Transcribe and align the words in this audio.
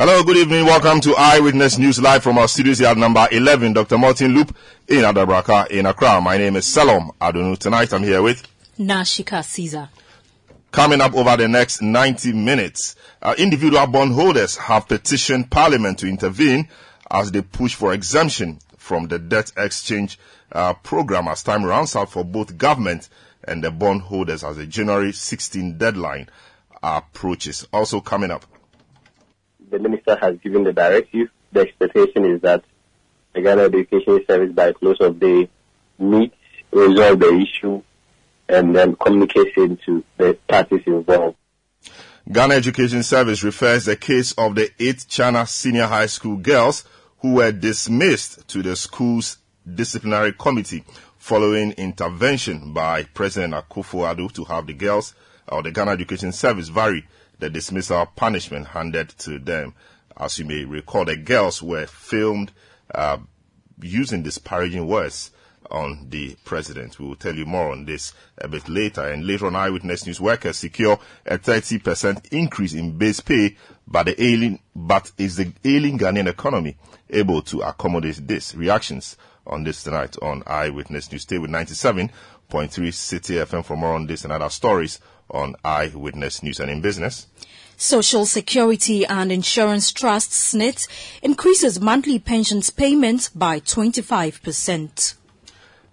Hello, 0.00 0.22
good 0.22 0.36
evening. 0.36 0.64
Welcome 0.64 1.00
to 1.00 1.14
Eyewitness 1.16 1.76
News 1.76 2.00
live 2.00 2.22
from 2.22 2.38
our 2.38 2.46
studios 2.46 2.78
here 2.78 2.86
at 2.86 2.96
number 2.96 3.26
11, 3.32 3.72
Dr. 3.72 3.98
Martin 3.98 4.32
Loop 4.32 4.56
in 4.86 4.98
Adabraka 4.98 5.66
in 5.72 5.86
Accra. 5.86 6.20
My 6.20 6.36
name 6.36 6.54
is 6.54 6.66
Selorm 6.66 7.10
Adonoo. 7.20 7.58
Tonight 7.58 7.92
I'm 7.92 8.04
here 8.04 8.22
with 8.22 8.46
Nashika 8.78 9.44
Caesar. 9.44 9.88
Coming 10.70 11.00
up 11.00 11.14
over 11.16 11.36
the 11.36 11.48
next 11.48 11.82
90 11.82 12.32
minutes, 12.32 12.94
uh, 13.20 13.34
individual 13.38 13.88
bondholders 13.88 14.56
have 14.58 14.86
petitioned 14.86 15.50
Parliament 15.50 15.98
to 15.98 16.06
intervene 16.06 16.68
as 17.10 17.32
they 17.32 17.42
push 17.42 17.74
for 17.74 17.92
exemption 17.92 18.60
from 18.76 19.08
the 19.08 19.18
debt 19.18 19.50
exchange 19.56 20.16
uh, 20.52 20.74
program 20.74 21.26
as 21.26 21.42
time 21.42 21.64
runs 21.64 21.96
out 21.96 22.08
for 22.08 22.22
both 22.24 22.56
government 22.56 23.08
and 23.42 23.64
the 23.64 23.72
bondholders 23.72 24.44
as 24.44 24.58
the 24.58 24.66
January 24.68 25.10
16 25.10 25.76
deadline 25.76 26.28
approaches. 26.84 27.66
Also 27.72 28.00
coming 28.00 28.30
up, 28.30 28.46
the 29.70 29.78
minister 29.78 30.16
has 30.16 30.36
given 30.38 30.64
the 30.64 30.72
directive. 30.72 31.28
The 31.52 31.60
expectation 31.60 32.24
is 32.24 32.40
that 32.42 32.64
the 33.34 33.42
Ghana 33.42 33.62
Education 33.62 34.24
Service 34.26 34.52
by 34.52 34.72
close 34.72 35.00
of 35.00 35.18
day 35.20 35.48
meets, 35.98 36.34
resolve 36.70 37.18
the 37.20 37.38
issue, 37.38 37.82
and 38.48 38.74
then 38.74 38.96
communicates 38.96 39.50
it 39.56 39.80
to 39.82 40.04
the 40.16 40.38
parties 40.48 40.82
involved. 40.86 41.36
Ghana 42.30 42.54
Education 42.54 43.02
Service 43.02 43.42
refers 43.42 43.86
the 43.86 43.96
case 43.96 44.32
of 44.32 44.54
the 44.54 44.70
8th 44.78 45.06
Ghanata 45.06 45.48
Senior 45.48 45.86
High 45.86 46.06
School 46.06 46.36
girls 46.36 46.84
who 47.20 47.34
were 47.34 47.52
dismissed 47.52 48.46
to 48.48 48.62
the 48.62 48.76
school's 48.76 49.38
disciplinary 49.74 50.32
committee 50.32 50.84
following 51.16 51.72
intervention 51.72 52.72
by 52.72 53.04
President 53.04 53.54
Akufo-Addo 53.54 54.32
to 54.32 54.44
have 54.44 54.66
the 54.66 54.74
girls 54.74 55.14
or 55.48 55.62
the 55.62 55.70
Ghana 55.70 55.92
Education 55.92 56.32
Service 56.32 56.68
vary 56.68 57.06
the 57.38 57.50
dismissal 57.50 58.06
punishment 58.06 58.68
handed 58.68 59.10
to 59.10 59.38
them. 59.38 59.74
As 60.16 60.38
you 60.38 60.44
may 60.44 60.64
recall, 60.64 61.04
the 61.04 61.16
girls 61.16 61.62
were 61.62 61.86
filmed 61.86 62.52
uh, 62.94 63.18
using 63.80 64.22
disparaging 64.22 64.86
words 64.86 65.30
on 65.70 66.06
the 66.08 66.36
president. 66.44 66.98
We 66.98 67.06
will 67.06 67.16
tell 67.16 67.34
you 67.34 67.46
more 67.46 67.72
on 67.72 67.84
this 67.84 68.14
a 68.38 68.48
bit 68.48 68.68
later. 68.68 69.02
And 69.02 69.26
later 69.26 69.46
on, 69.46 69.56
Eyewitness 69.56 70.06
News 70.06 70.20
workers 70.20 70.56
secure 70.56 70.98
a 71.26 71.38
30% 71.38 72.32
increase 72.32 72.74
in 72.74 72.96
base 72.96 73.20
pay, 73.20 73.56
but 73.86 74.04
the 74.06 74.22
ailing, 74.22 74.60
but 74.74 75.12
is 75.18 75.36
the 75.36 75.52
ailing 75.64 75.98
Ghanaian 75.98 76.28
economy 76.28 76.76
able 77.10 77.42
to 77.42 77.60
accommodate 77.60 78.26
this? 78.26 78.54
Reactions 78.54 79.16
on 79.46 79.64
this 79.64 79.82
tonight 79.82 80.16
on 80.22 80.42
Eyewitness 80.46 81.10
News. 81.10 81.22
Stay 81.22 81.38
with 81.38 81.50
97.3 81.50 82.10
Citi 82.50 83.44
FM 83.44 83.64
for 83.64 83.76
more 83.76 83.94
on 83.94 84.06
this 84.06 84.24
and 84.24 84.32
other 84.32 84.50
stories 84.50 85.00
on 85.30 85.54
Eyewitness 85.64 86.42
News 86.42 86.60
and 86.60 86.70
in 86.70 86.80
business. 86.80 87.26
Social 87.76 88.26
Security 88.26 89.06
and 89.06 89.30
Insurance 89.30 89.92
Trust 89.92 90.32
SSNIT 90.32 90.88
increases 91.22 91.80
monthly 91.80 92.18
pensions 92.18 92.70
payments 92.70 93.28
by 93.28 93.60
25%. 93.60 95.14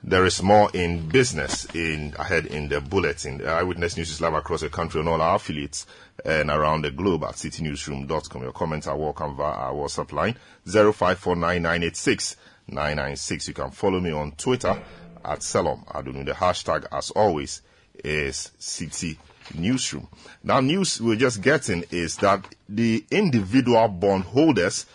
There 0.07 0.25
is 0.25 0.43
more 0.43 0.69
in 0.73 1.09
business 1.09 1.65
in 1.73 2.13
ahead 2.19 2.45
in 2.45 2.69
the 2.69 2.79
bulletin. 2.79 3.43
Eyewitness 3.43 3.97
News 3.97 4.11
is 4.11 4.21
live 4.21 4.35
across 4.35 4.61
the 4.61 4.69
country 4.69 5.01
on 5.01 5.07
all 5.07 5.19
our 5.19 5.37
affiliates 5.37 5.87
and 6.23 6.51
around 6.51 6.83
the 6.83 6.91
globe 6.91 7.23
at 7.23 7.33
citinewsroom.com. 7.33 8.43
Your 8.43 8.51
comments 8.51 8.85
are 8.85 8.97
welcome 8.97 9.35
via 9.35 9.51
our 9.51 9.73
WhatsApp 9.73 10.11
line 10.11 10.37
0549986996. 10.67 13.47
You 13.47 13.53
can 13.55 13.71
follow 13.71 13.99
me 13.99 14.11
on 14.11 14.33
Twitter 14.33 14.79
at 15.23 15.39
Selorm 15.39 15.83
Adonoo. 15.87 16.25
The 16.25 16.33
hashtag, 16.33 16.85
as 16.91 17.09
always, 17.09 17.63
is 18.03 18.51
Citi 18.59 19.17
Newsroom. 19.53 20.07
Now, 20.43 20.59
news 20.59 20.99
we're 21.01 21.15
just 21.15 21.41
getting 21.41 21.83
is 21.91 22.17
that 22.17 22.45
the 22.67 23.05
individual 23.11 23.87
bondholders 23.87 24.85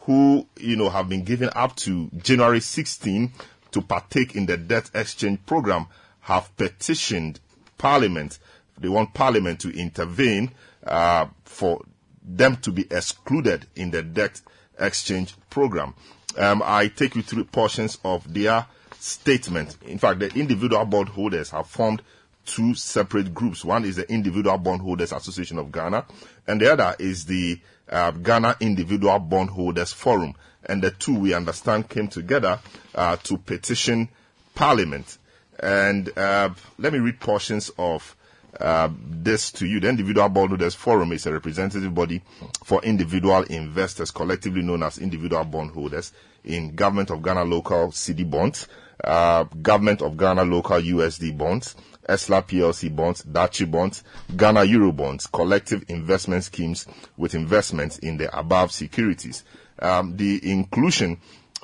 who, 0.00 0.46
you 0.58 0.76
know, 0.76 0.90
have 0.90 1.08
been 1.08 1.24
given 1.24 1.50
up 1.54 1.76
to 1.76 2.10
January 2.16 2.60
16 2.60 3.32
to 3.72 3.82
partake 3.82 4.34
in 4.34 4.46
the 4.46 4.56
debt 4.56 4.90
exchange 4.94 5.38
program 5.46 5.86
have 6.20 6.54
petitioned 6.56 7.40
Parliament. 7.78 8.38
They 8.78 8.88
want 8.88 9.14
Parliament 9.14 9.60
to 9.60 9.70
intervene 9.70 10.50
uh, 10.86 11.26
for 11.44 11.82
them 12.22 12.56
to 12.58 12.72
be 12.72 12.86
excluded 12.90 13.66
in 13.76 13.90
the 13.90 14.02
debt 14.02 14.40
exchange 14.78 15.34
program. 15.50 15.94
Um, 16.36 16.62
I 16.64 16.88
take 16.88 17.16
you 17.16 17.22
through 17.22 17.44
portions 17.44 17.98
of 18.04 18.32
their 18.32 18.66
statement. 18.98 19.76
In 19.82 19.98
fact, 19.98 20.20
the 20.20 20.28
individual 20.34 20.84
bondholders 20.84 21.50
have 21.50 21.66
formed 21.66 22.02
two 22.44 22.74
separate 22.74 23.32
groups. 23.34 23.64
One 23.64 23.84
is 23.84 23.96
the 23.96 24.10
Individual 24.10 24.58
Bondholders 24.58 25.12
Association 25.12 25.58
of 25.58 25.70
Ghana, 25.70 26.06
and 26.46 26.60
the 26.60 26.72
other 26.72 26.96
is 26.98 27.24
the 27.24 27.60
uh, 27.88 28.10
Ghana 28.12 28.56
Individual 28.60 29.18
Bondholders 29.18 29.92
Forum. 29.92 30.34
And 30.64 30.82
the 30.82 30.90
two, 30.90 31.18
we 31.18 31.34
understand, 31.34 31.88
came 31.88 32.08
together 32.08 32.60
uh, 32.94 33.16
to 33.24 33.38
petition 33.38 34.08
Parliament. 34.54 35.18
And 35.58 36.16
uh, 36.16 36.50
let 36.78 36.92
me 36.92 36.98
read 36.98 37.20
portions 37.20 37.70
of 37.78 38.16
uh, 38.58 38.88
this 38.98 39.52
to 39.52 39.66
you. 39.66 39.80
The 39.80 39.88
Individual 39.88 40.28
Bondholders 40.28 40.74
Forum 40.74 41.12
is 41.12 41.26
a 41.26 41.32
representative 41.32 41.94
body 41.94 42.22
for 42.64 42.82
individual 42.82 43.42
investors, 43.44 44.10
collectively 44.10 44.62
known 44.62 44.82
as 44.82 44.98
individual 44.98 45.44
bondholders, 45.44 46.12
in 46.44 46.74
Government 46.74 47.10
of 47.10 47.22
Ghana 47.22 47.44
local 47.44 47.88
cedi 47.88 48.28
bonds, 48.28 48.66
uh, 49.04 49.44
Government 49.44 50.02
of 50.02 50.16
Ghana 50.16 50.42
local 50.44 50.80
USD 50.80 51.36
bonds, 51.36 51.74
ESLA 52.08 52.42
PLC 52.42 52.94
bonds, 52.94 53.22
Daakye 53.22 53.70
bonds, 53.70 54.02
Ghana 54.36 54.64
Euro 54.64 54.92
bonds, 54.92 55.26
collective 55.26 55.84
investment 55.88 56.44
schemes 56.44 56.86
with 57.16 57.34
investments 57.34 57.98
in 57.98 58.16
the 58.16 58.36
above 58.36 58.72
securities. 58.72 59.44
Um, 59.78 60.16
the 60.16 60.50
inclusion 60.50 61.18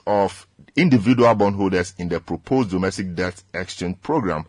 of 0.07 0.47
individual 0.77 1.35
bondholders 1.35 1.95
in 1.99 2.09
the 2.09 2.21
proposed 2.21 2.71
domestic 2.71 3.15
debt 3.15 3.43
exchange 3.55 4.01
program 4.03 4.47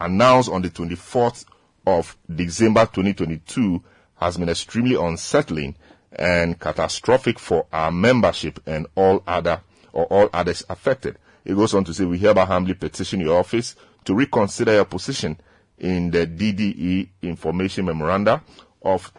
announced 0.00 0.50
on 0.50 0.62
the 0.62 0.70
24th 0.70 1.44
of 1.86 2.16
December 2.34 2.82
2022 2.82 3.82
has 4.16 4.36
been 4.36 4.48
extremely 4.48 4.94
unsettling 4.96 5.74
and 6.12 6.58
catastrophic 6.58 7.38
for 7.38 7.66
our 7.72 7.90
membership 7.90 8.60
and 8.66 8.86
all 8.94 9.22
other 9.26 9.60
or 9.92 10.04
all 10.06 10.28
others 10.32 10.64
affected. 10.68 11.16
It 11.44 11.54
goes 11.54 11.74
on 11.74 11.84
to 11.84 11.94
say, 11.94 12.04
we 12.04 12.18
hereby 12.18 12.44
humbly 12.44 12.74
petition 12.74 13.20
your 13.20 13.38
office 13.38 13.74
to 14.08 14.14
reconsider 14.14 14.72
your 14.72 14.86
position 14.86 15.38
in 15.76 16.10
the 16.10 16.26
DDE 16.26 17.10
information 17.20 17.84
memoranda 17.84 18.42
of 18.80 19.12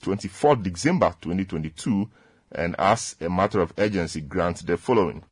24 0.00 0.56
December 0.56 1.14
2022 1.20 2.08
and 2.52 2.74
as 2.78 3.16
a 3.20 3.28
matter 3.28 3.60
of 3.60 3.74
urgency 3.76 4.22
grant 4.22 4.66
the 4.66 4.78
following. 4.78 5.22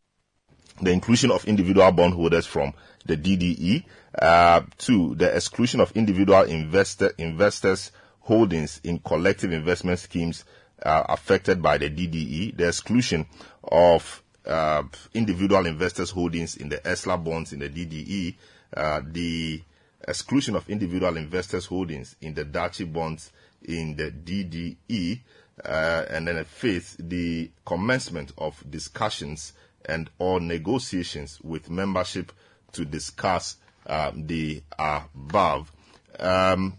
The 0.82 0.90
inclusion 0.90 1.30
of 1.30 1.46
individual 1.46 1.90
bondholders 1.92 2.44
from 2.44 2.74
the 3.06 3.16
DDE, 3.16 3.84
uh, 4.20 4.60
the 4.78 5.30
exclusion 5.36 5.80
of 5.80 5.92
individual 5.92 6.42
investor, 6.42 7.12
investors 7.16 7.92
holdings 8.20 8.78
in 8.84 8.98
collective 8.98 9.52
investment 9.52 10.00
schemes 10.00 10.44
uh, 10.82 11.04
affected 11.08 11.62
by 11.62 11.78
the 11.78 11.88
DDE, 11.88 12.58
the 12.58 12.68
exclusion 12.68 13.24
of 13.64 14.22
uh, 14.44 14.82
individual 15.14 15.64
investors 15.64 16.10
holdings 16.10 16.56
in 16.58 16.68
the 16.68 16.76
ESLA 16.76 17.24
bonds 17.24 17.54
in 17.54 17.60
the 17.60 17.70
DDE, 17.70 18.34
uh, 18.76 19.00
the 19.04 19.62
exclusion 20.06 20.56
of 20.56 20.68
individual 20.68 21.16
investors 21.16 21.66
holdings 21.66 22.16
in 22.20 22.34
the 22.34 22.44
Daakye 22.44 22.90
bonds 22.92 23.30
in 23.62 23.96
the 23.96 24.10
DDE, 24.10 25.20
uh, 25.64 26.04
and 26.10 26.26
then 26.26 26.44
fifth, 26.44 26.96
the 26.98 27.50
commencement 27.64 28.32
of 28.38 28.62
discussions 28.68 29.52
and 29.84 30.10
or 30.18 30.40
negotiations 30.40 31.40
with 31.42 31.70
membership 31.70 32.32
to 32.72 32.84
discuss 32.84 33.56
um, 33.86 34.26
the 34.26 34.62
above. 34.78 35.70
Um, 36.18 36.78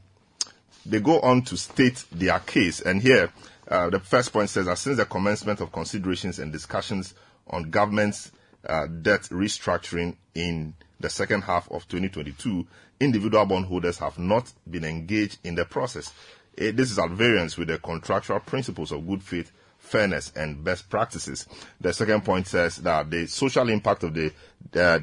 they 0.86 1.00
go 1.00 1.20
on 1.22 1.44
to 1.44 1.58
state 1.58 2.04
their 2.12 2.40
case, 2.40 2.82
and 2.82 3.02
here 3.02 3.32
uh, 3.68 3.90
the 3.90 4.00
first 4.00 4.34
point 4.34 4.50
says 4.50 4.66
that 4.66 4.78
since 4.78 4.98
the 4.98 5.06
commencement 5.06 5.62
of 5.62 5.72
considerations 5.72 6.40
and 6.40 6.52
discussions 6.52 7.14
on 7.48 7.70
government's 7.70 8.32
uh, 8.68 8.88
debt 8.88 9.22
restructuring 9.24 10.16
in 10.36 10.74
the 11.04 11.10
second 11.10 11.42
half 11.42 11.70
of 11.70 11.86
2022, 11.90 12.66
individual 13.02 13.46
bondholders 13.46 13.98
have 13.98 14.18
not 14.18 14.52
been 14.70 14.86
engaged 14.86 15.38
in 15.44 15.54
the 15.54 15.66
process. 15.66 16.14
eh, 16.58 16.72
this 16.72 16.92
is 16.92 16.98
at 16.98 17.10
variance 17.10 17.58
with 17.58 17.68
the 17.68 17.78
contractual 17.78 18.40
principles 18.40 18.94
of 18.94 19.06
good 19.06 19.22
faith, 19.22 19.52
fairness, 19.78 20.32
and 20.34 20.64
best 20.64 20.90
practices. 20.90 21.46
The 21.82 21.92
second 21.92 22.24
point 22.24 22.48
says 22.48 22.78
that 22.78 23.10
the 23.12 23.28
social 23.28 23.68
impact 23.68 24.04
of 24.04 24.14
the 24.14 24.32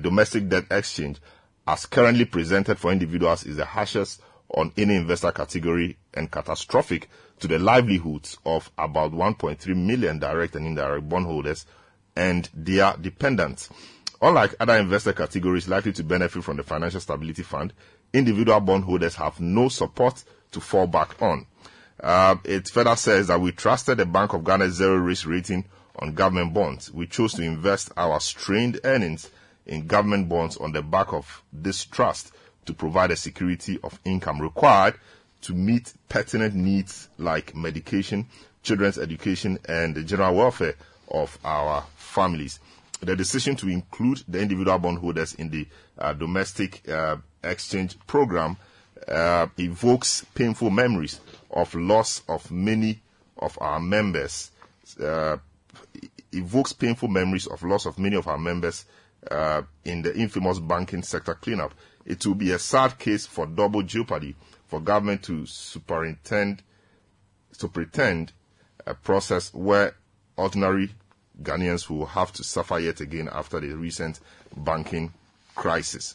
domestic 0.00 0.48
debt 0.48 0.64
exchange, 0.70 1.18
as 1.66 1.84
currently 1.84 2.24
presented 2.24 2.78
for 2.78 2.92
individuals, 2.92 3.44
is 3.44 3.56
the 3.56 3.66
harshest 3.66 4.22
on 4.54 4.72
any 4.78 4.96
investor 4.96 5.32
category 5.32 5.98
and 6.14 6.30
catastrophic 6.30 7.10
to 7.40 7.46
the 7.46 7.58
livelihoods 7.58 8.38
of 8.46 8.70
about 8.78 9.12
1.3 9.12 9.76
million 9.76 10.18
direct 10.18 10.56
and 10.56 10.66
indirect 10.66 11.06
bondholders 11.10 11.66
and 12.16 12.48
their 12.54 12.94
dependents. 12.98 13.68
Unlike 14.22 14.56
other 14.60 14.76
investor 14.76 15.14
categories 15.14 15.68
likely 15.68 15.92
to 15.92 16.04
benefit 16.04 16.44
from 16.44 16.58
the 16.58 16.62
Financial 16.62 17.00
Stability 17.00 17.42
Fund, 17.42 17.72
individual 18.12 18.60
bondholders 18.60 19.14
have 19.14 19.40
no 19.40 19.68
support 19.68 20.22
to 20.52 20.60
fall 20.60 20.86
back 20.86 21.20
on. 21.22 21.46
Uh, 22.02 22.36
it 22.44 22.68
further 22.68 22.96
says 22.96 23.28
that 23.28 23.40
we 23.40 23.52
trusted 23.52 23.98
the 23.98 24.06
Bank 24.06 24.32
of 24.34 24.42
Ghana's 24.42 24.74
zero 24.74 24.96
risk 24.96 25.26
rating 25.26 25.64
on 25.98 26.14
government 26.14 26.52
bonds. 26.52 26.92
We 26.92 27.06
chose 27.06 27.32
to 27.34 27.42
invest 27.42 27.92
our 27.96 28.20
strained 28.20 28.80
earnings 28.84 29.30
in 29.66 29.86
government 29.86 30.28
bonds 30.28 30.56
on 30.56 30.72
the 30.72 30.82
back 30.82 31.12
of 31.12 31.42
this 31.52 31.84
trust 31.84 32.32
to 32.66 32.74
provide 32.74 33.10
a 33.10 33.16
security 33.16 33.78
of 33.82 33.98
income 34.04 34.40
required 34.40 34.94
to 35.42 35.54
meet 35.54 35.92
pertinent 36.08 36.54
needs 36.54 37.08
like 37.18 37.54
medication, 37.56 38.26
children's 38.62 38.98
education, 38.98 39.58
and 39.66 39.94
the 39.94 40.02
general 40.02 40.34
welfare 40.34 40.74
of 41.08 41.38
our 41.44 41.84
families. 41.96 42.60
The 43.00 43.16
decision 43.16 43.56
to 43.56 43.68
include 43.68 44.22
the 44.28 44.40
individual 44.40 44.78
bondholders 44.78 45.34
in 45.34 45.48
the 45.48 45.66
uh, 45.98 46.12
domestic 46.12 46.86
uh, 46.88 47.16
exchange 47.42 47.96
program 48.06 48.56
uh, 49.08 49.46
evokes 49.58 50.24
painful 50.34 50.70
memories 50.70 51.20
of 51.50 51.74
loss 51.74 52.22
of 52.28 52.50
many 52.50 53.00
of 53.38 53.56
our 53.60 53.80
members. 53.80 54.50
Uh, 55.02 55.38
evokes 56.32 56.72
painful 56.72 57.08
memories 57.08 57.46
of 57.46 57.62
loss 57.62 57.86
of 57.86 57.98
many 57.98 58.16
of 58.16 58.26
our 58.26 58.38
members 58.38 58.84
uh, 59.30 59.62
in 59.84 60.02
the 60.02 60.14
infamous 60.14 60.58
banking 60.58 61.02
sector 61.02 61.34
cleanup. 61.34 61.74
It 62.04 62.24
will 62.26 62.34
be 62.34 62.52
a 62.52 62.58
sad 62.58 62.98
case 62.98 63.26
for 63.26 63.46
double 63.46 63.82
jeopardy 63.82 64.34
for 64.66 64.80
government 64.80 65.22
to 65.24 65.46
superintend 65.46 66.62
to 67.58 67.68
pretend 67.68 68.32
a 68.86 68.94
process 68.94 69.52
where 69.52 69.94
ordinary 70.36 70.90
Ghanaians 71.42 71.88
will 71.88 72.06
have 72.06 72.32
to 72.34 72.44
suffer 72.44 72.78
yet 72.78 73.00
again 73.00 73.28
after 73.32 73.60
the 73.60 73.72
recent 73.74 74.20
banking 74.56 75.12
crisis. 75.54 76.14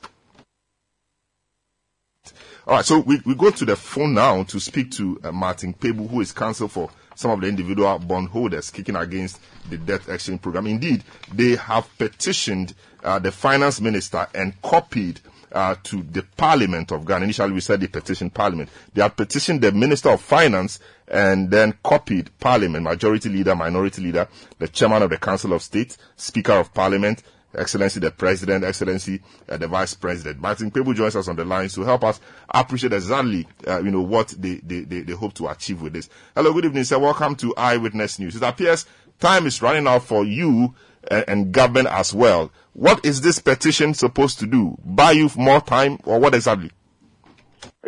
All 2.68 2.76
right, 2.78 2.86
so 2.86 3.00
we, 3.00 3.22
we 3.26 3.36
go 3.36 3.52
to 3.52 3.66
the 3.66 3.76
phone 3.76 4.16
now 4.16 4.42
to 4.44 4.60
speak 4.60 4.92
to 4.92 5.20
uh, 5.24 5.32
Martin 5.32 5.74
Kpebu, 5.74 6.10
who 6.10 6.22
is 6.22 6.32
counsel 6.32 6.68
for 6.68 6.90
some 7.16 7.32
of 7.32 7.42
the 7.42 7.48
individual 7.48 7.98
bondholders 8.00 8.72
kicking 8.72 8.96
against 8.96 9.40
the 9.70 9.78
debt 9.78 10.08
exchange 10.10 10.42
program. 10.42 10.68
Indeed, 10.68 11.04
they 11.34 11.56
have 11.56 11.88
petitioned 11.98 12.74
uh, 13.04 13.20
the 13.20 13.32
finance 13.32 13.80
minister 13.80 14.28
and 14.34 14.60
copied 14.64 15.22
uh, 15.52 15.76
to 15.84 16.04
the 16.04 16.24
Parliament 16.36 16.92
of 16.92 17.06
Ghana. 17.06 17.24
Initially, 17.24 17.54
we 17.54 17.62
said 17.62 17.80
the 17.80 17.88
petition 17.88 18.30
Parliament. 18.30 18.70
They 18.94 19.02
had 19.02 19.16
petitioned 19.16 19.62
the 19.62 19.72
Minister 19.72 20.10
of 20.10 20.22
Finance 20.22 20.80
and 21.08 21.52
then 21.52 21.74
copied 21.84 22.32
Parliament, 22.40 22.84
Majority 22.84 23.30
Leader, 23.30 23.56
Minority 23.56 24.02
Leader, 24.02 24.28
the 24.60 24.68
Chairman 24.68 25.04
of 25.04 25.10
the 25.10 25.18
Council 25.18 25.54
of 25.54 25.62
State, 25.62 25.98
Speaker 26.16 26.54
of 26.54 26.74
Parliament, 26.74 27.24
Excellency 27.58 28.00
the 28.00 28.12
President, 28.12 28.64
Excellency 28.64 29.22
uh, 29.48 29.58
the 29.58 29.68
Vice 29.68 29.94
President. 29.94 30.40
Martin 30.40 30.72
Kpebu 30.72 30.96
joins 30.96 31.16
us 31.16 31.28
on 31.28 31.36
the 31.36 31.46
lines 31.46 31.74
to 31.76 31.82
help 31.82 32.04
us 32.04 32.20
appreciate 32.50 32.94
exactly, 32.94 33.48
uh, 33.68 33.82
you 33.82 33.92
know, 33.92 34.02
what 34.02 34.30
they, 34.38 34.56
they, 34.56 34.82
they, 34.82 35.02
they, 35.02 35.14
hope 35.14 35.34
to 35.34 35.48
achieve 35.48 35.82
with 35.82 35.94
this. 35.94 36.10
Hello, 36.36 36.54
good 36.54 36.66
evening, 36.66 36.84
sir. 36.84 37.00
Welcome 37.00 37.36
to 37.38 37.56
Eyewitness 37.56 38.20
News. 38.20 38.36
It 38.36 38.44
appears 38.44 38.86
time 39.20 39.48
is 39.48 39.62
running 39.62 39.88
out 39.88 40.04
for 40.04 40.26
you 40.26 40.76
uh, 41.10 41.24
and 41.28 41.52
government 41.52 41.88
as 41.88 42.14
well. 42.14 42.52
What 42.74 43.06
is 43.06 43.22
this 43.22 43.40
petition 43.40 43.94
supposed 43.94 44.40
to 44.40 44.48
do? 44.48 44.78
Buy 44.84 45.12
you 45.12 45.30
more 45.38 45.62
time 45.62 46.00
or 46.04 46.20
what 46.20 46.36
exactly? 46.36 46.72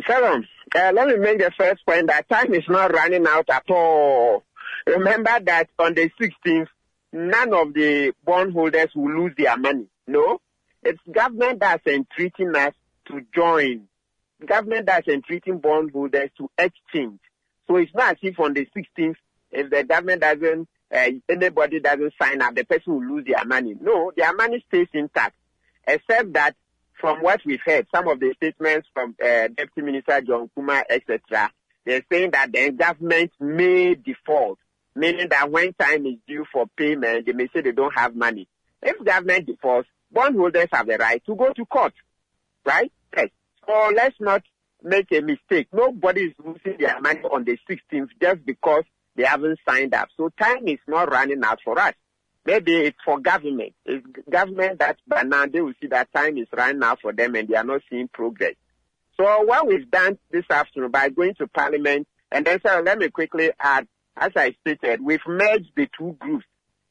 Shalom. 0.05 0.45
Uh, 0.77 0.91
let 0.93 1.07
me 1.07 1.15
make 1.17 1.39
the 1.39 1.51
first 1.57 1.83
point 1.87 2.05
that 2.05 2.29
time 2.29 2.53
is 2.53 2.63
not 2.69 2.93
running 2.93 3.25
out 3.25 3.49
at 3.49 3.63
all. 3.71 4.43
Remember 4.85 5.39
that 5.43 5.69
on 5.79 5.95
the 5.95 6.11
16th, 6.21 6.67
none 7.11 7.51
of 7.51 7.73
the 7.73 8.13
bondholders 8.23 8.89
will 8.93 9.23
lose 9.23 9.33
their 9.35 9.57
money. 9.57 9.87
No, 10.05 10.39
it's 10.83 10.99
government 11.11 11.61
that's 11.61 11.87
entreating 11.87 12.55
us 12.55 12.75
to 13.07 13.21
join. 13.33 13.87
Government 14.45 14.85
that's 14.85 15.07
entreating 15.07 15.57
bondholders 15.57 16.29
to 16.37 16.47
exchange. 16.59 17.21
So 17.67 17.77
it's 17.77 17.95
not 17.95 18.11
as 18.11 18.17
if 18.21 18.39
on 18.39 18.53
the 18.53 18.67
16th, 18.77 19.15
if 19.51 19.71
the 19.71 19.83
government 19.83 20.21
doesn't 20.21 20.67
uh, 20.93 21.09
anybody 21.27 21.79
doesn't 21.79 22.13
sign 22.21 22.39
up, 22.43 22.53
the 22.53 22.65
person 22.65 22.93
will 22.93 23.15
lose 23.15 23.25
their 23.25 23.43
money. 23.45 23.75
No, 23.81 24.11
their 24.15 24.33
money 24.35 24.63
stays 24.67 24.87
intact, 24.93 25.35
except 25.87 26.33
that 26.33 26.55
from 26.99 27.21
what 27.21 27.41
we've 27.45 27.59
heard, 27.65 27.87
some 27.93 28.07
of 28.07 28.19
the 28.19 28.33
statements 28.35 28.87
from 28.93 29.15
uh, 29.21 29.47
Deputy 29.47 29.81
Minister 29.81 30.21
John 30.21 30.49
Kumah, 30.57 30.83
etc., 30.89 31.51
they're 31.85 32.03
saying 32.11 32.31
that 32.31 32.51
the 32.51 32.71
government 32.71 33.31
may 33.39 33.95
default, 33.95 34.59
meaning 34.93 35.29
that 35.29 35.49
when 35.49 35.73
time 35.73 36.05
is 36.05 36.15
due 36.27 36.45
for 36.51 36.67
payment, 36.75 37.25
they 37.25 37.31
may 37.31 37.47
say 37.53 37.61
they 37.61 37.71
don't 37.71 37.97
have 37.97 38.15
money. 38.15 38.47
If 38.81 39.03
government 39.03 39.45
defaults, 39.45 39.87
bondholders 40.11 40.67
have 40.73 40.87
the 40.87 40.97
right 40.97 41.23
to 41.25 41.35
go 41.35 41.53
to 41.53 41.65
court, 41.65 41.93
right? 42.65 42.91
Yes. 43.15 43.29
So 43.65 43.91
let's 43.95 44.15
not 44.19 44.43
make 44.83 45.11
a 45.11 45.21
mistake. 45.21 45.67
Nobody 45.71 46.21
is 46.21 46.33
losing 46.43 46.77
their 46.79 46.99
money 46.99 47.21
on 47.21 47.45
the 47.45 47.57
16th 47.69 48.09
just 48.21 48.45
because 48.45 48.83
they 49.15 49.23
haven't 49.23 49.59
signed 49.67 49.93
up. 49.93 50.09
So 50.17 50.29
time 50.39 50.67
is 50.67 50.79
not 50.87 51.11
running 51.11 51.43
out 51.43 51.59
for 51.63 51.79
us. 51.79 51.93
Maybe 52.47 52.77
it's 52.77 52.97
for 53.03 53.19
government. 53.19 53.73
It's 53.85 54.07
government 54.29 54.79
that 54.79 54.97
by 55.05 55.23
now 55.23 55.47
they 55.47 55.59
will 55.59 55.73
see 55.81 55.87
that 55.87 56.13
time 56.13 56.37
is 56.37 56.47
right 56.55 56.73
now 56.73 56.95
for 56.95 57.11
them 57.11 57.35
and 57.35 57.45
they 57.45 57.55
are 57.55 57.63
not 57.65 57.81
seeing 57.89 58.07
progress. 58.07 58.53
So 59.17 59.41
what 59.41 59.67
we've 59.67 59.91
done 59.91 60.17
this 60.31 60.45
afternoon 60.49 60.91
by 60.91 61.09
going 61.09 61.35
to 61.35 61.47
parliament 61.47 62.07
and 62.31 62.45
then 62.45 62.61
so 62.65 62.81
let 62.85 62.99
me 62.99 63.09
quickly 63.09 63.51
add, 63.59 63.85
as 64.15 64.31
I 64.37 64.55
stated, 64.61 65.01
we've 65.03 65.19
merged 65.27 65.71
the 65.75 65.89
two 65.97 66.15
groups. 66.19 66.45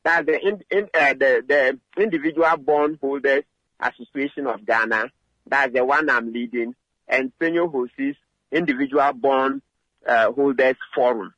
That 0.04 0.26
the 0.26 0.38
in, 0.46 0.60
in, 0.70 0.90
uh, 0.92 1.14
the, 1.14 1.42
the 1.48 2.02
individual 2.02 2.54
bondholders 2.58 3.44
association 3.80 4.46
of 4.46 4.66
Ghana, 4.66 5.10
that's 5.46 5.72
the 5.72 5.86
one 5.86 6.10
I'm 6.10 6.34
leading, 6.34 6.74
and 7.08 7.32
Senyo 7.40 7.72
Hosi's 7.72 8.16
individual 8.52 9.10
bond 9.14 9.62
uh, 10.06 10.32
holders 10.32 10.76
forum 10.94 11.32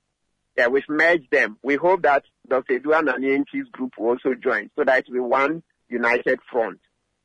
yeah, 0.58 0.66
we've 0.66 0.88
merged 0.88 1.31
them. 1.31 1.56
We 1.62 1.76
hope 1.76 2.02
that 2.02 2.25
Dr. 2.49 2.81
Duan 2.81 3.05
Nanienchi's 3.05 3.69
group 3.70 3.93
will 3.96 4.08
also 4.08 4.34
join 4.34 4.70
so 4.77 4.82
that 4.82 5.05
we 5.08 5.20
one 5.20 5.62
united 5.88 6.41
front. 6.50 6.81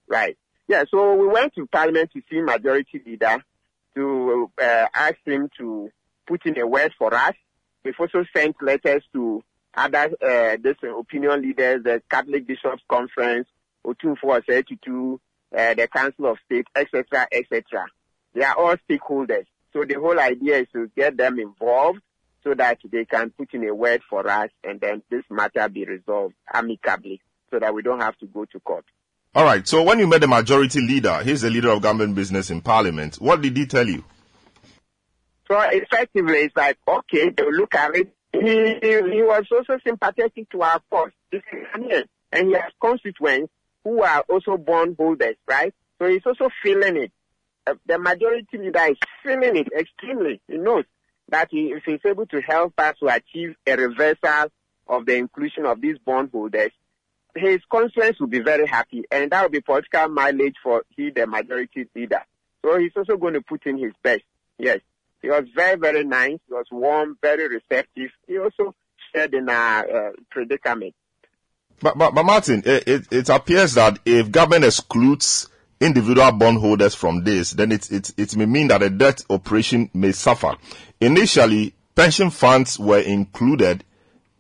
Right. 0.08 0.38
Yeah, 0.68 0.84
so 0.90 1.16
we 1.16 1.26
went 1.26 1.56
to 1.56 1.66
parliament 1.66 2.12
to 2.14 2.22
see 2.30 2.42
majority 2.42 3.02
leader 3.04 3.44
to 3.96 4.52
uh, 4.62 4.86
ask 4.94 5.16
him 5.26 5.50
to 5.58 5.90
put 6.28 6.46
in 6.46 6.60
a 6.60 6.68
word 6.68 6.94
for 7.00 7.12
us. 7.12 7.34
We've 7.84 8.00
also 8.00 8.24
sent 8.36 8.56
letters 8.62 9.04
to 9.14 9.44
other 9.74 10.12
uh, 10.22 10.58
this 10.62 10.78
opinion 10.84 11.42
leaders, 11.42 11.84
the 11.84 12.04
Catholic 12.12 12.46
Bishops 12.46 12.84
Conference, 12.88 13.48
Otumfuo 13.84 14.44
32, 14.48 15.20
uh, 15.58 15.74
the 15.74 15.88
Council 15.88 16.28
of 16.28 16.38
State, 16.46 16.68
etc., 16.76 17.28
etc. 17.32 17.88
They 18.36 18.44
are 18.44 18.56
all 18.56 18.76
stakeholders. 18.88 19.46
So 19.74 19.86
the 19.86 19.96
whole 19.96 20.20
idea 20.20 20.60
is 20.60 20.68
to 20.74 20.92
get 20.96 21.18
them 21.18 21.40
involved 21.40 22.00
so 22.44 22.54
that 22.54 22.80
they 22.92 23.06
can 23.06 23.30
put 23.32 23.54
in 23.54 23.68
a 23.68 23.74
word 23.74 24.02
for 24.10 24.28
us 24.28 24.50
and 24.64 24.80
then 24.82 25.02
this 25.10 25.24
matter 25.30 25.68
be 25.70 25.86
resolved 25.86 26.36
amicably 26.54 27.22
so 27.52 27.60
that 27.60 27.74
we 27.74 27.82
don't 27.82 28.02
have 28.02 28.18
to 28.18 28.26
go 28.26 28.46
to 28.46 28.60
court. 28.60 28.86
All 29.36 29.46
right. 29.46 29.68
So 29.68 29.84
when 29.84 30.00
you 30.00 30.08
met 30.08 30.22
the 30.22 30.28
majority 30.28 30.82
leader, 30.82 31.22
he's 31.24 31.42
the 31.42 31.50
leader 31.50 31.70
of 31.70 31.82
government 31.82 32.16
business 32.16 32.52
in 32.52 32.62
parliament. 32.62 33.16
What 33.16 33.42
did 33.42 33.58
he 33.58 33.66
tell 33.66 33.88
you? 33.88 34.04
So 35.48 35.60
effectively, 35.60 36.40
it's 36.40 36.56
like, 36.56 36.78
okay, 36.88 37.30
they 37.30 37.52
look 37.52 37.74
at 37.76 37.96
it. 37.96 38.14
He, 38.32 38.40
he, 38.40 39.16
he 39.16 39.22
was 39.24 39.46
also 39.52 39.80
sympathetic 39.86 40.50
to 40.52 40.62
our 40.62 40.82
cause. 40.90 41.12
And 41.32 42.48
he 42.48 42.54
has 42.54 42.72
constituents 42.82 43.52
who 43.84 44.02
are 44.02 44.24
also 44.30 44.58
bondholders, 44.58 45.36
right? 45.48 45.74
So 46.00 46.08
he's 46.08 46.26
also 46.26 46.50
feeling 46.64 46.98
it. 46.98 47.12
Uh, 47.66 47.76
the 47.86 47.98
majority 47.98 48.58
leader 48.58 48.86
is 48.90 48.98
feeling 49.24 49.56
it 49.56 49.68
extremely. 49.78 50.42
He 50.48 50.58
knows 50.58 50.86
that 51.30 51.48
he, 51.52 51.74
he's 51.86 52.00
able 52.06 52.26
to 52.28 52.42
help 52.42 52.74
us 52.78 52.96
to 53.00 53.08
achieve 53.08 53.56
a 53.66 53.76
reversal 53.76 54.52
of 54.88 55.06
the 55.06 55.16
inclusion 55.16 55.66
of 55.66 55.82
these 55.82 55.98
bondholders, 56.06 56.72
his 57.36 57.62
constituents 57.70 58.20
will 58.20 58.28
be 58.28 58.42
very 58.42 58.68
happy, 58.68 59.04
and 59.12 59.32
that 59.32 59.42
will 59.42 59.50
be 59.50 59.62
political 59.62 60.08
mileage 60.10 60.56
for 60.62 60.84
he, 60.96 61.10
the 61.10 61.26
majority 61.26 61.88
leader. 61.96 62.22
So 62.64 62.78
he's 62.78 62.92
also 62.96 63.18
going 63.18 63.34
to 63.34 63.42
put 63.42 63.66
in 63.66 63.78
his 63.78 63.94
best. 64.04 64.24
Yes, 64.58 64.80
he 65.22 65.30
was 65.30 65.46
very, 65.56 65.78
very 65.78 66.04
nice. 66.04 66.40
He 66.48 66.54
was 66.54 66.66
warm, 66.72 67.18
very 67.22 67.48
receptive. 67.48 68.12
He 68.28 68.38
also 68.38 68.76
shared 69.14 69.34
in 69.34 69.50
our 69.50 70.10
uh, 70.10 70.12
predicament. 70.30 70.94
But, 71.82 71.98
but, 71.98 72.14
but 72.14 72.24
Martin, 72.24 72.62
it, 72.66 72.88
it, 72.88 73.08
it 73.12 73.30
appears 73.30 73.74
that 73.74 74.00
if 74.06 74.32
government 74.32 74.66
excludes 74.66 75.50
individual 75.84 76.32
bondholders 76.32 76.96
from 76.96 77.24
this, 77.24 77.52
then 77.52 77.72
it, 77.72 77.92
it, 77.92 78.12
it 78.18 78.36
may 78.36 78.46
mean 78.46 78.68
that 78.70 78.82
a 78.82 78.90
debt 78.90 79.24
operation 79.30 79.90
may 79.94 80.12
suffer. 80.12 80.56
Initially, 81.02 81.74
pension 81.96 82.30
funds 82.30 82.80
were 82.80 83.00
included 83.00 83.84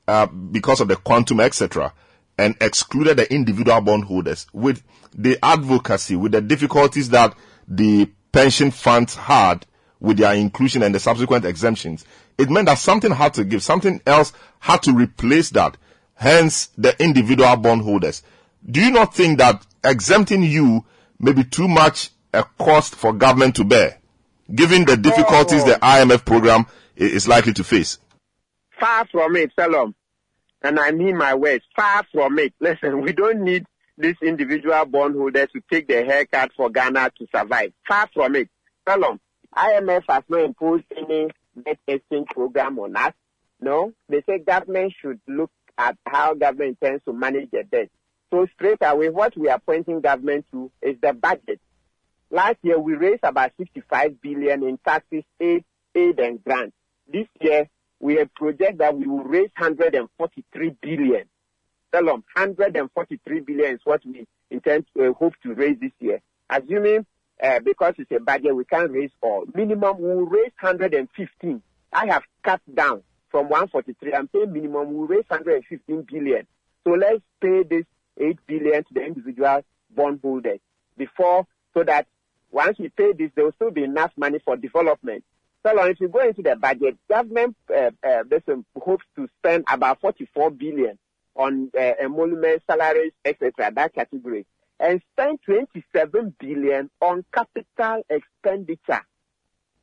uh, 0.07 0.25
because 0.25 0.81
of 0.81 0.87
the 0.87 0.95
quantum, 0.95 1.39
etc., 1.39 1.93
and 2.37 2.55
excluded 2.61 3.17
the 3.17 3.31
individual 3.31 3.79
bondholders 3.81 4.47
with 4.53 4.81
the 5.13 5.37
advocacy, 5.43 6.15
with 6.15 6.31
the 6.31 6.41
difficulties 6.41 7.09
that 7.09 7.35
the 7.67 8.09
pension 8.31 8.71
funds 8.71 9.15
had 9.15 9.65
with 9.99 10.17
their 10.17 10.33
inclusion 10.33 10.83
and 10.83 10.95
the 10.95 10.99
subsequent 10.99 11.45
exemptions, 11.45 12.05
it 12.37 12.49
meant 12.49 12.65
that 12.65 12.79
something 12.79 13.11
had 13.11 13.33
to 13.35 13.43
give, 13.43 13.61
something 13.61 14.01
else 14.05 14.33
had 14.59 14.81
to 14.83 14.91
replace 14.93 15.51
that. 15.51 15.77
Hence, 16.15 16.67
the 16.77 17.01
individual 17.01 17.55
bondholders. 17.57 18.23
Do 18.69 18.81
you 18.81 18.91
not 18.91 19.13
think 19.13 19.37
that 19.37 19.65
exempting 19.83 20.43
you 20.43 20.85
may 21.19 21.33
be 21.33 21.43
too 21.43 21.67
much 21.67 22.11
a 22.33 22.43
cost 22.57 22.95
for 22.95 23.13
government 23.13 23.55
to 23.55 23.63
bear, 23.63 23.99
given 24.53 24.85
the 24.85 24.97
difficulties 24.97 25.63
oh. 25.63 25.67
the 25.67 25.73
IMF 25.75 26.25
program 26.25 26.65
is 26.95 27.27
likely 27.27 27.53
to 27.53 27.63
face? 27.63 27.99
Far 28.79 29.05
from 29.07 29.35
it, 29.35 29.51
Salom. 29.57 29.93
And 30.61 30.79
I 30.79 30.91
mean 30.91 31.17
my 31.17 31.35
words, 31.35 31.63
far 31.75 32.03
from 32.11 32.39
it. 32.39 32.53
Listen, 32.59 33.01
we 33.03 33.13
don't 33.13 33.41
need 33.41 33.65
these 33.97 34.15
individual 34.23 34.85
bondholders 34.85 35.49
to 35.53 35.61
take 35.71 35.87
the 35.87 36.03
haircut 36.03 36.51
for 36.57 36.69
Ghana 36.69 37.11
to 37.17 37.27
survive. 37.35 37.73
Far 37.87 38.09
from 38.13 38.35
it. 38.35 38.49
Salom, 38.87 39.19
IMF 39.55 40.03
has 40.09 40.23
not 40.29 40.41
imposed 40.41 40.85
any 40.97 41.27
debt 41.63 41.77
exchange 41.87 42.27
program 42.29 42.79
on 42.79 42.95
us. 42.95 43.13
No, 43.61 43.93
they 44.09 44.21
say 44.27 44.39
government 44.39 44.93
should 44.99 45.19
look 45.27 45.51
at 45.77 45.97
how 46.05 46.33
government 46.33 46.77
intends 46.81 47.03
to 47.05 47.13
manage 47.13 47.51
their 47.51 47.63
debt. 47.63 47.89
So 48.33 48.47
straight 48.55 48.79
away, 48.81 49.09
what 49.09 49.37
we 49.37 49.47
are 49.49 49.59
pointing 49.59 50.01
government 50.01 50.47
to 50.51 50.71
is 50.81 50.95
the 51.03 51.13
budget. 51.13 51.59
Last 52.31 52.57
year, 52.63 52.79
we 52.79 52.95
raised 52.95 53.23
about 53.23 53.51
65 53.59 54.19
billion 54.21 54.63
in 54.63 54.79
taxes, 54.79 55.23
aid, 55.39 55.63
aid 55.93 56.17
and 56.19 56.43
grants. 56.43 56.75
This 57.07 57.27
year, 57.39 57.69
we 57.99 58.15
have 58.15 58.33
project 58.33 58.79
that 58.79 58.97
we 58.97 59.05
will 59.05 59.23
raise 59.23 59.51
143 59.55 60.75
billion. 60.81 61.25
Tell 61.91 62.05
them 62.05 62.23
143 62.33 63.39
billion 63.41 63.75
is 63.75 63.81
what 63.83 64.01
we 64.03 64.25
intend 64.49 64.87
to 64.97 65.09
uh, 65.09 65.13
hope 65.13 65.35
to 65.43 65.53
raise 65.53 65.79
this 65.79 65.91
year. 65.99 66.19
Assuming 66.49 67.05
uh, 67.39 67.59
because 67.59 67.93
it's 67.99 68.09
a 68.09 68.19
budget, 68.19 68.55
we 68.55 68.65
can't 68.65 68.89
raise 68.89 69.11
all. 69.21 69.43
Minimum, 69.53 69.99
we 69.99 70.07
will 70.07 70.25
raise 70.25 70.53
115. 70.59 71.61
I 71.93 72.07
have 72.07 72.23
cut 72.43 72.61
down 72.73 73.03
from 73.29 73.49
143. 73.49 74.11
I'm 74.15 74.27
saying 74.33 74.51
minimum, 74.51 74.91
we'll 74.91 75.05
raise 75.05 75.25
115 75.27 76.07
billion. 76.11 76.47
So 76.83 76.93
let's 76.93 77.21
pay 77.39 77.61
this 77.61 77.85
8 78.19 78.37
billion 78.47 78.83
to 78.83 78.93
the 78.93 79.05
individual 79.05 79.61
bondholders 79.95 80.59
before, 80.97 81.47
so 81.73 81.83
that 81.83 82.07
once 82.51 82.77
we 82.77 82.89
pay 82.89 83.13
this, 83.13 83.31
there 83.35 83.45
will 83.45 83.51
still 83.53 83.71
be 83.71 83.83
enough 83.83 84.11
money 84.15 84.39
for 84.43 84.55
development. 84.55 85.23
So 85.63 85.81
if 85.85 85.99
you 86.01 86.09
go 86.09 86.19
into 86.19 86.41
the 86.41 86.55
budget, 86.55 86.97
government 87.09 87.55
uh, 87.73 87.91
uh, 88.05 88.23
hopes 88.77 89.05
to 89.15 89.29
spend 89.39 89.63
about 89.71 90.01
44 90.01 90.51
billion 90.51 90.97
on 91.35 91.71
uh, 91.75 91.93
emoluments, 92.01 92.65
salaries, 92.69 93.13
etc., 93.23 93.71
that 93.73 93.95
category, 93.95 94.45
and 94.79 95.01
spend 95.13 95.39
27 95.45 96.35
billion 96.37 96.89
on 97.01 97.23
capital 97.33 98.03
expenditure. 98.09 99.01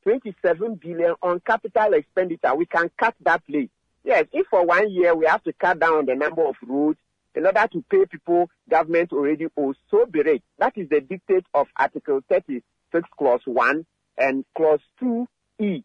27 0.03 0.75
billion 0.77 1.15
on 1.23 1.41
capital 1.41 1.95
expenditure. 1.95 2.55
We 2.55 2.67
can 2.67 2.91
cut 2.99 3.15
that 3.23 3.47
place. 3.47 3.69
Yes, 4.05 4.27
if 4.33 4.47
for 4.49 4.65
one 4.65 4.91
year 4.91 5.15
we 5.15 5.27
have 5.27 5.43
to 5.45 5.53
cut 5.53 5.79
down 5.79 6.07
the 6.07 6.15
number 6.15 6.47
of 6.47 6.57
roads 6.67 6.99
in 7.35 7.47
order 7.47 7.67
to 7.73 7.85
pay 7.91 8.05
people 8.07 8.51
government 8.69 9.13
already 9.13 9.47
owes, 9.57 9.77
so 9.91 10.07
be 10.07 10.21
it. 10.21 10.43
That 10.59 10.77
is 10.77 10.89
the 10.89 11.01
dictate 11.01 11.47
of 11.55 11.67
Article 11.77 12.21
36, 12.29 13.09
Clause 13.17 13.43
1 13.45 13.87
and 14.19 14.45
Clause 14.57 14.81
2E. 15.03 15.85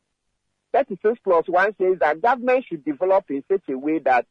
36 0.73 1.19
Clause 1.23 1.45
1 1.47 1.75
says 1.79 1.99
that 1.99 2.21
government 2.21 2.65
should 2.67 2.83
develop 2.83 3.25
in 3.29 3.43
such 3.49 3.63
a 3.69 3.77
way 3.77 3.99
that 3.99 4.25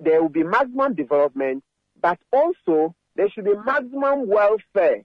there 0.00 0.22
will 0.22 0.28
be 0.28 0.42
maximum 0.42 0.94
development, 0.94 1.62
but 2.00 2.18
also 2.32 2.94
there 3.16 3.28
should 3.30 3.44
be 3.44 3.54
maximum 3.66 4.26
welfare, 4.26 5.02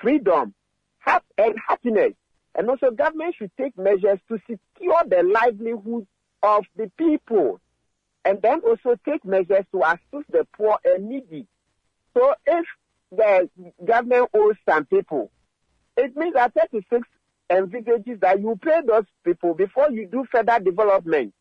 freedom, 0.00 0.54
health, 1.00 1.24
and 1.36 1.54
happiness 1.66 2.12
and 2.54 2.68
also 2.68 2.90
government 2.90 3.34
should 3.38 3.50
take 3.56 3.76
measures 3.78 4.18
to 4.28 4.38
secure 4.48 5.02
the 5.06 5.22
livelihood 5.22 6.06
of 6.42 6.64
the 6.76 6.90
people. 6.98 7.60
And 8.24 8.40
then 8.40 8.60
also 8.60 8.96
take 9.04 9.24
measures 9.24 9.64
to 9.72 9.82
assist 9.82 10.30
the 10.30 10.46
poor 10.56 10.78
and 10.84 11.08
needy. 11.08 11.46
So 12.14 12.34
if 12.46 12.66
the 13.10 13.48
government 13.84 14.30
owes 14.34 14.56
some 14.68 14.84
people, 14.86 15.30
it 15.96 16.16
means 16.16 16.34
that 16.34 16.54
36 16.54 17.06
envisages 17.50 18.20
that 18.20 18.40
you 18.40 18.58
pay 18.62 18.80
those 18.86 19.04
people 19.24 19.54
before 19.54 19.90
you 19.90 20.06
do 20.06 20.24
further 20.30 20.58
development. 20.60 21.34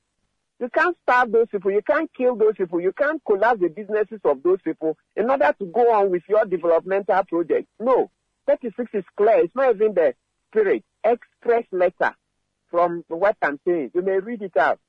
You 0.59 0.69
can't 0.69 0.95
starve 1.03 1.31
those 1.31 1.47
people. 1.51 1.71
You 1.71 1.81
can't 1.81 2.11
kill 2.15 2.35
those 2.35 2.55
people. 2.55 2.79
You 2.79 2.93
can't 2.93 3.21
collapse 3.25 3.61
the 3.61 3.69
businesses 3.69 4.19
of 4.23 4.43
those 4.43 4.61
people 4.61 4.97
in 5.15 5.29
order 5.29 5.53
to 5.57 5.65
go 5.65 5.91
on 5.93 6.11
with 6.11 6.23
your 6.27 6.45
developmental 6.45 7.23
project. 7.23 7.67
No. 7.79 8.11
36 8.47 8.91
is 8.93 9.03
clear. 9.17 9.39
It's 9.39 9.55
not 9.55 9.75
even 9.75 9.93
the 9.93 10.13
spirit 10.49 10.83
express 11.03 11.63
letter 11.71 12.15
from 12.69 13.03
what 13.07 13.37
I'm 13.41 13.59
saying. 13.65 13.91
You 13.95 14.01
may 14.01 14.19
read 14.19 14.41
it 14.41 14.55
out. 14.57 14.79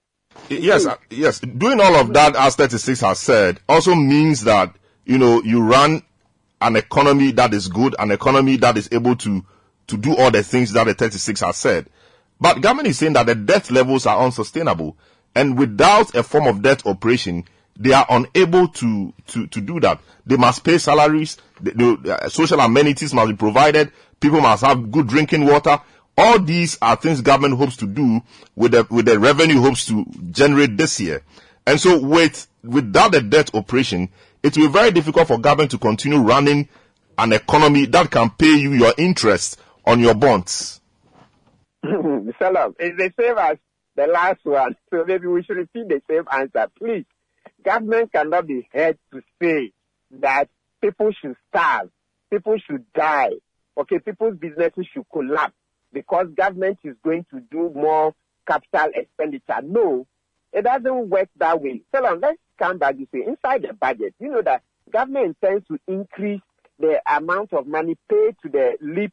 Yes, 0.49 0.87
uh, 0.87 0.97
yes. 1.11 1.41
Doing 1.41 1.81
all 1.81 1.95
of 1.97 2.13
that, 2.15 2.37
as 2.37 2.57
36 2.57 3.01
has 3.01 3.19
said, 3.19 3.61
also 3.69 3.95
means 3.95 4.43
that, 4.45 4.75
you 5.05 5.19
know, 5.19 5.43
you 5.43 5.63
run 5.63 6.03
an 6.61 6.77
economy 6.77 7.33
that 7.33 7.55
is 7.55 7.69
good, 7.69 7.95
an 7.99 8.11
economy 8.11 8.57
that 8.57 8.77
is 8.77 8.89
able 8.93 9.17
to, 9.17 9.45
to 9.89 9.97
do 9.97 10.17
all 10.17 10.31
the 10.31 10.43
things 10.43 10.73
that 10.73 10.85
the 10.85 10.95
36 10.95 11.41
has 11.41 11.57
said. 11.57 11.89
But 12.41 12.61
government 12.61 12.89
is 12.89 12.99
saying 12.99 13.15
that 13.15 13.27
the 13.27 13.35
debt 13.35 13.71
levels 13.71 14.07
are 14.07 14.23
unsustainable. 14.25 14.97
And 15.35 15.59
without 15.59 16.15
a 16.15 16.23
form 16.23 16.47
of 16.47 16.63
debt 16.63 16.85
operation, 16.87 17.45
they 17.77 17.93
are 17.93 18.07
unable 18.11 18.69
to, 18.69 19.13
to, 19.29 19.47
to 19.47 19.61
do 19.61 19.81
that. 19.81 20.01
They 20.27 20.37
must 20.37 20.63
pay 20.63 20.79
salaries, 20.79 21.39
the, 21.61 21.99
the 22.03 22.25
uh, 22.25 22.29
social 22.29 22.61
amenities 22.61 23.15
must 23.15 23.31
be 23.31 23.37
provided, 23.37 23.93
people 24.21 24.41
must 24.41 24.65
have 24.65 24.91
good 24.91 25.09
drinking 25.09 25.47
water, 25.47 25.81
all 26.17 26.39
these 26.39 26.79
are 26.83 26.97
things 26.97 27.21
government 27.21 27.57
hopes 27.57 27.77
to 27.79 27.87
do 27.87 28.23
with 28.55 28.73
the, 28.73 28.87
with 28.91 29.07
the 29.07 29.19
revenue 29.19 29.61
hopes 29.61 29.87
to 29.87 30.05
generate 30.31 30.77
this 30.77 31.01
year. 31.01 31.23
And 31.67 31.81
so 31.81 31.99
with, 32.01 32.47
without 32.63 33.13
the 33.13 33.21
debt 33.21 33.55
operation, 33.55 34.11
it 34.43 34.57
will 34.57 34.67
be 34.67 34.73
very 34.73 34.91
difficult 34.91 35.29
for 35.29 35.39
government 35.39 35.71
to 35.71 35.79
continue 35.79 36.19
running 36.19 36.69
an 37.19 37.33
economy 37.33 37.87
that 37.87 38.11
can 38.11 38.31
pay 38.31 38.57
you 38.57 38.73
your 38.73 38.93
interest 38.99 39.61
on 39.85 40.01
your 40.01 40.15
bonds. 40.15 40.81
Salam, 41.83 42.75
it's 42.79 42.97
the 42.97 43.13
same 43.19 43.39
as 43.39 43.59
the 43.97 44.07
last 44.07 44.41
one. 44.45 44.77
So 44.91 45.05
maybe 45.07 45.27
we 45.27 45.43
should 45.43 45.57
repeat 45.57 45.89
the 45.89 46.03
same 46.09 46.25
answer. 46.33 46.69
Please, 46.79 47.05
government 47.65 48.13
cannot 48.13 48.47
be 48.47 48.69
held 48.73 48.97
to 49.13 49.23
say 49.41 49.73
that 50.21 50.49
people 50.81 51.11
should 51.13 51.37
starve, 51.49 51.91
people 52.31 52.57
should 52.59 52.85
die, 52.93 53.31
okay, 53.79 53.99
people's 53.99 54.37
businesses 54.37 54.87
should 54.93 55.05
collapse 55.13 55.55
because 55.93 56.27
government 56.37 56.79
is 56.85 56.97
going 57.05 57.27
to 57.31 57.41
do 57.51 57.71
more 57.75 58.15
capital 58.47 58.91
expenditure. 58.95 59.61
No, 59.63 60.07
it 60.53 60.63
doesn't 60.63 61.09
work 61.09 61.29
that 61.37 61.61
way. 61.61 61.83
So 61.95 62.01
let's 62.01 62.39
come 62.59 62.79
back 62.79 62.97
to 62.97 63.07
say 63.13 63.25
inside 63.27 63.63
the 63.63 63.75
budget, 63.75 64.15
you 64.19 64.31
know 64.31 64.43
that 64.43 64.63
government 64.91 65.37
intends 65.43 65.67
to 65.69 65.79
increase 65.87 66.41
the 66.79 67.01
amount 67.07 67.53
of 67.53 67.67
money 67.67 67.97
paid 68.11 68.37
to 68.43 68.49
the 68.49 68.77
LEAP 68.81 69.13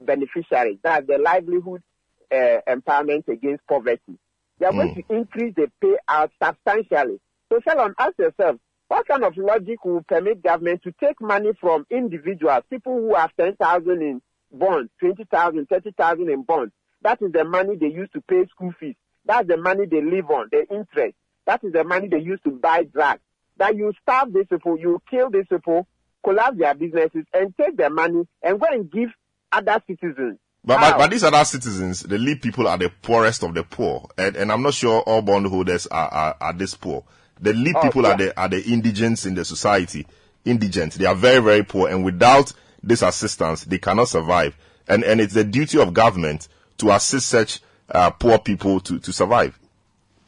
beneficiaries, 0.00 0.78
that's 0.82 1.06
the 1.06 1.18
livelihood 1.18 1.82
uh, 2.30 2.58
empowerment 2.68 3.26
against 3.28 3.66
poverty. 3.66 4.18
They 4.58 4.66
are 4.66 4.72
mm. 4.72 4.76
going 4.76 4.94
to 4.94 5.14
increase 5.16 5.54
the 5.56 5.70
payout 5.82 6.30
substantially. 6.42 7.18
So 7.50 7.60
Shalom, 7.66 7.94
ask 7.98 8.18
yourself, 8.18 8.56
what 8.88 9.08
kind 9.08 9.24
of 9.24 9.36
logic 9.36 9.84
will 9.84 10.02
permit 10.02 10.42
government 10.42 10.82
to 10.82 10.92
take 11.02 11.20
money 11.20 11.50
from 11.60 11.86
individuals, 11.90 12.64
people 12.68 12.92
who 12.92 13.14
have 13.14 13.30
10,000 13.38 13.90
in 14.02 14.20
bonds, 14.52 14.90
20,000, 15.00 15.66
30,000 15.68 16.30
in 16.30 16.42
bonds. 16.42 16.72
That 17.02 17.22
is 17.22 17.32
the 17.32 17.44
money 17.44 17.76
they 17.76 17.86
use 17.86 18.08
to 18.12 18.20
pay 18.20 18.46
school 18.46 18.72
fees. 18.78 18.96
That's 19.24 19.48
the 19.48 19.56
money 19.56 19.86
they 19.86 20.02
live 20.02 20.30
on, 20.30 20.48
the 20.50 20.66
interest. 20.70 21.14
That 21.46 21.64
is 21.64 21.72
the 21.72 21.84
money 21.84 22.08
they 22.08 22.20
use 22.20 22.40
to 22.44 22.50
buy 22.50 22.84
drugs. 22.84 23.20
That 23.56 23.76
you 23.76 23.92
starve 24.02 24.32
these 24.32 24.46
people, 24.48 24.78
you 24.78 25.02
kill 25.10 25.30
these 25.30 25.46
people, 25.48 25.86
collapse 26.24 26.58
their 26.58 26.74
businesses, 26.74 27.24
and 27.32 27.54
take 27.56 27.76
their 27.76 27.90
money 27.90 28.26
and 28.42 28.60
go 28.60 28.66
and 28.70 28.90
give 28.90 29.10
other 29.52 29.82
citizens. 29.86 30.38
But, 30.62 30.78
but, 30.78 30.98
but, 30.98 31.10
these 31.10 31.24
other 31.24 31.44
citizens, 31.44 32.00
the 32.00 32.18
LEAP 32.18 32.42
people 32.42 32.68
are 32.68 32.76
the 32.76 32.90
poorest 32.90 33.42
of 33.42 33.54
the 33.54 33.64
poor. 33.64 34.08
And, 34.18 34.36
and 34.36 34.52
I'm 34.52 34.62
not 34.62 34.74
sure 34.74 35.00
all 35.00 35.22
bondholders 35.22 35.86
are, 35.86 36.08
are, 36.08 36.36
are 36.40 36.52
this 36.52 36.74
poor. 36.74 37.04
The 37.40 37.54
LEAP 37.54 37.76
oh, 37.76 37.82
people 37.82 38.02
yeah. 38.02 38.10
are 38.10 38.18
the, 38.18 38.40
are 38.40 38.48
the 38.48 38.62
indigents 38.62 39.24
in 39.24 39.34
the 39.34 39.44
society. 39.44 40.06
Indigent. 40.44 40.94
They 40.94 41.06
are 41.06 41.14
very, 41.14 41.42
very 41.42 41.62
poor. 41.64 41.88
And 41.88 42.04
without 42.04 42.52
this 42.82 43.02
assistance, 43.02 43.64
they 43.64 43.78
cannot 43.78 44.08
survive. 44.08 44.56
And, 44.88 45.04
and 45.04 45.20
it's 45.20 45.34
the 45.34 45.44
duty 45.44 45.78
of 45.78 45.94
government 45.94 46.48
to 46.78 46.90
assist 46.90 47.28
such 47.28 47.60
uh, 47.88 48.10
poor 48.10 48.38
people 48.38 48.80
to, 48.80 48.98
to 48.98 49.12
survive. 49.12 49.58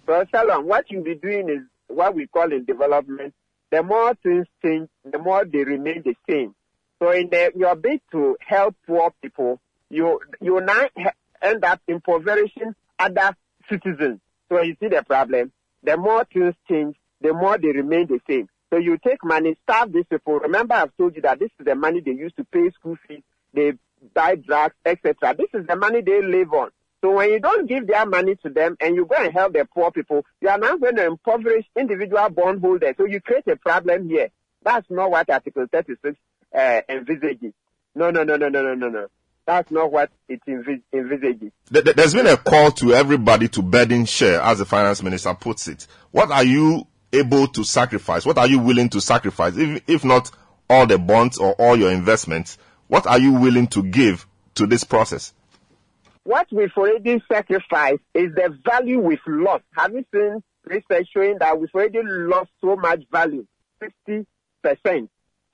So, 0.07 0.25
Shalom, 0.31 0.67
what 0.67 0.91
you'll 0.91 1.05
be 1.05 1.15
doing 1.15 1.49
is 1.49 1.61
what 1.89 2.15
we 2.15 2.27
call 2.27 2.53
in 2.53 2.65
development. 2.65 3.35
The 3.71 3.83
more 3.83 4.15
things 4.23 4.47
change, 4.63 4.89
the 5.11 5.19
more 5.19 5.45
they 5.45 5.65
remain 5.65 6.03
the 6.05 6.15
same. 6.29 6.55
So, 7.01 7.11
in 7.11 7.31
the, 7.31 7.53
your 7.57 7.75
bid 7.75 8.01
to 8.13 8.37
help 8.41 8.77
poor 8.87 9.13
people, 9.23 9.61
you 9.93 10.21
you 10.41 10.61
now 10.61 10.87
end 11.43 11.65
up 11.65 11.81
impoverishing 11.87 12.75
other 12.99 13.37
citizens. 13.69 14.21
So 14.49 14.61
you 14.63 14.77
see 14.81 14.89
the 14.89 15.03
problem. 15.03 15.53
The 15.83 15.97
more 15.97 16.25
things 16.33 16.55
change, 16.69 16.97
the 17.21 17.33
more 17.33 17.59
they 17.59 17.69
remain 17.69 18.07
the 18.07 18.21
same. 18.29 18.49
So 18.73 18.79
you 18.79 18.97
take 18.97 19.23
money, 19.23 19.55
starve 19.65 19.93
these 19.93 20.07
people. 20.09 20.39
Remember, 20.39 20.75
I've 20.75 20.97
told 20.97 21.15
you 21.15 21.21
that 21.23 21.39
this 21.39 21.51
is 21.61 21.67
the 21.67 21.75
money 21.75 22.01
they 22.01 22.13
use 22.13 22.33
to 22.39 22.45
pay 22.45 22.71
school 22.71 22.97
fees, 23.07 23.21
they 23.53 23.73
buy 24.15 24.37
drugs, 24.37 24.75
etc. 24.87 25.35
This 25.37 25.49
is 25.53 25.67
the 25.67 25.77
money 25.77 26.01
they 26.01 26.23
live 26.23 26.55
on. 26.55 26.71
So 27.03 27.13
when 27.13 27.31
you 27.31 27.39
don't 27.39 27.69
give 27.69 27.87
their 27.87 28.07
money 28.07 28.35
to 28.37 28.49
them 28.49 28.79
and 28.81 28.95
you 28.95 29.05
go 29.05 29.17
and 29.17 29.31
help 29.31 29.53
the 29.53 29.69
poor 29.75 29.91
people, 29.91 30.25
you 30.41 30.49
are 30.49 30.57
now 30.57 30.79
going 30.79 30.97
to 30.97 31.05
impoverish 31.05 31.67
individual 31.77 32.31
bondholders. 32.31 32.95
So 32.97 33.05
you 33.05 33.21
create 33.21 33.47
a 33.49 33.57
problem 33.57 34.09
here. 34.09 34.31
That's 34.65 34.87
not 34.89 35.11
what 35.11 35.29
Article 35.29 35.67
36 35.71 36.17
uh, 36.57 36.81
envisages. 36.89 37.53
No, 37.95 38.11
no, 38.11 38.23
no, 38.23 38.37
no, 38.37 38.49
no, 38.49 38.63
no, 38.63 38.75
no, 38.75 38.89
no. 38.89 39.09
That's 39.45 39.71
not 39.71 39.93
what 39.93 40.11
it 40.29 40.41
envisages. 40.47 41.53
There's 41.69 42.15
been 42.15 42.29
a 42.29 42.37
call 42.39 42.71
to 42.73 42.95
everybody 42.95 43.49
to 43.49 43.61
burden 43.61 44.07
share, 44.07 44.41
as 44.41 44.61
the 44.61 44.65
finance 44.65 45.03
minister 45.03 45.35
puts 45.35 45.69
it. 45.69 45.87
What 46.13 46.31
are 46.31 46.45
you 46.45 46.87
able 47.13 47.47
to 47.49 47.65
sacrifice? 47.65 48.25
What 48.25 48.39
are 48.39 48.47
you 48.47 48.59
willing 48.59 48.89
to 48.91 49.01
sacrifice? 49.01 49.57
If, 49.57 49.83
if 49.87 50.05
not 50.05 50.31
all 50.69 50.87
the 50.87 50.99
bonds 50.99 51.39
or 51.39 51.53
all 51.55 51.77
your 51.77 51.91
investments, 51.91 52.59
what 52.89 53.07
are 53.07 53.19
you 53.19 53.33
willing 53.33 53.67
to 53.69 53.83
give 53.83 54.27
to 54.55 54.67
this 54.67 54.85
process? 54.85 55.33
What 56.25 56.47
we've 56.53 56.73
already 56.77 57.23
sacrificed 57.31 58.03
is 58.15 58.35
the 58.35 58.57
value 58.65 59.01
we've 59.01 59.19
lost. 59.27 59.65
Have 59.73 59.93
you 59.93 60.05
seen 60.15 60.43
research 60.65 61.09
showing 61.13 61.39
that 61.39 61.59
we've 61.59 61.75
already 61.75 62.01
lost 62.03 62.51
so 62.61 62.77
much 62.77 63.03
value? 63.11 63.45
60%, 63.83 64.25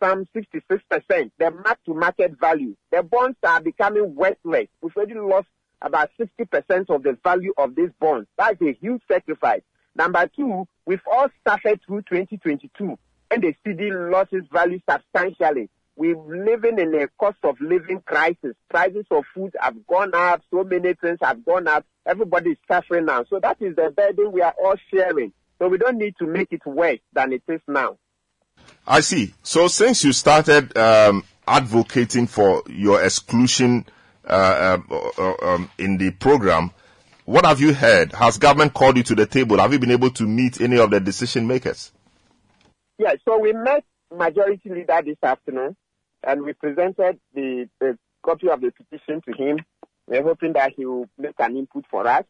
some 0.02 0.26
66%, 0.36 1.30
the 1.38 1.50
mark 1.50 1.78
to 1.86 1.94
market 1.94 2.38
value. 2.38 2.76
The 2.92 3.02
bonds 3.02 3.38
are 3.42 3.60
becoming 3.60 4.14
worthless. 4.14 4.68
We've 4.82 4.94
already 4.96 5.14
lost 5.14 5.48
about 5.80 6.10
60% 6.20 6.90
of 6.90 7.02
the 7.02 7.16
value 7.24 7.54
of 7.56 7.74
these 7.74 7.90
bonds. 7.98 8.28
That's 8.36 8.60
a 8.60 8.72
huge 8.72 9.00
sacrifice. 9.10 9.62
Number 9.94 10.28
two, 10.36 10.66
we've 10.88 11.06
all 11.12 11.28
suffered 11.46 11.78
through 11.86 12.00
2022 12.02 12.98
and 13.30 13.42
the 13.42 13.54
cedi 13.64 14.10
lost 14.10 14.32
its 14.32 14.48
value 14.50 14.80
substantially. 14.90 15.68
We're 15.96 16.16
living 16.16 16.78
in 16.78 16.94
a 16.94 17.08
cost 17.20 17.36
of 17.42 17.60
living 17.60 18.00
crisis. 18.06 18.54
Prices 18.70 19.04
of 19.10 19.24
food 19.34 19.54
have 19.60 19.86
gone 19.86 20.14
up. 20.14 20.40
So 20.50 20.64
many 20.64 20.94
things 20.94 21.18
have 21.20 21.44
gone 21.44 21.68
up. 21.68 21.84
Everybody 22.06 22.50
is 22.50 22.56
suffering 22.66 23.04
now. 23.04 23.24
So 23.28 23.38
that 23.40 23.60
is 23.60 23.76
the 23.76 23.90
burden 23.94 24.32
we 24.32 24.40
are 24.40 24.54
all 24.64 24.76
sharing. 24.90 25.32
So 25.58 25.68
we 25.68 25.76
don't 25.76 25.98
need 25.98 26.14
to 26.20 26.26
make 26.26 26.52
it 26.52 26.64
worse 26.64 27.00
than 27.12 27.34
it 27.34 27.42
is 27.48 27.60
now. 27.68 27.98
I 28.86 29.00
see. 29.00 29.34
So 29.42 29.68
since 29.68 30.04
you 30.04 30.14
started 30.14 30.74
um, 30.78 31.22
advocating 31.46 32.28
for 32.28 32.62
your 32.66 33.02
exclusion 33.02 33.84
uh, 34.24 34.78
uh, 35.18 35.34
um, 35.42 35.70
in 35.76 35.98
the 35.98 36.12
program, 36.12 36.70
what 37.28 37.44
have 37.44 37.60
you 37.60 37.74
heard? 37.74 38.12
Has 38.12 38.38
government 38.38 38.72
called 38.72 38.96
you 38.96 39.02
to 39.02 39.14
the 39.14 39.26
table? 39.26 39.58
Have 39.58 39.74
you 39.74 39.78
been 39.78 39.90
able 39.90 40.08
to 40.12 40.26
meet 40.26 40.62
any 40.62 40.78
of 40.78 40.90
the 40.90 40.98
decision 40.98 41.46
makers? 41.46 41.92
Yeah, 42.96 43.16
so 43.26 43.38
we 43.38 43.52
met 43.52 43.84
Majority 44.10 44.70
Leader 44.70 45.02
this 45.04 45.18
afternoon 45.22 45.76
and 46.26 46.40
we 46.40 46.54
presented 46.54 47.20
the, 47.34 47.68
the 47.80 47.98
copy 48.24 48.48
of 48.48 48.62
the 48.62 48.70
petition 48.70 49.20
to 49.28 49.36
him. 49.36 49.58
We're 50.06 50.22
hoping 50.22 50.54
that 50.54 50.72
he 50.74 50.86
will 50.86 51.06
make 51.18 51.34
an 51.38 51.58
input 51.58 51.84
for 51.90 52.06
us. 52.06 52.24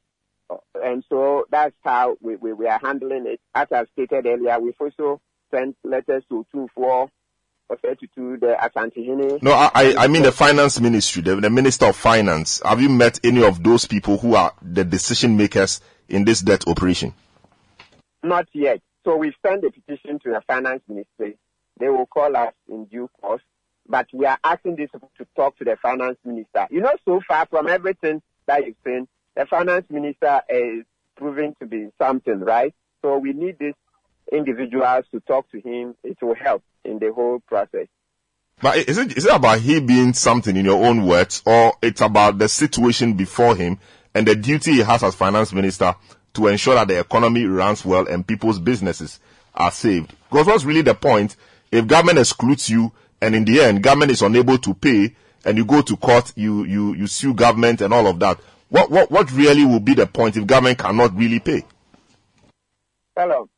And 0.75 1.05
so 1.09 1.47
that's 1.49 1.77
how 1.85 2.17
we, 2.21 2.35
we, 2.35 2.53
we 2.53 2.67
are 2.67 2.81
handling 2.83 3.29
it. 3.29 3.41
As 3.55 3.69
I 3.71 3.85
stated 3.93 4.27
earlier, 4.27 4.59
we've 4.59 4.75
also 4.81 5.21
sent 5.55 5.77
letters 5.85 6.25
to 6.29 6.45
2, 6.51 6.71
4, 6.75 7.09
referred 7.71 7.99
to 8.01 8.37
the 8.39 8.57
Asante 8.61 9.43
No, 9.43 9.53
I, 9.53 9.95
I 9.99 10.07
mean 10.09 10.23
the 10.23 10.33
finance 10.33 10.81
ministry, 10.81 11.23
the, 11.23 11.37
the 11.37 11.51
minister 11.51 11.87
of 11.87 11.97
finance. 11.97 12.63
Have 12.65 12.81
you 12.81 12.89
met 12.89 13.21
any 13.25 13.43
of 13.43 13.63
those 13.63 13.87
people 13.87 14.19
who 14.19 14.35
are 14.35 14.53
the 14.63 14.85
decision 14.85 15.37
makers 15.37 15.81
in 16.09 16.25
this 16.25 16.41
debt 16.41 16.67
operation? 16.67 17.15
Not 18.23 18.49
yet. 18.53 18.81
So 19.05 19.17
we 19.17 19.35
send 19.47 19.65
a 19.65 19.71
petition 19.71 20.19
to 20.21 20.31
the 20.31 20.43
finance 20.47 20.83
ministry. 20.89 21.37
They 21.79 21.89
will 21.89 22.07
call 22.07 22.37
us 22.37 22.53
in 22.69 22.87
due 22.87 23.09
course. 23.21 23.43
But 23.89 24.09
we 24.13 24.27
are 24.27 24.39
asking 24.45 24.77
this 24.77 24.91
to 24.93 25.27
talk 25.35 25.57
to 25.59 25.65
the 25.65 25.77
finance 25.81 26.19
minister. 26.25 26.67
You 26.71 26.81
know, 26.81 26.93
so 27.07 27.21
far 27.27 27.47
from 27.47 27.69
everything 27.69 28.21
that 28.47 28.67
you've 28.67 28.77
seen, 28.85 29.09
the 29.35 29.47
finance 29.47 29.87
minister 29.89 30.43
is 30.49 30.85
proving 31.17 31.55
to 31.61 31.67
be 31.67 31.89
something, 31.99 32.41
right? 32.41 32.75
So 33.03 33.17
we 33.19 33.33
need 33.33 33.59
this 33.59 33.75
individuals 34.33 35.05
to 35.13 35.21
talk 35.21 35.51
to 35.51 35.61
him. 35.61 35.95
It 36.05 36.19
will 36.23 36.35
help 36.35 36.63
in 36.85 36.99
the 36.99 37.13
whole 37.13 37.41
process. 37.41 37.87
But 38.61 38.89
is 38.89 38.99
it, 38.99 39.17
is 39.17 39.25
it 39.25 39.35
about 39.35 39.61
he 39.61 39.81
being 39.81 40.13
something 40.13 40.57
in 40.57 40.65
your 40.65 40.85
own 40.85 41.07
words, 41.07 41.43
or 41.47 41.75
it's 41.81 42.01
about 42.01 42.39
the 42.39 42.49
situation 42.49 43.15
before 43.15 43.55
him 43.55 43.79
and 44.15 44.27
the 44.27 44.35
duty 44.35 44.73
he 44.73 44.79
has 44.81 45.03
as 45.05 45.15
finance 45.15 45.53
minister 45.53 45.95
to 46.35 46.47
ensure 46.49 46.75
that 46.75 46.89
the 46.89 46.99
economy 46.99 47.45
runs 47.45 47.85
well 47.85 48.07
and 48.09 48.27
people's 48.27 48.59
businesses 48.59 49.21
are 49.55 49.71
saved? 49.71 50.13
Because 50.31 50.47
what's 50.47 50.65
really 50.65 50.83
the 50.83 50.95
point? 50.95 51.37
If 51.71 51.87
government 51.87 52.19
excludes 52.19 52.69
you, 52.69 52.93
and 53.21 53.35
in 53.35 53.45
the 53.45 53.61
end, 53.61 53.83
government 53.83 54.13
is 54.13 54.23
unable 54.23 54.59
to 54.59 54.75
pay, 54.75 55.15
and 55.45 55.57
you 55.57 55.65
go 55.65 55.83
to 55.83 55.97
court, 55.97 56.33
you 56.37 56.65
you 56.65 56.95
you 56.95 57.07
sue 57.07 57.35
government 57.35 57.81
and 57.81 57.93
all 57.93 58.07
of 58.07 58.19
that. 58.21 58.41
What 58.71 58.91
what 58.91 59.11
what 59.11 59.31
really 59.33 59.65
will 59.65 59.81
be 59.81 59.95
the 59.95 60.07
point 60.07 60.37
if 60.37 60.47
government 60.47 60.79
cannot 60.79 61.17
really 61.17 61.41
pay? 61.41 61.63
Hello. 63.19 63.49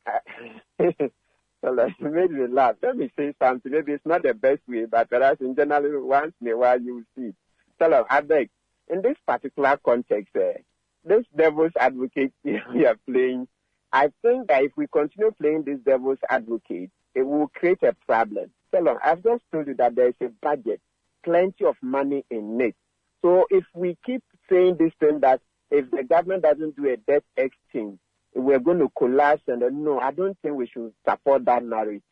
Hello, 1.62 1.86
you 1.98 2.08
made 2.08 2.30
me 2.30 2.46
laugh. 2.46 2.76
Let 2.82 2.96
me 2.96 3.12
say 3.14 3.34
something. 3.38 3.70
Maybe 3.70 3.92
it's 3.92 4.06
not 4.06 4.22
the 4.22 4.32
best 4.32 4.62
way, 4.66 4.86
but 4.90 5.10
perhaps 5.10 5.42
in 5.42 5.54
general, 5.54 6.08
once 6.08 6.32
in 6.40 6.48
a 6.48 6.56
while 6.56 6.80
you 6.80 7.04
see. 7.14 7.32
Hello, 7.78 8.06
I 8.08 8.22
beg. 8.22 8.48
In 8.88 9.02
this 9.02 9.18
particular 9.26 9.78
context, 9.84 10.34
uh, 10.34 10.56
this 11.04 11.26
devil's 11.36 11.72
advocate 11.78 12.32
we 12.42 12.86
are 12.86 12.96
playing, 13.06 13.48
I 13.92 14.08
think 14.22 14.48
that 14.48 14.64
if 14.64 14.72
we 14.78 14.86
continue 14.86 15.30
playing 15.38 15.64
this 15.64 15.80
devil's 15.84 16.20
advocate, 16.30 16.90
it 17.14 17.26
will 17.26 17.48
create 17.48 17.82
a 17.82 17.94
problem. 18.06 18.50
Salon, 18.70 18.96
I've 19.04 19.22
just 19.22 19.42
told 19.52 19.66
you 19.66 19.74
that 19.74 19.94
there 19.94 20.08
is 20.08 20.14
a 20.22 20.30
budget, 20.40 20.80
plenty 21.22 21.66
of 21.66 21.76
money 21.82 22.24
in 22.30 22.58
it. 22.62 22.76
So 23.20 23.44
if 23.50 23.64
we 23.74 23.98
keep 24.06 24.22
saying 24.48 24.78
this 24.78 24.92
thing 25.00 25.20
that 25.20 25.42
if 25.70 25.90
the 25.90 26.02
government 26.02 26.44
doesn't 26.44 26.76
do 26.76 26.88
a 26.88 26.96
debt 26.96 27.24
exchange, 27.36 27.98
we're 28.34 28.58
going 28.58 28.78
to 28.78 28.90
collapse 28.96 29.42
and 29.48 29.60
no, 29.84 29.98
I 29.98 30.12
don't 30.12 30.36
think 30.40 30.54
we 30.54 30.66
should 30.66 30.92
support 31.08 31.44
that 31.46 31.64
narrative. 31.64 32.02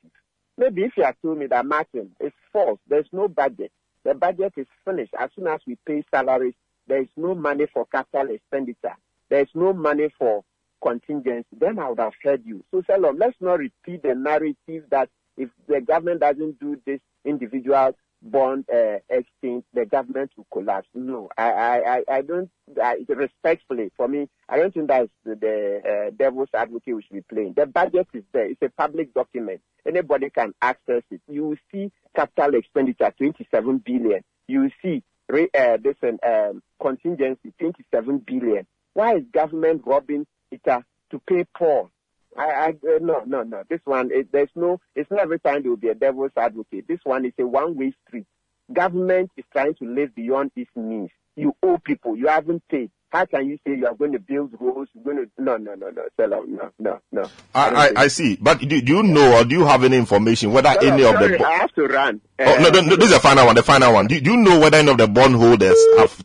Maybe 0.57 0.83
if 0.85 0.97
you 0.97 1.05
had 1.05 1.17
told 1.23 1.39
me 1.39 1.47
that 1.47 1.67
Martin, 1.67 2.11
it's 2.19 2.35
false. 2.53 2.81
There's 2.89 3.07
no 3.13 3.29
budget. 3.29 3.71
The 4.05 4.15
budget 4.15 4.55
is 4.57 4.67
finished. 4.85 5.15
As 5.19 5.31
soon 5.37 5.47
as 5.47 5.61
we 5.67 5.77
pay 5.87 6.03
salaries, 6.11 6.55
there 6.89 7.03
is 7.03 7.09
no 7.17 7.35
money 7.35 7.67
for 7.73 7.87
capital 7.87 8.31
expenditure. 8.35 8.97
There 9.29 9.43
is 9.43 9.49
no 9.55 9.73
money 9.73 10.13
for 10.19 10.43
contingency. 10.83 11.47
Then 11.59 11.79
I 11.79 11.89
would 11.91 12.01
have 12.01 12.15
heard 12.23 12.43
you. 12.45 12.65
So, 12.71 12.83
Salom, 12.83 13.19
let's 13.21 13.37
not 13.41 13.59
repeat 13.59 14.03
the 14.03 14.15
narrative 14.15 14.85
that 14.91 15.11
if 15.37 15.51
the 15.69 15.81
government 15.81 16.21
doesn't 16.21 16.59
do 16.59 16.81
this 16.87 17.01
individual 17.25 17.93
bond 18.23 18.65
uh, 18.73 18.99
exchange, 19.09 19.65
the 19.75 19.87
government 19.87 20.31
will 20.37 20.47
collapse. 20.53 20.89
No, 20.95 21.29
I, 21.37 22.03
I, 22.09 22.17
I 22.17 22.23
don't, 22.23 22.51
I, 22.83 22.97
respectfully, 23.09 23.91
for 23.97 24.09
me, 24.09 24.29
I 24.49 24.59
don't 24.59 24.73
think 24.73 24.89
that's 24.89 25.09
the, 25.25 25.35
the 25.37 25.83
uh, 25.89 26.11
devil's 26.17 26.49
advocate 26.55 26.95
we 26.95 27.03
should 27.03 27.15
be 27.15 27.35
playing. 27.35 27.55
The 27.57 27.67
budget 27.67 28.09
is 28.13 28.25
there. 28.33 28.51
It's 28.51 28.63
a 28.63 28.71
public 28.71 29.15
document. 29.15 29.61
Anybody 29.87 30.31
can 30.31 30.53
access 30.61 31.03
it. 31.11 31.21
You 31.29 31.45
will 31.49 31.57
see 31.73 31.91
capital 32.15 32.55
expenditure, 32.55 33.13
27 33.17 33.79
billion. 33.79 34.23
You 34.47 34.61
will 34.61 34.71
see 34.83 35.03
uh, 35.31 35.77
this 35.83 35.97
um, 36.03 36.63
contingency, 36.81 37.53
27 37.59 38.19
billion. 38.27 38.67
Why 38.95 39.17
is 39.17 39.25
government 39.33 39.83
robbing 39.87 40.27
it 40.51 40.63
to 40.65 41.19
pay 41.27 41.45
poor? 41.57 41.91
I, 42.37 42.43
I 42.43 42.69
uh, 42.69 42.99
no, 43.01 43.23
no, 43.27 43.43
no. 43.43 43.63
This 43.69 43.81
one, 43.85 44.11
it, 44.13 44.31
there's 44.33 44.51
no. 44.55 44.81
It's 44.95 45.11
not 45.11 45.21
every 45.21 45.41
time 45.41 45.63
there 45.63 45.71
will 45.71 45.77
be 45.77 45.89
a 45.89 45.95
devil's 45.95 46.33
advocate. 46.37 46.87
This 46.87 47.01
one 47.05 47.25
is 47.25 47.33
a 47.39 47.47
one-way 47.47 47.95
street. 48.07 48.27
Government 48.73 49.31
is 49.37 49.45
trying 49.53 49.75
to 49.77 49.85
live 49.85 50.15
beyond 50.15 50.53
its 50.55 50.71
means. 50.77 51.11
You 51.37 51.55
owe 51.63 51.79
people. 51.79 52.17
You 52.17 52.29
haven't 52.29 52.63
paid. 52.69 52.91
How 53.11 53.25
can 53.25 53.49
you 53.49 53.59
say 53.67 53.75
you 53.75 53.87
are 53.87 53.95
going 53.95 54.13
to 54.13 54.19
build 54.19 54.53
roads? 54.61 54.91
You're 54.93 55.05
going 55.05 55.17
to 55.17 55.43
no, 55.43 55.57
no, 55.57 55.75
no, 55.75 55.89
no, 55.89 56.03
sell 56.19 56.35
out. 56.35 56.47
No, 56.47 56.71
no, 56.79 57.01
no. 57.11 57.31
I, 57.55 57.69
I, 57.69 58.03
I, 58.03 58.09
see. 58.09 58.37
But 58.37 58.61
do, 58.61 58.83
do 58.83 58.97
you 58.97 59.03
know 59.03 59.39
or 59.41 59.45
do 59.45 59.55
you 59.55 59.65
have 59.65 59.83
any 59.83 59.97
information 59.97 60.53
whether 60.53 60.69
sell 60.75 60.93
any 60.93 61.05
of 61.05 61.19
the? 61.19 61.43
I 61.43 61.53
have 61.53 61.73
to 61.75 61.87
run. 61.87 62.21
Oh 62.39 62.59
no, 62.61 62.69
no, 62.69 62.81
no, 62.83 62.97
this 62.97 63.07
is 63.07 63.15
the 63.15 63.21
final 63.21 63.47
one. 63.47 63.55
The 63.55 63.63
final 63.63 63.95
one. 63.95 64.09
Do, 64.09 64.21
do 64.21 64.33
you 64.33 64.37
know 64.37 64.61
whether 64.61 64.77
any 64.77 64.91
of 64.91 64.99
the 64.99 65.09
bondholders 65.09 65.79
have? 65.97 66.23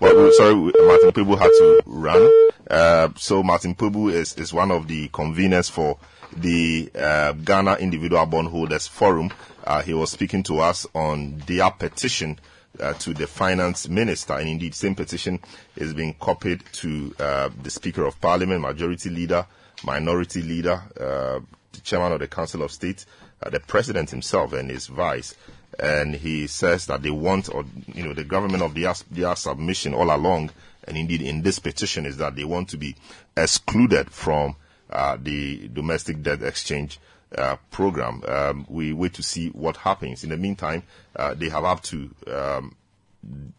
well, 0.00 0.32
sorry, 0.32 0.54
Martin 0.54 1.12
People 1.12 1.36
had 1.36 1.50
to 1.50 1.82
run. 1.86 2.41
Uh, 2.68 3.08
so 3.16 3.42
Martin 3.42 3.74
Kpebu 3.74 4.12
is, 4.12 4.34
is 4.34 4.52
one 4.52 4.70
of 4.70 4.88
the 4.88 5.08
conveners 5.08 5.70
for 5.70 5.98
the 6.36 6.90
uh, 6.94 7.32
Ghana 7.32 7.76
Individual 7.76 8.24
Bondholders 8.26 8.86
Forum. 8.86 9.30
Uh, 9.64 9.82
he 9.82 9.94
was 9.94 10.10
speaking 10.10 10.42
to 10.44 10.60
us 10.60 10.86
on 10.94 11.42
their 11.46 11.70
petition 11.70 12.38
uh, 12.80 12.94
to 12.94 13.12
the 13.12 13.26
finance 13.26 13.88
minister, 13.88 14.34
and 14.34 14.48
indeed, 14.48 14.74
same 14.74 14.94
petition 14.94 15.38
is 15.76 15.92
being 15.92 16.14
copied 16.14 16.62
to 16.72 17.14
uh, 17.18 17.50
the 17.62 17.70
Speaker 17.70 18.04
of 18.04 18.20
Parliament, 18.20 18.60
Majority 18.60 19.10
Leader, 19.10 19.46
Minority 19.84 20.42
Leader, 20.42 20.82
uh, 20.98 21.40
the 21.72 21.80
Chairman 21.82 22.12
of 22.12 22.20
the 22.20 22.28
Council 22.28 22.62
of 22.62 22.72
State, 22.72 23.04
the 23.50 23.60
President 23.60 24.10
himself, 24.10 24.52
and 24.52 24.70
his 24.70 24.86
Vice. 24.86 25.34
And 25.78 26.14
he 26.14 26.46
says 26.46 26.86
that 26.86 27.02
they 27.02 27.10
want, 27.10 27.52
or 27.52 27.64
you 27.86 28.04
know, 28.04 28.14
the 28.14 28.24
government 28.24 28.62
of 28.62 28.74
their, 28.74 28.94
their 29.10 29.34
submission 29.36 29.94
all 29.94 30.14
along 30.14 30.50
and 30.84 30.96
indeed 30.96 31.22
in 31.22 31.42
this 31.42 31.58
petition 31.58 32.06
is 32.06 32.16
that 32.18 32.36
they 32.36 32.44
want 32.44 32.68
to 32.70 32.76
be 32.76 32.96
excluded 33.36 34.10
from 34.10 34.56
uh, 34.90 35.16
the 35.20 35.68
domestic 35.68 36.22
debt 36.22 36.42
exchange 36.42 36.98
uh, 37.36 37.56
program. 37.70 38.22
Um, 38.26 38.66
we 38.68 38.92
wait 38.92 39.14
to 39.14 39.22
see 39.22 39.48
what 39.48 39.76
happens. 39.78 40.22
In 40.24 40.30
the 40.30 40.36
meantime, 40.36 40.82
uh, 41.16 41.34
they 41.34 41.48
have 41.48 41.64
up 41.64 41.82
to 41.84 42.14
um, 42.30 42.76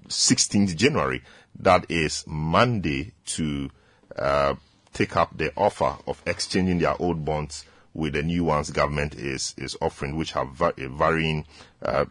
16th 0.07 0.75
January, 0.75 1.23
that 1.59 1.86
is 1.89 2.23
Monday, 2.27 3.13
to 3.25 3.69
uh, 4.17 4.55
take 4.93 5.15
up 5.15 5.38
the 5.38 5.51
offer 5.55 5.97
of 6.05 6.21
exchanging 6.25 6.79
their 6.79 6.99
old 7.01 7.25
bonds 7.25 7.65
with 7.93 8.13
the 8.13 8.23
new 8.23 8.43
ones 8.43 8.71
government 8.71 9.15
is 9.15 9.53
is 9.57 9.77
offering, 9.81 10.15
which 10.17 10.31
have 10.31 10.49
va- 10.49 10.73
varying 10.77 11.45
uh, 11.81 12.05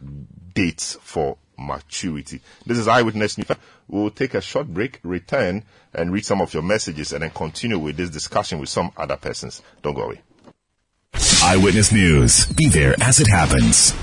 dates 0.54 0.96
for 1.00 1.36
maturity. 1.58 2.40
This 2.66 2.78
is 2.78 2.88
Eyewitness 2.88 3.38
News. 3.38 3.56
We'll 3.88 4.10
take 4.10 4.34
a 4.34 4.40
short 4.40 4.68
break, 4.68 5.00
return, 5.02 5.64
and 5.92 6.12
read 6.12 6.24
some 6.24 6.40
of 6.40 6.52
your 6.54 6.62
messages, 6.62 7.12
and 7.12 7.22
then 7.22 7.30
continue 7.30 7.78
with 7.78 7.96
this 7.96 8.10
discussion 8.10 8.58
with 8.58 8.68
some 8.68 8.90
other 8.96 9.16
persons. 9.16 9.62
Don't 9.82 9.94
go 9.94 10.02
away. 10.02 10.20
Eyewitness 11.42 11.92
News. 11.92 12.46
Be 12.46 12.68
there 12.68 12.94
as 13.00 13.20
it 13.20 13.28
happens. 13.28 13.94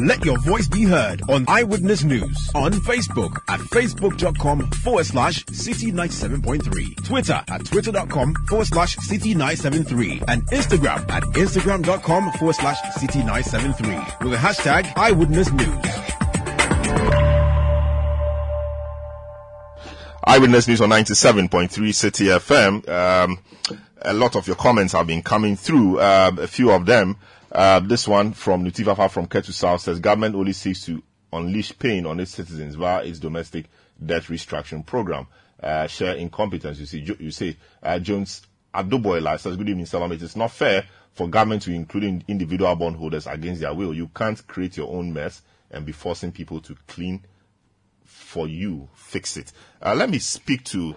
Let 0.00 0.24
your 0.24 0.38
voice 0.38 0.68
be 0.68 0.84
heard 0.84 1.22
on 1.28 1.44
Eyewitness 1.48 2.04
News 2.04 2.50
on 2.54 2.70
Facebook 2.72 3.40
at 3.48 3.58
facebook.com 3.58 4.70
forward 4.70 5.06
slash 5.06 5.44
city 5.46 5.90
97.3, 5.90 7.04
Twitter 7.04 7.42
at 7.48 7.64
twitter.com 7.64 8.34
forward 8.48 8.66
slash 8.68 8.96
city 8.96 9.34
973, 9.34 10.22
and 10.28 10.46
Instagram 10.50 11.10
at 11.10 11.24
instagram.com 11.24 12.32
forward 12.32 12.54
slash 12.54 12.78
city 12.94 13.18
973 13.20 13.96
with 14.20 14.40
the 14.40 14.46
hashtag 14.46 14.92
Eyewitness 14.96 15.50
News. 15.52 16.08
Eyewitness 20.24 20.68
News 20.68 20.80
on 20.80 20.90
97.3 20.90 21.68
Citi 21.70 22.38
FM. 22.38 22.88
Um, 22.88 23.38
a 24.02 24.12
lot 24.12 24.36
of 24.36 24.46
your 24.46 24.56
comments 24.56 24.92
have 24.92 25.08
been 25.08 25.22
coming 25.22 25.56
through. 25.56 25.98
Uh, 25.98 26.30
a 26.38 26.46
few 26.46 26.70
of 26.70 26.86
them. 26.86 27.16
Uh, 27.50 27.80
this 27.80 28.06
one 28.06 28.32
from 28.32 28.64
Nutifafa 28.64 29.10
from 29.10 29.26
Ketu 29.26 29.52
South 29.52 29.80
says 29.80 30.00
government 30.00 30.34
only 30.34 30.52
seeks 30.52 30.84
to 30.84 31.02
unleash 31.32 31.78
pain 31.78 32.06
on 32.06 32.20
its 32.20 32.32
citizens 32.32 32.74
via 32.74 33.04
its 33.04 33.18
domestic 33.18 33.66
debt 34.04 34.24
restructuring 34.24 34.84
program. 34.84 35.26
Uh, 35.62 35.86
share 35.86 36.14
incompetence. 36.14 36.78
You 36.78 36.86
see, 36.86 37.16
you 37.18 37.30
say 37.30 37.56
uh, 37.82 37.98
Jones 37.98 38.42
Adoboy 38.74 39.40
says, 39.40 39.56
"Good 39.56 39.68
evening, 39.68 39.86
Salam. 39.86 40.12
It 40.12 40.22
is 40.22 40.36
not 40.36 40.52
fair 40.52 40.86
for 41.12 41.26
government 41.26 41.62
to 41.62 41.72
include 41.72 42.24
individual 42.28 42.76
bondholders 42.76 43.26
against 43.26 43.62
their 43.62 43.74
will. 43.74 43.92
You 43.92 44.08
can't 44.14 44.46
create 44.46 44.76
your 44.76 44.94
own 44.94 45.12
mess 45.12 45.42
and 45.70 45.84
be 45.84 45.92
forcing 45.92 46.30
people 46.30 46.60
to 46.60 46.76
clean 46.86 47.24
for 48.04 48.46
you, 48.46 48.88
fix 48.94 49.36
it." 49.36 49.52
Uh, 49.82 49.94
let 49.96 50.10
me 50.10 50.18
speak 50.20 50.62
to 50.64 50.94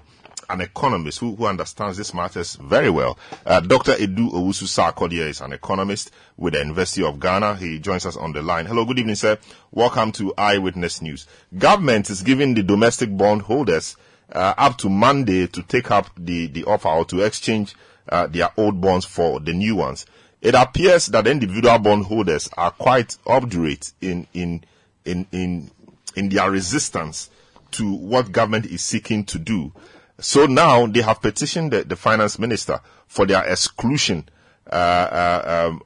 an 0.52 0.62
economist 0.62 1.20
who, 1.20 1.36
who 1.36 1.46
understands 1.46 1.98
these 1.98 2.14
matters 2.14 2.56
very 2.56 2.90
well. 2.90 3.18
Uh, 3.46 3.62
Dr. 3.62 3.94
Adu 3.94 4.32
Owusu 4.32 4.68
Sarkodie 4.68 5.28
is 5.28 5.40
an 5.42 5.54
economist 5.54 6.12
with 6.38 6.54
the 6.54 6.60
University 6.60 7.04
of 7.04 7.20
Ghana. 7.20 7.56
He 7.56 7.80
joins 7.80 8.06
us 8.06 8.18
on 8.18 8.34
the 8.34 8.42
line. 8.42 8.66
Hello, 8.66 8.84
good 8.84 9.00
evening, 9.00 9.16
sir. 9.16 9.38
Welcome 9.72 10.12
to 10.14 10.34
Eyewitness 10.38 11.02
News. 11.02 11.26
Government 11.58 12.10
is 12.10 12.22
giving 12.22 12.54
the 12.54 12.64
domestic 12.64 13.16
bond 13.16 13.44
holders 13.44 13.96
uh, 14.32 14.54
up 14.58 14.78
to 14.80 14.90
Monday 14.90 15.48
to 15.48 15.64
take 15.64 15.90
up 15.90 16.10
the, 16.18 16.48
the 16.48 16.66
offer 16.66 16.90
or 16.90 17.06
to 17.06 17.22
exchange 17.22 17.76
uh, 18.10 18.28
their 18.28 18.50
old 18.58 18.82
bonds 18.82 19.06
for 19.06 19.40
the 19.40 19.54
new 19.54 19.76
ones. 19.76 20.06
It 20.42 20.56
appears 20.56 21.06
that 21.08 21.28
individual 21.28 21.80
bond 21.80 22.06
holders 22.06 22.50
are 22.58 22.72
quite 22.72 23.18
obdurate 23.26 23.94
in, 24.02 24.28
in, 24.34 24.64
in, 25.06 25.28
in, 25.32 25.72
in 26.16 26.30
their 26.30 26.50
resistance 26.52 27.30
to 27.72 27.94
what 27.94 28.32
government 28.32 28.66
is 28.66 28.82
seeking 28.84 29.24
to 29.26 29.40
do. 29.40 29.72
So 30.21 30.45
now 30.45 30.86
they 30.86 31.01
have 31.01 31.21
petitioned 31.21 31.71
the, 31.71 31.84
the 31.84 31.95
finance 31.95 32.38
minister 32.38 32.79
for 33.07 33.25
their 33.25 33.43
exclusion 33.43 34.29
uh, 34.71 34.75
uh, 34.75 35.69
um, 35.71 35.81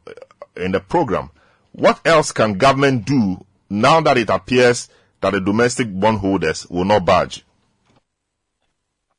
in 0.56 0.72
the 0.72 0.80
program. 0.80 1.32
What 1.72 2.00
else 2.06 2.32
can 2.32 2.58
government 2.58 3.06
do 3.06 3.46
now 3.70 4.02
that 4.02 4.18
it 4.18 4.30
appears 4.30 4.90
that 5.22 5.32
the 5.32 5.42
domestic 5.42 5.88
bondholders 5.90 6.68
will 6.70 6.86
not 6.86 7.06
budge? 7.06 7.44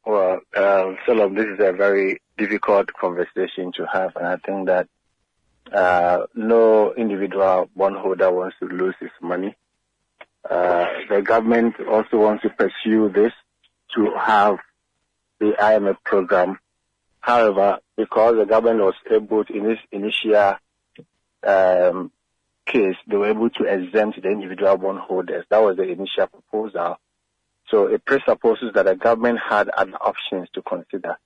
Well, 0.04 0.40
uh, 0.54 0.92
Salam, 1.04 1.34
this 1.34 1.46
is 1.46 1.58
a 1.60 1.72
very 1.72 2.20
difficult 2.38 2.92
conversation 2.92 3.72
to 3.76 3.86
have, 3.92 4.14
and 4.16 4.26
I 4.26 4.36
think 4.36 4.66
that 4.66 4.88
uh, 5.72 6.26
no 6.34 6.94
individual 6.94 7.68
bondholder 7.74 8.30
wants 8.30 8.56
to 8.60 8.66
lose 8.66 8.94
his 9.00 9.10
money. 9.20 9.56
Uh, 10.48 10.86
the 11.08 11.22
government 11.22 11.74
also 11.90 12.18
wants 12.18 12.42
to 12.42 12.50
pursue 12.50 13.08
this 13.08 13.32
to 13.96 14.12
have 14.16 14.58
the 15.38 15.52
IMF 15.58 15.96
program. 16.04 16.58
However, 17.20 17.80
because 17.96 18.36
the 18.36 18.44
government 18.46 18.80
was 18.80 18.94
able 19.10 19.44
to, 19.44 19.52
in 19.52 19.70
its 19.70 19.80
initial 19.90 20.56
um, 21.42 22.12
case, 22.66 22.96
they 23.06 23.16
were 23.16 23.30
able 23.30 23.50
to 23.50 23.64
exempt 23.64 24.22
the 24.22 24.28
individual 24.28 24.76
bondholders. 24.76 25.44
That 25.48 25.62
was 25.62 25.76
the 25.76 25.84
initial 25.84 26.26
proposal. 26.26 26.98
So 27.68 27.86
it 27.86 28.04
presupposes 28.04 28.72
that 28.74 28.84
the 28.84 28.94
government 28.94 29.40
had 29.40 29.68
other 29.68 29.96
options 29.96 30.48
to 30.54 30.62
consider. 30.62 31.16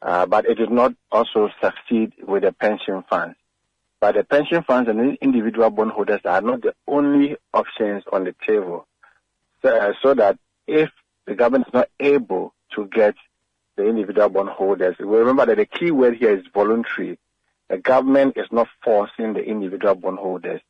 Uh, 0.00 0.26
but 0.26 0.46
it 0.46 0.56
did 0.56 0.70
not 0.70 0.94
also 1.10 1.50
succeed 1.60 2.12
with 2.26 2.42
the 2.42 2.52
pension 2.52 3.04
funds. 3.08 3.36
But 4.00 4.16
the 4.16 4.24
pension 4.24 4.64
funds 4.64 4.90
and 4.90 5.16
individual 5.18 5.70
bondholders 5.70 6.20
are 6.24 6.40
not 6.40 6.62
the 6.62 6.74
only 6.88 7.36
options 7.54 8.02
on 8.12 8.24
the 8.24 8.34
table. 8.44 8.86
So, 9.62 9.76
uh, 9.76 9.92
so 10.02 10.14
that 10.14 10.38
if 10.66 10.90
the 11.24 11.36
government 11.36 11.68
is 11.68 11.74
not 11.74 11.88
able 12.00 12.52
to 12.74 12.86
get 12.86 13.14
the 13.82 13.88
individual 13.88 14.28
bondholders. 14.28 14.96
Remember 14.98 15.46
that 15.46 15.56
the 15.56 15.66
key 15.66 15.90
word 15.90 16.16
here 16.16 16.36
is 16.36 16.44
voluntary. 16.54 17.18
The 17.68 17.78
government 17.78 18.36
is 18.36 18.46
not 18.50 18.68
forcing 18.82 19.32
the 19.32 19.42
individual 19.42 19.94
bondholders. 19.94 20.60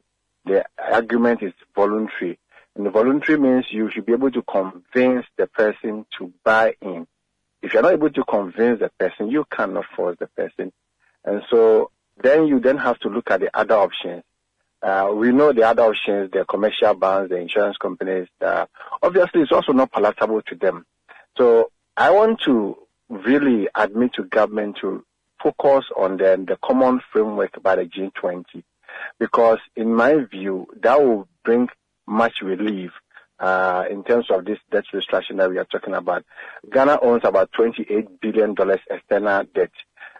The 0.45 0.65
argument 0.79 1.43
is 1.43 1.53
voluntary. 1.75 2.39
And 2.75 2.87
the 2.87 2.91
voluntary 2.91 3.39
means 3.39 3.67
you 3.71 3.91
should 3.91 4.07
be 4.07 4.13
able 4.13 4.31
to 4.31 4.43
convince 4.43 5.27
the 5.37 5.47
person 5.47 6.07
to 6.19 6.33
buy 6.43 6.75
in. 6.81 7.07
If 7.61 7.75
you're 7.75 7.83
not 7.83 7.93
able 7.93 8.11
to 8.11 8.25
convince 8.25 8.81
the 8.81 8.91
person, 8.99 9.31
you 9.31 9.45
cannot 9.51 9.85
force 9.95 10.17
the 10.19 10.27
person. 10.29 10.73
And 11.25 11.43
so 11.51 11.91
then 12.23 12.47
you 12.47 12.61
then 12.61 12.79
have 12.79 12.99
to 13.01 13.09
look 13.09 13.31
at 13.31 13.41
the 13.41 13.57
other 13.57 13.75
options. 13.75 14.23
Uh, 14.83 15.13
we 15.15 15.31
know 15.31 15.53
the 15.53 15.63
other 15.63 15.83
options, 15.83 16.31
the 16.33 16.45
commercial 16.45 16.95
banks, 16.95 17.29
the 17.29 17.37
insurance 17.37 17.77
companies. 17.77 18.27
Uh, 18.41 18.67
obviously, 19.03 19.43
it's 19.43 19.53
also 19.53 19.73
not 19.73 19.93
palatable 19.93 20.43
to 20.43 20.57
them. 20.57 20.85
So 21.37 21.71
I 21.97 22.11
want 22.11 22.41
to 22.43 22.82
really 23.13 23.69
admit 23.75 24.15
to 24.15 24.25
government 24.25 24.79
to 24.81 25.05
focus 25.43 25.85
on 25.97 26.17
the, 26.17 26.43
the 26.47 26.57
common 26.65 27.01
framework 27.13 27.63
by 27.63 27.77
the 27.77 27.85
G20 27.85 28.63
because 29.19 29.59
in 29.77 29.95
my 29.95 30.25
view, 30.31 30.67
that 30.83 31.03
will 31.03 31.29
bring 31.45 31.69
much 32.07 32.41
relief 32.43 32.91
uh, 33.39 33.85
in 33.91 34.05
terms 34.05 34.27
of 34.31 34.45
this 34.45 34.59
debt 34.71 34.85
restructuring 34.95 35.39
that 35.39 35.51
we 35.51 35.59
are 35.59 35.65
talking 35.65 35.95
about. 35.95 36.25
Ghana 36.71 36.99
owns 37.03 37.23
about 37.25 37.51
$28 37.53 38.21
billion 38.21 38.55
external 38.91 39.45
debt. 39.55 39.73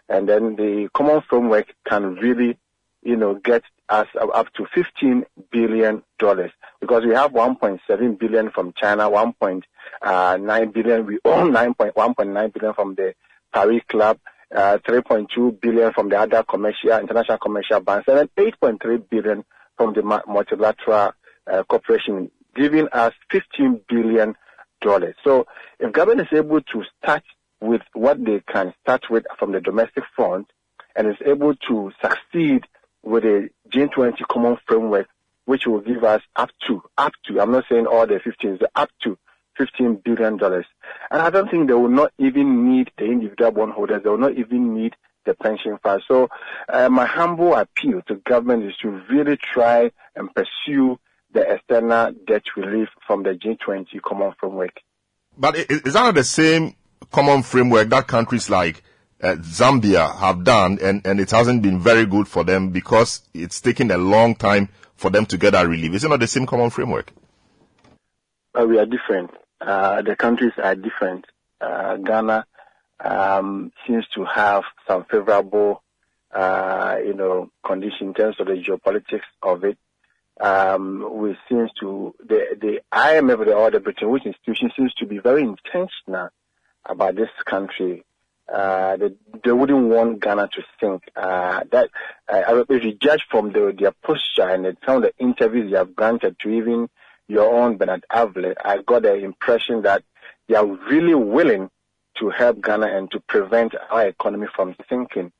And 0.09 0.27
then 0.27 0.55
the 0.55 0.89
common 0.93 1.21
framework 1.29 1.73
can 1.87 2.15
really, 2.15 2.57
you 3.01 3.15
know, 3.15 3.35
get 3.35 3.63
us 3.93 4.07
up 4.19 4.51
to 4.53 4.63
$15 4.75 5.23
billion 5.51 6.01
because 6.81 7.05
we 7.05 7.13
have 7.13 7.31
1.7 7.31 8.19
billion 8.19 8.49
from 8.49 8.73
China, 8.75 9.09
1.9 9.09 10.73
billion, 10.73 11.05
we 11.05 11.19
own 11.25 11.51
9.1.9 11.51 12.53
billion 12.53 12.73
from 12.73 12.95
the 12.95 13.13
Paris 13.53 13.81
Club, 13.87 14.19
uh, 14.55 14.79
3.2 14.87 15.61
billion 15.61 15.93
from 15.93 16.09
the 16.09 16.17
other 16.19 16.43
commercial, 16.43 16.97
international 16.97 17.37
commercial 17.37 17.79
banks, 17.81 18.07
and 18.07 18.29
then 18.35 18.51
8.3 18.61 19.09
billion 19.09 19.43
from 19.77 19.93
the 19.93 20.01
multilateral 20.01 21.11
uh, 21.51 21.63
corporation, 21.63 22.31
giving 22.55 22.87
us 22.89 23.13
15 23.31 23.81
billion 23.87 24.35
dollars. 24.81 25.15
So 25.23 25.45
if 25.79 25.91
government 25.91 26.27
is 26.31 26.37
able 26.37 26.61
to 26.61 26.83
start 26.97 27.23
with 27.61 27.81
what 27.93 28.23
they 28.23 28.41
can 28.51 28.73
start 28.81 29.03
with 29.09 29.23
from 29.39 29.51
the 29.53 29.61
domestic 29.61 30.03
front 30.15 30.47
and 30.95 31.07
is 31.07 31.15
able 31.25 31.55
to 31.69 31.91
succeed 32.01 32.63
with 33.03 33.23
a 33.25 33.49
G20 33.69 34.27
common 34.27 34.57
framework, 34.67 35.07
which 35.45 35.67
will 35.67 35.81
give 35.81 36.03
us 36.03 36.21
up 36.35 36.49
to, 36.67 36.81
up 36.97 37.13
to, 37.25 37.41
I'm 37.41 37.51
not 37.51 37.65
saying 37.69 37.85
all 37.85 38.07
the 38.07 38.19
15, 38.23 38.59
up 38.75 38.89
to 39.03 39.17
$15 39.59 40.03
billion. 40.03 40.39
And 40.41 40.63
I 41.21 41.29
don't 41.29 41.49
think 41.49 41.67
they 41.67 41.73
will 41.73 41.89
not 41.89 42.11
even 42.17 42.69
need 42.69 42.91
the 42.97 43.05
individual 43.05 43.51
bondholders. 43.51 44.03
They 44.03 44.09
will 44.09 44.17
not 44.17 44.37
even 44.37 44.73
need 44.73 44.95
the 45.25 45.33
pension 45.33 45.77
fund. 45.81 46.01
So 46.07 46.29
uh, 46.69 46.89
my 46.89 47.05
humble 47.05 47.55
appeal 47.55 48.01
to 48.07 48.15
government 48.15 48.63
is 48.63 48.75
to 48.81 49.01
really 49.09 49.37
try 49.37 49.91
and 50.15 50.29
pursue 50.33 50.99
the 51.33 51.41
external 51.41 52.13
debt 52.27 52.43
relief 52.55 52.89
from 53.05 53.23
the 53.23 53.31
G20 53.31 54.01
common 54.01 54.33
framework. 54.39 54.79
But 55.37 55.55
is 55.55 55.93
that 55.93 55.93
not 55.93 56.15
the 56.15 56.23
same 56.23 56.75
common 57.11 57.43
framework 57.43 57.89
that 57.89 58.07
countries 58.07 58.49
like 58.49 58.83
uh, 59.23 59.35
Zambia 59.37 60.15
have 60.17 60.43
done, 60.43 60.79
and, 60.81 61.05
and 61.07 61.19
it 61.19 61.31
hasn't 61.31 61.61
been 61.63 61.79
very 61.79 62.05
good 62.05 62.27
for 62.27 62.43
them 62.43 62.69
because 62.69 63.21
it's 63.33 63.61
taken 63.61 63.89
a 63.89 63.97
long 63.97 64.35
time 64.35 64.69
for 64.95 65.09
them 65.09 65.25
to 65.27 65.37
get 65.37 65.51
that 65.51 65.67
relief. 65.67 65.93
Is 65.93 66.03
it 66.03 66.09
not 66.09 66.19
the 66.19 66.27
same 66.27 66.45
common 66.45 66.69
framework? 66.69 67.11
uh, 68.59 68.65
we 68.65 68.77
are 68.77 68.85
different. 68.85 69.31
Uh, 69.59 70.01
the 70.01 70.15
countries 70.15 70.53
are 70.61 70.75
different. 70.75 71.25
Uh, 71.59 71.97
Ghana 71.97 72.45
um, 73.03 73.71
seems 73.87 74.05
to 74.15 74.25
have 74.25 74.63
some 74.87 75.05
favorable, 75.05 75.81
uh, 76.31 76.97
you 77.03 77.13
know, 77.13 77.49
condition 77.65 78.07
in 78.07 78.13
terms 78.13 78.35
of 78.39 78.47
the 78.47 78.53
geopolitics 78.53 79.21
of 79.41 79.63
it. 79.63 79.77
Um, 80.39 81.07
we 81.11 81.37
seems 81.47 81.71
to 81.79 82.15
the 82.19 82.57
the 82.59 82.81
IMF, 82.91 83.45
the 83.45 83.55
other 83.55 84.07
Woods 84.07 84.25
institution, 84.25 84.71
seems 84.75 84.93
to 84.95 85.05
be 85.05 85.19
very 85.19 85.43
intentional 85.43 86.29
about 86.85 87.15
this 87.15 87.29
country. 87.45 88.03
Uh, 88.51 88.97
they, 88.97 89.09
they 89.43 89.51
wouldn't 89.51 89.87
want 89.89 90.21
Ghana 90.21 90.49
to 90.53 90.63
sink. 90.79 91.03
Uh, 91.15 91.63
that 91.71 91.89
uh, 92.27 92.63
if 92.69 92.83
you 92.83 92.93
judge 92.93 93.23
from 93.29 93.51
the, 93.51 93.75
their 93.77 93.93
posture 94.03 94.49
and 94.49 94.77
some 94.85 94.97
of 94.97 95.03
the 95.03 95.13
interviews 95.17 95.71
they 95.71 95.77
have 95.77 95.95
granted 95.95 96.37
to 96.41 96.49
even 96.49 96.89
your 97.27 97.53
own 97.53 97.77
Bernard 97.77 98.05
Avle, 98.11 98.53
I 98.63 98.79
got 98.79 99.03
the 99.03 99.15
impression 99.15 99.83
that 99.83 100.03
they 100.47 100.55
are 100.55 100.65
really 100.65 101.15
willing 101.15 101.69
to 102.19 102.29
help 102.29 102.61
Ghana 102.61 102.87
and 102.87 103.09
to 103.11 103.19
prevent 103.21 103.73
our 103.89 104.07
economy 104.07 104.47
from 104.53 104.75
sinking. 104.89 105.31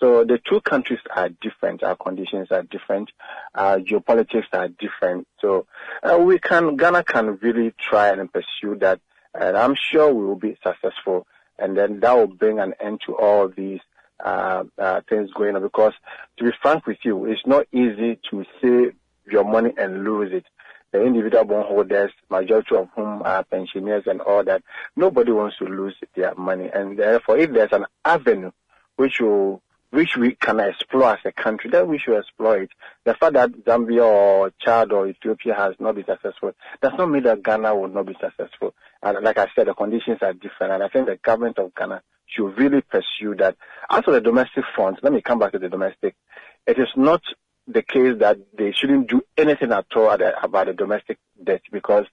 So 0.00 0.24
the 0.24 0.40
two 0.48 0.60
countries 0.60 0.98
are 1.14 1.28
different. 1.28 1.82
Our 1.82 1.96
conditions 1.96 2.48
are 2.50 2.62
different. 2.62 3.10
Our 3.54 3.78
geopolitics 3.78 4.46
are 4.52 4.68
different. 4.68 5.28
So 5.40 5.66
uh, 6.02 6.18
we 6.18 6.38
can, 6.38 6.76
Ghana 6.76 7.04
can 7.04 7.38
really 7.40 7.72
try 7.78 8.08
and 8.08 8.32
pursue 8.32 8.78
that. 8.80 9.00
And 9.34 9.56
I'm 9.56 9.74
sure 9.76 10.12
we 10.12 10.26
will 10.26 10.36
be 10.36 10.58
successful. 10.62 11.26
And 11.58 11.76
then 11.76 12.00
that 12.00 12.12
will 12.12 12.26
bring 12.26 12.58
an 12.58 12.74
end 12.80 13.00
to 13.06 13.16
all 13.16 13.48
these 13.48 13.80
uh, 14.24 14.64
uh, 14.78 15.00
things 15.08 15.30
going 15.32 15.56
on. 15.56 15.62
Because 15.62 15.92
to 16.38 16.44
be 16.44 16.50
frank 16.60 16.86
with 16.86 16.98
you, 17.02 17.26
it's 17.26 17.46
not 17.46 17.66
easy 17.72 18.18
to 18.30 18.44
save 18.60 18.94
your 19.30 19.44
money 19.44 19.72
and 19.76 20.04
lose 20.04 20.32
it 20.32 20.44
the 20.92 21.02
individual 21.02 21.44
bondholders, 21.44 22.12
majority 22.30 22.76
of 22.76 22.88
whom 22.94 23.22
are 23.22 23.42
pensioners 23.44 24.04
and 24.06 24.20
all 24.20 24.44
that, 24.44 24.62
nobody 24.94 25.32
wants 25.32 25.56
to 25.58 25.64
lose 25.64 25.96
their 26.14 26.34
money. 26.34 26.68
And 26.72 26.98
therefore, 26.98 27.38
if 27.38 27.50
there's 27.50 27.72
an 27.72 27.86
avenue 28.04 28.52
which 28.96 29.18
will 29.20 29.62
which 29.90 30.16
we 30.16 30.34
can 30.34 30.58
explore 30.58 31.12
as 31.12 31.18
a 31.26 31.32
country, 31.32 31.68
then 31.68 31.86
we 31.86 31.98
should 31.98 32.16
explore 32.16 32.56
it. 32.62 32.70
The 33.04 33.12
fact 33.12 33.34
that 33.34 33.52
Zambia 33.66 34.06
or 34.06 34.50
Chad 34.58 34.90
or 34.90 35.06
Ethiopia 35.06 35.54
has 35.54 35.74
not 35.78 35.96
been 35.96 36.06
successful 36.06 36.52
does 36.80 36.92
not 36.96 37.10
mean 37.10 37.24
that 37.24 37.42
Ghana 37.42 37.74
will 37.74 37.88
not 37.88 38.06
be 38.06 38.16
successful. 38.18 38.74
And 39.02 39.22
like 39.22 39.38
I 39.38 39.48
said, 39.54 39.66
the 39.66 39.74
conditions 39.74 40.18
are 40.22 40.32
different, 40.32 40.72
and 40.72 40.82
I 40.82 40.88
think 40.88 41.06
the 41.06 41.16
government 41.16 41.58
of 41.58 41.74
Ghana 41.74 42.02
should 42.26 42.56
really 42.58 42.82
pursue 42.82 43.34
that. 43.38 43.56
As 43.90 44.04
for 44.04 44.12
the 44.12 44.20
domestic 44.20 44.64
front, 44.74 45.02
let 45.02 45.12
me 45.12 45.20
come 45.20 45.38
back 45.38 45.52
to 45.52 45.58
the 45.58 45.68
domestic. 45.68 46.14
It 46.66 46.78
is 46.78 46.88
not 46.96 47.22
the 47.66 47.82
case 47.82 48.18
that 48.18 48.38
they 48.56 48.72
shouldn't 48.72 49.08
do 49.08 49.22
anything 49.36 49.72
at 49.72 49.86
all 49.94 50.10
about 50.10 50.66
the 50.66 50.72
domestic 50.72 51.18
debt 51.42 51.62
because 51.70 52.06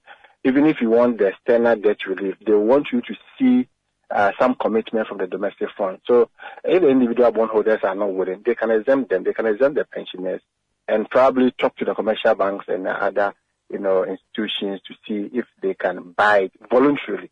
even 0.44 0.66
if 0.66 0.78
you 0.82 0.90
want 0.90 1.18
the 1.18 1.28
external 1.28 1.76
debt 1.76 1.98
relief, 2.08 2.36
they 2.46 2.54
want 2.54 2.88
you 2.92 3.02
to 3.02 3.16
see 3.38 3.68
uh, 4.12 4.32
some 4.40 4.56
commitment 4.56 5.08
from 5.08 5.18
the 5.18 5.28
domestic 5.28 5.70
fund. 5.78 6.00
So 6.08 6.30
if 6.64 6.82
the 6.82 6.90
individual 6.90 7.32
bondholders 7.32 7.80
are 7.84 7.96
not 7.96 8.14
willing, 8.14 8.42
they 8.46 8.56
can 8.56 8.72
exempt 8.72 9.10
them. 9.10 9.24
They 9.24 9.34
can 9.34 9.46
exempt 9.46 9.76
the 9.76 9.86
pensioners 9.86 10.42
and 10.88 11.10
probably 11.10 11.52
talk 11.52 11.76
to 11.78 11.86
the 11.86 11.94
commercial 11.94 12.34
banks 12.36 12.66
and 12.68 12.88
other, 12.88 13.34
you 13.70 13.80
know, 13.80 14.04
institutions 14.04 14.82
to 14.88 14.94
see 15.08 15.38
if 15.38 15.46
they 15.62 15.74
can 15.74 16.14
buy 16.14 16.40
it 16.40 16.52
voluntarily. 16.70 17.32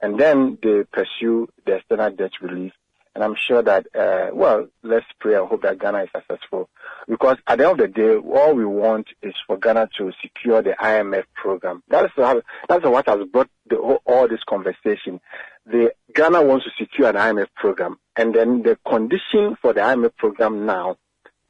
And 0.00 0.18
then 0.18 0.58
they 0.62 0.84
pursue 0.92 1.48
the 1.64 1.76
external 1.76 2.10
debt 2.10 2.32
relief 2.40 2.72
and 3.14 3.22
I'm 3.22 3.36
sure 3.36 3.62
that, 3.62 3.86
uh, 3.94 4.30
well, 4.32 4.66
let's 4.82 5.06
pray 5.20 5.34
and 5.34 5.46
hope 5.46 5.62
that 5.62 5.78
Ghana 5.78 6.04
is 6.04 6.08
successful. 6.14 6.68
Because 7.08 7.36
at 7.46 7.58
the 7.58 7.68
end 7.68 7.80
of 7.80 7.86
the 7.86 7.92
day, 7.92 8.16
all 8.16 8.54
we 8.54 8.64
want 8.64 9.06
is 9.22 9.34
for 9.46 9.56
Ghana 9.56 9.88
to 9.98 10.10
secure 10.20 10.62
the 10.62 10.74
IMF 10.80 11.24
program. 11.34 11.84
That's, 11.88 12.12
how, 12.16 12.42
that's 12.68 12.84
what 12.84 13.06
has 13.06 13.20
brought 13.32 13.48
the, 13.70 13.76
all 13.76 14.28
this 14.28 14.40
conversation. 14.48 15.20
The 15.64 15.92
Ghana 16.12 16.42
wants 16.42 16.64
to 16.64 16.72
secure 16.76 17.08
an 17.08 17.14
IMF 17.14 17.46
program. 17.54 17.98
And 18.16 18.34
then 18.34 18.62
the 18.62 18.78
condition 18.86 19.56
for 19.62 19.72
the 19.72 19.80
IMF 19.80 20.16
program 20.16 20.66
now 20.66 20.96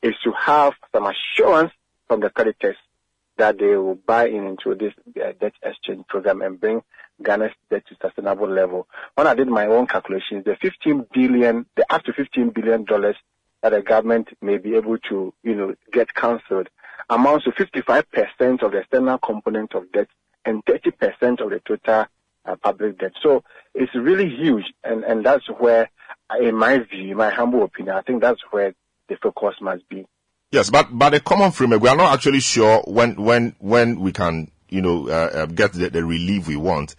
is 0.02 0.14
to 0.24 0.32
have 0.32 0.74
some 0.94 1.06
assurance 1.06 1.72
from 2.08 2.20
the 2.20 2.28
creditors 2.28 2.76
that 3.36 3.58
they 3.58 3.76
will 3.76 3.96
buy 3.96 4.28
in 4.28 4.46
into 4.46 4.74
this 4.74 4.92
uh, 5.16 5.32
debt 5.40 5.54
exchange 5.62 6.06
program 6.08 6.42
and 6.42 6.60
bring 6.60 6.82
Ghana's 7.22 7.52
debt 7.70 7.84
to 7.88 7.96
sustainable 8.00 8.48
level. 8.48 8.88
When 9.14 9.26
I 9.26 9.34
did 9.34 9.48
my 9.48 9.66
own 9.66 9.86
calculations, 9.86 10.44
the 10.44 10.56
15 10.60 11.06
billion, 11.12 11.66
the 11.76 11.84
up 11.92 12.02
to 12.04 12.12
15 12.12 12.50
billion 12.50 12.84
dollars 12.84 13.16
that 13.62 13.70
the 13.70 13.82
government 13.82 14.28
may 14.42 14.58
be 14.58 14.76
able 14.76 14.98
to, 14.98 15.32
you 15.42 15.54
know, 15.54 15.74
get 15.92 16.14
cancelled 16.14 16.68
amounts 17.08 17.44
to 17.44 17.50
55% 17.50 18.62
of 18.62 18.72
the 18.72 18.78
external 18.78 19.18
component 19.18 19.74
of 19.74 19.90
debt 19.92 20.08
and 20.44 20.64
30% 20.64 21.40
of 21.40 21.50
the 21.50 21.60
total 21.66 22.06
uh, 22.44 22.56
public 22.56 22.98
debt. 22.98 23.12
So 23.22 23.42
it's 23.74 23.94
really 23.94 24.28
huge, 24.28 24.66
and, 24.82 25.02
and 25.04 25.24
that's 25.24 25.46
where, 25.48 25.90
in 26.38 26.54
my 26.54 26.78
view, 26.78 27.12
in 27.12 27.16
my 27.16 27.30
humble 27.30 27.62
opinion, 27.62 27.96
I 27.96 28.02
think 28.02 28.20
that's 28.20 28.42
where 28.50 28.74
the 29.08 29.16
focus 29.16 29.54
must 29.60 29.88
be. 29.88 30.06
Yes, 30.54 30.70
but 30.70 30.96
but 30.96 31.10
the 31.10 31.20
common 31.20 31.50
framework, 31.50 31.82
we 31.82 31.88
are 31.88 31.96
not 31.96 32.14
actually 32.14 32.40
sure 32.40 32.82
when 32.86 33.16
when 33.16 33.56
when 33.58 34.00
we 34.00 34.12
can 34.12 34.50
you 34.74 34.82
know, 34.82 35.08
uh, 35.08 35.30
uh, 35.32 35.46
get 35.46 35.72
the, 35.72 35.88
the, 35.88 36.04
relief 36.04 36.48
we 36.48 36.56
want. 36.56 36.96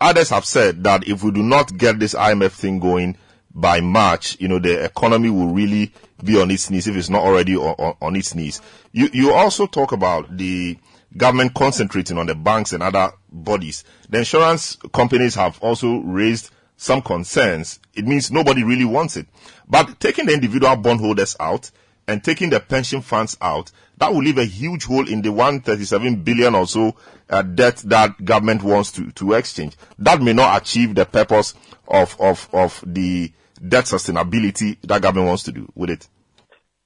Others 0.00 0.28
have 0.28 0.44
said 0.44 0.84
that 0.84 1.08
if 1.08 1.22
we 1.22 1.30
do 1.30 1.42
not 1.42 1.76
get 1.76 1.98
this 1.98 2.14
IMF 2.14 2.52
thing 2.52 2.78
going 2.78 3.16
by 3.54 3.80
March, 3.80 4.38
you 4.38 4.48
know, 4.48 4.58
the 4.58 4.84
economy 4.84 5.30
will 5.30 5.48
really 5.48 5.92
be 6.22 6.38
on 6.40 6.50
its 6.50 6.68
knees 6.68 6.86
if 6.86 6.94
it's 6.94 7.08
not 7.08 7.22
already 7.22 7.56
on, 7.56 7.74
on, 7.78 7.94
on 8.02 8.16
its 8.16 8.34
knees. 8.34 8.60
You, 8.92 9.08
you 9.12 9.32
also 9.32 9.66
talk 9.66 9.92
about 9.92 10.36
the 10.36 10.76
government 11.16 11.54
concentrating 11.54 12.18
on 12.18 12.26
the 12.26 12.34
banks 12.34 12.74
and 12.74 12.82
other 12.82 13.12
bodies. 13.32 13.82
The 14.10 14.18
insurance 14.18 14.76
companies 14.92 15.34
have 15.36 15.58
also 15.62 16.00
raised 16.00 16.50
some 16.76 17.00
concerns. 17.00 17.80
It 17.94 18.06
means 18.06 18.30
nobody 18.30 18.62
really 18.62 18.84
wants 18.84 19.16
it. 19.16 19.26
But 19.66 19.98
taking 20.00 20.26
the 20.26 20.34
individual 20.34 20.76
bondholders 20.76 21.34
out 21.40 21.70
and 22.08 22.24
taking 22.24 22.50
the 22.50 22.58
pension 22.58 23.02
funds 23.02 23.36
out, 23.40 23.70
that 23.98 24.12
will 24.12 24.22
leave 24.22 24.38
a 24.38 24.44
huge 24.44 24.84
hole 24.84 25.06
in 25.06 25.22
the 25.22 25.30
137 25.30 26.22
billion 26.22 26.54
or 26.54 26.66
so 26.66 26.96
uh, 27.28 27.42
debt 27.42 27.76
that 27.84 28.24
government 28.24 28.62
wants 28.62 28.90
to, 28.92 29.10
to 29.12 29.34
exchange. 29.34 29.76
That 29.98 30.22
may 30.22 30.32
not 30.32 30.60
achieve 30.60 30.94
the 30.94 31.04
purpose 31.04 31.54
of, 31.86 32.16
of, 32.18 32.48
of 32.52 32.82
the 32.86 33.32
debt 33.66 33.84
sustainability 33.84 34.78
that 34.82 35.02
government 35.02 35.28
wants 35.28 35.42
to 35.44 35.52
do 35.52 35.70
with 35.74 35.90
it. 35.90 36.08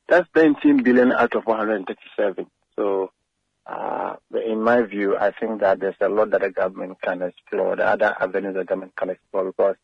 That's 0.08 0.28
19 0.34 0.82
billion 0.82 1.12
out 1.12 1.34
of 1.36 1.46
137. 1.46 2.46
So, 2.76 3.12
uh, 3.66 4.16
in 4.44 4.62
my 4.62 4.82
view, 4.82 5.16
I 5.16 5.30
think 5.30 5.60
that 5.60 5.78
there's 5.78 5.94
a 6.00 6.08
lot 6.08 6.30
that 6.30 6.40
the 6.40 6.50
government 6.50 6.98
can 7.00 7.22
explore, 7.22 7.76
the 7.76 7.86
other 7.86 8.16
avenues 8.18 8.54
the 8.54 8.64
government 8.64 8.96
can 8.96 9.10
explore 9.10 9.44
because 9.44 9.76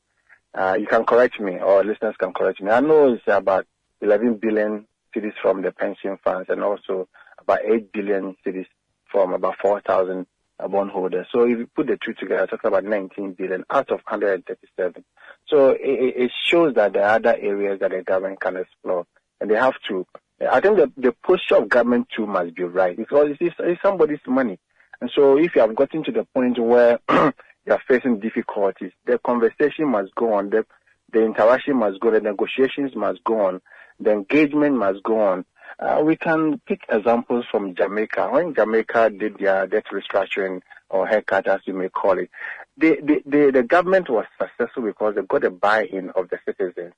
uh, 0.54 0.76
you 0.78 0.86
can 0.86 1.04
correct 1.04 1.38
me 1.38 1.58
or 1.58 1.84
listeners 1.84 2.16
can 2.18 2.32
correct 2.32 2.60
me. 2.60 2.70
I 2.70 2.80
know 2.80 3.12
it's 3.12 3.22
about 3.28 3.66
11 4.00 4.34
billion 4.42 4.86
cedis 5.18 5.34
from 5.40 5.62
the 5.62 5.72
pension 5.72 6.18
funds 6.22 6.48
and 6.48 6.62
also 6.62 7.08
about 7.38 7.60
8 7.64 7.92
billion 7.92 8.36
cedis 8.44 8.66
from 9.10 9.32
about 9.32 9.56
4,000 9.60 10.26
bondholders. 10.70 11.26
So 11.32 11.44
if 11.44 11.58
you 11.58 11.68
put 11.74 11.86
the 11.86 11.98
two 12.04 12.14
together, 12.14 12.46
talking 12.46 12.68
about 12.68 12.84
19 12.84 13.32
billion 13.32 13.64
out 13.70 13.90
of 13.90 14.00
137. 14.08 15.04
So 15.46 15.70
it, 15.70 15.78
it 15.80 16.32
shows 16.46 16.74
that 16.74 16.92
there 16.92 17.04
are 17.04 17.16
other 17.16 17.36
areas 17.36 17.80
that 17.80 17.92
the 17.92 18.02
government 18.02 18.40
can 18.40 18.56
explore 18.56 19.06
and 19.40 19.50
they 19.50 19.54
have 19.54 19.74
to. 19.88 20.06
I 20.50 20.60
think 20.60 20.76
the, 20.76 20.92
the 20.96 21.12
posture 21.12 21.56
of 21.56 21.68
government 21.68 22.08
too 22.14 22.26
must 22.26 22.54
be 22.54 22.64
right 22.64 22.96
because 22.96 23.36
it's, 23.40 23.54
it's 23.58 23.82
somebody's 23.82 24.20
money. 24.26 24.58
And 25.00 25.10
so 25.14 25.38
if 25.38 25.54
you 25.54 25.60
have 25.60 25.74
gotten 25.76 26.02
to 26.04 26.12
the 26.12 26.24
point 26.34 26.58
where 26.58 26.98
you 27.08 27.32
are 27.72 27.82
facing 27.86 28.20
difficulties, 28.20 28.92
the 29.06 29.18
conversation 29.18 29.88
must 29.88 30.14
go 30.16 30.34
on, 30.34 30.50
the, 30.50 30.66
the 31.12 31.24
interaction 31.24 31.76
must 31.76 32.00
go, 32.00 32.10
the 32.10 32.20
negotiations 32.20 32.94
must 32.96 33.22
go 33.24 33.46
on 33.46 33.60
the 34.00 34.12
engagement 34.12 34.76
must 34.76 35.02
go 35.02 35.20
on. 35.20 35.44
Uh, 35.78 36.02
we 36.04 36.16
can 36.16 36.60
pick 36.66 36.80
examples 36.88 37.44
from 37.50 37.74
Jamaica. 37.74 38.28
When 38.30 38.54
Jamaica 38.54 39.10
did 39.10 39.38
their 39.38 39.66
debt 39.66 39.84
restructuring 39.92 40.62
or 40.90 41.06
haircut, 41.06 41.46
as 41.46 41.60
you 41.66 41.74
may 41.74 41.88
call 41.88 42.18
it, 42.18 42.30
the, 42.76 42.98
the, 43.02 43.22
the, 43.26 43.50
the 43.52 43.62
government 43.62 44.08
was 44.08 44.24
successful 44.40 44.82
because 44.82 45.14
they 45.14 45.22
got 45.22 45.44
a 45.44 45.50
buy-in 45.50 46.10
of 46.10 46.30
the 46.30 46.38
citizens. 46.44 46.94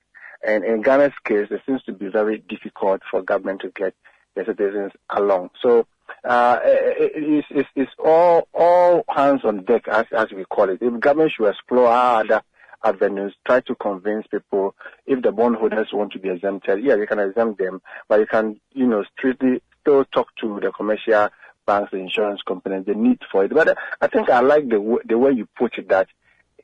And 0.46 0.64
in 0.64 0.82
Ghana's 0.82 1.12
case, 1.24 1.48
it 1.50 1.60
seems 1.66 1.82
to 1.84 1.92
be 1.92 2.08
very 2.08 2.38
difficult 2.38 3.02
for 3.10 3.22
government 3.22 3.60
to 3.62 3.70
get 3.70 3.94
the 4.34 4.44
citizens 4.46 4.92
along. 5.10 5.50
So 5.60 5.86
uh, 6.24 6.58
it, 6.64 7.12
it's, 7.14 7.46
it's, 7.50 7.68
it's 7.76 7.92
all 8.02 8.48
all 8.54 9.04
hands 9.08 9.42
on 9.44 9.64
deck, 9.64 9.88
as, 9.88 10.06
as 10.16 10.32
we 10.32 10.44
call 10.44 10.70
it. 10.70 10.78
If 10.80 11.00
government 11.00 11.32
should 11.36 11.48
explore 11.48 11.88
other 11.88 12.42
avenues, 12.84 13.34
try 13.46 13.60
to 13.60 13.74
convince 13.74 14.26
people 14.26 14.74
if 15.06 15.22
the 15.22 15.32
bondholders 15.32 15.88
want 15.92 16.12
to 16.12 16.18
be 16.18 16.30
exempted, 16.30 16.82
yeah, 16.82 16.96
you 16.96 17.06
can 17.06 17.18
exempt 17.18 17.58
them, 17.58 17.82
but 18.08 18.20
you 18.20 18.26
can, 18.26 18.60
you 18.72 18.86
know, 18.86 19.04
strictly 19.16 19.62
still 19.80 20.04
talk 20.04 20.28
to 20.40 20.60
the 20.60 20.70
commercial 20.72 21.28
banks, 21.66 21.90
the 21.90 21.98
insurance 21.98 22.40
companies, 22.46 22.86
the 22.86 22.94
need 22.94 23.20
for 23.30 23.44
it. 23.44 23.52
But 23.52 23.76
I 24.00 24.06
think 24.06 24.30
I 24.30 24.40
like 24.40 24.68
the, 24.68 24.98
the 25.04 25.18
way 25.18 25.32
you 25.32 25.46
put 25.56 25.78
it 25.78 25.88
that 25.88 26.08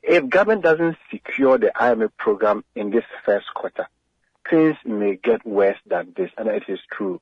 if 0.03 0.27
government 0.29 0.63
doesn't 0.63 0.97
secure 1.11 1.57
the 1.57 1.71
IMF 1.75 2.11
program 2.17 2.63
in 2.75 2.91
this 2.91 3.03
first 3.25 3.47
quarter, 3.53 3.87
things 4.49 4.77
may 4.85 5.15
get 5.15 5.45
worse 5.45 5.77
than 5.85 6.13
this, 6.15 6.31
and 6.37 6.47
it 6.47 6.63
is 6.67 6.79
true. 6.91 7.21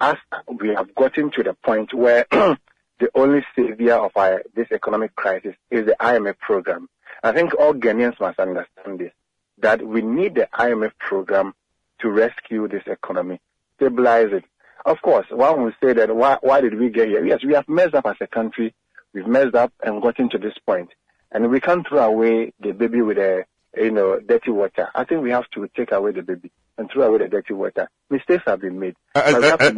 As 0.00 0.16
we 0.48 0.68
have 0.70 0.94
gotten 0.94 1.30
to 1.32 1.42
the 1.42 1.54
point 1.54 1.94
where 1.94 2.26
the 2.30 3.10
only 3.14 3.44
savior 3.54 3.94
of 3.94 4.12
our, 4.16 4.42
this 4.54 4.68
economic 4.72 5.14
crisis 5.14 5.54
is 5.70 5.86
the 5.86 5.96
IMF 6.00 6.38
program. 6.38 6.88
I 7.22 7.32
think 7.32 7.58
all 7.58 7.74
Ghanaians 7.74 8.18
must 8.20 8.38
understand 8.38 9.00
this, 9.00 9.12
that 9.58 9.84
we 9.84 10.02
need 10.02 10.36
the 10.36 10.48
IMF 10.54 10.92
program 10.98 11.54
to 12.00 12.10
rescue 12.10 12.68
this 12.68 12.84
economy, 12.86 13.40
stabilize 13.76 14.32
it. 14.32 14.44
Of 14.86 15.02
course, 15.02 15.26
one 15.30 15.64
will 15.64 15.72
say 15.82 15.92
that 15.94 16.14
why, 16.14 16.38
why 16.40 16.60
did 16.60 16.78
we 16.78 16.90
get 16.90 17.08
here? 17.08 17.24
Yes, 17.24 17.44
we 17.44 17.54
have 17.54 17.68
messed 17.68 17.94
up 17.94 18.06
as 18.06 18.16
a 18.20 18.26
country. 18.26 18.74
We've 19.12 19.26
messed 19.26 19.54
up 19.54 19.72
and 19.82 20.00
gotten 20.00 20.30
to 20.30 20.38
this 20.38 20.54
point. 20.64 20.90
And 21.32 21.50
we 21.50 21.60
can't 21.60 21.86
throw 21.86 22.06
away 22.06 22.52
the 22.60 22.72
baby 22.72 23.02
with 23.02 23.18
a, 23.18 23.44
you 23.76 23.90
know, 23.90 24.18
dirty 24.20 24.50
water. 24.50 24.88
I 24.94 25.04
think 25.04 25.22
we 25.22 25.30
have 25.30 25.48
to 25.52 25.68
take 25.76 25.92
away 25.92 26.12
the 26.12 26.22
baby 26.22 26.50
and 26.76 26.90
throw 26.90 27.08
away 27.08 27.18
the 27.18 27.28
dirty 27.28 27.52
water. 27.52 27.88
Mistakes 28.08 28.44
have 28.46 28.60
been 28.60 28.78
made. 28.78 28.94
Uh, 29.14 29.22
uh, 29.26 29.56
uh, 29.60 29.70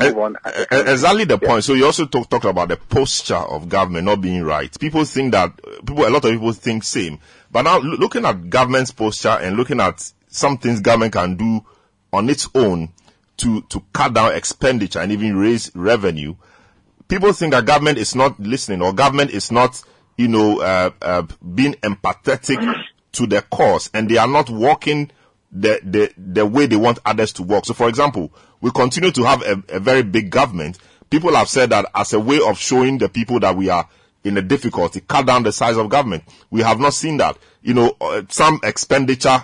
uh 0.43 0.85
exactly 0.87 1.25
the 1.25 1.39
yeah. 1.41 1.49
point. 1.49 1.65
So 1.65 1.75
you 1.75 1.87
also 1.87 2.07
talk, 2.07 2.29
talked 2.29 2.45
about 2.45 2.69
the 2.69 2.77
posture 2.77 3.35
of 3.35 3.69
government 3.69 4.05
not 4.05 4.21
being 4.21 4.43
right. 4.43 4.79
People 4.79 5.05
think 5.05 5.33
that, 5.33 5.59
people, 5.87 6.07
a 6.07 6.11
lot 6.11 6.25
of 6.25 6.31
people 6.31 6.53
think 6.53 6.85
same. 6.85 7.19
But 7.51 7.63
now 7.63 7.79
looking 7.79 8.25
at 8.25 8.49
government's 8.51 8.93
posture 8.93 9.39
and 9.41 9.57
looking 9.57 9.81
at 9.81 10.13
some 10.29 10.59
things 10.59 10.81
government 10.81 11.15
can 11.15 11.37
do 11.37 11.65
on 12.13 12.29
its 12.29 12.49
own 12.55 12.91
to, 13.39 13.63
to 13.63 13.83
cut 13.93 14.15
down 14.15 14.35
expenditure 14.35 15.01
and 15.01 15.11
even 15.11 15.37
raise 15.37 15.75
revenue, 15.75 16.35
people 17.09 17.33
think 17.33 17.53
that 17.53 17.65
government 17.65 17.99
is 17.99 18.15
not 18.15 18.39
listening 18.39 18.83
or 18.83 18.93
government 18.93 19.31
is 19.31 19.51
not, 19.51 19.83
you 20.17 20.29
know, 20.29 20.61
uh, 20.61 20.91
uh, 21.03 21.23
being 21.55 21.73
empathetic 21.75 22.59
to 23.13 23.27
the 23.27 23.43
cause 23.43 23.91
and 23.95 24.09
they 24.09 24.17
are 24.17 24.29
not 24.29 24.51
working 24.51 25.11
the, 25.53 25.81
the, 25.83 26.13
the 26.17 26.47
way 26.47 26.67
they 26.67 26.77
want 26.77 26.99
others 27.05 27.33
to 27.35 27.43
work. 27.43 27.65
So 27.67 27.75
for 27.75 27.89
example, 27.89 28.33
we 28.61 28.71
continue 28.71 29.11
to 29.13 29.25
have 29.25 29.43
a, 29.43 29.63
a 29.69 29.81
very 29.81 30.03
big 30.03 30.31
government. 30.31 30.79
People 31.09 31.35
have 31.35 31.49
said 31.49 31.71
that 31.71 31.87
as 31.95 32.13
a 32.13 32.21
way 32.21 32.41
of 32.41 32.59
showing 32.59 32.99
the 32.99 33.09
people 33.09 33.41
that 33.41 33.57
we 33.57 33.69
are 33.69 33.89
in 34.23 34.37
a 34.37 34.43
difficulty, 34.43 35.01
cut 35.01 35.27
down 35.27 35.43
the 35.43 35.53
size 35.53 35.77
of 35.77 35.89
government. 35.89 36.25
We 36.51 36.61
have 36.61 36.79
not 36.79 36.95
seen 36.95 37.17
that. 37.19 37.39
You 37.63 37.75
know, 37.75 37.97
uh, 38.01 38.23
some 38.29 38.61
expenditure, 38.63 39.43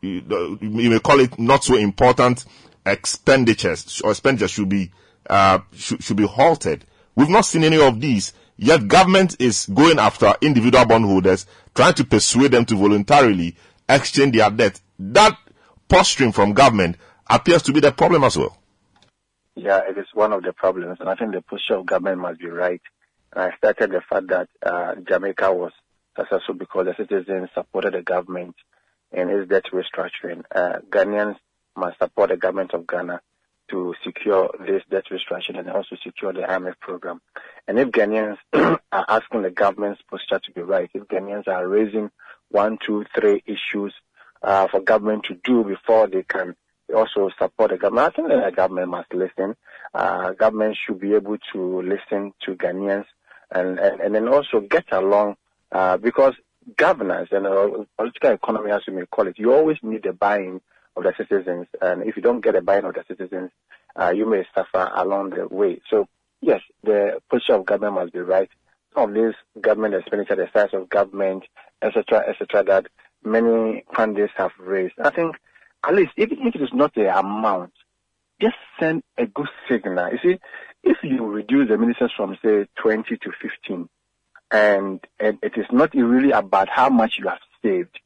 you, 0.00 0.58
you 0.60 0.90
may 0.90 0.98
call 1.00 1.20
it 1.20 1.38
not 1.38 1.64
so 1.64 1.76
important 1.76 2.44
expenditures 2.84 4.00
or 4.02 4.10
expenditure 4.10 4.48
should 4.48 4.68
be, 4.68 4.90
uh, 5.28 5.58
should, 5.74 6.02
should 6.02 6.16
be 6.16 6.26
halted. 6.26 6.84
We've 7.14 7.28
not 7.28 7.44
seen 7.44 7.64
any 7.64 7.80
of 7.80 8.00
these. 8.00 8.32
Yet 8.58 8.88
government 8.88 9.36
is 9.38 9.66
going 9.66 9.98
after 9.98 10.32
individual 10.40 10.86
bondholders, 10.86 11.46
trying 11.74 11.94
to 11.94 12.04
persuade 12.04 12.52
them 12.52 12.64
to 12.66 12.76
voluntarily 12.76 13.56
exchange 13.88 14.34
their 14.36 14.50
debt. 14.50 14.80
That 14.98 15.36
posturing 15.88 16.32
from 16.32 16.54
government 16.54 16.96
appears 17.28 17.62
to 17.62 17.72
be 17.72 17.80
the 17.80 17.92
problem 17.92 18.24
as 18.24 18.36
well. 18.36 18.56
Yeah, 19.54 19.80
it 19.88 19.96
is 19.98 20.06
one 20.12 20.32
of 20.32 20.42
the 20.42 20.52
problems, 20.52 20.98
and 21.00 21.08
I 21.08 21.14
think 21.14 21.32
the 21.32 21.42
posture 21.42 21.76
of 21.76 21.86
government 21.86 22.18
must 22.20 22.40
be 22.40 22.48
right. 22.48 22.80
And 23.32 23.42
I 23.52 23.56
started 23.56 23.90
the 23.90 24.00
fact 24.00 24.28
that 24.28 24.48
uh, 24.62 24.94
Jamaica 25.06 25.52
was 25.52 25.72
successful 26.16 26.54
because 26.54 26.86
the 26.86 26.94
citizens 26.96 27.50
supported 27.54 27.94
the 27.94 28.02
government 28.02 28.54
in 29.12 29.28
its 29.30 29.48
debt 29.48 29.64
restructuring. 29.72 30.44
Uh, 30.54 30.80
Ghanaians 30.90 31.36
must 31.76 31.98
support 31.98 32.30
the 32.30 32.36
government 32.36 32.72
of 32.74 32.86
Ghana 32.86 33.20
to 33.70 33.94
secure 34.04 34.50
this 34.66 34.82
debt 34.90 35.04
restructuring 35.10 35.58
and 35.58 35.70
also 35.70 35.96
secure 36.02 36.32
the 36.32 36.40
IMF 36.40 36.78
program. 36.80 37.20
And 37.66 37.78
if 37.78 37.88
Ghanaians 37.88 38.38
are 38.52 39.04
asking 39.08 39.42
the 39.42 39.50
government's 39.50 40.02
posture 40.10 40.38
to 40.38 40.52
be 40.52 40.62
right, 40.62 40.90
if 40.94 41.04
Ghanaians 41.04 41.48
are 41.48 41.66
raising 41.66 42.10
one, 42.50 42.78
two, 42.84 43.04
three 43.18 43.42
issues 43.46 43.92
uh, 44.42 44.68
for 44.68 44.80
government 44.80 45.24
to 45.24 45.34
do 45.44 45.64
before 45.64 46.06
they 46.06 46.22
can 46.22 46.54
also 46.94 47.30
support 47.38 47.70
the 47.70 47.78
government, 47.78 48.12
I 48.12 48.16
think 48.16 48.28
the 48.28 48.52
government 48.54 48.88
must 48.88 49.12
listen. 49.12 49.56
Uh, 49.92 50.32
government 50.32 50.76
should 50.76 51.00
be 51.00 51.14
able 51.14 51.36
to 51.52 51.82
listen 51.82 52.32
to 52.44 52.54
Ghanaians 52.54 53.06
and, 53.50 53.78
and, 53.78 54.00
and 54.00 54.14
then 54.14 54.28
also 54.28 54.60
get 54.60 54.84
along 54.92 55.36
uh, 55.72 55.96
because 55.96 56.34
governance 56.76 57.28
and 57.32 57.46
uh, 57.46 57.68
political 57.96 58.32
economy, 58.32 58.70
as 58.70 58.82
you 58.86 58.92
may 58.92 59.06
call 59.06 59.26
it, 59.28 59.38
you 59.38 59.52
always 59.52 59.78
need 59.82 60.02
the 60.02 60.12
buy-in 60.12 60.60
of 60.96 61.02
the 61.04 61.12
citizens. 61.16 61.66
And 61.80 62.02
if 62.02 62.16
you 62.16 62.22
don't 62.22 62.40
get 62.40 62.54
a 62.56 62.62
buy-in 62.62 62.84
of 62.84 62.94
the 62.94 63.04
citizens, 63.06 63.50
uh, 63.94 64.12
you 64.14 64.28
may 64.28 64.44
suffer 64.54 64.90
along 64.94 65.30
the 65.30 65.48
way. 65.48 65.80
So, 65.90 66.08
yes, 66.40 66.60
the 66.82 67.20
position 67.30 67.56
of 67.56 67.66
government 67.66 67.94
must 67.94 68.12
be 68.12 68.20
right. 68.20 68.48
Some 68.94 69.10
of 69.10 69.14
this 69.14 69.34
government 69.60 69.94
expenditure, 69.94 70.36
the 70.36 70.48
size 70.52 70.70
of 70.72 70.88
government, 70.88 71.44
etc., 71.82 72.24
etc., 72.28 72.64
that 72.64 72.86
many 73.24 73.84
candidates 73.94 74.32
have 74.36 74.52
raised. 74.58 74.94
I 75.02 75.10
think, 75.10 75.36
at 75.86 75.94
least, 75.94 76.12
even 76.16 76.46
if 76.46 76.54
it 76.54 76.62
is 76.62 76.72
not 76.72 76.94
the 76.94 77.16
amount, 77.16 77.72
just 78.40 78.56
send 78.78 79.02
a 79.18 79.26
good 79.26 79.48
signal. 79.68 80.10
You 80.12 80.18
see, 80.22 80.40
if 80.82 80.98
you 81.02 81.26
reduce 81.26 81.68
the 81.68 81.78
ministers 81.78 82.12
from, 82.16 82.36
say, 82.42 82.66
20 82.76 83.16
to 83.16 83.32
15, 83.42 83.88
and, 84.50 85.00
and 85.18 85.38
it 85.42 85.52
is 85.56 85.66
not 85.72 85.94
really 85.94 86.30
about 86.30 86.68
how 86.68 86.88
much 86.88 87.18
you 87.18 87.28
have 87.28 87.40
saved, 87.62 87.98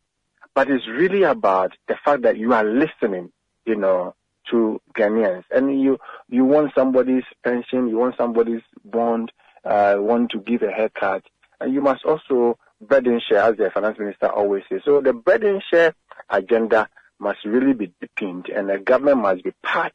but 0.55 0.71
it's 0.71 0.87
really 0.89 1.23
about 1.23 1.73
the 1.89 1.97
fact 2.05 2.23
that 2.23 2.37
you 2.37 2.53
are 2.53 2.65
listening, 2.65 3.33
you 3.65 3.77
know, 3.77 4.15
to 4.51 4.81
Ghanaians. 4.97 5.45
And 5.51 5.81
you, 5.81 5.99
you 6.29 6.45
want 6.45 6.73
somebody's 6.75 7.25
pension, 7.45 7.89
you 7.89 7.97
want 7.97 8.17
somebody's 8.17 8.63
bond, 8.85 9.33
uh, 9.65 9.97
want 9.99 10.31
to 10.33 10.41
give 10.41 10.63
a 10.63 10.71
haircut, 10.71 11.23
and 11.61 11.73
you 11.73 11.81
must 11.81 12.05
also 12.05 12.59
burden 12.81 13.21
share, 13.29 13.43
as 13.43 13.57
the 13.57 13.71
finance 13.73 13.99
minister 13.99 14.29
always 14.29 14.65
says. 14.69 14.81
So 14.85 15.01
the 15.01 15.13
burden 15.13 15.61
share 15.71 15.95
agenda 16.29 16.89
must 17.19 17.45
really 17.45 17.75
be 17.75 17.93
deepened, 18.01 18.49
and 18.49 18.71
the 18.71 18.79
government 18.79 19.19
must 19.19 19.45
be 19.45 19.53
part 19.63 19.93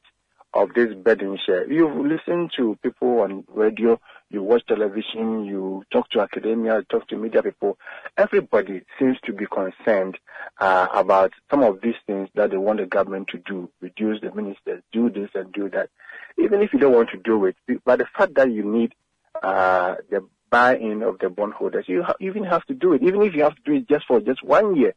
of 0.54 0.74
this 0.74 0.94
burden 0.94 1.38
share. 1.46 1.70
You've 1.72 1.98
listened 1.98 2.52
to 2.58 2.78
people 2.82 3.22
on 3.22 3.44
radio, 3.50 4.00
you 4.36 4.44
watch 4.44 4.66
television, 4.68 5.46
you 5.46 5.84
talk 5.92 6.10
to 6.10 6.20
academia, 6.20 6.76
you 6.76 6.84
talk 6.84 7.08
to 7.08 7.16
media 7.16 7.42
people. 7.42 7.80
Everybody 8.18 8.82
seems 9.00 9.18
to 9.24 9.32
be 9.34 9.46
concerned 9.48 10.20
uh, 10.60 10.88
about 10.94 11.32
some 11.50 11.64
of 11.64 11.80
these 11.82 11.96
things 12.06 12.28
that 12.36 12.52
they 12.52 12.58
want 12.58 12.80
the 12.80 12.86
government 12.86 13.30
to 13.30 13.38
do, 13.38 13.70
reduce 13.80 14.20
the 14.22 14.32
ministers, 14.34 14.84
do 14.92 15.10
this 15.10 15.30
and 15.34 15.54
do 15.54 15.70
that. 15.70 15.90
Even 16.38 16.62
if 16.62 16.74
you 16.74 16.80
don't 16.80 16.94
want 16.94 17.10
to 17.12 17.18
do 17.18 17.46
it, 17.46 17.56
but 17.86 18.00
the 18.00 18.08
fact 18.18 18.36
that 18.36 18.52
you 18.52 18.64
need 18.64 18.94
uh, 19.42 19.96
the 20.10 20.28
buy-in 20.50 21.02
of 21.02 21.18
the 21.20 21.30
bondholders, 21.30 21.86
you, 21.88 22.04
ha- 22.04 22.16
even 22.20 22.44
have 22.44 22.66
to 22.66 22.74
do 22.74 22.94
it, 22.94 23.02
even 23.04 23.22
if 23.22 23.34
you 23.34 23.44
have 23.44 23.56
to 23.56 23.62
do 23.64 23.74
it 23.74 23.88
just 23.88 24.06
for 24.06 24.20
just 24.20 24.44
one 24.44 24.76
year. 24.76 24.94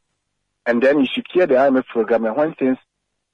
And 0.67 0.83
then 0.83 0.99
you 0.99 1.07
secure 1.07 1.47
the 1.47 1.55
IMF 1.55 1.87
program, 1.87 2.25
and 2.27 2.37
when 2.37 2.55
things 2.55 2.77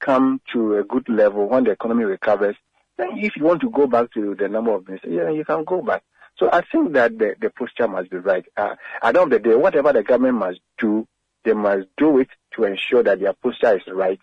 come 0.01 0.41
to 0.53 0.77
a 0.77 0.85
good 0.85 1.09
level, 1.09 1.49
when 1.49 1.65
the 1.65 1.71
economy 1.71 2.05
recovers, 2.05 2.57
then 2.97 3.09
if 3.17 3.37
you 3.37 3.45
want 3.45 3.61
to 3.63 3.71
go 3.71 3.87
back 3.87 4.13
to 4.15 4.35
the 4.35 4.49
number 4.49 4.75
of 4.75 4.87
ministers, 4.87 5.13
yeah, 5.13 5.31
you 5.31 5.45
can 5.45 5.65
go 5.65 5.83
back. 5.83 6.03
So 6.39 6.49
I 6.53 6.63
think 6.71 6.93
that 6.95 7.17
the, 7.17 7.35
the 7.41 7.51
posture 7.51 7.89
must 7.89 8.11
be 8.11 8.17
right. 8.17 8.45
Uh, 8.57 8.75
at 9.03 9.15
the 9.15 9.21
end 9.21 9.33
of 9.33 9.43
the 9.43 9.49
day, 9.49 9.55
whatever 9.55 9.93
the 9.93 10.03
government 10.03 10.39
must 10.39 10.61
do, 10.79 11.07
they 11.45 11.53
must 11.53 11.87
do 11.97 12.19
it 12.19 12.29
to 12.57 12.65
ensure 12.65 13.03
that 13.03 13.21
their 13.21 13.33
posture 13.35 13.77
is 13.77 13.83
right 13.87 14.21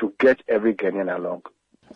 to 0.00 0.14
get 0.18 0.40
every 0.48 0.74
Ghanaian 0.74 1.14
along. 1.14 1.42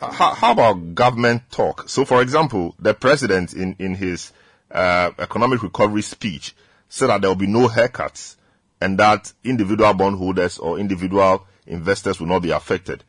How, 0.00 0.34
how 0.34 0.52
about 0.52 0.94
government 0.94 1.42
talk? 1.50 1.88
So, 1.88 2.04
for 2.04 2.20
example, 2.20 2.74
the 2.78 2.94
president 2.94 3.54
in, 3.54 3.76
in 3.78 3.94
his 3.94 4.32
uh, 4.70 5.12
economic 5.18 5.62
recovery 5.62 6.02
speech 6.02 6.54
said 6.88 7.08
that 7.08 7.20
there 7.20 7.30
will 7.30 7.36
be 7.36 7.46
no 7.46 7.68
haircuts 7.68 8.36
and 8.80 8.98
that 8.98 9.32
individual 9.44 9.94
bondholders 9.94 10.58
or 10.58 10.78
individual 10.78 11.46
investors 11.66 12.20
will 12.20 12.26
not 12.26 12.42
be 12.42 12.50
affected. 12.50 13.04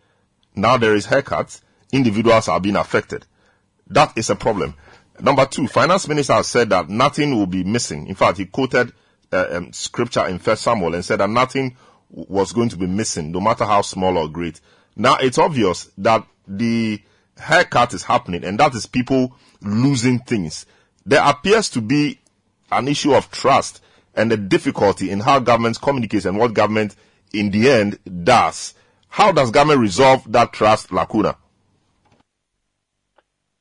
Now 0.55 0.77
there 0.77 0.95
is 0.95 1.07
haircuts, 1.07 1.61
individuals 1.95 2.47
are 2.47 2.59
being 2.59 2.75
affected. 2.75 3.25
That 3.87 4.17
is 4.17 4.29
a 4.29 4.35
problem. 4.35 4.75
Number 5.19 5.45
two, 5.45 5.67
finance 5.67 6.07
minister 6.07 6.33
has 6.33 6.47
said 6.47 6.69
that 6.69 6.89
nothing 6.89 7.35
will 7.35 7.45
be 7.45 7.63
missing. 7.63 8.07
In 8.07 8.15
fact, 8.15 8.37
he 8.37 8.45
quoted 8.45 8.91
uh, 9.31 9.45
um, 9.51 9.73
scripture 9.73 10.25
in 10.27 10.39
First 10.39 10.63
Samuel 10.63 10.95
and 10.95 11.05
said 11.05 11.19
that 11.19 11.29
nothing 11.29 11.77
was 12.09 12.51
going 12.51 12.69
to 12.69 12.77
be 12.77 12.87
missing, 12.87 13.31
no 13.31 13.39
matter 13.39 13.65
how 13.65 13.81
small 13.81 14.17
or 14.17 14.27
great. 14.27 14.59
Now 14.95 15.17
it's 15.17 15.37
obvious 15.37 15.89
that 15.97 16.25
the 16.47 17.01
haircut 17.37 17.93
is 17.93 18.03
happening, 18.03 18.43
and 18.43 18.59
that 18.59 18.75
is 18.75 18.85
people 18.85 19.35
losing 19.61 20.19
things. 20.19 20.65
There 21.05 21.23
appears 21.23 21.69
to 21.71 21.81
be 21.81 22.19
an 22.71 22.87
issue 22.87 23.13
of 23.13 23.31
trust 23.31 23.81
and 24.15 24.31
the 24.31 24.37
difficulty 24.37 25.11
in 25.11 25.19
how 25.19 25.39
government 25.39 25.81
communicates 25.81 26.25
and 26.25 26.37
what 26.37 26.53
government 26.53 26.95
in 27.33 27.51
the 27.51 27.69
end 27.69 27.99
does. 28.23 28.73
How 29.09 29.31
does 29.31 29.51
government 29.51 29.81
resolve 29.81 30.29
that 30.31 30.53
trust 30.53 30.91
lacuna? 30.91 31.37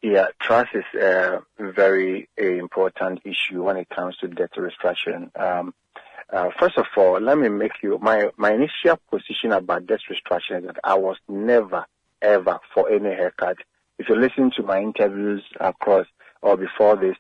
Yeah, 0.05 0.27
trust 0.39 0.75
is 0.75 0.85
a 1.01 1.41
very 1.59 2.29
important 2.37 3.23
issue 3.25 3.63
when 3.63 3.79
it 3.79 3.89
comes 3.89 4.19
to 4.19 4.29
debt 4.29 4.51
restructuring. 4.55 5.35
Um, 5.41 5.73
uh, 6.31 6.51
first 6.59 6.77
of 6.77 6.85
all, 6.95 7.19
let 7.19 7.39
me 7.39 7.49
make 7.49 7.73
you 7.83 7.99
my 8.03 8.29
my 8.37 8.53
initial 8.53 9.01
position 9.11 9.53
about 9.53 9.87
debt 9.87 10.01
restructuring 10.11 10.59
is 10.59 10.67
that 10.67 10.77
I 10.85 10.97
was 10.97 11.17
never 11.27 11.87
ever 12.21 12.61
for 12.75 12.91
any 12.91 13.15
haircut. 13.15 13.57
If 13.99 14.11
you 14.11 14.17
listen 14.17 14.51
to 14.57 14.63
my 14.63 14.83
interviews 14.83 15.43
across 15.59 16.07
or 16.43 16.59
before 16.59 16.97
this, 16.97 17.17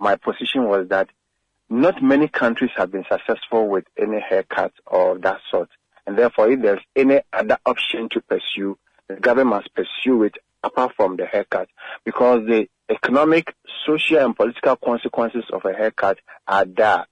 my 0.00 0.16
position 0.16 0.64
was 0.64 0.88
that 0.88 1.10
not 1.70 2.02
many 2.02 2.26
countries 2.26 2.72
have 2.74 2.90
been 2.90 3.04
successful 3.08 3.68
with 3.68 3.84
any 3.96 4.18
haircut 4.18 4.72
of 4.88 5.22
that 5.22 5.38
sort. 5.52 5.68
And 6.04 6.18
therefore, 6.18 6.50
if 6.50 6.62
there's 6.62 6.82
any 6.96 7.20
other 7.32 7.58
option 7.64 8.08
to 8.08 8.20
pursue, 8.22 8.76
the 9.06 9.14
government 9.14 9.50
must 9.50 9.72
pursue 9.72 10.24
it 10.24 10.36
apart 10.64 10.92
from 10.96 11.16
the 11.16 11.26
haircut, 11.26 11.68
because 12.04 12.46
the 12.46 12.68
economic, 12.90 13.54
social, 13.86 14.18
and 14.18 14.36
political 14.36 14.76
consequences 14.76 15.44
of 15.52 15.64
a 15.64 15.72
haircut 15.72 16.18
are 16.46 16.64
there. 16.64 17.06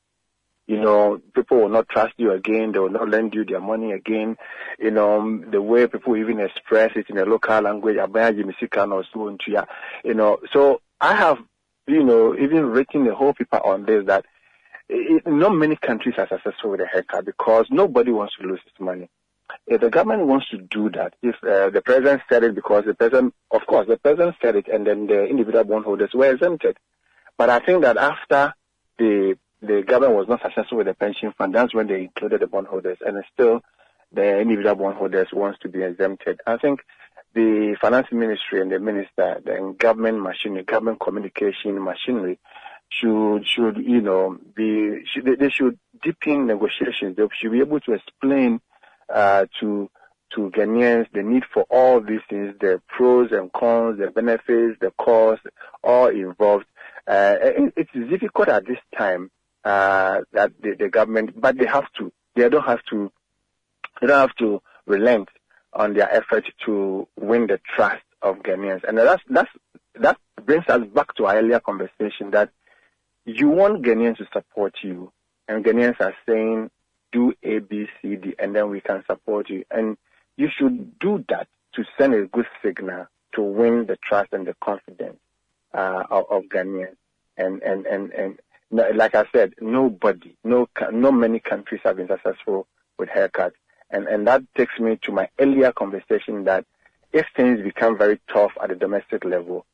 You 0.67 0.81
know, 0.81 1.21
people 1.35 1.59
will 1.59 1.69
not 1.69 1.89
trust 1.89 2.15
you 2.17 2.33
again. 2.33 2.73
They 2.73 2.79
will 2.79 2.89
not 2.89 3.09
lend 3.09 3.35
you 3.35 3.45
their 3.45 3.61
money 3.61 3.93
again. 3.93 4.37
You 4.79 4.93
know, 4.93 5.43
the 5.51 5.61
way 5.61 5.87
people 5.87 6.17
even 6.17 6.41
express 6.41 6.93
it 6.95 7.11
in 7.11 7.19
a 7.19 7.25
local 7.25 7.61
language, 7.61 7.97
you 10.05 10.15
know. 10.15 10.39
So 10.53 10.81
I 11.01 11.15
have, 11.17 11.39
you 11.89 12.05
know, 12.05 12.37
even 12.37 12.67
written 12.67 13.07
a 13.09 13.15
whole 13.15 13.35
paper 13.35 13.59
on 13.59 13.85
this 13.87 14.07
that 14.07 14.25
it, 14.89 15.27
not 15.27 15.51
many 15.51 15.77
countries 15.77 16.15
are 16.17 16.29
successful 16.29 16.71
with 16.71 16.81
a 16.81 16.87
haircut 16.87 17.25
because 17.25 17.67
nobody 17.71 18.13
wants 18.13 18.35
to 18.41 18.47
lose 18.47 18.61
his 18.65 18.73
money. 18.79 19.09
If 19.67 19.81
the 19.81 19.91
government 19.91 20.27
wants 20.27 20.49
to 20.51 20.59
do 20.59 20.91
that, 20.91 21.15
if 21.23 21.37
uh, 21.43 21.71
the 21.71 21.83
president 21.85 22.23
said 22.29 22.43
it 22.45 22.55
because 22.55 22.85
the 22.85 22.95
president, 22.95 23.35
of 23.51 23.65
course, 23.67 23.87
the 23.87 23.97
president 23.97 24.37
said 24.43 24.57
it 24.57 24.69
and 24.69 24.87
then 24.87 25.07
the 25.07 25.25
individual 25.25 25.65
bondholders 25.65 26.11
were 26.15 26.33
exempted. 26.33 26.77
But 27.39 27.49
I 27.49 27.61
think 27.61 27.83
that 27.83 27.97
after 27.97 28.55
the 28.99 29.39
the 29.63 29.83
government 29.87 30.19
was 30.19 30.29
not 30.29 30.43
successful 30.43 30.79
with 30.79 30.89
the 30.89 30.95
pension 30.95 31.33
fund, 31.39 31.55
that's 31.55 31.73
when 31.73 31.87
they 31.87 32.03
included 32.03 32.41
the 32.41 32.49
bondholders 32.49 32.99
and 33.07 33.23
still 33.33 33.61
the 34.11 34.41
individual 34.41 34.75
bondholders 34.75 35.29
wants 35.33 35.59
to 35.61 35.69
be 35.69 35.83
exempted. 35.83 36.41
I 36.47 36.57
think 36.57 36.81
the 37.35 37.77
finance 37.81 38.09
ministry 38.13 38.61
and 38.61 38.71
the 38.71 38.79
minister, 38.79 39.41
the 39.45 39.75
government 39.79 40.21
machinery, 40.21 40.65
government 40.65 41.01
communication 41.01 41.83
machinery 41.83 42.39
should, 42.89 43.47
should, 43.47 43.79
you 43.79 44.03
know, 44.03 44.37
be, 44.55 45.05
should, 45.07 45.25
they 45.39 45.49
should 45.49 45.79
deepen 46.03 46.47
negotiations. 46.47 47.17
They 47.17 47.23
should 47.41 47.53
be 47.53 47.61
able 47.61 47.81
to 47.81 47.93
explain, 47.93 48.61
uh, 49.09 49.47
to, 49.61 49.91
to 50.35 50.51
Ghanaians 50.51 51.07
the 51.13 51.23
need 51.23 51.45
for 51.53 51.65
all 51.71 52.01
these 52.01 52.21
things, 52.29 52.55
the 52.61 52.81
pros 52.89 53.33
and 53.33 53.53
cons, 53.53 53.99
the 53.99 54.11
benefits, 54.11 54.79
the 54.81 54.93
costs, 54.99 55.45
all 55.83 56.09
involved. 56.09 56.67
Uh, 57.07 57.37
it, 57.41 57.73
it's 57.77 58.11
difficult 58.11 58.49
at 58.49 58.67
this 58.67 58.79
time, 58.97 59.31
uh, 59.65 60.21
that 60.33 60.53
the, 60.63 60.75
the 60.79 60.89
government, 60.89 61.41
but 61.41 61.59
they 61.59 61.67
have 61.67 61.87
to, 61.99 62.13
they 62.35 62.49
don't 62.49 62.65
have 62.65 62.83
to, 62.91 63.11
they 64.01 64.07
don't 64.07 64.21
have 64.21 64.37
to 64.37 64.63
relent 64.87 65.29
on 65.73 65.95
their 65.95 66.13
effort 66.13 66.45
to 66.67 67.07
win 67.17 67.47
the 67.47 67.61
trust 67.77 68.03
of 68.21 68.37
Ghanaians. 68.39 68.85
And 68.85 68.99
that's, 68.99 69.23
that's, 69.29 69.51
that 69.97 70.17
brings 70.45 70.67
us 70.69 70.87
back 70.95 71.15
to 71.17 71.27
our 71.27 71.37
earlier 71.37 71.61
conversation 71.61 72.31
that 72.33 72.51
you 73.25 73.49
want 73.49 73.83
Ghanaians 73.83 74.17
to 74.19 74.27
support 74.33 74.75
you, 74.83 75.13
and 75.49 75.65
Ghanaians 75.65 76.01
are 76.01 76.15
saying, 76.29 76.71
do 77.13 77.33
A, 77.43 77.59
B, 77.61 77.87
C, 78.01 78.17
D, 78.17 78.35
and 78.39 78.55
then 78.55 78.71
we 78.71 78.81
can 78.81 79.05
support 79.07 79.49
you. 79.51 79.65
And 79.71 79.97
you 80.37 80.49
should 80.57 80.99
do 80.99 81.25
that 81.29 81.49
to 81.75 81.85
send 81.99 82.15
a 82.15 82.27
good 82.27 82.47
signal 82.65 83.07
to 83.35 83.43
win 83.43 83.87
the 83.87 83.97
trust 84.03 84.33
and 84.33 84.47
the 84.47 84.55
confidence 84.63 85.19
uh, 85.75 86.05
of, 86.11 86.25
of 86.31 86.43
Ghanaians. 86.45 86.97
And, 87.37 87.63
and, 87.63 87.87
and, 87.87 88.13
and 88.13 88.39
like 88.71 89.15
I 89.15 89.25
said, 89.33 89.55
nobody, 89.61 90.37
no, 90.45 90.69
no 90.93 91.13
many 91.13 91.41
countries 91.41 91.81
have 91.85 91.97
been 91.97 92.09
successful 92.09 92.67
with 92.99 93.09
haircuts. 93.09 93.53
And, 93.91 94.07
and 94.07 94.27
that 94.27 94.43
takes 94.57 94.79
me 94.79 94.99
to 95.03 95.13
my 95.13 95.29
earlier 95.39 95.73
conversation 95.73 96.45
that 96.45 96.65
if 97.13 97.27
things 97.37 97.61
become 97.63 97.99
very 97.99 98.21
tough 98.33 98.53
at 98.63 98.71
the 98.71 98.75
domestic 98.75 99.25
level, 99.25 99.67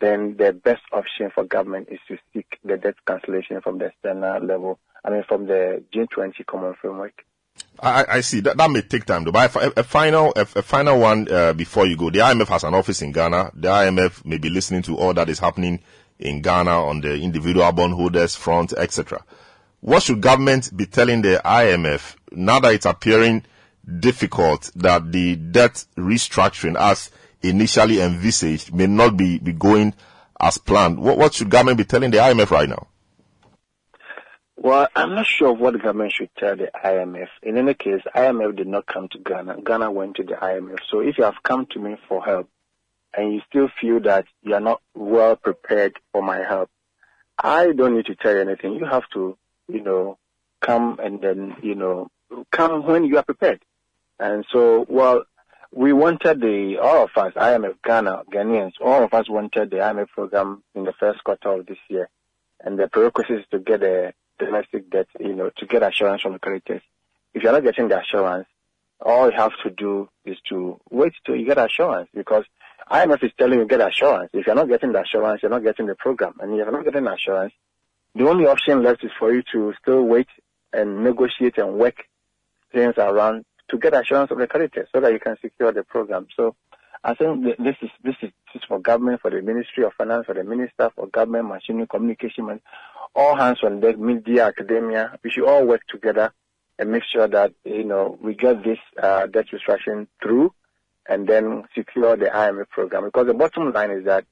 then 0.00 0.36
the 0.36 0.52
best 0.52 0.82
option 0.92 1.30
for 1.34 1.44
government 1.44 1.88
is 1.90 2.00
to 2.08 2.18
seek 2.32 2.58
the 2.64 2.76
debt 2.76 2.94
cancellation 3.06 3.60
from 3.60 3.78
the 3.78 3.86
external 3.86 4.42
level. 4.42 4.78
I 5.06 5.10
mean, 5.10 5.22
from 5.28 5.46
the 5.46 5.84
G20 5.94 6.44
Common 6.46 6.74
Framework. 6.80 7.24
I, 7.80 8.04
I 8.08 8.20
see 8.20 8.40
that 8.40 8.56
that 8.56 8.70
may 8.70 8.82
take 8.82 9.04
time 9.04 9.24
though. 9.24 9.32
But 9.32 9.54
a, 9.54 9.80
a 9.80 9.82
final 9.82 10.32
a, 10.36 10.42
a, 10.42 10.62
final 10.62 10.98
one 10.98 11.30
uh, 11.30 11.52
before 11.52 11.86
you 11.86 11.96
go. 11.96 12.10
The 12.10 12.18
IMF 12.18 12.48
has 12.48 12.64
an 12.64 12.74
office 12.74 13.00
in 13.02 13.12
Ghana. 13.12 13.52
The 13.54 13.68
IMF 13.68 14.24
may 14.26 14.38
be 14.38 14.50
listening 14.50 14.82
to 14.82 14.96
all 14.96 15.14
that 15.14 15.28
is 15.28 15.38
happening 15.38 15.80
in 16.18 16.42
Ghana 16.42 16.70
on 16.70 17.00
the 17.00 17.14
individual 17.14 17.70
bondholders 17.72 18.34
front, 18.34 18.72
etc. 18.72 19.24
What 19.80 20.02
should 20.02 20.20
government 20.20 20.76
be 20.76 20.86
telling 20.86 21.22
the 21.22 21.40
IMF 21.44 22.16
now 22.32 22.60
that 22.60 22.74
it's 22.74 22.86
appearing 22.86 23.44
difficult 24.00 24.70
that 24.74 25.12
the 25.12 25.36
debt 25.36 25.84
restructuring 25.96 26.76
as 26.76 27.10
initially 27.42 28.00
envisaged 28.00 28.74
may 28.74 28.86
not 28.86 29.16
be, 29.16 29.38
be 29.38 29.52
going 29.52 29.94
as 30.40 30.58
planned. 30.58 30.98
What, 30.98 31.18
what 31.18 31.34
should 31.34 31.50
government 31.50 31.78
be 31.78 31.84
telling 31.84 32.10
the 32.10 32.18
IMF 32.18 32.50
right 32.50 32.68
now? 32.68 32.88
Well, 34.58 34.88
I'm 34.96 35.14
not 35.14 35.26
sure 35.26 35.50
of 35.52 35.60
what 35.60 35.74
the 35.74 35.78
government 35.78 36.12
should 36.12 36.30
tell 36.36 36.56
the 36.56 36.70
IMF. 36.82 37.28
In 37.42 37.58
any 37.58 37.74
case, 37.74 38.00
IMF 38.14 38.56
did 38.56 38.66
not 38.66 38.86
come 38.86 39.08
to 39.08 39.18
Ghana. 39.18 39.60
Ghana 39.62 39.90
went 39.90 40.16
to 40.16 40.22
the 40.22 40.32
IMF. 40.32 40.78
So 40.90 41.00
if 41.00 41.18
you 41.18 41.24
have 41.24 41.42
come 41.42 41.66
to 41.72 41.78
me 41.78 41.96
for 42.08 42.24
help 42.24 42.48
and 43.14 43.34
you 43.34 43.42
still 43.48 43.68
feel 43.80 44.00
that 44.00 44.26
you 44.42 44.54
are 44.54 44.60
not 44.60 44.80
well 44.94 45.36
prepared 45.36 45.98
for 46.10 46.22
my 46.22 46.38
help, 46.38 46.70
I 47.38 47.72
don't 47.72 47.96
need 47.96 48.06
to 48.06 48.14
tell 48.14 48.32
you 48.32 48.40
anything. 48.40 48.74
You 48.74 48.86
have 48.86 49.04
to, 49.12 49.36
you 49.68 49.82
know, 49.82 50.18
come 50.60 50.98
and 51.02 51.20
then, 51.20 51.56
you 51.62 51.74
know, 51.74 52.08
come 52.50 52.86
when 52.86 53.04
you 53.04 53.18
are 53.18 53.24
prepared. 53.24 53.60
And 54.18 54.46
so, 54.50 54.86
well, 54.88 55.24
we 55.70 55.92
wanted 55.92 56.40
the, 56.40 56.78
all 56.78 57.04
of 57.04 57.10
us, 57.16 57.34
IMF 57.34 57.74
Ghana, 57.84 58.22
Ghanaians, 58.32 58.72
all 58.80 59.04
of 59.04 59.12
us 59.12 59.28
wanted 59.28 59.70
the 59.70 59.76
IMF 59.76 60.08
program 60.08 60.62
in 60.74 60.84
the 60.84 60.94
first 60.94 61.22
quarter 61.22 61.50
of 61.50 61.66
this 61.66 61.78
year. 61.90 62.08
And 62.64 62.78
the 62.78 62.88
prerequisite 62.88 63.40
is 63.40 63.44
to 63.50 63.58
get 63.58 63.82
a 63.82 64.14
domestic 64.38 64.90
debt, 64.90 65.08
you 65.20 65.34
know, 65.34 65.50
to 65.56 65.66
get 65.66 65.82
assurance 65.82 66.22
from 66.22 66.34
the 66.34 66.38
creditors. 66.38 66.82
If 67.34 67.42
you're 67.42 67.52
not 67.52 67.62
getting 67.64 67.88
the 67.88 68.00
assurance, 68.00 68.46
all 69.00 69.30
you 69.30 69.36
have 69.36 69.52
to 69.62 69.70
do 69.70 70.08
is 70.24 70.38
to 70.48 70.80
wait 70.90 71.12
till 71.24 71.36
you 71.36 71.46
get 71.46 71.58
assurance 71.58 72.08
because 72.14 72.44
IMF 72.90 73.22
is 73.22 73.32
telling 73.38 73.58
you 73.58 73.66
get 73.66 73.80
assurance. 73.80 74.30
If 74.32 74.46
you're 74.46 74.56
not 74.56 74.68
getting 74.68 74.92
the 74.92 75.02
assurance, 75.02 75.42
you're 75.42 75.50
not 75.50 75.62
getting 75.62 75.86
the 75.86 75.94
program. 75.94 76.34
And 76.40 76.52
if 76.52 76.58
you're 76.58 76.72
not 76.72 76.84
getting 76.84 77.06
assurance, 77.06 77.52
the 78.14 78.28
only 78.28 78.46
option 78.46 78.82
left 78.82 79.04
is 79.04 79.10
for 79.18 79.32
you 79.34 79.42
to 79.52 79.74
still 79.82 80.02
wait 80.02 80.28
and 80.72 81.04
negotiate 81.04 81.58
and 81.58 81.74
work 81.74 82.04
things 82.72 82.94
around 82.96 83.44
to 83.68 83.78
get 83.78 83.94
assurance 83.94 84.30
of 84.30 84.38
the 84.38 84.46
creditors 84.46 84.88
so 84.94 85.00
that 85.00 85.12
you 85.12 85.18
can 85.18 85.36
secure 85.42 85.72
the 85.72 85.82
program. 85.82 86.26
So 86.36 86.54
I 87.04 87.14
think 87.14 87.44
this 87.44 87.76
is 87.82 87.90
this 88.02 88.16
is, 88.22 88.30
this 88.52 88.56
is 88.56 88.62
for 88.66 88.78
government, 88.78 89.20
for 89.20 89.30
the 89.30 89.42
Ministry 89.42 89.84
of 89.84 89.92
Finance, 89.94 90.26
for 90.26 90.34
the 90.34 90.44
Minister, 90.44 90.90
for 90.94 91.06
government, 91.08 91.48
machinery, 91.48 91.86
communication, 91.86 92.60
all 93.16 93.34
hands 93.34 93.58
on 93.62 93.80
deck, 93.80 93.98
media, 93.98 94.46
academia. 94.46 95.18
We 95.24 95.30
should 95.30 95.48
all 95.48 95.66
work 95.66 95.80
together 95.88 96.32
and 96.78 96.92
make 96.92 97.02
sure 97.10 97.26
that 97.26 97.52
you 97.64 97.84
know 97.84 98.18
we 98.20 98.34
get 98.34 98.62
this 98.62 98.78
uh, 99.02 99.26
debt 99.26 99.46
restructuring 99.52 100.06
through, 100.22 100.52
and 101.08 101.26
then 101.26 101.64
secure 101.74 102.16
the 102.16 102.26
IMF 102.26 102.68
program. 102.68 103.04
Because 103.04 103.26
the 103.26 103.34
bottom 103.34 103.72
line 103.72 103.90
is 103.90 104.04
that 104.04 104.26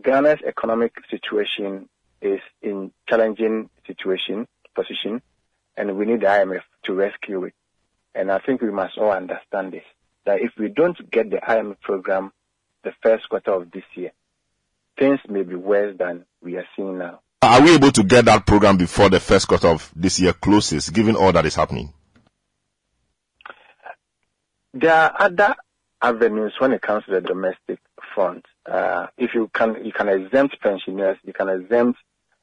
Ghana's 0.00 0.40
economic 0.46 0.94
situation 1.10 1.88
is 2.20 2.40
in 2.62 2.92
challenging 3.08 3.68
situation 3.86 4.46
position, 4.74 5.20
and 5.76 5.96
we 5.96 6.06
need 6.06 6.20
the 6.20 6.26
IMF 6.26 6.62
to 6.84 6.94
rescue 6.94 7.44
it. 7.44 7.54
And 8.14 8.32
I 8.32 8.38
think 8.38 8.62
we 8.62 8.70
must 8.70 8.96
all 8.96 9.12
understand 9.12 9.72
this, 9.72 9.84
that 10.24 10.40
if 10.40 10.52
we 10.58 10.68
don't 10.68 11.10
get 11.10 11.30
the 11.30 11.36
IMF 11.36 11.80
program 11.80 12.32
the 12.82 12.92
first 13.02 13.28
quarter 13.28 13.52
of 13.52 13.70
this 13.70 13.84
year, 13.94 14.12
things 14.98 15.20
may 15.28 15.42
be 15.42 15.54
worse 15.54 15.96
than 15.98 16.24
we 16.42 16.56
are 16.56 16.66
seeing 16.74 16.98
now. 16.98 17.20
Are 17.42 17.62
we 17.62 17.74
able 17.74 17.92
to 17.92 18.02
get 18.02 18.24
that 18.24 18.46
program 18.46 18.76
before 18.76 19.10
the 19.10 19.20
first 19.20 19.46
quarter 19.46 19.68
of 19.68 19.92
this 19.94 20.18
year 20.18 20.32
closes, 20.32 20.88
given 20.90 21.16
all 21.16 21.32
that 21.32 21.44
is 21.44 21.54
happening? 21.54 21.92
There 24.72 24.92
are 24.92 25.14
other 25.18 25.54
avenues 26.00 26.54
when 26.58 26.72
it 26.72 26.82
comes 26.82 27.04
to 27.04 27.12
the 27.12 27.20
domestic 27.20 27.78
front. 28.14 28.44
Uh, 28.64 29.08
if 29.16 29.34
you 29.34 29.50
can, 29.52 29.84
you 29.84 29.92
can 29.92 30.08
exempt 30.08 30.60
pensioners, 30.60 31.18
you 31.24 31.32
can 31.32 31.48
exempt 31.48 31.98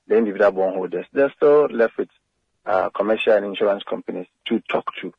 the 0.07 0.17
individual 0.17 0.51
bondholders. 0.51 1.05
They're 1.11 1.33
still 1.35 1.65
left 1.67 1.97
with 1.97 2.09
uh, 2.65 2.89
commercial 2.91 3.33
and 3.33 3.45
insurance 3.45 3.83
companies 3.83 4.27
to 4.47 4.61
talk 4.69 4.85
to. 5.01 5.13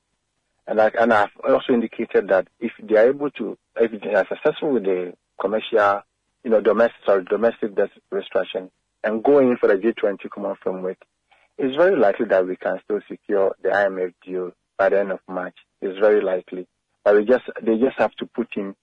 And, 0.66 0.80
I, 0.80 0.90
and 0.98 1.12
I've 1.12 1.30
also 1.46 1.72
indicated 1.72 2.28
that 2.28 2.48
if 2.58 2.72
they 2.82 2.96
are 2.96 3.08
able 3.08 3.30
to, 3.32 3.58
if 3.76 4.00
they 4.00 4.14
are 4.14 4.26
successful 4.26 4.70
with 4.70 4.84
the 4.84 5.14
commercial, 5.38 6.02
you 6.42 6.50
know, 6.50 6.60
domestic, 6.60 7.04
sorry, 7.04 7.24
domestic 7.24 7.74
debt 7.74 7.90
restriction 8.10 8.70
and 9.04 9.22
going 9.22 9.56
for 9.58 9.68
the 9.68 9.74
G20 9.74 10.30
common 10.30 10.56
framework, 10.62 10.98
it's 11.58 11.76
very 11.76 11.96
likely 11.96 12.26
that 12.26 12.46
we 12.46 12.56
can 12.56 12.80
still 12.84 13.00
secure 13.08 13.54
the 13.62 13.68
IMF 13.68 14.12
deal 14.26 14.50
by 14.76 14.88
the 14.88 14.98
end 14.98 15.12
of 15.12 15.20
March. 15.28 15.54
It's 15.80 15.98
very 16.00 16.20
likely. 16.20 16.66
But 17.04 17.16
we 17.16 17.24
just, 17.24 17.44
they 17.62 17.76
just 17.76 17.98
have 17.98 18.12
to 18.16 18.26
put 18.26 18.48
in 18.56 18.74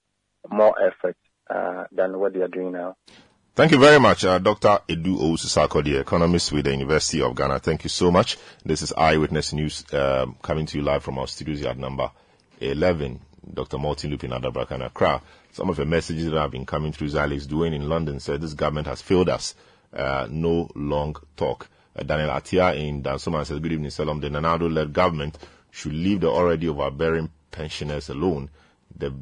more 0.49 0.75
effort 0.81 1.17
uh, 1.49 1.85
than 1.91 2.17
what 2.19 2.33
they 2.33 2.41
are 2.41 2.47
doing 2.47 2.71
now. 2.71 2.95
Thank 3.53 3.73
you 3.73 3.79
very 3.79 3.99
much, 3.99 4.23
uh, 4.23 4.39
Dr. 4.39 4.79
Adu 4.87 5.17
Owusu-Sarkodie, 5.19 5.83
the 5.93 5.99
economist 5.99 6.53
with 6.53 6.63
the 6.63 6.71
University 6.71 7.21
of 7.21 7.35
Ghana. 7.35 7.59
Thank 7.59 7.83
you 7.83 7.89
so 7.89 8.09
much. 8.09 8.37
This 8.63 8.81
is 8.81 8.93
Eyewitness 8.93 9.51
News 9.51 9.83
um, 9.93 10.37
coming 10.41 10.65
to 10.67 10.77
you 10.77 10.83
live 10.85 11.03
from 11.03 11.19
our 11.19 11.27
studios 11.27 11.61
at 11.65 11.77
number 11.77 12.09
11. 12.61 13.19
Dr. 13.53 13.77
Martin 13.77 14.11
Lupin 14.11 14.31
Adabraka 14.31 14.71
and 14.71 14.83
Accra. 14.83 15.21
Some 15.51 15.69
of 15.69 15.75
the 15.75 15.85
messages 15.85 16.29
that 16.31 16.39
have 16.39 16.51
been 16.51 16.65
coming 16.65 16.93
through 16.93 17.17
Alex 17.17 17.45
Duane 17.45 17.73
in 17.73 17.89
London 17.89 18.19
said 18.19 18.39
this 18.39 18.53
government 18.53 18.87
has 18.87 19.01
failed 19.01 19.27
us. 19.27 19.55
Uh, 19.93 20.27
no 20.29 20.69
long 20.75 21.15
talk. 21.35 21.69
Uh, 21.95 22.03
Daniel 22.03 22.29
Atia 22.29 22.75
in 22.77 23.03
Dansoman 23.03 23.45
says, 23.45 23.59
Good 23.59 23.73
evening, 23.73 23.91
Selorm. 23.91 24.21
The 24.21 24.29
Nana-Addo 24.29 24.73
led 24.73 24.93
government 24.93 25.37
should 25.71 25.93
leave 25.93 26.21
the 26.21 26.29
already 26.29 26.67
overbearing 26.69 27.29
pensioners 27.51 28.09
alone. 28.09 28.49
The 28.95 29.13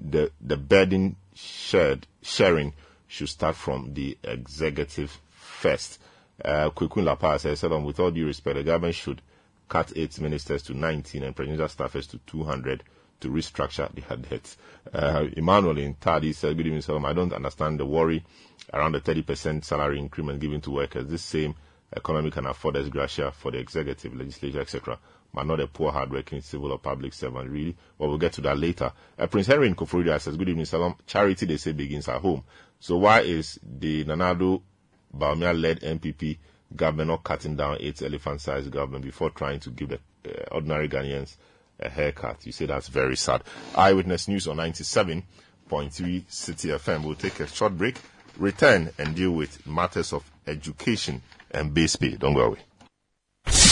the, 0.00 0.30
the 0.40 0.56
burden 0.56 1.16
shared, 1.34 2.06
sharing 2.22 2.74
should 3.06 3.28
start 3.28 3.56
from 3.56 3.94
the 3.94 4.18
executive 4.22 5.20
first. 5.30 6.00
Uh, 6.44 6.70
Lapa 6.96 7.38
says, 7.38 7.64
um, 7.64 7.84
with 7.84 8.00
all 8.00 8.10
due 8.10 8.26
respect, 8.26 8.56
the 8.56 8.64
government 8.64 8.94
should 8.94 9.22
cut 9.68 9.96
its 9.96 10.20
ministers 10.20 10.62
to 10.64 10.74
19 10.74 11.22
and 11.22 11.34
presidential 11.34 11.68
staffers 11.68 12.08
to 12.10 12.18
200 12.26 12.82
to 13.20 13.28
restructure 13.28 13.92
the 13.94 14.16
debts. 14.16 14.56
Uh, 14.92 15.26
Emmanuel 15.36 15.78
in 15.78 15.94
Tadi 15.94 16.32
said, 16.32 16.56
good 16.56 16.66
evening, 16.66 16.82
Selorm. 16.82 17.06
I 17.06 17.12
don't 17.12 17.32
understand 17.32 17.80
the 17.80 17.86
worry 17.86 18.24
around 18.72 18.92
the 18.92 19.00
30% 19.00 19.64
salary 19.64 19.98
increment 19.98 20.40
given 20.40 20.60
to 20.62 20.70
workers. 20.70 21.06
This 21.06 21.22
same 21.22 21.54
economy 21.92 22.30
can 22.30 22.46
afford 22.46 22.76
as 22.76 22.88
gratia 22.88 23.30
for 23.32 23.50
the 23.50 23.58
executive, 23.58 24.14
legislature, 24.14 24.60
etc., 24.60 24.98
but 25.32 25.46
not 25.46 25.60
a 25.60 25.66
poor, 25.66 25.90
hardworking 25.90 26.40
civil 26.40 26.70
or 26.70 26.78
public 26.78 27.12
servant, 27.12 27.50
really. 27.50 27.76
But 27.98 28.08
we'll 28.08 28.18
get 28.18 28.32
to 28.34 28.40
that 28.42 28.58
later. 28.58 28.92
Uh, 29.18 29.26
Prince 29.26 29.48
Henry 29.48 29.66
in 29.66 29.74
Koforidua 29.74 30.20
says, 30.20 30.36
good 30.36 30.48
evening, 30.48 30.64
Selorm. 30.64 30.96
Charity, 31.06 31.46
they 31.46 31.56
say, 31.56 31.72
begins 31.72 32.08
at 32.08 32.20
home. 32.20 32.44
So 32.78 32.98
why 32.98 33.22
is 33.22 33.58
the 33.62 34.04
Nana 34.04 34.34
Addo 34.36 34.62
Bawumia-led 35.16 35.80
NPP 35.80 36.38
government 36.76 37.08
not 37.08 37.24
cutting 37.24 37.56
down 37.56 37.78
its 37.80 38.02
elephant-sized 38.02 38.70
government 38.70 39.04
before 39.04 39.30
trying 39.30 39.58
to 39.60 39.70
give 39.70 39.88
the 39.88 39.98
uh, 40.26 40.44
ordinary 40.52 40.88
Ghanaians 40.88 41.36
a 41.80 41.88
haircut? 41.88 42.46
You 42.46 42.52
say 42.52 42.66
that's 42.66 42.88
very 42.88 43.16
sad. 43.16 43.42
Eyewitness 43.74 44.28
News 44.28 44.46
on 44.46 44.58
97.3 44.58 45.22
Citi 45.68 46.78
FM. 46.78 47.04
We'll 47.04 47.16
take 47.16 47.40
a 47.40 47.48
short 47.48 47.76
break, 47.76 47.96
return 48.38 48.90
and 48.98 49.14
deal 49.14 49.30
with 49.32 49.66
matters 49.66 50.12
of 50.12 50.28
education 50.46 51.22
and 51.50 51.72
base 51.72 51.96
pay. 51.96 52.16
Don't 52.16 52.34
go 52.34 52.40
away. 52.40 52.58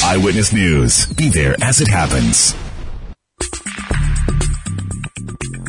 Eyewitness 0.05 0.53
News. 0.53 1.07
Be 1.15 1.29
there 1.29 1.57
as 1.63 1.81
it 1.81 1.89
happens. 1.89 2.55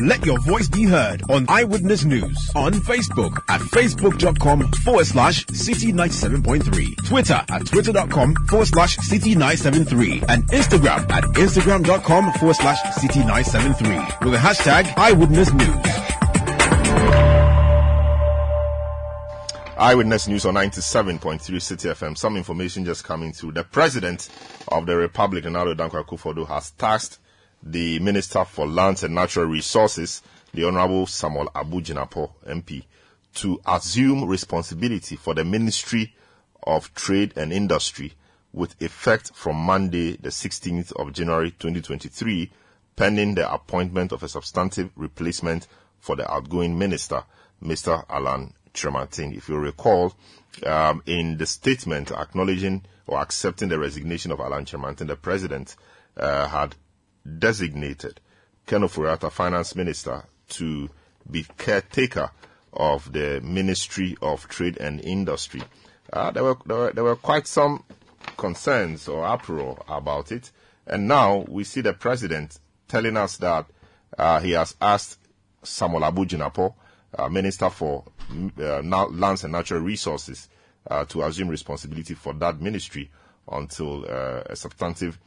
Let 0.00 0.26
your 0.26 0.38
voice 0.40 0.68
be 0.68 0.84
heard 0.84 1.22
on 1.30 1.46
Eyewitness 1.48 2.04
News 2.04 2.50
on 2.56 2.72
Facebook 2.72 3.38
at 3.48 3.60
facebook.com 3.60 4.70
forward 4.84 5.06
slash 5.06 5.46
city 5.46 5.92
97.3, 5.92 7.06
Twitter 7.06 7.40
at 7.48 7.66
twitter.com 7.66 8.34
forward 8.48 8.66
slash 8.66 8.96
city 8.96 9.30
973, 9.34 10.22
and 10.28 10.46
Instagram 10.48 11.08
at 11.10 11.24
instagram.com 11.24 12.32
forward 12.34 12.54
slash 12.56 12.82
city 12.96 13.20
973 13.20 13.96
with 14.22 14.32
the 14.32 14.36
hashtag 14.38 14.92
Eyewitness 14.98 15.52
News. 15.52 16.23
Eyewitness 19.76 20.28
News 20.28 20.46
on 20.46 20.54
97.3 20.54 21.40
Citi 21.40 21.90
FM. 21.92 22.16
Some 22.16 22.36
information 22.36 22.84
just 22.84 23.02
coming 23.02 23.32
through. 23.32 23.52
The 23.52 23.64
President 23.64 24.28
of 24.68 24.86
the 24.86 24.96
Republic, 24.96 25.42
Nana 25.44 25.74
Addo 25.74 25.74
Dankwa 25.74 26.04
Akufo-Addo, 26.04 26.46
has 26.46 26.70
tasked 26.70 27.18
the 27.60 27.98
Minister 27.98 28.44
for 28.44 28.68
Lands 28.68 29.02
and 29.02 29.16
Natural 29.16 29.46
Resources, 29.46 30.22
the 30.52 30.62
Honorable 30.62 31.08
Samuel 31.08 31.50
Abu 31.56 31.80
Jinapor, 31.80 32.30
MP, 32.46 32.84
to 33.34 33.60
assume 33.66 34.28
responsibility 34.28 35.16
for 35.16 35.34
the 35.34 35.44
Ministry 35.44 36.14
of 36.62 36.94
Trade 36.94 37.32
and 37.36 37.52
Industry 37.52 38.12
with 38.52 38.80
effect 38.80 39.34
from 39.34 39.56
Monday, 39.56 40.16
the 40.18 40.28
16th 40.28 40.92
of 40.92 41.12
January 41.12 41.50
2023, 41.50 42.48
pending 42.94 43.34
the 43.34 43.52
appointment 43.52 44.12
of 44.12 44.22
a 44.22 44.28
substantive 44.28 44.90
replacement 44.94 45.66
for 45.98 46.14
the 46.14 46.32
outgoing 46.32 46.78
minister, 46.78 47.24
Mr. 47.60 48.04
Alan 48.08 48.54
Kyerematen. 48.74 49.36
If 49.36 49.48
you 49.48 49.56
recall, 49.56 50.14
um, 50.66 51.02
in 51.06 51.38
the 51.38 51.46
statement 51.46 52.12
acknowledging 52.12 52.82
or 53.06 53.20
accepting 53.20 53.68
the 53.68 53.78
resignation 53.78 54.32
of 54.32 54.40
Alan 54.40 54.64
Kyerematen, 54.64 55.06
the 55.06 55.16
president 55.16 55.76
uh, 56.16 56.48
had 56.48 56.74
designated 57.38 58.20
Ken 58.66 58.82
Ofori-Atta, 58.82 59.30
finance 59.30 59.74
minister, 59.76 60.24
to 60.48 60.90
be 61.30 61.46
caretaker 61.58 62.30
of 62.72 63.12
the 63.12 63.40
Ministry 63.42 64.16
of 64.20 64.48
Trade 64.48 64.78
and 64.78 65.00
Industry. 65.00 65.62
Uh, 66.12 66.30
there, 66.30 66.44
were, 66.44 66.56
there, 66.66 66.76
were, 66.76 66.92
there 66.92 67.04
were 67.04 67.16
quite 67.16 67.46
some 67.46 67.84
concerns 68.36 69.08
or 69.08 69.24
uproar 69.24 69.82
about 69.88 70.32
it, 70.32 70.50
and 70.86 71.08
now 71.08 71.44
we 71.48 71.64
see 71.64 71.80
the 71.80 71.92
president 71.92 72.58
telling 72.88 73.16
us 73.16 73.36
that 73.38 73.66
uh, 74.18 74.40
he 74.40 74.52
has 74.52 74.76
asked 74.80 75.18
Samuel 75.62 76.04
Abu 76.04 76.24
Jinapor, 76.24 76.74
uh, 77.16 77.28
Minister 77.28 77.70
for 77.70 78.04
uh, 78.58 78.82
Lands 78.82 79.44
and 79.44 79.52
Natural 79.52 79.80
Resources, 79.80 80.48
uh, 80.90 81.04
to 81.06 81.22
assume 81.22 81.48
responsibility 81.48 82.14
for 82.14 82.34
that 82.34 82.60
ministry 82.60 83.10
until 83.50 84.04
uh, 84.04 84.42
a 84.46 84.56
substantive 84.56 85.18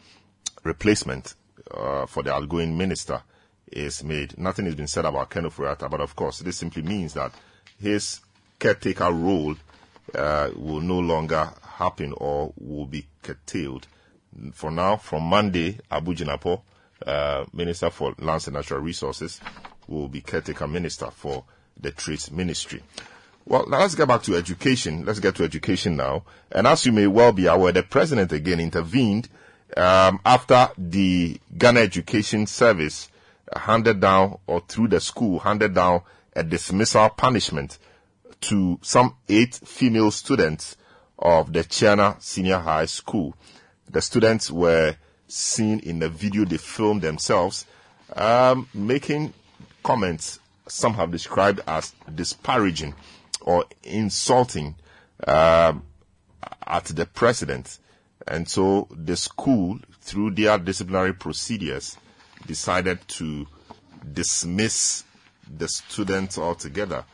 replacement 0.64 1.36
uh, 1.72 2.06
for 2.06 2.24
the 2.24 2.34
outgoing 2.34 2.78
minister 2.78 3.22
is 3.72 4.04
made. 4.04 4.38
Nothing 4.38 4.66
has 4.66 4.76
been 4.76 4.88
said 4.88 5.06
about 5.06 5.30
Ken 5.30 5.44
Ofori-Atta, 5.44 5.90
but 5.90 6.02
of 6.02 6.16
course, 6.16 6.40
this 6.40 6.58
simply 6.58 6.82
means 6.82 7.14
that 7.14 7.32
his 7.80 8.22
caretaker 8.60 9.12
role 9.12 9.56
uh, 10.16 10.50
will 10.56 10.82
no 10.82 11.00
longer 11.00 11.52
happen 11.62 12.14
or 12.18 12.54
will 12.58 12.86
be 12.86 13.06
curtailed. 13.22 13.88
For 14.54 14.72
now, 14.72 14.98
from 14.98 15.24
Monday, 15.24 15.80
Abu 15.92 16.14
Jinapor, 16.14 16.62
uh, 17.06 17.46
Minister 17.54 17.90
for 17.90 18.14
Lands 18.20 18.48
and 18.48 18.56
Natural 18.56 18.80
Resources, 18.80 19.42
will 19.88 20.08
be 20.08 20.22
caretaker 20.22 20.68
minister 20.68 21.10
for 21.12 21.46
the 21.80 21.92
Trade 21.92 22.32
Ministry. 22.32 22.82
Well, 23.46 23.66
now 23.68 23.80
let's 23.80 23.96
get 23.96 24.08
back 24.08 24.24
to 24.24 24.36
education. 24.36 25.06
Let's 25.06 25.20
get 25.20 25.36
to 25.36 25.44
education 25.44 25.96
now. 25.96 26.24
And 26.52 26.68
as 26.68 26.86
you 26.86 26.92
may 26.92 27.08
well 27.08 27.32
be 27.32 27.48
aware, 27.48 27.72
the 27.72 27.84
president 27.84 28.32
again 28.32 28.60
intervened 28.60 29.30
um, 29.76 30.20
after 30.26 30.70
the 30.78 31.40
Ghana 31.58 31.80
Education 31.80 32.46
Service 32.46 33.10
handed 33.56 34.02
down, 34.02 34.40
or 34.48 34.62
through 34.62 34.90
the 34.90 35.00
school, 35.00 35.40
handed 35.40 35.74
down 35.74 36.02
a 36.36 36.44
dismissal 36.44 37.10
punishment 37.10 37.78
to 38.42 38.80
some 38.82 39.16
eight 39.30 39.56
female 39.56 40.12
students 40.12 40.78
of 41.18 41.54
the 41.54 41.64
Chiana 41.64 42.22
Senior 42.22 42.60
High 42.60 42.86
School. 42.86 43.36
The 43.90 44.02
students 44.02 44.52
were 44.52 44.96
seen 45.28 45.80
in 45.80 46.00
the 46.00 46.10
video 46.10 46.46
they 46.46 46.58
filmed 46.58 47.02
themselves, 47.02 47.66
um, 48.16 48.68
making 48.74 49.34
comments 49.84 50.40
some 50.68 50.94
have 50.96 51.12
described 51.12 51.62
as 51.68 51.94
disparaging 52.14 52.94
or 53.42 53.66
insulting 53.84 54.76
um, 55.28 55.84
at 56.66 56.86
the 56.86 57.06
president. 57.06 57.80
And 58.28 58.48
so 58.48 58.88
the 58.92 59.16
school, 59.16 59.80
through 60.02 60.32
their 60.32 60.58
disciplinary 60.58 61.14
procedures, 61.14 61.98
decided 62.46 63.00
to 63.08 63.48
dismiss 64.14 65.04
the 65.58 65.68
students 65.68 66.38
altogether. 66.38 67.06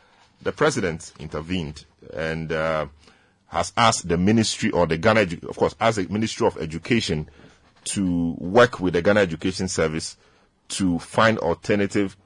The 0.42 0.52
president 0.52 1.14
intervened 1.20 1.86
and 2.14 2.52
uh, 2.52 2.88
has 3.48 3.72
asked 3.78 4.08
the 4.08 4.18
ministry 4.18 4.72
or 4.72 4.88
the 4.88 4.98
Ghana, 4.98 5.28
of 5.48 5.56
course, 5.58 5.76
as 5.80 5.98
a 6.00 6.12
Ministry 6.12 6.48
of 6.48 6.58
Education, 6.58 7.30
to 7.86 8.36
work 8.40 8.80
with 8.80 8.94
the 8.94 9.02
Ghana 9.02 9.20
Education 9.22 9.68
Service 9.68 10.18
to 10.70 10.98
find 11.00 11.38
alternative 11.38 12.18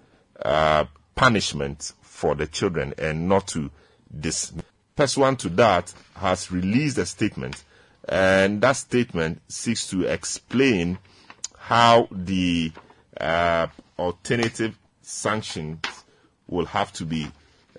uh, 0.43 0.85
punishment 1.17 1.93
for 2.01 2.33
the 2.35 2.47
children 2.47 2.93
and 2.97 3.27
not 3.27 3.47
to 3.47 3.69
dismiss. 4.17 4.63
Pursuant 4.95 5.39
to 5.41 5.49
that, 5.49 5.93
has 6.15 6.51
released 6.51 6.97
a 6.97 7.05
statement 7.05 7.63
and 8.09 8.61
that 8.61 8.73
statement 8.77 9.41
seeks 9.47 9.87
to 9.89 10.03
explain 10.03 10.97
how 11.57 12.07
the 12.11 12.71
uh, 13.19 13.67
alternative 13.99 14.77
sanctions 15.01 15.79
will 16.47 16.65
have 16.65 16.93
to 16.93 17.05
be 17.05 17.27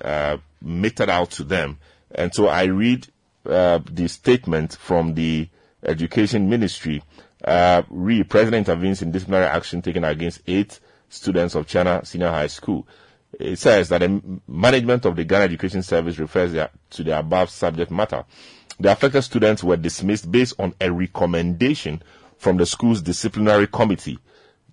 uh, 0.01 0.37
meted 0.61 1.09
out 1.09 1.31
to 1.31 1.45
them. 1.45 1.79
And 2.15 2.35
so 2.35 2.49
I 2.49 2.65
read 2.65 3.07
uh, 3.47 3.81
the 3.91 4.09
statement 4.09 4.77
from 4.77 5.15
the 5.15 5.49
Education 5.83 6.51
Ministry. 6.51 7.03
Uh, 7.43 7.83
re 7.89 8.23
President 8.25 8.69
intervenes 8.69 9.01
in 9.01 9.13
disciplinary 9.13 9.47
action 9.47 9.81
taken 9.81 10.05
against 10.05 10.43
eight 10.47 10.81
students 11.09 11.55
of 11.55 11.67
Chiana 11.67 12.07
Senior 12.07 12.31
High 12.31 12.49
School. 12.49 12.87
It 13.39 13.59
says 13.59 13.89
that 13.91 13.99
the 14.01 14.41
management 14.47 15.05
of 15.05 15.17
the 15.17 15.25
Ghana 15.25 15.45
Education 15.45 15.83
Service 15.83 16.19
refers 16.19 16.53
to 16.91 17.05
the 17.05 17.19
above 17.19 17.51
subject 17.51 17.91
matter. 17.91 18.25
The 18.81 18.93
affected 18.93 19.23
students 19.23 19.63
were 19.63 19.77
dismissed 19.77 20.31
based 20.31 20.55
on 20.59 20.75
a 20.81 20.91
recommendation 20.91 22.03
from 22.37 22.57
the 22.57 22.67
school's 22.67 23.03
disciplinary 23.03 23.67
committee. 23.67 24.19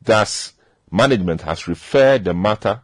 Thus, 0.02 0.54
management 0.92 1.42
has 1.42 1.68
referred 1.68 2.24
the 2.24 2.34
matter 2.34 2.82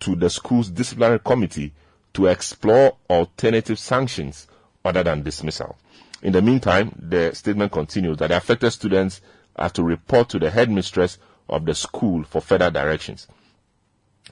to 0.00 0.14
the 0.16 0.30
school's 0.30 0.70
disciplinary 0.70 1.18
committee 1.20 1.72
to 2.14 2.26
explore 2.26 2.96
alternative 3.10 3.78
sanctions 3.78 4.46
other 4.84 5.02
than 5.02 5.22
dismissal. 5.22 5.76
In 6.22 6.32
the 6.32 6.40
meantime, 6.42 6.92
the 6.98 7.34
statement 7.34 7.72
continues 7.72 8.16
that 8.18 8.28
the 8.28 8.36
affected 8.36 8.70
students 8.70 9.20
are 9.56 9.70
to 9.70 9.82
report 9.82 10.28
to 10.30 10.38
the 10.38 10.50
headmistress 10.50 11.18
of 11.48 11.64
the 11.66 11.74
school 11.74 12.22
for 12.24 12.40
further 12.40 12.70
directions. 12.70 13.26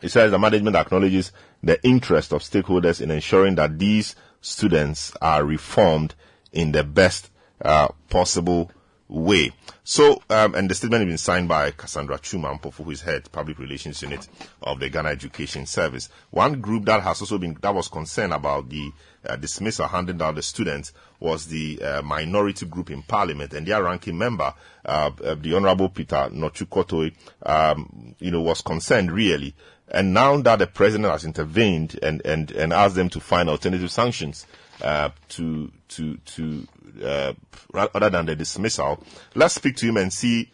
It 0.03 0.11
says 0.11 0.31
the 0.31 0.39
management 0.39 0.77
acknowledges 0.77 1.33
the 1.63 1.83
interest 1.87 2.33
of 2.33 2.43
stakeholders 2.43 3.01
in 3.01 3.11
ensuring 3.11 3.55
that 3.57 3.79
these 3.79 4.17
students 4.41 5.13
are 5.23 5.45
reformed 5.45 6.15
in 6.53 6.73
the 6.73 6.85
best 6.85 7.31
uh, 7.63 7.89
possible 8.11 8.71
way. 9.09 9.53
So, 9.83 10.23
um, 10.31 10.55
and 10.55 10.69
the 10.71 10.75
statement 10.75 11.03
has 11.03 11.09
been 11.09 11.19
signed 11.19 11.49
by 11.49 11.71
Cassandra 11.71 12.19
Chuma 12.19 12.59
who 12.75 12.91
is 12.91 13.03
head 13.03 13.31
public 13.31 13.59
relations 13.59 14.01
unit 14.03 14.27
of 14.63 14.81
the 14.81 14.89
Ghana 14.89 15.11
Education 15.11 15.67
Service. 15.67 16.09
One 16.31 16.61
group 16.61 16.87
that 16.87 17.03
has 17.03 17.21
also 17.21 17.37
been 17.39 17.57
that 17.61 17.75
was 17.75 17.89
concerned 17.89 18.33
about 18.33 18.71
the 18.71 18.91
uh, 19.27 19.37
dismissal 19.37 19.87
handed 19.87 20.19
down 20.19 20.35
the 20.35 20.43
students 20.43 20.93
was 21.21 21.47
the 21.47 21.83
uh, 21.83 22.03
minority 22.03 22.67
group 22.67 22.91
in 22.91 23.03
parliament 23.03 23.53
and 23.53 23.67
their 23.67 23.83
ranking 23.83 24.17
member, 24.17 24.53
uh, 24.85 25.11
uh 25.23 25.35
the 25.35 25.55
Honorable 25.55 25.91
Peter 25.91 26.29
Nortsu 26.33 27.13
um, 27.43 28.15
you 28.19 28.31
know, 28.31 28.41
was 28.41 28.63
concerned 28.63 29.13
really. 29.13 29.55
And 29.91 30.15
now 30.15 30.37
that 30.41 30.59
the 30.59 30.67
president 30.67 31.11
has 31.13 31.25
intervened 31.25 31.99
and, 32.03 32.23
and, 32.25 32.51
and 32.51 32.73
asked 32.73 32.95
them 32.95 33.09
to 33.11 33.21
find 33.21 33.49
alternative 33.49 33.91
sanctions, 33.91 34.47
uh, 34.83 35.11
to, 35.31 35.71
to, 35.89 36.17
to, 36.17 36.67
uh, 37.03 37.33
other 37.75 38.11
than 38.11 38.27
the 38.27 38.35
dismissal, 38.35 39.03
let's 39.35 39.55
speak 39.55 39.77
to 39.77 39.87
him 39.87 39.97
and 39.97 40.13
see, 40.13 40.51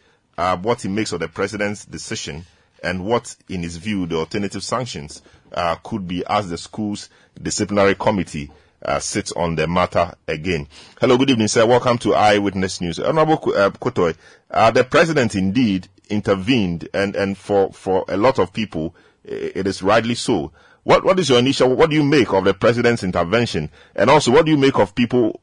what 0.63 0.83
he 0.83 0.89
makes 0.89 1.13
of 1.13 1.21
the 1.21 1.29
president's 1.29 1.85
decision 1.85 2.45
and 2.83 3.05
what, 3.05 3.37
in 3.49 3.63
his 3.63 3.77
view, 3.77 4.07
the 4.07 4.17
alternative 4.17 4.63
sanctions 4.63 5.23
uh, 5.53 5.75
could 5.83 6.09
be 6.09 6.25
as 6.27 6.49
the 6.49 6.57
school's 6.57 7.11
disciplinary 7.41 7.95
committee 7.95 8.51
uh, 8.83 8.99
sits 8.99 9.33
on 9.33 9.55
the 9.55 9.67
matter 9.67 10.15
again. 10.27 10.67
Hello, 10.99 11.19
good 11.19 11.31
evening, 11.31 11.49
sir. 11.49 11.67
Welcome 11.67 11.99
to 11.99 12.15
Eyewitness 12.15 12.81
News. 12.81 12.99
Honorable 12.99 13.53
uh, 13.55 13.71
Kotoe, 13.71 14.15
uh, 14.51 14.71
the 14.71 14.85
president 14.85 15.35
indeed 15.35 15.89
intervened, 16.09 16.89
and, 16.95 17.15
and 17.15 17.37
for, 17.37 17.71
for 17.73 18.07
a 18.09 18.17
lot 18.17 18.39
of 18.39 18.53
people, 18.55 18.95
it 19.25 19.67
is 19.67 19.83
rightly 19.83 20.15
so. 20.15 20.53
What, 20.83 21.05
what 21.05 21.19
is 21.19 21.29
your 21.29 21.39
initial, 21.39 21.75
what 21.75 21.91
do 21.91 21.97
you 21.97 22.03
make 22.03 22.33
of 22.33 22.45
the 22.45 22.55
president's 22.55 23.03
intervention? 23.05 23.71
And 23.95 24.09
also, 24.09 24.31
what 24.31 24.47
do 24.47 24.51
you 24.51 24.57
make 24.57 24.79
of 24.79 24.95
people, 24.95 25.41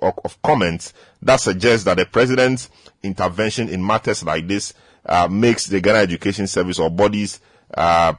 of, 0.00 0.18
of 0.24 0.42
comments 0.42 0.94
that 1.22 1.36
suggest 1.36 1.84
that 1.84 1.98
the 1.98 2.06
president's 2.06 2.70
intervention 3.02 3.68
in 3.68 3.86
matters 3.86 4.24
like 4.24 4.48
this 4.48 4.72
uh, 5.04 5.28
makes 5.30 5.66
the 5.66 5.80
Ghana 5.80 5.98
Education 5.98 6.46
Service 6.46 6.78
or 6.78 6.90
bodies, 6.90 7.40
uh, 7.74 8.14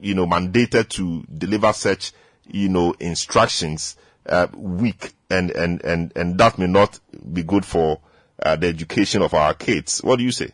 you 0.00 0.14
know, 0.14 0.26
mandated 0.26 0.88
to 0.90 1.24
deliver 1.32 1.72
such, 1.72 2.12
you 2.46 2.68
know, 2.68 2.94
instructions 2.98 3.96
uh, 4.26 4.48
weak, 4.54 5.12
and 5.30 5.50
and 5.50 5.82
and 5.84 6.12
and 6.14 6.38
that 6.38 6.58
may 6.58 6.66
not 6.66 6.98
be 7.32 7.42
good 7.42 7.64
for 7.64 8.00
uh, 8.42 8.56
the 8.56 8.66
education 8.68 9.22
of 9.22 9.34
our 9.34 9.54
kids. 9.54 10.02
What 10.02 10.16
do 10.16 10.24
you 10.24 10.32
say? 10.32 10.50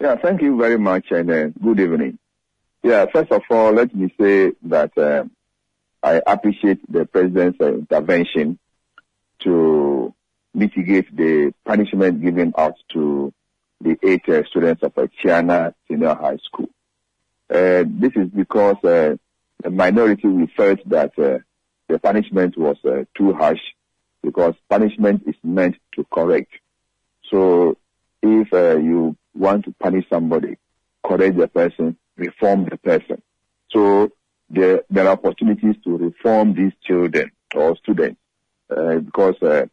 Yeah, 0.00 0.16
thank 0.16 0.42
you 0.42 0.56
very 0.56 0.78
much, 0.78 1.10
and 1.10 1.30
uh, 1.30 1.48
good 1.48 1.80
evening. 1.80 2.18
Yeah, 2.82 3.06
first 3.12 3.32
of 3.32 3.42
all, 3.50 3.72
let 3.72 3.94
me 3.94 4.12
say 4.20 4.52
that 4.64 4.96
uh, 4.96 5.24
I 6.02 6.22
appreciate 6.26 6.80
the 6.90 7.04
president's 7.06 7.60
uh, 7.60 7.74
intervention 7.74 8.58
to 9.40 10.14
mitigate 10.54 11.14
the 11.14 11.52
punishment 11.64 12.22
given 12.22 12.54
out 12.56 12.74
to 12.92 13.32
the 13.80 13.98
eight 14.02 14.28
uh, 14.28 14.44
students 14.44 14.82
of 14.82 14.94
Chiana 14.94 15.74
Senior 15.88 16.14
High 16.14 16.38
School. 16.38 16.68
this 17.48 18.12
is 18.14 18.28
because 18.28 18.76
the 18.82 19.18
minority 19.70 20.28
we 20.28 20.46
felt 20.56 20.78
that 20.88 21.12
the 21.88 21.98
punishment 21.98 22.56
was 22.56 22.76
uh, 22.84 23.04
too 23.16 23.32
harsh 23.32 23.60
because 24.22 24.54
punishment 24.68 25.22
is 25.26 25.34
meant 25.42 25.76
to 25.94 26.04
correct. 26.10 26.52
So 27.30 27.76
if 28.22 28.52
uh, 28.52 28.76
you 28.76 29.16
want 29.34 29.64
to 29.66 29.74
punish 29.80 30.04
somebody, 30.08 30.56
correct 31.04 31.36
the 31.36 31.48
person, 31.48 31.96
reform 32.16 32.66
the 32.68 32.76
person. 32.78 33.22
So 33.70 34.10
there, 34.48 34.82
there 34.90 35.06
are 35.06 35.12
opportunities 35.12 35.76
to 35.84 35.96
reform 35.96 36.54
these 36.54 36.72
children 36.82 37.32
or 37.54 37.76
students 37.76 38.20
uh, 38.70 38.96
because 38.96 39.40
uh, 39.42 39.66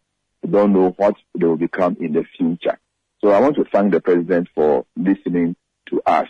you 0.43 0.51
don't 0.51 0.73
know 0.73 0.93
what 0.97 1.15
they 1.37 1.45
will 1.45 1.57
become 1.57 1.97
in 1.99 2.13
the 2.13 2.25
future. 2.37 2.79
So 3.21 3.29
I 3.29 3.39
want 3.39 3.55
to 3.55 3.65
thank 3.65 3.93
the 3.93 4.01
president 4.01 4.49
for 4.53 4.85
listening 4.97 5.55
to 5.89 6.01
us, 6.05 6.27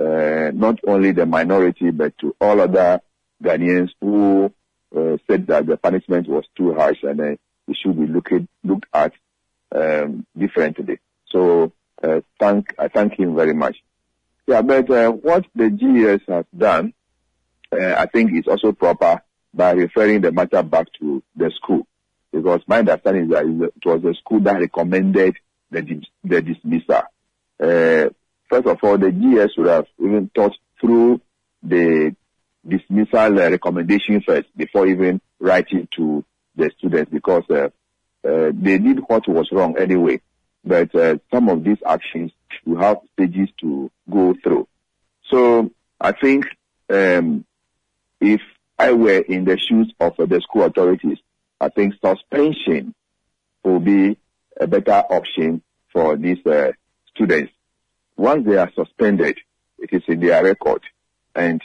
uh, 0.00 0.50
not 0.54 0.78
only 0.86 1.12
the 1.12 1.26
minority, 1.26 1.90
but 1.90 2.16
to 2.18 2.34
all 2.40 2.60
other 2.60 3.00
Ghanaians 3.42 3.90
who 4.00 4.52
uh, 4.96 5.16
said 5.28 5.46
that 5.48 5.66
the 5.66 5.76
punishment 5.76 6.28
was 6.28 6.44
too 6.56 6.74
harsh 6.74 7.02
and 7.02 7.20
uh, 7.20 7.24
it 7.68 7.76
should 7.76 7.98
be 7.98 8.06
looked 8.06 8.32
looked 8.64 8.86
at 8.92 9.12
um, 9.74 10.26
differently. 10.38 10.98
So 11.28 11.72
uh, 12.02 12.20
thank 12.38 12.74
I 12.78 12.88
thank 12.88 13.18
him 13.18 13.34
very 13.34 13.54
much. 13.54 13.76
Yeah, 14.52 14.60
but 14.60 14.90
uh, 14.90 15.10
what 15.10 15.46
the 15.54 15.70
GES 15.70 16.20
has 16.28 16.44
done, 16.54 16.92
uh, 17.72 17.94
I 17.96 18.04
think 18.04 18.34
is 18.34 18.46
also 18.46 18.72
proper 18.72 19.22
by 19.54 19.70
referring 19.70 20.20
the 20.20 20.30
matter 20.30 20.62
back 20.62 20.88
to 21.00 21.22
the 21.34 21.50
school, 21.56 21.86
because 22.30 22.60
my 22.66 22.80
understanding 22.80 23.24
is 23.24 23.30
that 23.30 23.46
it 23.46 23.86
was 23.86 24.02
the 24.02 24.14
school 24.20 24.40
that 24.40 24.60
recommended 24.60 25.36
the 25.70 26.02
the 26.22 26.42
dismissal. 26.42 27.00
Uh, 27.58 28.10
first 28.50 28.66
of 28.66 28.76
all, 28.82 28.98
the 28.98 29.10
GES 29.10 29.54
should 29.54 29.68
have 29.68 29.86
even 29.98 30.30
thought 30.34 30.52
through 30.78 31.22
the 31.62 32.14
dismissal 32.68 33.38
uh, 33.40 33.48
recommendation 33.48 34.20
first 34.20 34.54
before 34.54 34.86
even 34.86 35.18
writing 35.40 35.88
to 35.96 36.22
the 36.56 36.70
students 36.76 37.10
because 37.10 37.44
uh, 37.48 37.70
uh, 38.28 38.52
they 38.52 38.76
did 38.76 38.98
what 39.06 39.26
was 39.28 39.48
wrong 39.50 39.78
anyway. 39.78 40.20
But 40.62 40.94
uh, 40.94 41.16
some 41.32 41.48
of 41.48 41.64
these 41.64 41.78
actions 41.86 42.32
will 42.64 42.78
have 42.78 42.98
stages 43.14 43.48
to 43.60 43.90
go 44.10 44.34
through. 44.42 44.68
So 45.30 45.70
I 46.00 46.12
think 46.12 46.46
um, 46.90 47.44
if 48.20 48.40
I 48.78 48.92
were 48.92 49.18
in 49.20 49.44
the 49.44 49.58
shoes 49.58 49.92
of 50.00 50.16
the 50.16 50.40
school 50.40 50.64
authorities, 50.64 51.18
I 51.60 51.68
think 51.68 51.94
suspension 52.04 52.94
will 53.62 53.80
be 53.80 54.16
a 54.60 54.66
better 54.66 54.92
option 54.92 55.62
for 55.92 56.16
these 56.16 56.44
uh, 56.46 56.72
students. 57.14 57.52
Once 58.16 58.44
they 58.46 58.56
are 58.56 58.70
suspended, 58.74 59.38
it 59.78 59.92
is 59.92 60.02
in 60.08 60.20
their 60.20 60.44
record, 60.44 60.82
and 61.34 61.62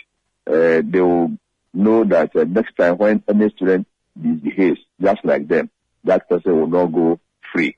uh, 0.48 0.82
they 0.86 1.02
will 1.02 1.32
know 1.74 2.04
that 2.06 2.36
uh, 2.36 2.46
next 2.46 2.76
time 2.78 2.98
when 2.98 3.24
any 3.28 3.50
student 3.50 3.88
misbehaves 4.16 4.80
just 5.02 5.24
like 5.26 5.48
them, 5.48 5.70
that 6.04 6.30
person 6.30 6.60
will 6.60 6.68
not 6.68 6.86
go 6.88 7.20
free. 7.52 7.76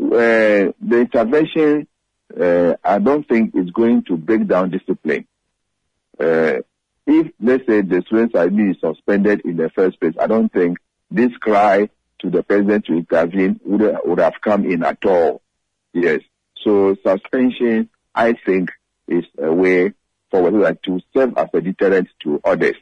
Uh, 0.00 0.70
the 0.80 1.00
intervention, 1.00 1.87
uh, 2.38 2.74
I 2.84 2.98
don't 2.98 3.26
think 3.26 3.52
it's 3.54 3.70
going 3.70 4.04
to 4.04 4.16
break 4.16 4.46
down 4.46 4.70
discipline. 4.70 5.26
Uh, 6.18 6.60
if, 7.06 7.32
let's 7.40 7.66
say, 7.66 7.80
the 7.80 8.02
students 8.06 8.34
are 8.34 8.48
being 8.48 8.76
suspended 8.80 9.42
in 9.44 9.56
the 9.56 9.70
first 9.70 9.98
place, 10.00 10.14
I 10.20 10.26
don't 10.26 10.52
think 10.52 10.78
this 11.10 11.34
cry 11.38 11.88
to 12.18 12.30
the 12.30 12.42
president 12.42 12.86
to 12.86 12.94
intervene 12.94 13.60
would, 13.64 13.96
would 14.04 14.18
have 14.18 14.34
come 14.42 14.70
in 14.70 14.82
at 14.82 15.04
all. 15.06 15.40
Yes. 15.92 16.20
So 16.62 16.96
suspension, 17.06 17.88
I 18.14 18.34
think, 18.44 18.70
is 19.06 19.24
a 19.40 19.52
way 19.52 19.94
forward 20.30 20.82
to 20.84 21.00
serve 21.14 21.38
as 21.38 21.48
a 21.54 21.60
deterrent 21.60 22.08
to 22.24 22.40
others. 22.44 22.76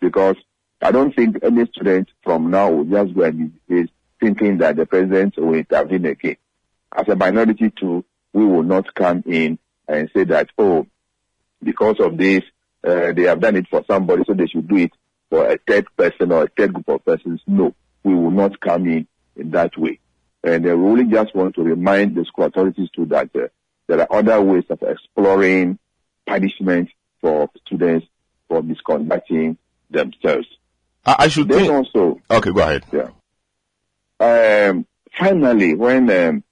Because 0.00 0.36
I 0.80 0.90
don't 0.90 1.14
think 1.14 1.38
any 1.42 1.66
student 1.66 2.08
from 2.22 2.50
now 2.50 2.70
will 2.70 2.84
just 2.84 3.14
go 3.14 3.24
and 3.24 3.52
be 3.68 3.90
thinking 4.20 4.58
that 4.58 4.76
the 4.76 4.86
president 4.86 5.36
will 5.36 5.54
intervene 5.54 6.06
again. 6.06 6.36
As 6.96 7.08
a 7.08 7.16
minority 7.16 7.70
too, 7.70 8.04
we 8.36 8.44
will 8.44 8.62
not 8.62 8.94
come 8.94 9.22
in 9.24 9.58
and 9.88 10.10
say 10.14 10.24
that, 10.24 10.50
oh, 10.58 10.86
because 11.62 11.98
of 12.00 12.18
this, 12.18 12.42
uh, 12.86 13.12
they 13.12 13.22
have 13.22 13.40
done 13.40 13.56
it 13.56 13.66
for 13.66 13.82
somebody, 13.88 14.24
so 14.26 14.34
they 14.34 14.46
should 14.46 14.68
do 14.68 14.76
it 14.76 14.92
for 15.30 15.50
a 15.50 15.56
third 15.66 15.86
person 15.96 16.30
or 16.30 16.42
a 16.42 16.48
third 16.48 16.74
group 16.74 16.86
of 16.86 17.02
persons. 17.02 17.40
No, 17.46 17.74
we 18.04 18.14
will 18.14 18.30
not 18.30 18.60
come 18.60 18.86
in 18.88 19.06
in 19.36 19.52
that 19.52 19.78
way. 19.78 20.00
And 20.44 20.66
uh, 20.66 20.76
we 20.76 20.90
really 20.92 21.10
just 21.10 21.34
want 21.34 21.54
to 21.54 21.62
remind 21.62 22.14
the 22.14 22.26
school 22.26 22.44
authorities 22.44 22.90
too 22.94 23.06
that 23.06 23.34
uh, 23.34 23.48
there 23.86 24.02
are 24.02 24.18
other 24.18 24.42
ways 24.42 24.64
of 24.68 24.82
exploring 24.82 25.78
punishment 26.26 26.90
for 27.22 27.48
students 27.64 28.06
for 28.48 28.60
misconducting 28.60 29.56
themselves. 29.88 30.46
I, 31.06 31.16
I 31.20 31.28
should 31.28 31.48
then 31.48 31.60
think... 31.60 31.72
also. 31.72 32.20
Okay, 32.30 32.52
go 32.52 32.60
ahead. 32.60 32.84
Yeah. 32.92 34.68
Um, 34.68 34.86
finally, 35.18 35.74
when 35.74 36.10
um, 36.10 36.42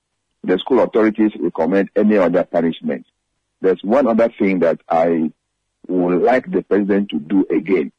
the 0.47 0.59
school 0.59 0.81
authorities 0.81 1.33
recommend 1.39 1.91
any 1.97 2.17
other 2.17 2.45
punishment, 2.45 3.07
there's 3.61 3.83
one 3.83 4.07
other 4.07 4.29
thing 4.39 4.61
that 4.61 4.81
I 4.89 5.33
would 5.89 6.23
like 6.23 6.51
the 6.51 6.63
president 6.63 7.11
to 7.11 7.19
do 7.19 7.47
again. 7.51 7.93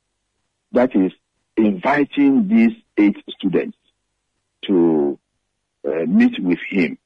That 0.72 0.96
is 0.96 1.12
inviting 1.58 2.48
these 2.48 2.76
eight 2.98 3.18
students 3.30 3.78
to 4.68 5.18
uh, 5.88 6.06
meet 6.08 6.40
with 6.40 6.60
him 6.70 6.98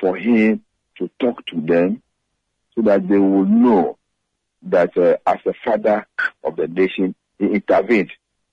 for 0.00 0.16
him 0.16 0.62
to 0.98 1.10
talk 1.20 1.44
to 1.46 1.60
them 1.60 2.02
so 2.74 2.82
that 2.82 3.08
they 3.08 3.18
will 3.18 3.44
know 3.44 3.98
that 4.62 4.96
uh, 4.96 5.16
as 5.26 5.38
a 5.46 5.52
father 5.64 6.06
of 6.42 6.56
the 6.56 6.66
nation, 6.66 7.14
he 7.38 7.46
intervened 7.46 8.10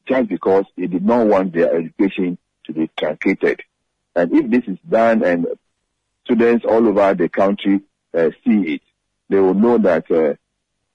just 0.08 0.28
because 0.30 0.66
he 0.76 0.88
did 0.88 1.04
not 1.04 1.26
want 1.28 1.54
their 1.54 1.76
education 1.76 2.38
to 2.66 2.74
be 2.74 2.90
truncated. 2.98 3.62
And 4.16 4.34
if 4.34 4.50
this 4.50 4.64
is 4.68 4.78
done 4.88 5.24
and 5.24 5.48
students 6.26 6.66
all 6.66 6.88
over 6.88 7.14
the 7.14 7.30
country 7.30 7.82
uh, 8.18 8.30
see 8.46 8.76
it, 8.76 8.82
they 9.30 9.40
will 9.40 9.54
know 9.54 9.78
that 9.78 10.10
uh, 10.12 10.34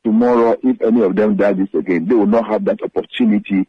tomorrow, 0.04 0.56
if 0.62 0.80
any 0.82 1.02
of 1.02 1.16
them 1.16 1.36
does 1.36 1.56
this 1.56 1.72
again, 1.74 2.06
they 2.06 2.14
will 2.14 2.26
not 2.26 2.46
have 2.46 2.64
that 2.66 2.82
opportunity 2.82 3.66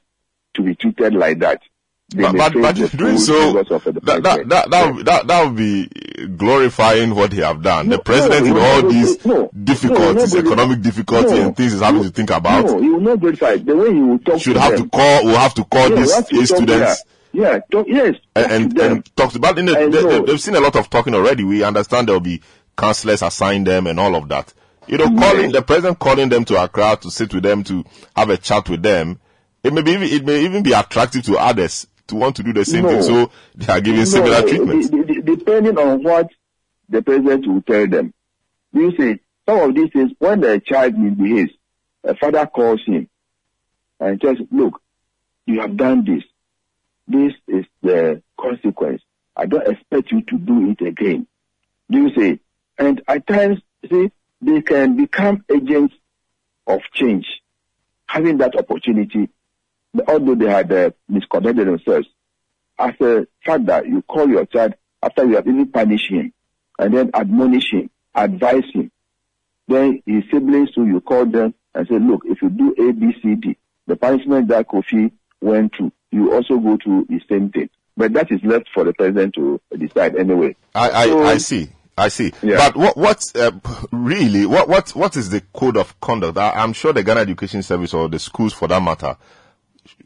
to 0.53 0.61
be 0.61 0.75
treated 0.75 1.13
like 1.13 1.39
that. 1.39 1.61
they 2.09 2.23
But, 2.23 2.35
but, 2.35 2.53
but 2.53 2.77
if 2.79 2.91
doing 2.97 3.17
so, 3.17 3.53
rigors 3.53 3.71
of 3.71 3.83
the 3.85 3.91
that, 4.01 4.23
that, 4.23 4.49
that, 4.49 4.69
that, 4.71 4.93
would- 4.93 5.05
that, 5.05 5.27
that 5.27 5.45
would 5.45 5.55
be 5.55 5.87
glorifying 6.35 7.15
what 7.15 7.31
he 7.31 7.39
have 7.39 7.61
done. 7.61 7.89
the 7.89 7.99
president 7.99 8.45
no, 8.47 8.53
with 8.53 8.63
all 8.63 8.81
no, 8.83 8.89
these 8.89 9.25
no, 9.25 9.33
no, 9.35 9.51
difficulties, 9.63 10.35
economic 10.35 10.81
difficulties 10.81 11.31
no, 11.31 11.47
and 11.47 11.55
things 11.55 11.71
he's 11.73 11.81
having 11.81 12.01
no, 12.01 12.07
to 12.07 12.13
think 12.13 12.29
about, 12.31 12.65
No, 12.65 12.81
he 12.81 12.89
will 12.89 12.99
not 12.99 13.19
verify. 13.19 13.55
The 13.57 13.75
way 13.75 13.93
he 13.93 13.99
will 14.01 14.19
talk 14.19 14.39
should 14.39 14.57
have 14.57 14.73
them, 14.73 14.83
to 14.83 14.89
call, 14.89 15.25
will 15.25 15.37
have 15.37 15.53
to 15.55 15.63
call 15.63 15.89
these, 15.89 16.13
to 16.15 16.25
these 16.35 16.49
talk- 16.49 16.57
students 16.57 17.03
Yeah, 17.38 17.59
talk, 17.71 17.85
yes. 17.88 18.15
talk 18.33 18.49
and, 18.51 18.75
to 18.75 18.83
and 18.83 19.15
talk 19.15 19.31
to, 19.31 19.38
but 19.39 19.59
in 19.59 19.67
the, 19.67 19.73
they, 19.73 20.21
they've 20.25 20.41
seen 20.41 20.55
a 20.55 20.59
lot 20.59 20.75
of 20.75 20.89
talking 20.89 21.13
already. 21.13 21.43
We 21.43 21.61
understand 21.63 22.07
there'll 22.07 22.19
be 22.19 22.41
counselors 22.75 23.21
assigned 23.21 23.67
them 23.67 23.85
and 23.85 23.99
all 23.99 24.15
of 24.15 24.27
that. 24.29 24.51
You 24.88 24.97
know, 24.97 25.05
calling, 25.15 25.51
the 25.51 25.61
president 25.61 25.99
calling 25.99 26.29
them 26.29 26.45
to 26.45 26.63
Accra 26.63 26.97
to 26.99 27.11
sit 27.11 27.31
with 27.35 27.43
them, 27.43 27.63
to 27.65 27.83
have 28.15 28.31
a 28.31 28.38
chat 28.38 28.67
with 28.69 28.81
them, 28.81 29.19
it 29.63 29.71
may 29.71 29.83
be, 29.83 29.91
it 29.93 30.25
may 30.25 30.45
even 30.45 30.63
be 30.63 30.73
attractive 30.73 31.25
to 31.25 31.38
others 31.38 31.85
to 32.07 32.15
want 32.15 32.38
to 32.38 32.43
do 32.43 32.53
the 32.53 32.65
same 32.65 32.85
No. 32.85 32.89
thing. 32.89 33.03
So 33.03 33.31
they 33.53 33.71
are 33.71 33.81
giving 33.81 34.05
similar 34.05 34.41
treatment. 34.41 34.89
de- 34.89 35.03
de- 35.03 35.21
de- 35.21 35.35
depending 35.35 35.77
on 35.77 36.01
what 36.01 36.29
the 36.89 37.03
president 37.03 37.45
will 37.45 37.61
tell 37.61 37.85
them. 37.85 38.15
You 38.73 38.97
see, 38.97 39.19
some 39.47 39.59
of 39.59 39.75
these 39.75 39.91
things, 39.93 40.11
when 40.17 40.39
the 40.39 40.59
child 40.65 40.97
misbehaves, 40.97 41.51
a 42.03 42.15
father 42.15 42.47
calls 42.47 42.81
him 42.83 43.07
and 43.99 44.19
says, 44.25 44.38
look, 44.51 44.81
you 45.45 45.59
have 45.59 45.77
done 45.77 46.03
this. 46.03 46.23
This 47.07 47.33
is 47.47 47.65
the 47.81 48.21
consequence. 48.39 49.01
I 49.35 49.45
don't 49.45 49.67
expect 49.67 50.11
you 50.11 50.21
to 50.23 50.37
do 50.37 50.71
it 50.71 50.85
again. 50.85 51.27
Do 51.89 51.99
you 51.99 52.13
see? 52.15 52.39
And 52.77 53.01
at 53.07 53.25
times, 53.27 53.59
see, 53.89 54.11
they 54.41 54.61
can 54.61 54.97
become 54.97 55.45
agents 55.49 55.95
of 56.65 56.81
change, 56.93 57.25
having 58.07 58.37
that 58.39 58.55
opportunity, 58.55 59.29
although 60.07 60.35
they 60.35 60.49
had 60.49 60.71
uh, 60.71 60.91
misconducted 61.09 61.65
themselves 61.65 62.07
as 62.79 62.93
a 63.01 63.27
father, 63.45 63.83
you 63.85 64.01
call 64.03 64.27
your 64.29 64.45
child 64.45 64.75
after 65.01 65.25
you 65.25 65.35
have 65.35 65.47
even 65.47 65.67
punished 65.67 66.09
him 66.11 66.33
and 66.79 66.95
then 66.95 67.09
admonish 67.13 67.71
him, 67.71 67.89
advise 68.13 68.65
him. 68.73 68.91
Then 69.67 70.01
his 70.05 70.23
siblings 70.31 70.71
too, 70.71 70.85
you 70.85 71.01
call 71.01 71.25
them 71.25 71.53
and 71.73 71.87
say, 71.87 71.99
look, 71.99 72.23
if 72.25 72.41
you 72.41 72.49
do 72.49 72.75
A, 72.77 72.93
B, 72.93 73.15
C, 73.21 73.35
D, 73.35 73.57
the 73.85 73.95
punishment 73.95 74.47
that 74.49 74.67
Kofi 74.67 75.11
went 75.41 75.75
through, 75.75 75.91
you 76.11 76.33
also 76.33 76.57
go 76.57 76.77
through 76.83 77.05
the 77.09 77.19
same 77.29 77.49
thing. 77.49 77.69
But 77.95 78.13
that 78.13 78.31
is 78.31 78.39
left 78.43 78.69
for 78.73 78.83
the 78.83 78.93
president 78.93 79.33
to 79.35 79.59
decide 79.77 80.15
anyway. 80.15 80.55
I, 80.75 80.89
I, 80.91 81.05
So- 81.07 81.23
I 81.23 81.37
see. 81.37 81.69
I 81.99 82.09
see. 82.09 82.31
Yeah. 82.43 82.57
But 82.57 82.75
what, 82.75 82.95
what, 82.97 83.23
uh, 83.35 83.51
really, 83.91 84.45
what, 84.45 84.69
what, 84.69 84.89
what 84.91 85.17
is 85.17 85.31
the 85.31 85.41
code 85.51 85.75
of 85.77 85.99
conduct? 85.99 86.37
I, 86.37 86.51
I'm 86.51 86.73
sure 86.73 86.93
the 86.93 87.01
Ghana 87.01 87.21
Education 87.21 87.63
Service 87.63 87.91
or 87.95 88.07
the 88.07 88.19
schools 88.19 88.53
for 88.53 88.67
that 88.67 88.83
matter, 88.83 89.17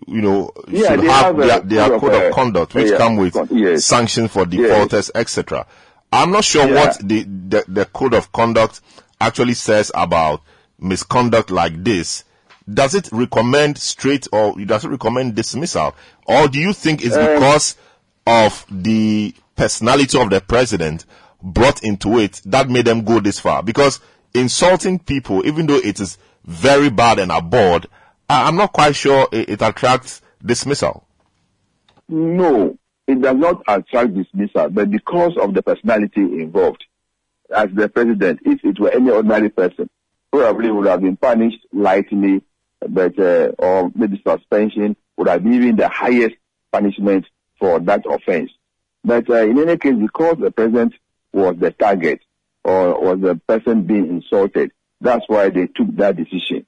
you 0.08 0.22
know, 0.22 0.52
Yeah, 0.70 0.92
should 0.92 1.02
they 1.02 1.08
have, 1.08 1.36
have 1.36 1.68
their, 1.68 1.88
their 1.90 2.00
code 2.00 2.14
of, 2.14 2.22
uh, 2.22 2.34
conduct 2.34 2.76
which 2.76 2.92
yeah, 2.92 2.98
come 2.98 3.18
with 3.18 3.36
yes. 3.52 3.84
sanctions 3.84 4.32
for 4.32 4.46
Yes. 4.50 4.52
defaulters, 4.52 5.12
etc. 5.14 5.68
I'm 6.14 6.32
not 6.32 6.46
sure 6.46 6.66
what 6.74 6.98
the, 7.06 7.24
the, 7.24 7.66
the 7.68 7.86
code 7.88 8.14
of 8.14 8.32
conduct 8.32 8.80
actually 9.20 9.56
says 9.56 9.92
about 9.94 10.44
misconduct 10.80 11.52
like 11.52 11.84
this. 11.84 12.24
Does 12.72 12.96
it 12.96 13.10
recommend 13.12 13.78
straight 13.78 14.28
or 14.32 14.60
does 14.60 14.86
it 14.86 14.90
recommend 14.90 15.36
dismissal? 15.36 15.96
Or 16.26 16.48
do 16.48 16.60
you 16.60 16.74
think 16.74 17.04
it's 17.04 17.16
Um, 17.16 17.34
because 17.34 17.76
of 18.28 18.66
the 18.70 19.34
personality 19.56 20.20
of 20.20 20.30
the 20.30 20.42
president 20.42 21.06
brought 21.42 21.84
into 21.84 22.20
it 22.20 22.42
that 22.46 22.70
made 22.70 22.86
them 22.86 23.04
go 23.04 23.20
this 23.20 23.40
far? 23.40 23.64
Because 23.64 24.00
insulting 24.34 25.00
people, 25.00 25.46
even 25.46 25.66
though 25.66 25.78
it 25.78 26.00
is 26.00 26.18
very 26.46 26.90
bad 26.90 27.20
and 27.20 27.32
abhorred, 27.32 27.88
I'm 28.30 28.56
not 28.56 28.74
quite 28.74 28.96
sure 28.96 29.28
it, 29.32 29.50
it 29.50 29.62
attracts 29.62 30.22
dismissal. 30.46 31.06
No, 32.08 32.78
it 33.08 33.22
does 33.22 33.38
not 33.38 33.62
attract 33.68 34.14
dismissal, 34.14 34.70
but 34.70 34.90
because 34.90 35.36
of 35.38 35.54
the 35.54 35.62
personality 35.64 36.22
involved, 36.22 36.86
as 37.54 37.70
the 37.74 37.90
president, 37.90 38.40
if 38.46 38.64
it 38.64 38.80
were 38.80 38.92
any 38.92 39.10
ordinary 39.10 39.50
person, 39.50 39.90
probably 40.32 40.72
would 40.72 40.88
have 40.88 41.02
been 41.02 41.18
punished 41.18 41.60
lightly, 41.74 42.42
but 42.90 43.18
uh, 43.20 43.52
or 43.60 43.92
maybe 43.96 44.22
suspension 44.26 44.96
would 45.18 45.28
have 45.28 45.44
been 45.44 45.54
even 45.54 45.76
the 45.76 45.88
highest 45.88 46.36
punishment 46.72 47.26
for 47.60 47.80
that 47.82 48.06
offense. 48.06 48.52
But 49.04 49.30
uh, 49.30 49.44
in 49.44 49.60
any 49.60 49.78
case, 49.78 49.96
because 49.96 50.38
the 50.40 50.52
president 50.52 50.94
was 51.34 51.56
the 51.60 51.72
target 51.72 52.22
or 52.64 53.00
was 53.00 53.20
the 53.22 53.36
person 53.48 53.84
being 53.84 54.08
insulted, 54.08 54.72
that's 55.00 55.26
why 55.28 55.50
they 55.50 55.68
took 55.68 55.96
that 55.96 56.16
decision. 56.18 56.66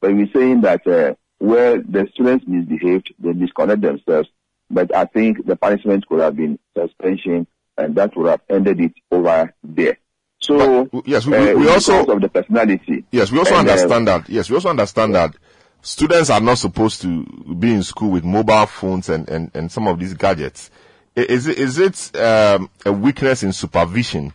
But 0.00 0.14
we're 0.14 0.30
saying 0.32 0.62
that 0.62 0.86
uh, 0.86 1.14
where 1.38 1.78
the 1.78 2.08
students 2.12 2.44
misbehaved, 2.46 3.14
they 3.18 3.32
misconduct 3.32 3.82
themselves. 3.82 4.28
But 4.70 4.94
I 4.94 5.04
think 5.04 5.44
the 5.44 5.56
punishment 5.56 6.06
could 6.08 6.20
have 6.20 6.36
been 6.36 6.58
suspension, 6.76 7.46
and 7.76 7.94
that 7.96 8.16
would 8.16 8.28
have 8.30 8.40
ended 8.48 8.80
it 8.80 8.94
over 9.10 9.52
there. 9.62 9.98
So 10.40 10.86
But, 10.86 11.06
yes, 11.06 11.26
we- 11.26 11.36
uh, 11.36 11.54
we 11.54 11.68
also- 11.68 12.04
of 12.06 12.20
the 12.20 12.28
personality. 12.28 13.04
Yes, 13.12 13.30
we 13.30 13.38
also 13.38 13.54
And, 13.54 13.68
uh, 13.68 13.72
understand 13.72 14.08
that. 14.08 14.28
Yes, 14.28 14.50
we 14.50 14.56
also 14.56 14.70
understand 14.70 15.14
that 15.14 15.34
students 15.82 16.30
are 16.30 16.40
not 16.40 16.58
supposed 16.58 17.02
to 17.02 17.24
be 17.58 17.74
in 17.74 17.82
school 17.82 18.10
with 18.10 18.24
mobile 18.24 18.66
phones 18.66 19.08
and, 19.08 19.28
and, 19.28 19.50
and 19.54 19.70
some 19.70 19.86
of 19.86 19.98
these 19.98 20.14
gadgets. 20.14 20.70
Is 21.14 21.46
it, 21.46 21.58
is 21.58 21.78
it 21.78 22.16
um, 22.16 22.70
a 22.86 22.92
weakness 22.92 23.42
in 23.42 23.52
supervision 23.52 24.32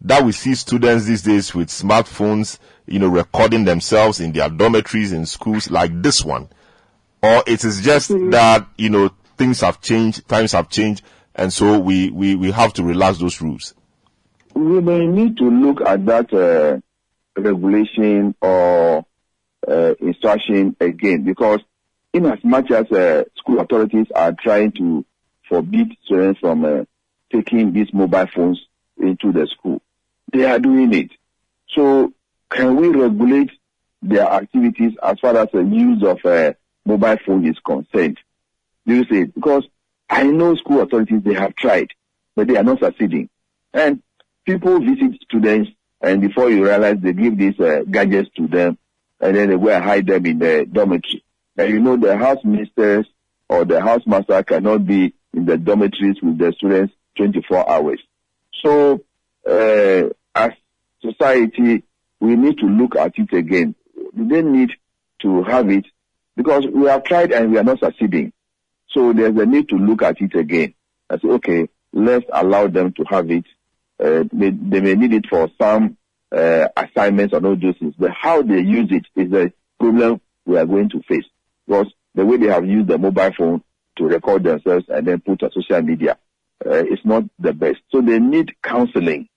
that 0.00 0.24
we 0.24 0.32
see 0.32 0.54
students 0.54 1.04
these 1.04 1.22
days 1.22 1.54
with 1.54 1.68
smartphones, 1.68 2.58
you 2.86 2.98
know, 2.98 3.08
recording 3.08 3.64
themselves 3.64 4.18
in 4.18 4.32
their 4.32 4.48
dormitories 4.48 5.12
in 5.12 5.24
schools 5.26 5.70
like 5.70 6.02
this 6.02 6.24
one? 6.24 6.48
Or 7.22 7.44
it 7.46 7.64
is 7.64 7.80
just 7.82 8.08
that, 8.08 8.66
you 8.76 8.90
know, 8.90 9.10
things 9.36 9.60
have 9.60 9.80
changed, 9.80 10.28
times 10.28 10.52
have 10.52 10.68
changed, 10.68 11.02
and 11.34 11.52
so 11.52 11.78
we, 11.78 12.10
we, 12.10 12.34
we 12.34 12.50
have 12.50 12.72
to 12.74 12.82
relax 12.82 13.18
those 13.18 13.40
rules? 13.40 13.74
we 14.56 14.80
may 14.80 15.06
need 15.06 15.36
to 15.36 15.50
look 15.50 15.82
at 15.82 16.06
that 16.06 16.32
uh, 16.32 16.80
regulation 17.40 18.34
or 18.40 19.04
uh, 19.68 19.94
instruction 20.00 20.76
again 20.80 21.24
because 21.24 21.60
in 22.12 22.26
as 22.26 22.38
much 22.42 22.70
as 22.70 22.90
uh, 22.92 23.24
school 23.36 23.60
authorities 23.60 24.06
are 24.14 24.32
trying 24.32 24.72
to 24.72 25.04
forbid 25.48 25.92
students 26.04 26.40
from 26.40 26.64
uh, 26.64 26.84
taking 27.32 27.72
these 27.72 27.92
mobile 27.92 28.26
phones 28.34 28.60
into 28.98 29.32
the 29.32 29.46
school, 29.46 29.82
they 30.32 30.44
are 30.44 30.58
doing 30.58 30.92
it. 30.94 31.10
So 31.74 32.12
can 32.50 32.76
we 32.76 32.88
regulate 32.88 33.50
their 34.02 34.26
activities 34.26 34.92
as 35.02 35.18
far 35.20 35.36
as 35.36 35.48
the 35.52 35.62
use 35.62 36.02
of 36.04 36.24
uh, 36.24 36.54
mobile 36.84 37.16
phone 37.26 37.46
is 37.46 37.58
concerned? 37.64 38.18
Do 38.86 38.94
you 38.94 39.04
see? 39.10 39.24
Because 39.24 39.64
I 40.08 40.24
know 40.24 40.54
school 40.54 40.80
authorities, 40.80 41.22
they 41.24 41.34
have 41.34 41.54
tried, 41.56 41.88
but 42.34 42.46
they 42.46 42.56
are 42.56 42.62
not 42.62 42.78
succeeding. 42.80 43.28
And 43.74 44.02
people 44.46 44.78
visit 44.80 45.20
students 45.22 45.70
and 46.00 46.20
before 46.20 46.50
you 46.50 46.64
realize 46.64 46.96
they 47.00 47.12
give 47.12 47.36
these 47.36 47.58
uh, 47.58 47.80
gadgets 47.90 48.30
to 48.36 48.46
them 48.46 48.78
and 49.20 49.36
then 49.36 49.48
they 49.48 49.56
go 49.56 49.68
and 49.68 49.84
hide 49.84 50.06
them 50.06 50.26
in 50.26 50.38
the 50.38 50.66
dormitory. 50.70 51.24
And 51.56 51.70
you 51.70 51.80
know 51.80 51.96
the 51.96 52.16
house 52.16 52.38
ministers 52.44 53.06
or 53.48 53.64
the 53.64 53.76
housemaster 53.76 54.46
cannot 54.46 54.86
be 54.86 55.14
in 55.32 55.46
the 55.46 55.56
dormitories 55.56 56.16
with 56.22 56.38
the 56.38 56.52
students 56.56 56.92
24 57.16 57.70
hours. 57.70 58.00
So 58.62 59.00
uh, 59.48 60.08
as 60.34 60.50
society, 61.00 61.84
we 62.20 62.36
need 62.36 62.58
to 62.58 62.66
look 62.66 62.96
at 62.96 63.12
it 63.16 63.32
again. 63.32 63.74
Do 64.16 64.28
they 64.28 64.42
need 64.42 64.70
to 65.22 65.42
have 65.44 65.70
it? 65.70 65.86
Because 66.36 66.66
we 66.72 66.86
have 66.86 67.04
tried 67.04 67.32
and 67.32 67.50
we 67.50 67.58
are 67.58 67.64
not 67.64 67.80
succeeding. 67.80 68.32
So 68.90 69.12
there's 69.12 69.36
a 69.36 69.46
need 69.46 69.68
to 69.70 69.76
look 69.76 70.02
at 70.02 70.20
it 70.20 70.34
again 70.34 70.74
and 71.08 71.20
say, 71.20 71.28
okay, 71.28 71.68
let's 71.92 72.24
allow 72.32 72.66
them 72.66 72.92
to 72.94 73.04
have 73.08 73.30
it. 73.30 73.44
Uh, 73.98 74.24
they, 74.32 74.50
they 74.50 74.80
may 74.80 74.94
need 74.94 75.14
it 75.14 75.26
for 75.28 75.48
some 75.60 75.96
uh, 76.32 76.68
assignments 76.76 77.32
or 77.32 77.44
all 77.44 77.56
those 77.56 77.76
things, 77.78 77.94
but 77.98 78.10
how 78.10 78.42
they 78.42 78.60
use 78.60 78.90
it 78.90 79.06
is 79.14 79.30
the 79.30 79.52
problem 79.78 80.20
we 80.44 80.56
are 80.56 80.66
going 80.66 80.88
to 80.90 81.02
face. 81.02 81.24
Because 81.66 81.92
the 82.14 82.24
way 82.24 82.36
they 82.36 82.46
have 82.46 82.66
used 82.66 82.88
the 82.88 82.98
mobile 82.98 83.32
phone 83.36 83.62
to 83.96 84.04
record 84.04 84.44
themselves 84.44 84.86
and 84.88 85.06
then 85.06 85.20
put 85.20 85.42
on 85.42 85.50
social 85.52 85.82
media 85.82 86.18
uh, 86.64 86.84
is 86.84 86.98
not 87.04 87.24
the 87.38 87.52
best. 87.52 87.78
So 87.90 88.00
they 88.00 88.18
need 88.18 88.54
counseling 88.62 89.28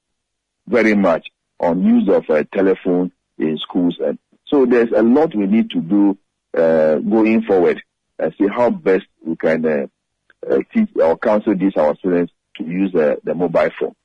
very 0.68 0.96
much 0.96 1.28
on 1.60 1.84
use 1.84 2.10
of 2.10 2.30
uh, 2.30 2.44
telephone 2.54 3.12
in 3.38 3.58
schools. 3.58 3.98
And 4.00 4.18
so 4.48 4.66
there's 4.66 4.92
a 4.96 5.02
lot 5.02 5.36
we 5.36 5.48
need 5.48 5.72
to 5.72 5.82
do 5.82 6.18
uh, 6.58 6.96
going 6.96 7.44
forward 7.44 7.82
and 8.18 8.34
see 8.38 8.48
how 8.48 8.70
best 8.70 9.06
we 9.24 9.36
can 9.36 9.66
uh, 9.66 9.88
uh, 10.50 10.60
teach 10.74 10.90
or 10.96 11.18
counsel 11.18 11.56
these 11.56 11.76
our 11.76 11.96
students 11.98 12.34
to 12.58 12.64
use 12.64 12.92
the 12.92 13.36
mobile 13.36 13.70
phone 13.80 13.96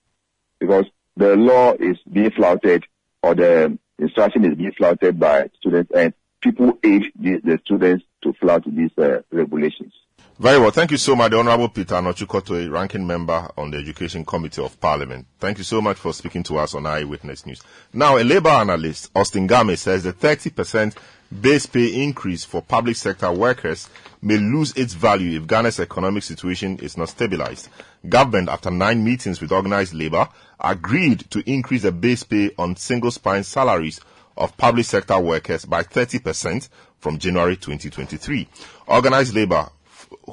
because 0.59 0.85
the 1.17 1.37
law 1.37 1.73
is 1.73 1.97
being 2.11 2.31
flouted 2.31 2.85
or 3.23 3.35
the 3.35 3.79
instruction 3.99 4.45
is 4.45 4.57
being 4.57 4.73
flouted 4.73 5.19
by 5.19 5.49
students 5.59 5.91
and 5.95 6.12
people 6.41 6.79
aid 6.83 7.05
the, 7.19 7.41
the 7.43 7.59
students 7.65 8.05
to 8.23 8.33
flout 8.35 8.65
these 8.67 8.91
uh, 8.99 9.23
regulations. 9.31 9.93
Very 10.39 10.59
well. 10.59 10.73
Thank 10.73 10.91
you 10.91 10.97
so 10.97 11.15
much, 11.15 11.31
the 11.31 11.39
Honorable 11.39 11.69
Peter 11.69 11.95
Nortsu-Kotoe, 11.95 12.69
ranking 12.69 13.07
member 13.07 13.49
on 13.57 13.71
the 13.71 13.79
Education 13.79 14.25
Committee 14.25 14.62
of 14.65 14.81
Parliament. 14.81 15.27
Thank 15.39 15.59
you 15.59 15.65
so 15.65 15.81
much 15.81 15.97
for 15.97 16.12
speaking 16.12 16.43
to 16.45 16.59
us 16.59 16.75
on 16.75 16.87
Eyewitness 16.87 17.47
News. 17.47 17.62
Now, 17.93 18.19
a 18.19 18.25
labor 18.25 18.49
analyst, 18.49 19.12
Austin 19.15 19.47
Gamey, 19.47 19.77
says 19.77 20.03
the 20.03 20.12
30% 20.12 20.97
base 21.41 21.67
pay 21.67 22.03
increase 22.03 22.45
for 22.45 22.62
public 22.62 22.97
sector 22.97 23.31
workers 23.31 23.89
may 24.23 24.37
lose 24.37 24.73
its 24.77 24.95
value 24.95 25.39
if 25.41 25.47
Ghana's 25.47 25.79
economic 25.79 26.25
situation 26.25 26.79
is 26.81 26.97
not 26.97 27.11
stabilized. 27.11 27.69
Government, 28.09 28.49
after 28.49 28.73
nine 28.73 29.05
meetings 29.05 29.41
with 29.41 29.53
organized 29.53 29.95
labor, 29.95 30.29
agreed 30.61 31.30
to 31.30 31.48
increase 31.50 31.82
the 31.82 31.92
base 31.92 32.22
pay 32.22 32.50
on 32.59 32.76
single 32.76 33.11
spine 33.11 33.42
salaries 33.44 34.00
of 34.36 34.57
public 34.57 34.84
sector 34.86 35.18
workers 35.18 35.64
by 35.64 35.82
30% 35.82 36.68
from 36.98 37.18
January 37.18 37.57
2023. 37.57 38.48
Organized 38.86 39.34
labor, 39.34 39.68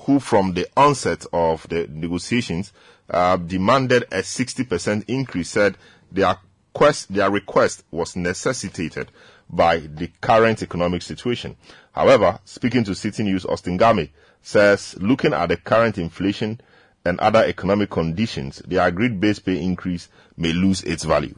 who 0.05 0.19
from 0.19 0.53
the 0.53 0.67
onset 0.77 1.25
of 1.33 1.67
the 1.69 1.87
negotiations 1.91 2.71
uh, 3.09 3.37
demanded 3.37 4.03
a 4.03 4.19
60% 4.21 5.03
increase, 5.07 5.49
said 5.49 5.77
their 6.11 6.37
quest, 6.73 7.13
their 7.13 7.29
request 7.29 7.83
was 7.91 8.15
necessitated 8.15 9.11
by 9.49 9.79
the 9.79 10.07
current 10.21 10.61
economic 10.63 11.01
situation. 11.01 11.57
However, 11.91 12.39
speaking 12.45 12.83
to 12.85 12.91
Citi 12.91 13.23
News, 13.23 13.45
Austin 13.45 13.77
Gamey 13.77 14.11
says 14.41 14.95
looking 14.99 15.33
at 15.33 15.49
the 15.49 15.57
current 15.57 15.97
inflation 15.97 16.59
and 17.05 17.19
other 17.19 17.43
economic 17.43 17.89
conditions, 17.89 18.61
the 18.67 18.83
agreed 18.83 19.19
base 19.19 19.39
pay 19.39 19.61
increase 19.61 20.09
may 20.37 20.53
lose 20.53 20.83
its 20.83 21.03
value. 21.03 21.37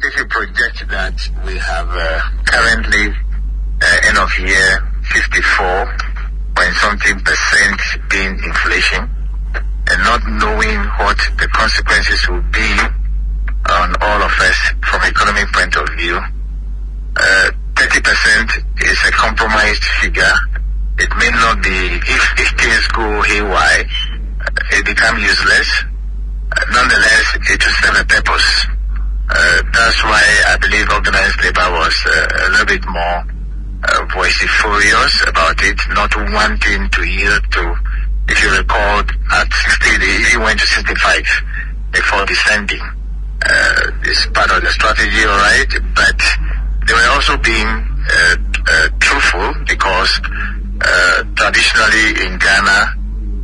If 0.00 0.16
you 0.16 0.26
project 0.26 0.88
that 0.90 1.30
we 1.46 1.56
have 1.56 1.88
uh, 1.90 2.20
currently 2.44 3.14
uh, 3.82 4.00
end 4.08 4.18
of 4.18 4.38
year 4.38 4.92
54 5.02 5.98
point 6.54 6.74
something 6.74 7.18
percent 7.20 7.80
being 8.10 8.38
inflation 8.44 9.08
and 9.86 9.98
not 10.02 10.22
knowing 10.26 10.78
what 10.98 11.18
the 11.38 11.48
consequences 11.52 12.28
will 12.28 12.42
be 12.52 12.78
on 13.70 13.94
all 14.00 14.22
of 14.22 14.32
us 14.40 14.58
from 14.84 15.02
economic 15.02 15.52
point 15.52 15.76
of 15.76 15.88
view, 15.96 16.16
uh, 17.16 17.50
30% 17.74 18.82
is 18.82 18.98
a 19.06 19.12
compromised 19.12 19.84
figure. 20.00 20.32
It 20.98 21.10
may 21.18 21.30
not 21.30 21.62
be, 21.62 21.98
if, 21.98 22.24
if 22.38 22.50
things 22.58 22.86
go 22.88 23.22
haywire, 23.22 23.84
it 24.72 24.84
become 24.86 25.18
useless. 25.18 25.84
Uh, 26.52 26.64
nonetheless, 26.70 27.26
it 27.50 27.58
will 27.64 27.76
serve 27.82 28.00
a 28.00 28.04
purpose. 28.04 28.66
Uh, 29.30 29.62
that's 29.72 30.04
why 30.04 30.22
I 30.48 30.56
believe 30.60 30.86
organized 30.90 31.42
labor 31.42 31.70
was 31.72 31.96
uh, 32.06 32.46
a 32.46 32.50
little 32.50 32.66
bit 32.66 32.84
more 32.86 33.26
uh, 33.84 34.06
vociferous 34.14 35.26
about 35.26 35.58
it, 35.64 35.78
not 35.90 36.14
wanting 36.32 36.88
to 36.90 37.02
yield 37.04 37.42
to, 37.52 37.74
if 38.28 38.42
you 38.42 38.50
recall, 38.56 39.02
at 39.32 39.52
60, 39.52 39.98
they 39.98 40.36
went 40.38 40.60
to 40.60 40.66
65 40.66 41.26
before 41.90 42.24
descending. 42.26 42.82
Uh, 43.44 43.90
it's 44.04 44.26
part 44.26 44.50
of 44.52 44.62
the 44.62 44.70
strategy, 44.70 45.24
all 45.24 45.38
right, 45.38 45.72
but 45.94 46.20
they 46.86 46.94
were 46.94 47.10
also 47.12 47.36
being 47.38 47.66
uh, 47.66 48.36
uh, 48.68 48.88
truthful 49.00 49.54
because 49.66 50.20
traditionally 51.34 52.26
in 52.26 52.38
Ghana, 52.38 52.78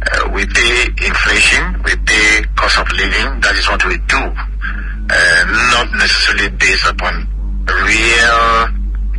uh, 0.02 0.30
we 0.32 0.46
pay 0.46 0.86
inflation, 1.06 1.82
we 1.84 1.96
pay 1.96 2.42
cost 2.56 2.78
of 2.78 2.90
living, 2.92 3.40
that 3.40 3.54
is 3.56 3.68
what 3.68 3.84
we 3.86 3.96
do, 3.98 4.16
uh, 4.16 5.44
not 5.72 5.92
necessarily 5.92 6.48
based 6.56 6.86
upon 6.86 7.28
real 7.66 8.68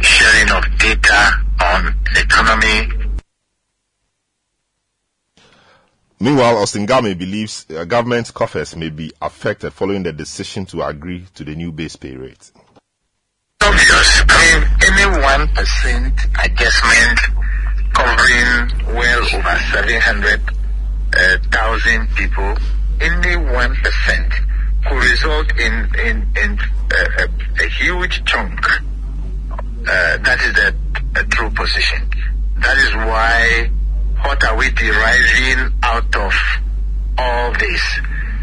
sharing 0.01 0.49
of 0.51 0.63
data 0.79 1.31
on 1.63 1.95
economy. 2.15 2.97
Meanwhile, 6.19 6.57
Austin 6.57 6.85
Gamey 6.85 7.15
believes 7.15 7.65
uh, 7.69 7.83
government 7.85 8.31
coffers 8.33 8.75
may 8.75 8.89
be 8.89 9.11
affected 9.21 9.73
following 9.73 10.03
the 10.03 10.13
decision 10.13 10.65
to 10.67 10.83
agree 10.83 11.25
to 11.33 11.43
the 11.43 11.55
new 11.55 11.71
base 11.71 11.95
pay 11.95 12.15
rate. 12.15 12.51
Obvious. 13.63 14.21
I 14.29 14.59
mean, 14.59 14.61
any 14.85 15.21
one 15.21 15.47
percent 15.55 16.13
adjustment 16.43 17.19
covering 17.93 18.95
well 18.95 19.21
over 19.33 19.59
seven 19.71 20.01
hundred 20.01 20.41
thousand 21.51 22.07
people, 22.15 22.55
only 23.01 23.35
one 23.35 23.75
percent 23.75 24.33
could 24.87 25.03
result 25.03 25.51
in 25.59 25.89
in 25.99 26.27
in 26.41 26.59
uh, 26.59 27.25
a, 27.25 27.63
a 27.63 27.67
huge 27.69 28.23
chunk. 28.25 28.59
Uh, 29.81 30.17
that 30.17 30.39
is 30.41 30.53
the 30.53 31.23
true 31.29 31.49
position. 31.51 32.09
That 32.59 32.77
is 32.77 32.93
why 32.95 33.69
what 34.23 34.43
are 34.43 34.55
we 34.55 34.69
deriving 34.71 35.73
out 35.83 36.15
of 36.15 36.33
all 37.17 37.51
this? 37.53 37.99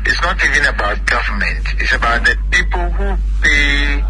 It's 0.06 0.20
not 0.22 0.42
even 0.44 0.66
about 0.66 1.04
government. 1.06 1.66
It's 1.78 1.94
about 1.94 2.24
the 2.24 2.36
people 2.50 2.90
who 2.90 3.16
pay 3.42 4.04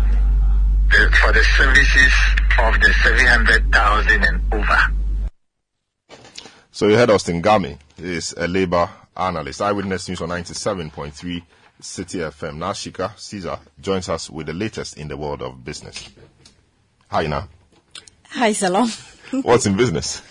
the, 0.91 1.17
for 1.21 1.33
the 1.33 1.45
services 1.57 2.13
of 2.61 2.81
the 2.81 2.93
700,000 3.03 4.25
and 4.25 4.55
over. 4.55 4.98
So 6.79 6.87
you 6.87 6.95
heard 6.95 7.11
Austin 7.11 7.43
Gamey 7.43 7.77
is 7.97 8.33
a 8.39 8.47
labor 8.47 8.89
analyst. 9.17 9.61
Eyewitness 9.61 10.09
News 10.09 10.21
on 10.21 10.29
97.3 10.29 11.43
Citi 11.83 12.21
FM. 12.21 12.59
Now 12.59 12.71
Shika 12.71 13.19
Caesar 13.19 13.59
joins 13.81 14.09
us 14.09 14.31
with 14.31 14.47
the 14.47 14.53
latest 14.53 14.97
in 14.97 15.09
the 15.09 15.17
world 15.17 15.43
of 15.43 15.65
business. 15.65 16.09
Hi, 17.09 17.27
now. 17.27 17.49
Hi, 18.29 18.53
Selorm. 18.53 19.43
What's 19.45 19.67
in 19.67 19.77
business? 19.77 20.23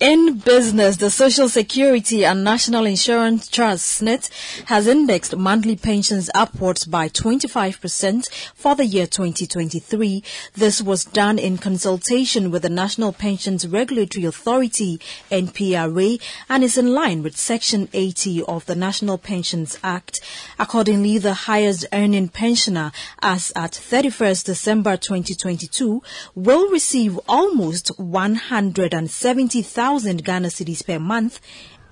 In 0.00 0.38
business, 0.38 0.98
the 0.98 1.10
Social 1.10 1.48
Security 1.48 2.24
and 2.24 2.44
National 2.44 2.86
Insurance 2.86 3.48
Trust 3.48 4.00
SSNIT 4.00 4.30
has 4.66 4.86
indexed 4.86 5.36
monthly 5.36 5.74
pensions 5.74 6.30
upwards 6.36 6.84
by 6.84 7.08
25% 7.08 8.28
for 8.54 8.76
the 8.76 8.86
year 8.86 9.08
2023. 9.08 10.22
This 10.54 10.80
was 10.80 11.04
done 11.04 11.40
in 11.40 11.58
consultation 11.58 12.52
with 12.52 12.62
the 12.62 12.68
National 12.68 13.12
Pensions 13.12 13.66
Regulatory 13.66 14.24
Authority 14.24 15.00
NPRA 15.32 16.22
and 16.48 16.62
is 16.62 16.78
in 16.78 16.94
line 16.94 17.24
with 17.24 17.36
Section 17.36 17.88
80 17.92 18.44
of 18.44 18.66
the 18.66 18.76
National 18.76 19.18
Pensions 19.18 19.80
Act. 19.82 20.20
Accordingly, 20.60 21.18
the 21.18 21.34
highest 21.34 21.86
earning 21.92 22.28
pensioner 22.28 22.92
as 23.20 23.50
at 23.56 23.72
31st 23.72 24.44
December 24.44 24.96
2022 24.96 26.00
will 26.36 26.70
receive 26.70 27.18
almost 27.26 27.88
170,000 27.98 29.87
Ghana 29.96 30.48
cedis 30.48 30.84
per 30.84 30.98
month 30.98 31.40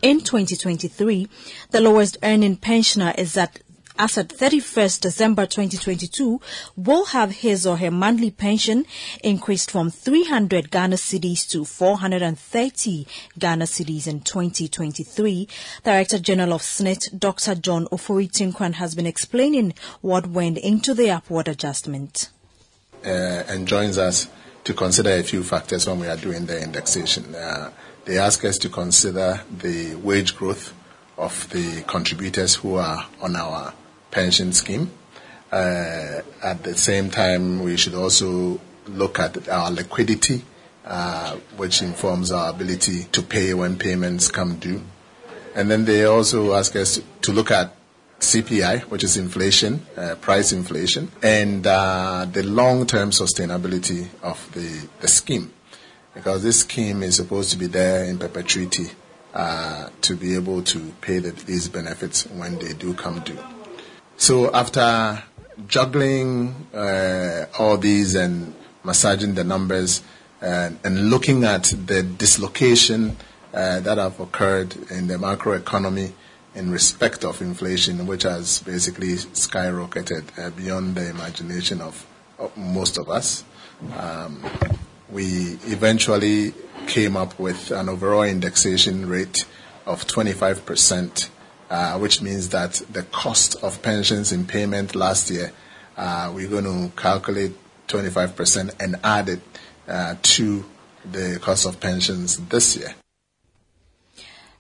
in 0.03 0.21
2023. 0.21 1.29
The 1.71 1.81
lowest 1.81 2.19
earning 2.23 2.57
pensioner 2.57 3.15
is 3.17 3.37
at 3.37 3.61
as 3.99 4.19
at 4.19 4.29
31st 4.29 5.01
December 5.01 5.47
2022 5.47 6.39
will 6.77 7.07
have 7.07 7.31
his 7.31 7.67
or 7.67 7.79
her 7.79 7.91
monthly 7.91 8.31
pension 8.31 8.85
increased 9.23 9.71
from 9.71 9.91
300 9.91 10.71
Ghana 10.71 10.97
cedis 10.97 11.49
to 11.49 11.65
430 11.65 13.07
Ghana 13.39 13.65
cedis 13.65 14.07
in 14.07 14.21
2023. 14.21 15.49
Director 15.83 16.19
General 16.19 16.53
of 16.53 16.63
SSNIT, 16.63 17.19
Dr. 17.19 17.55
John 17.55 17.87
Ofori 17.87 18.31
Tenkorang, 18.31 18.75
has 18.75 18.95
been 18.95 19.07
explaining 19.07 19.73
what 20.03 20.27
went 20.27 20.59
into 20.59 20.93
the 20.93 21.11
upward 21.11 21.49
adjustment. 21.49 22.29
Uh, 23.03 23.09
and 23.49 23.67
joins 23.67 23.97
us 23.97 24.29
to 24.65 24.75
consider 24.75 25.11
a 25.11 25.23
few 25.23 25.43
factors 25.43 25.87
when 25.87 26.01
we 26.01 26.09
are 26.09 26.17
doing 26.17 26.45
the 26.45 26.61
indexation. 26.61 27.35
Uh, 27.35 27.71
they 28.07 28.19
ask 28.19 28.45
us 28.45 28.57
to 28.59 28.69
consider 28.69 29.43
the 29.59 29.97
wage 29.97 30.37
growth 30.37 30.73
of 31.19 31.49
the 31.51 31.83
contributors 31.83 32.55
who 32.55 32.77
are 32.77 33.07
on 33.21 33.37
our 33.37 33.75
pension 34.11 34.53
scheme. 34.53 34.91
Uh, 35.51 36.23
at 36.43 36.63
the 36.63 36.77
same 36.77 37.11
time, 37.11 37.63
we 37.63 37.77
should 37.77 37.95
also 37.95 38.61
look 38.87 39.19
at 39.19 39.49
our 39.49 39.71
liquidity, 39.71 40.45
uh, 40.85 41.35
which 41.57 41.83
informs 41.83 42.31
our 42.31 42.51
ability 42.51 43.05
to 43.11 43.23
pay 43.23 43.55
when 43.55 43.77
payments 43.77 44.31
come 44.31 44.57
due. 44.57 44.83
And 45.55 45.71
then 45.71 45.85
they 45.85 46.05
also 46.05 46.55
ask 46.55 46.77
us 46.77 47.01
to 47.23 47.33
look 47.33 47.51
at 47.51 47.75
CPI, 48.21 48.83
which 48.83 49.03
is 49.03 49.17
inflation, 49.17 49.85
uh, 49.97 50.15
price 50.21 50.53
inflation, 50.53 51.11
and 51.23 51.67
uh, 51.67 52.27
the 52.31 52.43
long-term 52.43 53.11
sustainability 53.11 54.07
of 54.23 54.51
the, 54.53 54.89
the 55.01 55.09
scheme. 55.09 55.53
Because 56.17 56.43
this 56.43 56.61
scheme 56.61 57.03
is 57.03 57.15
supposed 57.15 57.51
to 57.51 57.59
be 57.59 57.67
there 57.67 58.05
in 58.05 58.19
perpetuity 58.19 58.87
uh, 59.35 59.91
to 60.01 60.17
be 60.17 60.35
able 60.35 60.63
to 60.63 60.81
pay 61.03 61.19
the, 61.19 61.31
these 61.31 61.69
benefits 61.69 62.27
when 62.31 62.59
they 62.59 62.73
do 62.73 62.95
come 62.95 63.21
due. 63.21 63.39
So 64.17 64.51
after 64.55 65.23
juggling 65.69 66.55
uh, 66.73 67.45
all 67.59 67.77
these 67.77 68.15
and 68.15 68.55
massaging 68.83 69.35
the 69.35 69.45
numbers 69.45 70.03
and, 70.41 70.79
and 70.85 71.11
looking 71.11 71.45
at 71.45 71.65
the 71.85 72.03
dislocation 72.03 73.19
uh, 73.53 73.81
that 73.81 73.99
have 73.99 74.19
occurred 74.19 74.75
in 74.91 75.09
the 75.09 75.17
macroeconomy 75.17 76.13
in 76.55 76.71
respect 76.71 77.27
of 77.27 77.43
inflation, 77.43 78.07
which 78.07 78.23
has 78.23 78.63
basically 78.63 79.17
skyrocketed 79.17 80.25
uh, 80.39 80.49
beyond 80.51 80.95
the 80.95 81.11
imagination 81.11 81.83
of, 81.83 82.07
of 82.39 82.57
most 82.57 82.97
of 82.97 83.11
us. 83.11 83.45
Um, 83.99 84.43
we 85.11 85.59
eventually 85.65 86.53
came 86.87 87.17
up 87.17 87.39
with 87.39 87.71
an 87.71 87.89
overall 87.89 88.23
indexation 88.23 89.09
rate 89.09 89.47
of 89.87 90.07
25%, 90.07 91.29
uh, 91.71 91.99
which 91.99 92.21
means 92.21 92.49
that 92.51 92.75
the 92.91 93.03
cost 93.05 93.57
of 93.63 93.83
pensions 93.83 94.33
in 94.33 94.47
payment 94.47 94.95
last 94.95 95.31
year, 95.31 95.53
uh, 95.97 96.31
we're 96.35 96.49
going 96.49 96.65
to 96.65 96.95
calculate 96.97 97.53
25% 97.89 98.75
and 98.81 98.97
add 99.05 99.29
it 99.29 99.41
uh, 99.89 100.17
to 100.23 100.65
the 101.05 101.39
cost 101.41 101.67
of 101.67 101.79
pensions 101.81 102.37
this 102.49 102.77
year. 102.77 102.95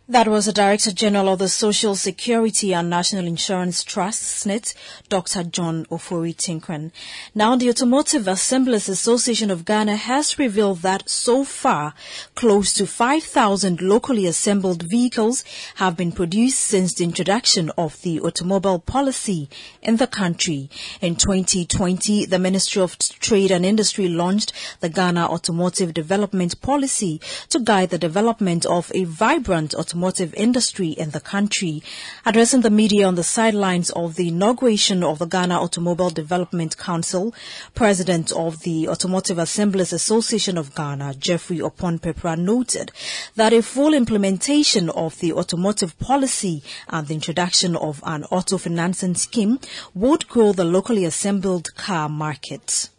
That 0.08 0.28
was 0.28 0.46
the 0.46 0.52
Director 0.52 0.92
General 0.92 1.30
of 1.30 1.40
the 1.40 1.48
Social 1.48 1.96
Security 1.96 2.72
and 2.72 2.88
National 2.88 3.26
Insurance 3.26 3.82
Trust, 3.82 4.22
SSNIT, 4.22 4.72
Dr. 5.08 5.42
John 5.42 5.84
Ofori 5.86 6.32
Tenkorang. 6.32 6.92
Now, 7.34 7.56
the 7.56 7.68
Automotive 7.70 8.28
Assemblers 8.28 8.88
Association 8.88 9.50
of 9.50 9.64
Ghana 9.64 9.96
has 9.96 10.38
revealed 10.38 10.82
that 10.82 11.10
so 11.10 11.42
far, 11.42 11.92
close 12.36 12.72
to 12.74 12.86
5,000 12.86 13.82
locally 13.82 14.26
assembled 14.26 14.84
vehicles 14.84 15.42
have 15.74 15.96
been 15.96 16.12
produced 16.12 16.60
since 16.60 16.94
the 16.94 17.02
introduction 17.02 17.72
of 17.76 18.00
the 18.02 18.20
automobile 18.20 18.78
policy 18.78 19.48
in 19.82 19.96
the 19.96 20.06
country. 20.06 20.70
In 21.00 21.16
2020, 21.16 22.26
the 22.26 22.38
Ministry 22.38 22.80
of 22.80 22.96
Trade 22.96 23.50
and 23.50 23.66
Industry 23.66 24.06
launched 24.06 24.52
the 24.78 24.88
Ghana 24.88 25.26
Automotive 25.26 25.92
Development 25.92 26.60
Policy 26.60 27.20
to 27.48 27.58
guide 27.58 27.90
the 27.90 27.98
development 27.98 28.64
of 28.66 28.92
a 28.94 29.02
vibrant 29.02 29.74
automotive 29.74 29.95
automotive 29.96 30.34
industry 30.34 30.88
in 30.88 31.10
the 31.10 31.20
country. 31.20 31.82
Addressing 32.26 32.60
the 32.60 32.68
media 32.68 33.06
on 33.06 33.14
the 33.14 33.24
sidelines 33.24 33.88
of 33.90 34.16
the 34.16 34.28
inauguration 34.28 35.02
of 35.02 35.18
the 35.18 35.24
Ghana 35.24 35.58
Automobile 35.58 36.10
Development 36.10 36.76
Council, 36.76 37.34
President 37.74 38.30
of 38.32 38.60
the 38.60 38.88
Automotive 38.88 39.38
Assemblers 39.38 39.94
Association 39.94 40.58
of 40.58 40.74
Ghana, 40.74 41.14
Jeffrey 41.14 41.60
Opon-Pepra, 41.60 42.36
noted 42.38 42.92
that 43.36 43.54
a 43.54 43.62
full 43.62 43.94
implementation 43.94 44.90
of 44.90 45.18
the 45.20 45.32
automotive 45.32 45.98
policy 45.98 46.62
and 46.88 47.06
the 47.06 47.14
introduction 47.14 47.74
of 47.74 48.02
an 48.04 48.24
auto 48.24 48.58
financing 48.58 49.14
scheme 49.14 49.58
would 49.94 50.28
grow 50.28 50.52
the 50.52 50.64
locally 50.64 51.06
assembled 51.06 51.74
car 51.74 52.10
market. 52.10 52.90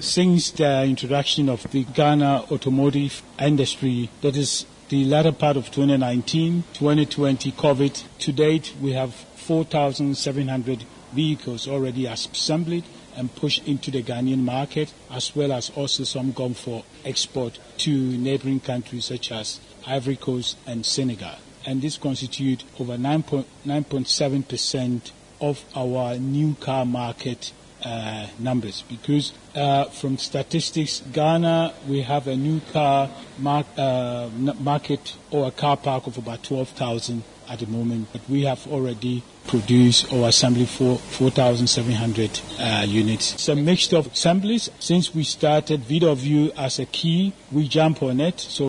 Since 0.00 0.50
the 0.50 0.84
introduction 0.84 1.48
of 1.48 1.68
the 1.70 1.84
Ghana 1.84 2.44
automotive 2.50 3.22
industry, 3.40 4.10
that 4.20 4.36
is 4.36 4.66
the 4.88 5.04
latter 5.04 5.32
part 5.32 5.56
of 5.56 5.72
2019, 5.72 6.62
2020 6.72 7.50
COVID. 7.52 8.04
To 8.20 8.32
date, 8.32 8.72
we 8.80 8.92
have 8.92 9.12
4,700 9.14 10.84
vehicles 11.12 11.66
already 11.66 12.06
assembled 12.06 12.84
and 13.16 13.34
pushed 13.34 13.66
into 13.66 13.90
the 13.90 14.02
Ghanaian 14.02 14.44
market, 14.44 14.92
as 15.10 15.34
well 15.34 15.50
as 15.52 15.70
also 15.70 16.04
some 16.04 16.30
gone 16.32 16.54
for 16.54 16.84
export 17.04 17.58
to 17.78 17.90
neighboring 17.90 18.60
countries 18.60 19.06
such 19.06 19.32
as 19.32 19.58
Ivory 19.86 20.16
Coast 20.16 20.56
and 20.66 20.86
Senegal. 20.86 21.34
And 21.64 21.82
this 21.82 21.96
constitutes 21.96 22.64
over 22.78 22.96
9.7% 22.96 25.10
of 25.40 25.64
our 25.74 26.16
new 26.16 26.54
car 26.60 26.86
market 26.86 27.52
uh, 27.86 28.26
numbers 28.40 28.82
because 28.88 29.32
uh, 29.54 29.84
from 29.84 30.18
statistics, 30.18 31.02
Ghana, 31.12 31.72
we 31.88 32.02
have 32.02 32.26
a 32.26 32.36
new 32.36 32.60
car 32.72 33.08
uh, 33.44 34.28
market 34.58 35.16
or 35.30 35.46
a 35.46 35.50
car 35.52 35.76
park 35.76 36.08
of 36.08 36.18
about 36.18 36.42
12,000 36.42 37.22
at 37.48 37.60
the 37.60 37.66
moment, 37.66 38.08
but 38.12 38.20
we 38.28 38.42
have 38.42 38.66
already 38.66 39.22
produced 39.46 40.12
or 40.12 40.26
assembled 40.28 40.68
for 40.68 40.98
4,700 40.98 42.40
uh, 42.58 42.84
units. 42.88 43.34
It's 43.34 43.48
a 43.48 43.54
mixture 43.54 43.98
of 43.98 44.08
assemblies. 44.08 44.68
Since 44.80 45.14
we 45.14 45.22
started 45.22 45.82
VW 45.82 46.56
as 46.56 46.80
a 46.80 46.86
key, 46.86 47.34
we 47.52 47.68
jump 47.68 48.02
on 48.02 48.20
it. 48.20 48.40
So 48.40 48.68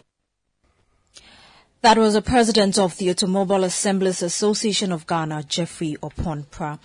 that 1.82 1.98
was 1.98 2.16
the 2.16 2.22
president 2.24 2.80
of 2.80 2.98
the 2.98 3.10
Automobile 3.12 3.64
Assemblers 3.64 4.24
Association 4.24 4.92
of 4.92 5.06
Ghana, 5.06 5.44
Jeffrey 5.44 5.96
Opon-Pepra. 6.02 6.80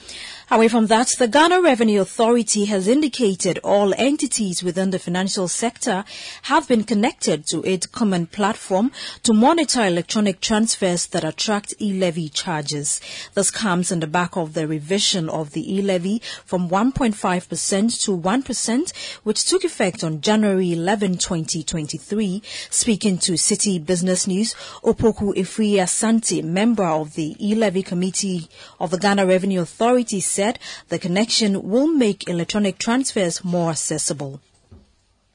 Away 0.51 0.69
from 0.69 0.89
that, 0.89 1.09
the 1.19 1.29
Ghana 1.29 1.63
Revenue 1.63 2.03
Authority 2.03 2.67
has 2.67 2.87
indicated 2.87 3.59
all 3.65 3.95
entities 3.97 4.63
within 4.63 4.91
the 4.91 4.99
financial 4.99 5.49
sector 5.49 6.05
have 6.43 6.69
been 6.69 6.85
connected 6.85 7.47
to 7.47 7.63
its 7.63 7.87
common 7.87 8.27
platform 8.27 8.93
to 9.23 9.33
monitor 9.33 9.83
electronic 9.83 10.41
transfers 10.41 11.07
that 11.07 11.25
attract 11.25 11.73
e-levy 11.81 12.29
charges. 12.29 13.01
This 13.33 13.51
comes 13.51 13.91
in 13.91 14.01
the 14.01 14.07
back 14.07 14.37
of 14.37 14.53
the 14.53 14.69
revision 14.69 15.31
of 15.31 15.53
the 15.53 15.75
e-levy 15.75 16.21
from 16.45 16.69
1.5% 16.69 18.05
to 18.05 18.19
1%, 18.19 18.97
which 19.23 19.47
took 19.47 19.65
effect 19.65 20.05
on 20.05 20.21
January 20.21 20.73
11, 20.73 21.17
2023. 21.17 22.43
Speaking 22.69 23.17
to 23.17 23.33
Citi 23.33 23.85
Business 23.85 24.27
News, 24.27 24.55
Opoku 24.83 25.33
Efri 25.37 25.75
Asante, 25.75 26.43
member 26.43 26.85
of 26.85 27.15
the 27.15 27.37
e-levy 27.39 27.85
committee 27.85 28.49
of 28.81 28.91
the 28.91 28.99
Ghana 28.99 29.25
Revenue 29.25 29.61
Authority, 29.61 30.19
said 30.19 30.59
the 30.89 30.99
connection 30.99 31.63
will 31.63 31.87
make 31.87 32.29
electronic 32.29 32.79
transfers 32.79 33.45
more 33.45 33.71
accessible. 33.71 34.41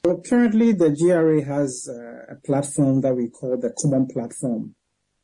Well, 0.03 0.21
currently 0.27 0.73
the 0.73 0.89
GRA 0.89 1.45
has 1.45 1.89
uh, 1.89 2.33
a 2.33 2.35
platform 2.45 2.99
that 3.01 3.15
we 3.15 3.29
call 3.29 3.57
the 3.57 3.73
Common 3.81 4.07
Platform. 4.07 4.75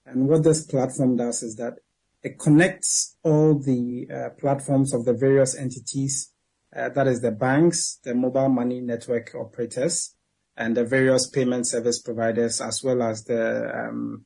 And 0.05 0.29
what 0.29 0.43
this 0.43 0.65
platform 0.65 1.17
does 1.17 1.43
is 1.43 1.57
that 1.57 1.79
it 2.21 2.39
connects 2.39 3.17
all 3.23 3.59
the 3.59 4.07
uh, 4.09 4.29
platforms 4.39 4.93
of 4.93 5.03
the 5.03 5.13
various 5.13 5.53
entities, 5.53 6.31
uh, 6.73 6.87
that 6.89 7.07
is 7.07 7.19
the 7.19 7.31
banks, 7.31 7.99
the 8.05 8.15
mobile 8.15 8.49
money 8.49 8.79
network 8.79 9.35
operators, 9.35 10.12
and 10.55 10.77
the 10.77 10.85
various 10.85 11.27
payment 11.27 11.67
service 11.67 12.01
providers, 12.01 12.61
as 12.61 12.83
well 12.83 13.01
as 13.01 13.23
the 13.23 13.71
um, 13.73 14.25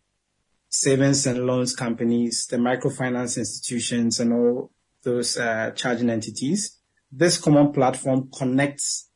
savings 0.69 1.25
and 1.25 1.45
loans 1.45 1.75
companies, 1.75 2.47
the 2.47 2.57
microfinance 2.57 3.37
institutions, 3.37 4.19
and 4.19 4.33
all 4.33 4.71
those 5.03 5.37
uh, 5.37 5.71
charging 5.75 6.09
entities. 6.09 6.79
This 7.11 7.37
common 7.37 7.71
platform 7.71 8.29
connects 8.37 9.09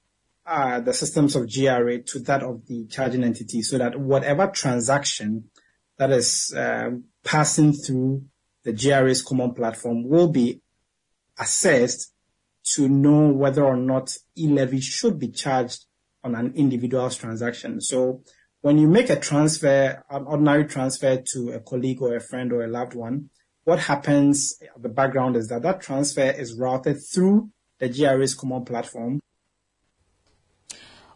uh, 0.45 0.79
the 0.79 0.93
systems 0.93 1.35
of 1.35 1.51
GRA 1.51 2.01
to 2.01 2.19
that 2.19 2.43
of 2.43 2.65
the 2.67 2.87
charging 2.87 3.23
entity 3.23 3.61
so 3.61 3.77
that 3.77 3.99
whatever 3.99 4.47
transaction 4.47 5.45
that 5.97 6.11
is 6.11 6.53
uh, 6.57 6.89
passing 7.23 7.73
through 7.73 8.23
the 8.63 8.73
GRA's 8.73 9.21
common 9.21 9.53
platform 9.53 10.07
will 10.07 10.29
be 10.29 10.61
assessed 11.37 12.13
to 12.63 12.87
know 12.87 13.27
whether 13.27 13.63
or 13.63 13.77
not 13.77 14.15
e-levy 14.37 14.79
should 14.79 15.19
be 15.19 15.29
charged 15.29 15.85
on 16.23 16.35
an 16.35 16.53
individual's 16.55 17.15
transaction. 17.15 17.81
So 17.81 18.21
when 18.61 18.77
you 18.77 18.87
make 18.87 19.09
a 19.09 19.19
transfer, 19.19 20.03
an 20.09 20.23
ordinary 20.25 20.65
transfer 20.65 21.17
to 21.33 21.51
a 21.51 21.59
colleague 21.59 22.01
or 22.01 22.15
a 22.15 22.19
friend 22.19 22.53
or 22.53 22.63
a 22.63 22.67
loved 22.67 22.93
one, 22.93 23.29
what 23.63 23.79
happens 23.79 24.57
at 24.61 24.81
the 24.81 24.89
background 24.89 25.35
is 25.35 25.47
that 25.49 25.63
that 25.63 25.81
transfer 25.81 26.29
is 26.29 26.53
routed 26.53 26.97
through 27.13 27.49
the 27.79 27.89
GRA's 27.89 28.35
common 28.35 28.65
platform. 28.65 29.19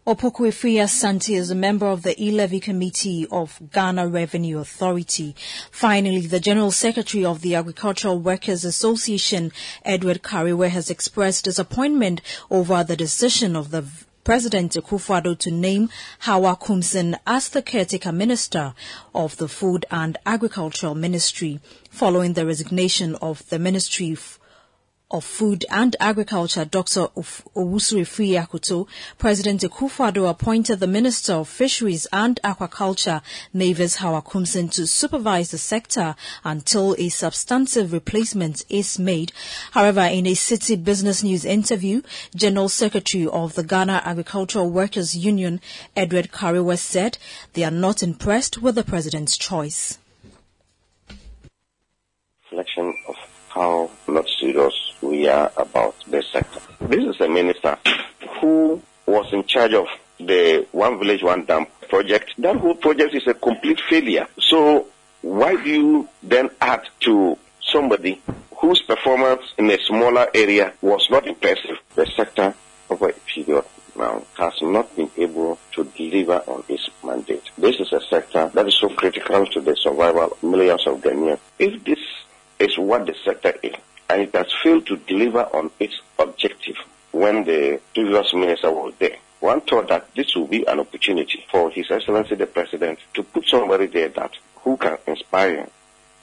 Opoku 0.06 0.46
Efri 0.46 0.74
Asante 0.74 1.36
is 1.36 1.50
a 1.50 1.56
member 1.56 1.86
of 1.86 2.04
the 2.04 2.14
e-levy 2.24 2.60
committee 2.60 3.26
of 3.28 3.60
Ghana 3.72 4.06
Revenue 4.06 4.60
Authority. 4.60 5.34
Finally, 5.72 6.28
the 6.28 6.38
General 6.38 6.70
Secretary 6.70 7.24
of 7.24 7.40
the 7.40 7.56
Agricultural 7.56 8.20
Workers 8.20 8.64
Association, 8.64 9.50
Edward 9.84 10.22
Kareweh, 10.22 10.68
has 10.68 10.90
expressed 10.90 11.46
disappointment 11.46 12.22
over 12.52 12.84
the 12.84 12.94
decision 12.94 13.56
of 13.56 13.72
the 13.72 13.84
President 14.26 14.72
Akufo-Addo 14.72 15.38
to 15.38 15.52
name 15.52 15.88
Hawa 16.18 16.56
Koomson 16.56 17.16
as 17.28 17.48
the 17.48 17.62
caretaker 17.62 18.10
minister 18.10 18.74
of 19.14 19.36
the 19.36 19.46
Food 19.46 19.86
and 19.88 20.18
Agricultural 20.26 20.96
Ministry 20.96 21.60
following 21.92 22.32
the 22.32 22.44
resignation 22.44 23.14
of 23.22 23.48
the 23.50 23.60
Ministry 23.60 24.16
of 25.08 25.24
Food 25.24 25.64
and 25.70 25.94
Agriculture, 26.00 26.64
Dr. 26.64 27.06
Owusu 27.14 28.00
Afriyie 28.00 28.88
President 29.18 29.60
Akufo-Addo 29.60 30.28
appointed 30.28 30.80
the 30.80 30.88
Minister 30.88 31.34
of 31.34 31.48
Fisheries 31.48 32.08
and 32.12 32.40
Aquaculture, 32.42 33.22
Mavis 33.52 33.96
Hawa 33.96 34.20
Koomson, 34.20 34.68
to 34.72 34.84
supervise 34.84 35.52
the 35.52 35.58
sector 35.58 36.16
until 36.42 36.96
a 36.98 37.08
substantive 37.08 37.92
replacement 37.92 38.64
is 38.68 38.98
made. 38.98 39.30
However, 39.70 40.00
in 40.00 40.26
a 40.26 40.32
Citi 40.32 40.82
Business 40.82 41.22
News 41.22 41.44
interview, 41.44 42.02
General 42.34 42.68
Secretary 42.68 43.28
of 43.28 43.54
the 43.54 43.62
Ghana 43.62 44.02
Agricultural 44.04 44.68
Workers 44.68 45.16
Union, 45.16 45.60
Edward 45.94 46.32
Kareweh, 46.32 46.78
said 46.78 47.18
they 47.52 47.62
are 47.62 47.70
not 47.70 48.02
impressed 48.02 48.60
with 48.60 48.74
the 48.74 48.82
President's 48.82 49.36
choice. 49.36 49.98
Selection 52.50 52.94
how 53.56 53.90
not 54.06 54.28
serious 54.38 54.92
we 55.00 55.26
are 55.26 55.50
about 55.56 55.94
the 56.08 56.22
sector. 56.22 56.60
This 56.80 57.02
is 57.04 57.20
a 57.22 57.28
minister 57.28 57.78
who 58.38 58.82
was 59.06 59.32
in 59.32 59.44
charge 59.44 59.72
of 59.72 59.86
the 60.20 60.66
One 60.72 60.98
Village, 60.98 61.22
One 61.22 61.46
Dam 61.46 61.66
project. 61.88 62.34
That 62.38 62.56
whole 62.56 62.74
project 62.74 63.14
is 63.14 63.26
a 63.26 63.32
complete 63.34 63.80
failure. 63.88 64.26
So 64.38 64.86
why 65.22 65.56
do 65.56 65.70
you 65.70 66.08
then 66.22 66.50
add 66.60 66.82
to 67.00 67.38
somebody 67.62 68.20
whose 68.58 68.82
performance 68.82 69.42
in 69.56 69.70
a 69.70 69.78
smaller 69.78 70.28
area 70.34 70.74
was 70.82 71.08
not 71.10 71.26
impressive? 71.26 71.78
The 71.94 72.06
sector 72.14 72.54
over 72.90 73.08
a 73.08 73.12
period 73.14 73.64
now 73.96 74.22
has 74.36 74.52
not 74.60 74.94
been 74.94 75.10
able 75.16 75.58
to 75.72 75.84
deliver 75.96 76.42
on 76.46 76.62
its 76.68 76.90
mandate. 77.02 77.44
This 77.56 77.76
is 77.80 77.90
a 77.94 78.00
sector 78.02 78.50
that 78.52 78.66
is 78.68 78.74
so 78.74 78.90
critical 78.90 79.46
to 79.46 79.60
the 79.62 79.74
survival 79.76 80.24
of 80.32 80.42
millions 80.42 80.86
of 80.86 81.00
Ghanaians. 81.00 81.38
If 81.58 81.82
this 81.84 81.98
is 82.58 82.78
what 82.78 83.06
the 83.06 83.14
sector 83.24 83.54
is, 83.62 83.74
and 84.08 84.22
it 84.22 84.34
has 84.34 84.52
failed 84.62 84.86
to 84.86 84.96
deliver 84.96 85.42
on 85.54 85.70
its 85.78 86.00
objective 86.18 86.76
when 87.12 87.44
the 87.44 87.80
previous 87.94 88.32
minister 88.34 88.70
was 88.70 88.94
there. 88.98 89.16
one 89.40 89.60
thought 89.60 89.88
that 89.88 90.14
this 90.14 90.34
will 90.34 90.46
be 90.46 90.64
an 90.66 90.80
opportunity 90.80 91.44
for 91.50 91.70
His 91.70 91.90
Excellency 91.90 92.34
the 92.34 92.46
President 92.46 92.98
to 93.14 93.22
put 93.22 93.46
somebody 93.46 93.86
there 93.86 94.08
that 94.10 94.32
who 94.56 94.76
can 94.76 94.98
inspire 95.06 95.68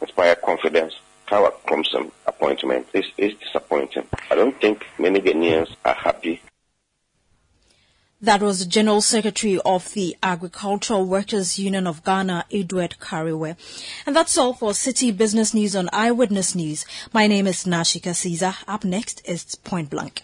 inspire 0.02 0.36
confidence. 0.36 0.94
Hawa 1.28 1.52
Koomson 1.66 2.12
appointment 2.28 2.86
is, 2.94 3.06
is 3.18 3.34
disappointing. 3.36 4.06
I 4.30 4.36
don't 4.36 4.60
think 4.60 4.86
many 5.00 5.22
Ghanaians 5.22 5.74
are 5.86 5.94
happy 5.96 6.42
that 8.24 8.42
was 8.42 8.66
General 8.66 9.02
Secretary 9.02 9.60
of 9.66 9.92
the 9.94 10.16
Agricultural 10.24 11.06
Workers 11.06 11.60
Union 11.60 11.86
of 11.86 12.06
Ghana, 12.06 12.46
Edward 12.54 12.96
Kareweh. 13.02 13.58
And 14.06 14.16
that's 14.16 14.38
all 14.38 14.54
for 14.54 14.72
Citi 14.72 15.16
Business 15.16 15.54
News 15.54 15.76
on 15.76 15.90
Eyewitness 15.92 16.56
News. 16.56 16.86
My 17.12 17.28
name 17.28 17.48
is 17.48 17.66
Nashika 17.66 18.16
Caesar. 18.16 18.56
Up 18.66 18.86
next 18.86 19.22
is 19.26 19.56
Point 19.56 19.90
Blank. 19.90 20.24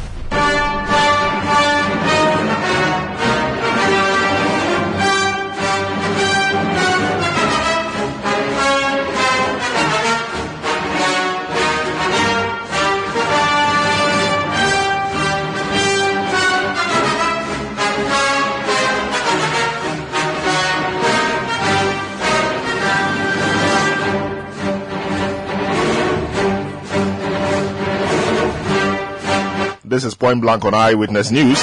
This 29.91 30.05
is 30.05 30.15
Point 30.15 30.39
Blank 30.39 30.63
on 30.63 30.73
Eyewitness 30.73 31.31
News. 31.31 31.61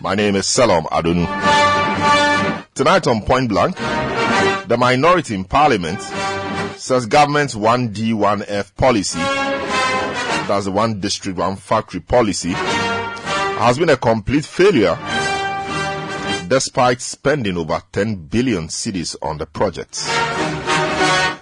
My 0.00 0.14
name 0.16 0.36
is 0.36 0.46
Selorm 0.46 0.86
Adonoo. 0.86 1.26
Tonight 2.72 3.06
on 3.06 3.20
Point 3.20 3.50
Blank, 3.50 3.76
the 4.68 4.76
minority 4.78 5.34
in 5.34 5.44
parliament 5.44 6.00
says 6.78 7.04
government's 7.04 7.54
1D, 7.54 8.14
1F 8.14 8.74
policy, 8.76 9.18
that's 9.18 10.64
the 10.64 10.70
one 10.70 10.98
district, 10.98 11.36
one 11.36 11.56
factory 11.56 12.00
policy, 12.00 12.52
has 12.52 13.76
been 13.76 13.90
a 13.90 13.98
complete 13.98 14.46
failure 14.46 14.96
despite 16.48 17.02
spending 17.02 17.58
over 17.58 17.82
10 17.92 18.16
billion 18.28 18.68
cedis 18.68 19.14
on 19.20 19.36
the 19.36 19.44
project. 19.44 20.02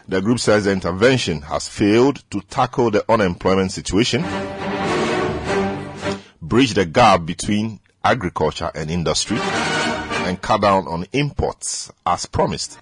The 0.08 0.20
group 0.20 0.40
says 0.40 0.64
the 0.64 0.72
intervention 0.72 1.42
has 1.42 1.68
failed 1.68 2.28
to 2.32 2.40
tackle 2.40 2.90
the 2.90 3.04
unemployment 3.08 3.70
situation 3.70 4.24
bridge 6.52 6.74
the 6.74 6.84
gap 6.84 7.24
between 7.24 7.80
agriculture 8.04 8.70
and 8.74 8.90
industry 8.90 9.38
and 9.40 10.42
cut 10.42 10.60
down 10.60 10.86
on 10.86 11.06
imports 11.14 11.90
as 12.04 12.26
promised. 12.26 12.78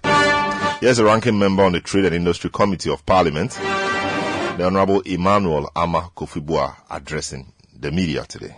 Here's 0.81 0.99
a 0.99 1.05
ranking 1.05 1.39
member 1.39 1.63
on 1.63 1.71
the 1.71 1.79
Trade 1.79 2.03
and 2.03 2.15
Industry 2.15 2.49
Committee 2.49 2.89
of 2.89 3.05
Parliament, 3.05 3.51
the 3.51 4.65
Honorable 4.65 4.99
Emmanuel 5.05 5.71
Armah 5.73 6.11
Kofi 6.11 6.45
Buah, 6.45 6.75
addressing 6.89 7.53
the 7.79 7.91
media 7.93 8.25
today. 8.25 8.57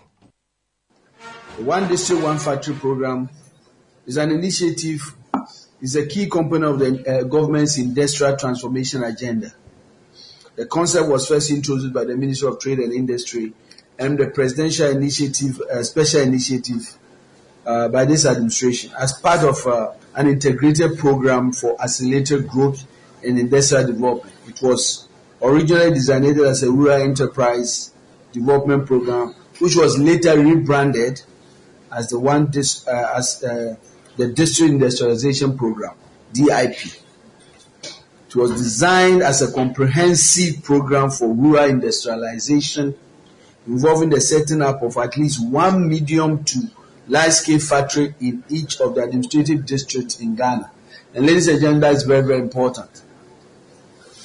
The 1.57 1.63
One 1.63 1.87
District, 1.87 2.23
One 2.23 2.39
Factory 2.39 2.73
program 2.73 3.29
is 4.07 4.17
an 4.17 4.31
initiative, 4.31 5.13
is 5.79 5.95
a 5.95 6.07
key 6.07 6.25
component 6.27 6.73
of 6.73 6.79
the 6.79 7.19
uh, 7.19 7.23
government's 7.25 7.77
industrial 7.77 8.35
transformation 8.35 9.03
agenda. 9.03 9.53
The 10.55 10.65
concept 10.65 11.07
was 11.07 11.27
first 11.27 11.51
introduced 11.51 11.93
by 11.93 12.03
the 12.05 12.17
Ministry 12.17 12.47
of 12.47 12.57
Trade 12.57 12.79
and 12.79 12.91
Industry 12.91 13.53
and 13.99 14.17
the 14.17 14.27
presidential 14.27 14.89
initiative, 14.89 15.61
uh, 15.61 15.83
special 15.83 16.21
initiative 16.21 16.97
uh, 17.65 17.87
by 17.87 18.05
this 18.05 18.25
administration 18.25 18.91
as 18.99 19.13
part 19.13 19.43
of 19.43 19.65
uh, 19.67 19.91
an 20.15 20.27
integrated 20.27 20.97
program 20.97 21.51
for 21.51 21.81
accelerated 21.81 22.47
growth 22.47 22.85
and 23.23 23.39
industrial 23.39 23.87
development. 23.87 24.35
It 24.47 24.61
was 24.61 25.07
originally 25.41 25.91
designated 25.91 26.43
as 26.45 26.63
a 26.63 26.71
rural 26.71 27.01
enterprise 27.01 27.91
development 28.31 28.85
program, 28.85 29.33
which 29.59 29.75
was 29.75 29.97
later 29.97 30.37
rebranded 30.39 31.21
as 31.91 32.09
the 32.09 32.19
one 32.19 32.47
dis, 32.47 32.87
uh, 32.87 33.13
as 33.15 33.43
uh, 33.43 33.75
the 34.17 34.27
district 34.27 34.73
industrialization 34.73 35.57
program 35.57 35.95
(DIP). 36.33 36.75
It 38.27 38.35
was 38.35 38.51
designed 38.51 39.21
as 39.21 39.43
a 39.43 39.53
comprehensive 39.53 40.63
program 40.63 41.11
for 41.11 41.31
rural 41.31 41.65
industrialization 41.65 42.95
involving 43.67 44.09
the 44.09 44.21
setting 44.21 44.61
up 44.61 44.81
of 44.81 44.97
at 44.97 45.17
least 45.17 45.45
one 45.45 45.87
medium 45.87 46.43
to 46.43 46.59
large 47.07 47.31
scale 47.31 47.59
factory 47.59 48.13
in 48.19 48.43
each 48.49 48.79
of 48.79 48.95
the 48.95 49.03
administrative 49.03 49.65
districts 49.65 50.19
in 50.19 50.35
Ghana. 50.35 50.71
And 51.13 51.25
ladies 51.25 51.47
and 51.47 51.59
gentlemen, 51.59 51.81
that 51.81 51.93
is 51.93 52.03
very, 52.03 52.25
very 52.25 52.39
important. 52.39 52.89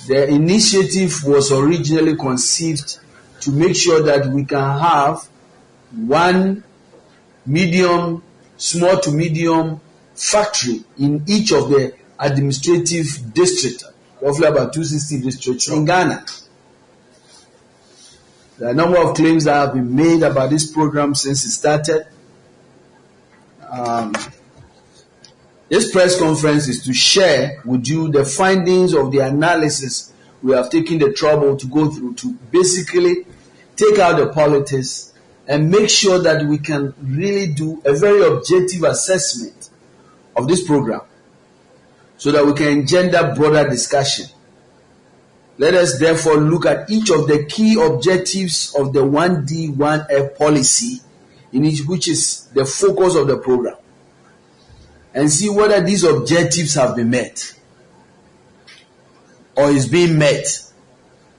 The 0.07 0.29
initiative 0.29 1.23
was 1.25 1.53
originally 1.53 2.17
conceived 2.17 2.99
to 3.41 3.51
make 3.51 3.77
sure 3.77 4.03
that 4.03 4.27
we 4.27 4.45
can 4.45 4.79
have 4.79 5.29
one 5.93 6.65
medium, 7.45 8.23
small 8.57 8.99
to 9.01 9.11
medium 9.11 9.81
factory 10.15 10.85
in 10.99 11.25
each 11.27 11.53
of 11.53 11.69
the 11.69 11.95
administrative 12.19 13.35
districts, 13.35 13.85
roughly 14.21 14.47
about 14.47 14.73
260 14.73 15.21
districts 15.21 15.71
in 15.71 15.85
Ghana. 15.85 16.25
There 18.59 18.69
are 18.69 18.73
a 18.73 18.75
number 18.75 18.99
of 18.99 19.15
claims 19.15 19.45
that 19.45 19.55
have 19.55 19.75
been 19.75 19.95
made 19.95 20.23
about 20.23 20.51
this 20.51 20.71
program 20.71 21.15
since 21.15 21.45
it 21.45 21.51
started. 21.51 22.07
Um, 23.71 24.13
this 25.69 25.93
press 25.93 26.19
conference 26.19 26.67
is 26.67 26.85
to 26.85 26.93
share 26.93 27.61
with 27.65 27.87
you 27.87 28.09
the 28.11 28.25
findings 28.25 28.95
of 28.95 29.13
the 29.13 29.19
analysis 29.21 30.13
we 30.43 30.53
have 30.53 30.71
taken 30.71 30.99
the 30.99 31.13
trouble 31.13 31.57
to 31.57 31.67
go 31.67 31.91
through 31.91 32.15
to 32.15 32.33
basically 32.51 33.27
take 33.77 33.99
out 33.99 34.17
the 34.17 34.29
politics 34.29 35.13
and 35.47 35.71
make 35.71 35.89
sure 35.89 36.21
that 36.23 36.45
we 36.45 36.59
can 36.59 36.95
really 37.01 37.47
do 37.47 37.81
a 37.85 37.95
very 37.95 38.27
objective 38.27 38.83
assessment 38.83 39.71
of 40.37 40.49
this 40.49 40.67
program 40.67 41.03
so 42.17 42.33
that 42.33 42.45
we 42.45 42.53
can 42.55 42.69
engender 42.69 43.33
broader 43.37 43.69
discussion. 43.69 44.27
Let 45.59 45.75
us 45.75 45.99
therefore 45.99 46.37
look 46.37 46.67
at 46.67 46.89
each 46.89 47.11
of 47.11 47.27
the 47.27 47.45
key 47.45 47.77
objectives 47.81 48.75
of 48.79 48.93
the 48.93 49.01
1D, 49.01 49.75
1F 49.75 50.39
policy, 50.39 51.01
in 51.53 51.65
each, 51.65 51.85
which 51.85 52.07
is 52.07 52.45
the 52.55 52.65
focus 52.65 53.17
of 53.17 53.27
the 53.27 53.39
program, 53.39 53.77
and 55.15 55.31
see 55.31 55.51
whether 55.51 55.81
these 55.81 56.05
objectives 56.05 56.75
have 56.75 56.95
been 56.95 57.11
met, 57.11 57.55
or 59.57 59.71
is 59.71 59.89
being 59.89 60.17
met, 60.17 60.47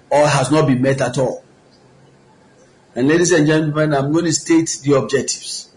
or 0.10 0.28
has 0.28 0.52
not 0.52 0.68
been 0.68 0.82
met 0.82 1.00
at 1.00 1.18
all. 1.18 1.46
And 2.96 3.08
ladies 3.08 3.32
and 3.32 3.48
gentlemen, 3.48 3.94
I'm 3.94 4.12
going 4.12 4.26
to 4.26 4.34
state 4.34 4.80
the 4.84 4.98
objectives. 4.98 5.70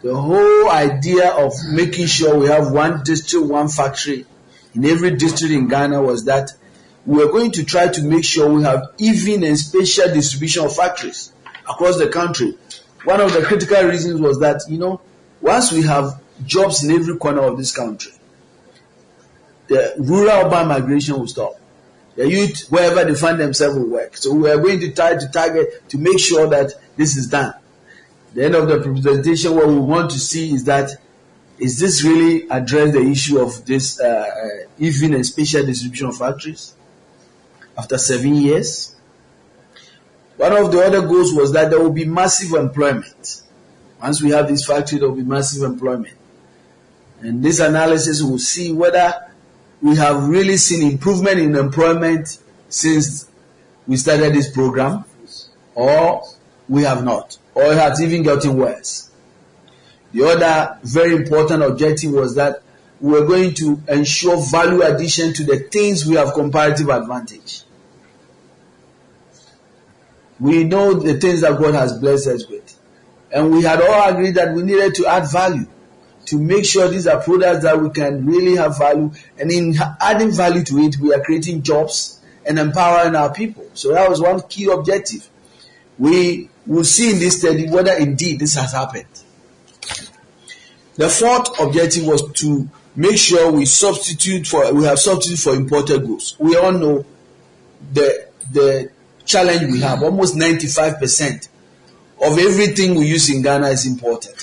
The 0.00 0.14
whole 0.14 0.70
idea 0.70 1.30
of 1.30 1.52
making 1.70 2.06
sure 2.06 2.38
we 2.38 2.46
have 2.46 2.72
one 2.72 3.02
district, 3.04 3.46
one 3.46 3.68
factory 3.68 4.24
in 4.74 4.84
every 4.86 5.16
district 5.16 5.52
in 5.52 5.68
Ghana 5.68 6.00
was 6.00 6.24
that 6.24 6.52
we 7.06 7.22
are 7.22 7.28
going 7.28 7.50
to 7.52 7.64
try 7.64 7.88
to 7.88 8.02
make 8.02 8.24
sure 8.24 8.48
we 8.48 8.62
have 8.62 8.88
even 8.98 9.44
and 9.44 9.58
spatial 9.58 10.12
distribution 10.12 10.64
of 10.64 10.74
factories 10.74 11.32
across 11.68 11.98
the 11.98 12.08
country. 12.08 12.56
One 13.04 13.20
of 13.20 13.32
the 13.32 13.42
critical 13.42 13.82
reasons 13.84 14.20
was 14.20 14.40
that, 14.40 14.62
you 14.68 14.78
know, 14.78 15.00
once 15.40 15.70
we 15.70 15.82
have 15.82 16.20
jobs 16.46 16.82
in 16.82 16.90
every 16.90 17.16
corner 17.16 17.42
of 17.42 17.58
this 17.58 17.74
country, 17.74 18.12
the 19.68 19.94
rural 19.98 20.46
urban 20.46 20.68
migration 20.68 21.18
will 21.18 21.26
stop. 21.26 21.60
The 22.16 22.30
youth, 22.30 22.66
wherever 22.70 23.04
they 23.04 23.14
find 23.18 23.40
themselves, 23.40 23.76
will 23.76 23.90
work. 23.90 24.16
So 24.16 24.32
we 24.32 24.48
are 24.50 24.58
going 24.58 24.80
to 24.80 24.92
try 24.92 25.16
to 25.16 25.28
target 25.28 25.88
to 25.90 25.98
make 25.98 26.18
sure 26.18 26.48
that 26.48 26.72
this 26.96 27.16
is 27.16 27.28
done. 27.28 27.54
The 28.34 28.44
end 28.44 28.54
of 28.54 28.68
the 28.68 28.78
presentation, 28.80 29.54
what 29.54 29.68
we 29.68 29.76
want 29.76 30.10
to 30.12 30.18
see 30.18 30.54
is 30.54 30.64
that 30.64 30.90
is 31.58 31.78
this 31.78 32.02
really 32.02 32.48
address 32.48 32.92
the 32.92 33.02
issue 33.02 33.38
of 33.38 33.64
this 33.64 34.00
uh, 34.00 34.06
uh, 34.06 34.68
even 34.78 35.14
and 35.14 35.24
spatial 35.24 35.64
distribution 35.64 36.08
of 36.08 36.16
factories? 36.16 36.74
After 37.76 37.98
seven 37.98 38.34
years. 38.36 38.94
One 40.36 40.52
of 40.52 40.72
the 40.72 40.80
other 40.84 41.02
goals 41.02 41.32
was 41.32 41.52
that 41.52 41.70
there 41.70 41.80
will 41.80 41.92
be 41.92 42.04
massive 42.04 42.52
employment. 42.52 43.42
Once 44.02 44.22
we 44.22 44.30
have 44.30 44.48
this 44.48 44.66
factory, 44.66 44.98
there 44.98 45.08
will 45.08 45.16
be 45.16 45.22
massive 45.22 45.62
employment. 45.62 46.16
And 47.20 47.42
this 47.42 47.60
analysis 47.60 48.22
will 48.22 48.38
see 48.38 48.72
whether 48.72 49.14
we 49.80 49.96
have 49.96 50.28
really 50.28 50.56
seen 50.56 50.90
improvement 50.90 51.38
in 51.38 51.54
employment 51.56 52.38
since 52.68 53.28
we 53.86 53.96
started 53.96 54.34
this 54.34 54.50
program 54.50 55.04
or 55.74 56.22
we 56.68 56.82
have 56.82 57.04
not, 57.04 57.38
or 57.54 57.64
it 57.64 57.78
has 57.78 58.00
even 58.00 58.22
gotten 58.22 58.56
worse. 58.56 59.10
The 60.12 60.24
other 60.24 60.78
very 60.82 61.14
important 61.14 61.62
objective 61.62 62.12
was 62.12 62.34
that 62.36 62.62
we're 63.00 63.26
going 63.26 63.54
to 63.54 63.82
ensure 63.88 64.36
value 64.50 64.82
addition 64.82 65.34
to 65.34 65.44
the 65.44 65.58
things 65.58 66.06
we 66.06 66.16
have 66.16 66.32
comparative 66.32 66.88
advantage. 66.88 67.63
We 70.44 70.62
know 70.62 70.92
the 70.92 71.18
things 71.18 71.40
that 71.40 71.58
God 71.58 71.72
has 71.72 71.98
blessed 71.98 72.26
us 72.26 72.46
with. 72.46 72.78
And 73.32 73.50
we 73.50 73.62
had 73.62 73.80
all 73.80 74.10
agreed 74.10 74.34
that 74.34 74.54
we 74.54 74.62
needed 74.62 74.94
to 74.96 75.06
add 75.06 75.32
value 75.32 75.66
to 76.26 76.38
make 76.38 76.66
sure 76.66 76.86
these 76.86 77.06
are 77.06 77.18
products 77.18 77.62
that 77.62 77.80
we 77.80 77.88
can 77.88 78.26
really 78.26 78.54
have 78.56 78.76
value. 78.76 79.10
And 79.38 79.50
in 79.50 79.74
adding 79.98 80.32
value 80.32 80.62
to 80.64 80.78
it, 80.80 80.98
we 80.98 81.14
are 81.14 81.22
creating 81.22 81.62
jobs 81.62 82.20
and 82.44 82.58
empowering 82.58 83.16
our 83.16 83.32
people. 83.32 83.66
So 83.72 83.94
that 83.94 84.06
was 84.10 84.20
one 84.20 84.42
key 84.42 84.70
objective. 84.70 85.26
We 85.98 86.50
will 86.66 86.84
see 86.84 87.12
in 87.12 87.20
this 87.20 87.38
study 87.38 87.70
whether 87.70 87.94
indeed 87.94 88.38
this 88.38 88.54
has 88.56 88.70
happened. 88.70 89.06
The 90.96 91.08
fourth 91.08 91.58
objective 91.58 92.06
was 92.06 92.30
to 92.40 92.68
make 92.94 93.16
sure 93.16 93.50
we 93.50 93.64
substitute 93.64 94.46
for 94.46 94.74
we 94.74 94.84
have 94.84 94.98
substitute 94.98 95.38
for 95.38 95.54
imported 95.54 96.06
goods. 96.06 96.36
We 96.38 96.54
all 96.54 96.72
know 96.72 97.06
the 97.94 98.28
the 98.52 98.90
challenge 99.24 99.70
we 99.72 99.80
have. 99.80 100.02
Almost 100.02 100.36
95% 100.36 101.48
of 102.22 102.38
everything 102.38 102.94
we 102.94 103.06
use 103.06 103.30
in 103.30 103.42
Ghana 103.42 103.68
is 103.68 103.86
imported. 103.86 104.34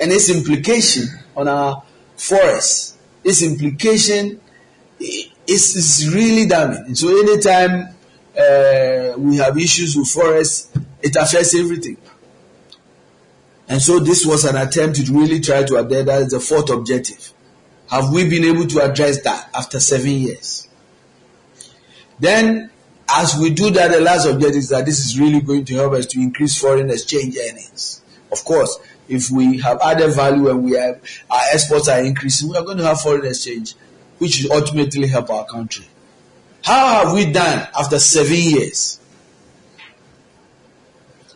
And 0.00 0.12
its 0.12 0.30
implication 0.30 1.06
on 1.36 1.48
our 1.48 1.82
forests, 2.16 2.96
its 3.24 3.42
implication 3.42 4.40
is, 5.00 5.76
is 5.76 6.14
really 6.14 6.46
damning. 6.46 6.94
So 6.94 7.08
anytime 7.08 7.94
uh, 8.38 9.18
we 9.18 9.36
have 9.36 9.58
issues 9.58 9.96
with 9.96 10.08
forests, 10.08 10.70
it 11.02 11.16
affects 11.16 11.54
everything. 11.54 11.96
And 13.68 13.82
so 13.82 13.98
this 13.98 14.24
was 14.24 14.44
an 14.44 14.56
attempt 14.56 15.04
to 15.04 15.12
really 15.12 15.40
try 15.40 15.64
to 15.64 15.76
address 15.76 16.06
that 16.06 16.22
is 16.22 16.30
the 16.30 16.40
fourth 16.40 16.70
objective. 16.70 17.32
Have 17.90 18.12
we 18.12 18.28
been 18.28 18.44
able 18.44 18.66
to 18.66 18.80
address 18.80 19.22
that 19.22 19.50
after 19.54 19.80
seven 19.80 20.10
years? 20.10 20.68
Then, 22.18 22.70
as 23.08 23.36
we 23.40 23.50
do 23.50 23.70
that, 23.70 23.90
the 23.90 24.00
last 24.00 24.26
objective 24.26 24.56
is 24.56 24.68
that 24.70 24.84
this 24.86 25.04
is 25.04 25.18
really 25.18 25.40
going 25.40 25.64
to 25.66 25.74
help 25.74 25.92
us 25.94 26.06
to 26.06 26.20
increase 26.20 26.58
foreign 26.58 26.90
exchange 26.90 27.36
earnings. 27.36 28.02
Of 28.32 28.44
course, 28.44 28.78
if 29.08 29.30
we 29.30 29.60
have 29.60 29.80
added 29.80 30.14
value 30.14 30.48
and 30.48 30.64
we 30.64 30.72
have 30.72 31.00
our 31.30 31.42
exports 31.52 31.88
are 31.88 32.00
increasing, 32.00 32.50
we 32.50 32.56
are 32.56 32.64
going 32.64 32.78
to 32.78 32.84
have 32.84 33.00
foreign 33.00 33.26
exchange, 33.26 33.74
which 34.18 34.42
will 34.42 34.54
ultimately 34.54 35.06
help 35.06 35.30
our 35.30 35.44
country. 35.46 35.86
How 36.62 37.04
have 37.04 37.14
we 37.14 37.30
done 37.32 37.68
after 37.78 37.98
seven 37.98 38.34
years? 38.36 38.98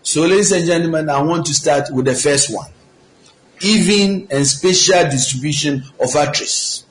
So, 0.03 0.23
ladies 0.23 0.51
and 0.51 0.67
gentlemen, 0.67 1.09
I 1.09 1.23
want 1.23 1.47
to 1.47 1.55
start 1.55 1.93
with 1.93 2.07
the 2.07 2.15
first 2.15 2.53
one 2.53 2.71
even 3.61 4.29
and 4.31 4.47
spatial 4.47 5.05
distribution 5.05 5.85
of 6.01 6.15
actress. 6.17 6.85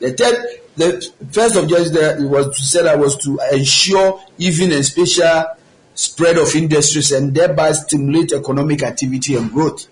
The 0.00 0.12
third, 0.12 0.44
the 0.78 1.12
first 1.32 1.56
objective 1.56 2.22
was 2.22 2.72
that 2.72 2.98
was 2.98 3.16
to 3.24 3.38
ensure 3.52 4.20
even 4.38 4.72
and 4.72 4.84
spatial 4.84 5.44
spread 5.94 6.38
of 6.38 6.54
industries 6.54 7.10
and 7.12 7.34
thereby 7.34 7.72
stimulate 7.72 8.32
economic 8.32 8.82
activity 8.82 9.34
and 9.34 9.50
growth 9.50 9.88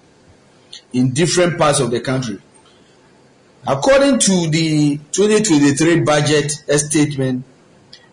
in 0.92 1.12
different 1.12 1.58
parts 1.58 1.80
of 1.80 1.90
the 1.90 2.00
country. 2.00 2.38
According 3.66 4.20
to 4.20 4.48
the 4.48 4.98
2023 5.10 6.00
budget 6.00 6.52
statement, 6.52 7.44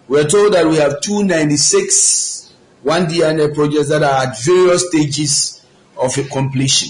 we 0.07 0.19
are 0.19 0.27
told 0.27 0.53
that 0.53 0.65
we 0.65 0.77
have 0.77 0.99
296 1.01 2.53
1D 2.83 3.53
projects 3.53 3.89
that 3.89 4.01
are 4.03 4.27
at 4.27 4.43
various 4.43 4.87
stages 4.87 5.63
of 5.95 6.11
completion. 6.31 6.89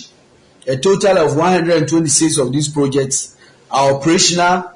A 0.65 0.77
total 0.77 1.17
of 1.17 1.35
126 1.35 2.37
of 2.37 2.53
these 2.53 2.69
projects 2.69 3.35
are 3.69 3.93
operational, 3.95 4.71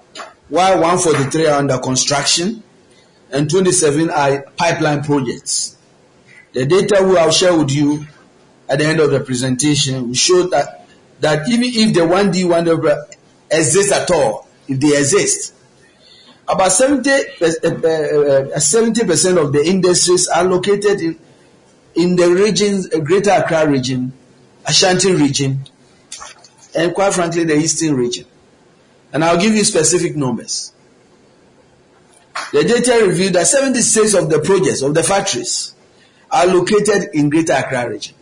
while 0.49 0.79
143 0.79 1.47
are 1.47 1.59
under 1.59 1.77
construction, 1.79 2.63
and 3.31 3.49
27 3.49 4.09
are 4.09 4.43
pipeline 4.55 5.03
projects. 5.03 5.77
The 6.53 6.65
data 6.65 7.03
we 7.03 7.11
will 7.11 7.31
share 7.31 7.57
with 7.57 7.71
you 7.71 8.05
at 8.69 8.79
the 8.79 8.85
end 8.85 8.99
of 8.99 9.11
the 9.11 9.19
presentation 9.19 10.07
will 10.07 10.13
show 10.13 10.43
that, 10.49 10.87
that 11.19 11.47
even 11.49 11.65
if 11.65 11.93
the 11.93 12.01
1D, 12.01 12.47
1 12.49 12.97
exists 13.51 13.91
at 13.91 14.09
all, 14.11 14.47
if 14.67 14.79
they 14.79 14.97
exist, 14.97 15.53
about 16.47 16.71
70, 16.71 17.09
uh, 17.09 17.17
70% 18.55 19.43
of 19.43 19.51
the 19.51 19.63
industries 19.65 20.27
are 20.29 20.45
located 20.45 21.01
in, 21.01 21.19
in 21.95 22.15
the 22.15 22.29
regions, 22.29 22.87
Greater 22.87 23.31
Accra 23.31 23.67
region, 23.69 24.13
Ashanti 24.65 25.11
region, 25.11 25.61
and 26.73 26.93
quite 26.93 27.13
frankly, 27.13 27.43
the 27.43 27.55
eastern 27.55 27.95
region. 27.95 28.25
And 29.13 29.23
I'll 29.23 29.39
give 29.39 29.55
you 29.55 29.63
specific 29.63 30.15
numbers. 30.15 30.73
The 32.51 32.63
data 32.63 33.05
revealed 33.05 33.33
that 33.33 33.47
76 33.47 34.13
of 34.13 34.29
the 34.29 34.39
projects 34.39 34.81
of 34.81 34.93
the 34.93 35.03
factories 35.03 35.73
are 36.31 36.45
located 36.45 37.09
in 37.13 37.29
Greater 37.29 37.53
Accra 37.53 37.89
region, 37.89 38.15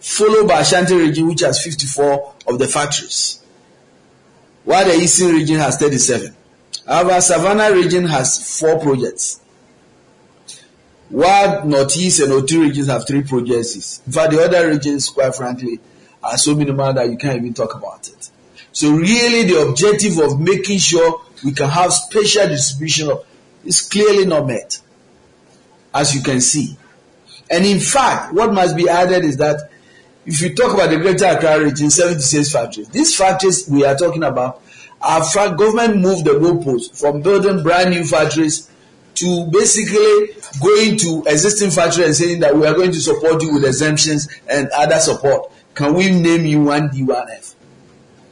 followed 0.00 0.48
by 0.48 0.60
Ashanti 0.60 0.94
region, 0.94 1.28
which 1.28 1.40
has 1.40 1.62
54 1.62 2.34
of 2.48 2.58
the 2.58 2.66
factories, 2.66 3.42
while 4.64 4.84
the 4.84 4.94
eastern 4.94 5.32
region 5.32 5.56
has 5.58 5.78
37. 5.78 6.34
However, 6.86 7.20
Savannah 7.20 7.72
region 7.72 8.04
has 8.06 8.58
four 8.58 8.80
projects, 8.80 9.40
while 11.08 11.64
Northeast 11.64 12.20
and 12.20 12.32
Oti 12.32 12.58
regions 12.58 12.88
have 12.88 13.06
three 13.06 13.22
projects. 13.22 14.00
In 14.06 14.12
fact, 14.12 14.32
the 14.32 14.42
other 14.44 14.68
regions, 14.68 15.08
quite 15.10 15.34
frankly, 15.34 15.80
are 16.22 16.36
so 16.36 16.54
minimal 16.54 16.92
that 16.92 17.08
you 17.10 17.16
can't 17.16 17.36
even 17.36 17.54
talk 17.54 17.74
about 17.74 18.08
it. 18.08 18.29
So 18.72 18.92
really 18.92 19.44
the 19.44 19.68
objective 19.68 20.18
of 20.18 20.40
making 20.40 20.78
sure 20.78 21.22
we 21.44 21.52
can 21.52 21.68
have 21.68 21.92
spatial 21.92 22.48
distribution 22.48 23.10
is 23.64 23.82
clearly 23.82 24.26
not 24.26 24.46
met, 24.46 24.80
as 25.92 26.14
you 26.14 26.22
can 26.22 26.40
see. 26.40 26.76
And 27.50 27.64
in 27.64 27.80
fact, 27.80 28.32
what 28.32 28.52
must 28.52 28.76
be 28.76 28.88
added 28.88 29.24
is 29.24 29.36
that 29.38 29.70
if 30.24 30.40
you 30.40 30.54
talk 30.54 30.74
about 30.74 30.90
the 30.90 30.98
Greater 30.98 31.24
Accra 31.26 31.64
region, 31.64 31.90
76 31.90 32.52
factories, 32.52 32.88
these 32.90 33.16
factories 33.16 33.68
we 33.68 33.84
are 33.84 33.96
talking 33.96 34.22
about, 34.22 34.62
our 35.00 35.22
government 35.56 35.96
moved 35.96 36.26
the 36.26 36.32
goalposts 36.32 37.00
from 37.00 37.22
building 37.22 37.62
brand 37.62 37.90
new 37.90 38.04
factories 38.04 38.70
to 39.14 39.46
basically 39.46 40.28
going 40.62 40.96
to 40.98 41.24
existing 41.26 41.70
factories 41.70 42.06
and 42.06 42.14
saying 42.16 42.40
that 42.40 42.56
we 42.56 42.66
are 42.66 42.74
going 42.74 42.92
to 42.92 43.00
support 43.00 43.42
you 43.42 43.54
with 43.54 43.64
exemptions 43.64 44.28
and 44.48 44.68
other 44.70 44.98
support. 44.98 45.50
Can 45.74 45.94
we 45.94 46.10
name 46.10 46.44
you 46.44 46.62
one 46.62 46.90
D, 46.90 47.02
one 47.02 47.28
F? 47.30 47.54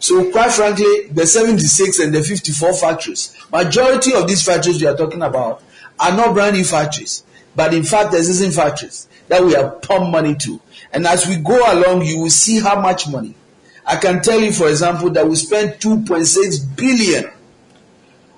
So 0.00 0.30
quite 0.30 0.52
frankly, 0.52 1.08
the 1.10 1.26
76 1.26 1.98
and 1.98 2.14
the 2.14 2.22
54 2.22 2.74
factories, 2.74 3.36
majority 3.52 4.14
of 4.14 4.26
these 4.26 4.42
factories 4.42 4.80
we 4.80 4.86
are 4.86 4.96
talking 4.96 5.22
about 5.22 5.62
are 5.98 6.16
not 6.16 6.34
brand 6.34 6.56
new 6.56 6.64
factories, 6.64 7.24
but 7.56 7.74
in 7.74 7.82
fact 7.82 8.14
existing 8.14 8.52
factories 8.52 9.08
that 9.28 9.42
we 9.44 9.54
have 9.54 9.82
pumped 9.82 10.10
money 10.10 10.34
to. 10.36 10.60
And 10.92 11.06
as 11.06 11.26
we 11.26 11.36
go 11.36 11.60
along, 11.72 12.02
you 12.02 12.20
will 12.20 12.30
see 12.30 12.60
how 12.60 12.80
much 12.80 13.08
money. 13.08 13.34
I 13.84 13.96
can 13.96 14.22
tell 14.22 14.40
you, 14.40 14.52
for 14.52 14.68
example, 14.68 15.10
that 15.10 15.26
we 15.26 15.34
spent 15.36 15.80
2.6 15.80 16.76
billion 16.76 17.24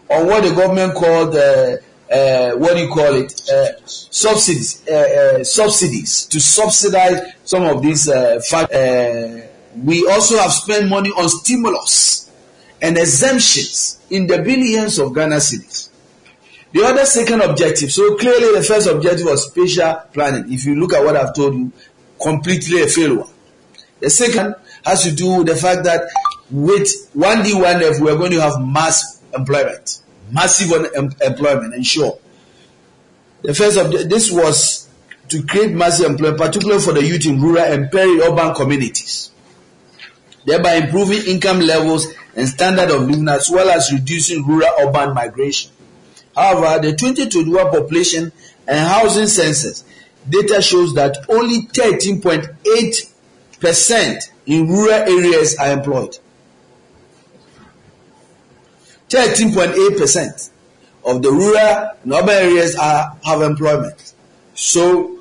on 0.08 0.26
what 0.26 0.42
the 0.42 0.54
government 0.54 0.94
called 0.94 1.36
uh, 1.36 1.76
uh, 2.10 2.56
what 2.56 2.74
do 2.74 2.80
you 2.82 2.88
call 2.88 3.14
it? 3.14 3.48
Uh, 3.48 3.68
subsidies, 3.86 4.82
uh, 4.88 4.92
uh 4.92 5.44
subsidies 5.44 6.26
to 6.26 6.40
subsidize 6.40 7.20
some 7.44 7.62
of 7.64 7.80
these. 7.82 8.08
Uh, 8.08 8.40
uh, 8.52 9.46
we 9.76 10.06
also 10.06 10.38
have 10.38 10.52
spent 10.52 10.88
money 10.88 11.10
on 11.10 11.28
stimulus 11.28 12.30
and 12.82 12.96
exemptions 12.96 13.98
in 14.10 14.26
the 14.26 14.38
billions 14.42 14.98
of 14.98 15.14
Ghana 15.14 15.36
cedis. 15.36 15.88
The 16.72 16.84
other 16.84 17.04
second 17.04 17.40
objective, 17.42 17.92
so 17.92 18.16
clearly 18.16 18.56
the 18.56 18.64
first 18.64 18.86
objective 18.88 19.26
was 19.26 19.48
spatial 19.48 20.02
planning. 20.12 20.52
If 20.52 20.64
you 20.64 20.76
look 20.76 20.92
at 20.92 21.04
what 21.04 21.16
I've 21.16 21.34
told 21.34 21.54
you, 21.54 21.72
completely 22.22 22.82
a 22.82 22.86
failure. 22.86 23.24
The 24.00 24.10
second 24.10 24.54
has 24.84 25.02
to 25.02 25.12
do 25.12 25.38
with 25.38 25.48
the 25.48 25.56
fact 25.56 25.84
that 25.84 26.02
with 26.50 26.88
1D, 27.16 27.52
1F, 27.52 28.00
we 28.00 28.10
are 28.10 28.16
going 28.16 28.32
to 28.32 28.40
have 28.40 28.60
mass 28.60 29.20
employment 29.34 30.02
massive 30.32 30.72
employment, 31.20 31.74
ensure. 31.74 32.18
The 33.42 33.54
first 33.54 33.78
of 33.78 33.90
this 33.90 34.30
was 34.30 34.88
to 35.28 35.42
create 35.44 35.72
massive 35.72 36.10
employment, 36.10 36.40
particularly 36.40 36.82
for 36.82 36.92
the 36.92 37.04
youth 37.04 37.26
in 37.26 37.40
rural 37.40 37.64
and 37.64 37.90
peri-urban 37.90 38.54
communities, 38.54 39.30
thereby 40.44 40.74
improving 40.74 41.22
income 41.26 41.60
levels 41.60 42.06
and 42.34 42.48
standard 42.48 42.90
of 42.90 43.02
living 43.02 43.28
as 43.28 43.48
well 43.50 43.70
as 43.70 43.92
reducing 43.92 44.44
rural-urban 44.46 45.14
migration. 45.14 45.70
However, 46.34 46.82
the 46.86 46.96
2021 46.96 47.70
population 47.70 48.32
and 48.66 48.88
housing 48.88 49.26
census 49.26 49.84
data 50.28 50.60
shows 50.62 50.94
that 50.94 51.18
only 51.28 51.62
13.8% 51.62 54.30
in 54.46 54.68
rural 54.68 54.92
areas 54.92 55.56
are 55.56 55.72
employed. 55.72 56.16
13.8% 59.08 60.50
of 61.04 61.22
the 61.22 61.30
rural 61.30 61.90
and 62.02 62.12
urban 62.12 62.30
areas 62.30 62.74
are, 62.76 63.16
have 63.24 63.42
employment. 63.42 64.14
So, 64.54 65.18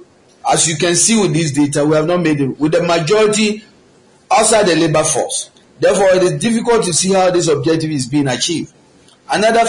as 0.51 0.67
you 0.67 0.77
can 0.77 0.95
see 0.95 1.19
with 1.19 1.33
this 1.33 1.51
data, 1.51 1.83
we 1.85 1.95
have 1.95 2.05
not 2.05 2.21
made 2.21 2.39
it 2.39 2.59
with 2.59 2.73
the 2.73 2.83
majority 2.83 3.63
outside 4.31 4.63
the 4.63 4.75
labor 4.75 5.03
force. 5.03 5.51
Therefore, 5.79 6.09
it 6.09 6.23
is 6.23 6.39
difficult 6.39 6.83
to 6.85 6.93
see 6.93 7.13
how 7.13 7.31
this 7.31 7.47
objective 7.47 7.91
is 7.91 8.07
being 8.07 8.27
achieved. 8.27 8.73
Another 9.31 9.65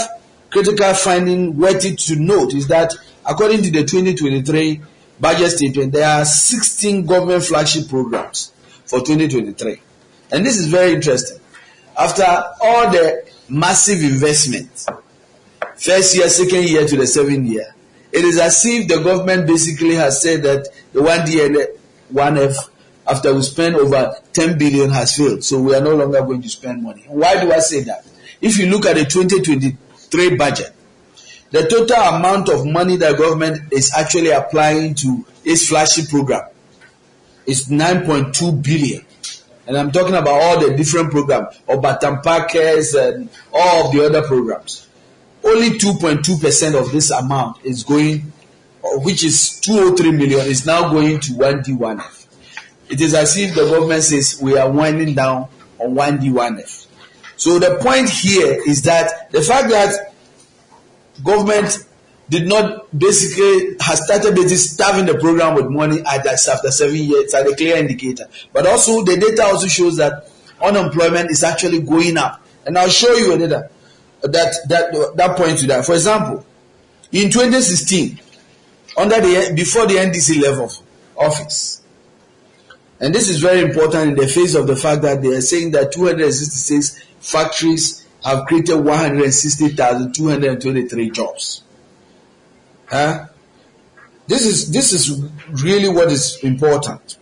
critical 0.51 0.95
finding 0.95 1.57
worthy 1.57 1.95
to 1.95 2.17
note 2.17 2.55
is 2.55 2.67
that 2.69 2.93
according 3.25 3.63
to 3.63 3.71
the 3.71 3.85
2023 3.85 4.81
budget 5.21 5.51
statement, 5.53 5.93
there 5.93 6.09
are 6.09 6.25
16 6.25 7.07
government 7.07 7.45
flagship 7.45 7.89
programs 7.89 8.53
for 8.85 9.01
2023. 9.01 9.81
And 10.33 10.45
this 10.45 10.59
is 10.59 10.67
very 10.67 10.93
interesting. 10.93 11.39
After 11.97 12.25
all 12.25 12.91
the 12.91 13.29
massive 13.49 14.03
investment, 14.03 14.87
first 15.77 16.17
year, 16.17 16.29
second 16.29 16.65
year 16.65 16.87
to 16.87 16.97
the 16.97 17.07
seventh 17.07 17.47
year, 17.49 17.75
it 18.13 18.25
is 18.25 18.39
as 18.39 18.65
if 18.65 18.89
the 18.89 19.03
government 19.03 19.47
basically 19.47 19.95
has 19.95 20.21
said 20.21 20.43
that 20.43 20.69
the 20.93 21.01
1D 21.01 21.47
and 21.47 21.57
1F, 22.13 22.57
after 23.07 23.35
we 23.35 23.43
spend 23.43 23.77
over 23.77 24.15
10 24.33 24.59
billion, 24.59 24.91
has 24.91 25.17
failed. 25.17 25.43
So 25.45 25.61
we 25.61 25.75
are 25.75 25.81
no 25.81 25.95
longer 25.95 26.21
going 26.23 26.43
to 26.43 26.49
spend 26.49 26.83
money. 26.83 27.05
Why 27.09 27.41
do 27.41 27.53
I 27.53 27.59
say 27.59 27.83
that? 27.85 28.07
If 28.41 28.59
you 28.59 28.67
look 28.67 28.87
at 28.87 28.97
the 28.97 29.05
2023 29.05 30.37
budget, 30.37 30.73
the 31.51 31.67
total 31.67 31.97
amount 31.97 32.49
of 32.49 32.65
money 32.65 32.97
that 32.97 33.19
government 33.19 33.73
is 33.73 33.93
actually 33.97 34.31
applying 34.31 34.95
to 34.97 35.27
its 35.45 35.69
flagship 35.69 36.09
program 36.09 36.49
is 37.47 37.67
9.2 37.67 38.63
billion. 38.63 39.05
And 39.67 39.77
I'm 39.77 39.93
talking 39.93 40.15
about 40.15 40.41
all 40.41 40.61
the 40.61 40.77
different 40.77 41.11
programs, 41.11 41.59
Obatam 41.69 42.23
Packers 42.23 42.95
and 42.95 43.29
all 43.53 43.87
of 43.87 43.93
the 43.93 44.05
other 44.07 44.23
programs. 44.27 44.87
Only 45.45 45.71
2.2% 45.71 46.81
of 46.81 46.93
this 46.93 47.11
amount 47.11 47.65
is 47.65 47.83
going, 47.83 48.33
which 48.83 49.25
is 49.25 49.61
203 49.61 50.13
million, 50.13 50.47
is 50.47 50.67
now 50.67 50.91
going 50.91 51.21
to 51.21 51.33
1D1F. 51.33 52.20
It 52.91 53.01
is 53.01 53.15
as 53.15 53.37
if 53.37 53.55
the 53.55 53.65
government 53.67 54.03
says 54.03 54.39
we 54.43 54.57
are 54.59 54.71
winding 54.71 55.15
down 55.15 55.49
on 55.79 55.95
1D1F. 55.95 56.87
So 57.37 57.59
the 57.59 57.79
point 57.81 58.11
here 58.11 58.61
is 58.67 58.83
that 58.83 59.31
the 59.31 59.41
fact 59.41 59.71
that 59.71 60.13
government 61.25 61.87
did 62.29 62.47
not 62.47 62.87
basically 62.97 63.77
has 63.81 64.05
started 64.05 64.35
basically 64.35 64.57
starving 64.57 65.07
the 65.07 65.19
program 65.19 65.55
with 65.55 65.67
money 65.69 66.01
at 66.07 66.27
after 66.27 66.71
seven 66.71 66.97
years 66.97 67.35
at 67.35 67.47
a 67.47 67.55
clear 67.57 67.77
indicator. 67.77 68.29
But 68.53 68.67
also 68.67 69.05
the 69.05 69.17
data 69.17 69.45
also 69.45 69.67
shows 69.67 69.97
that 69.97 70.29
unemployment 70.63 71.31
is 71.31 71.43
actually 71.43 71.81
going 71.81 72.17
up. 72.17 72.41
And 72.67 72.77
I'll 72.79 72.89
show 72.89 73.13
you 73.15 73.33
a 73.33 73.39
data 73.39 73.71
that 74.23 74.55
that 74.69 75.17
that 75.17 75.37
point 75.37 75.59
to 75.59 75.67
that. 75.69 75.85
For 75.85 75.95
example, 75.95 76.45
in 77.13 77.31
2016, 77.31 78.21
under 78.97 79.21
the 79.21 79.53
before 79.55 79.87
the 79.87 79.95
NDC 79.95 80.41
level 80.41 80.67
of 80.67 80.79
office, 81.17 81.80
and 83.01 83.15
this 83.15 83.29
is 83.31 83.41
very 83.41 83.63
important 83.63 84.11
in 84.11 84.17
the 84.17 84.29
face 84.29 84.55
of 84.55 84.67
the 84.67 84.77
fact 84.77 85.01
that 85.03 85.23
they 85.23 85.29
are 85.29 85.41
saying 85.41 85.71
that 85.71 85.93
266 85.93 87.03
factories 87.21 88.07
have 88.23 88.45
created 88.47 88.77
160,223 88.77 91.11
jobs. 91.11 91.63
Huh? 92.87 93.25
This 94.27 94.45
is 94.45 94.71
this 94.71 94.93
is 94.93 95.19
really 95.65 95.89
what 95.89 96.13
is 96.13 96.37
important. 96.45 97.17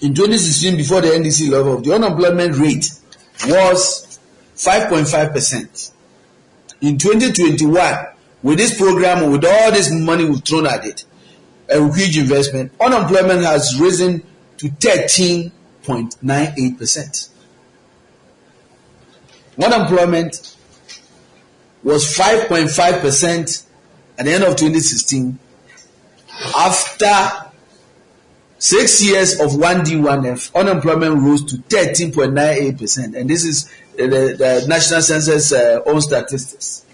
In 0.00 0.14
2016, 0.14 0.78
before 0.78 1.02
the 1.02 1.08
NDC 1.08 1.50
level, 1.50 1.78
the 1.80 1.94
unemployment 1.94 2.56
rate 2.56 2.90
was 3.46 4.18
5.5 4.56 5.32
percent. 5.32 5.92
In 6.80 6.96
2021, 6.96 8.06
with 8.42 8.56
this 8.56 8.78
program, 8.78 9.30
with 9.30 9.44
all 9.44 9.70
this 9.70 9.92
money 9.92 10.24
we've 10.24 10.42
thrown 10.42 10.66
at 10.66 10.86
it, 10.86 11.04
a 11.68 11.78
huge 11.94 12.16
investment, 12.16 12.72
unemployment 12.80 13.44
has 13.44 13.78
risen 13.78 14.22
to 14.60 14.68
13.98 14.68 16.78
percent. 16.78 17.28
Unemployment 19.62 20.56
was 21.82 22.16
5.5 22.16 23.00
percent 23.00 23.64
at 24.18 24.26
the 24.26 24.32
end 24.32 24.44
of 24.44 24.56
2016 24.56 25.38
after 26.56 27.50
six 28.58 29.02
years 29.02 29.40
of 29.40 29.52
1D, 29.52 30.00
1F, 30.00 30.54
unemployment 30.54 31.22
rose 31.22 31.44
to 31.44 31.56
13.98%. 31.56 33.18
And 33.18 33.28
this 33.28 33.44
is 33.44 33.70
the, 33.96 34.06
the 34.06 34.64
National 34.68 35.02
Census 35.02 35.52
uh, 35.52 35.80
own 35.86 36.00
statistics. 36.00 36.84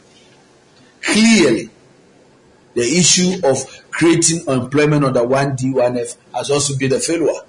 Clearly, 1.02 1.70
the 2.74 2.82
issue 2.82 3.40
of 3.44 3.64
creating 3.90 4.46
employment 4.46 5.04
under 5.04 5.20
1D, 5.20 5.72
1F 5.72 6.16
has 6.34 6.50
also 6.50 6.76
been 6.76 6.92
a 6.92 7.00
failure. 7.00 7.40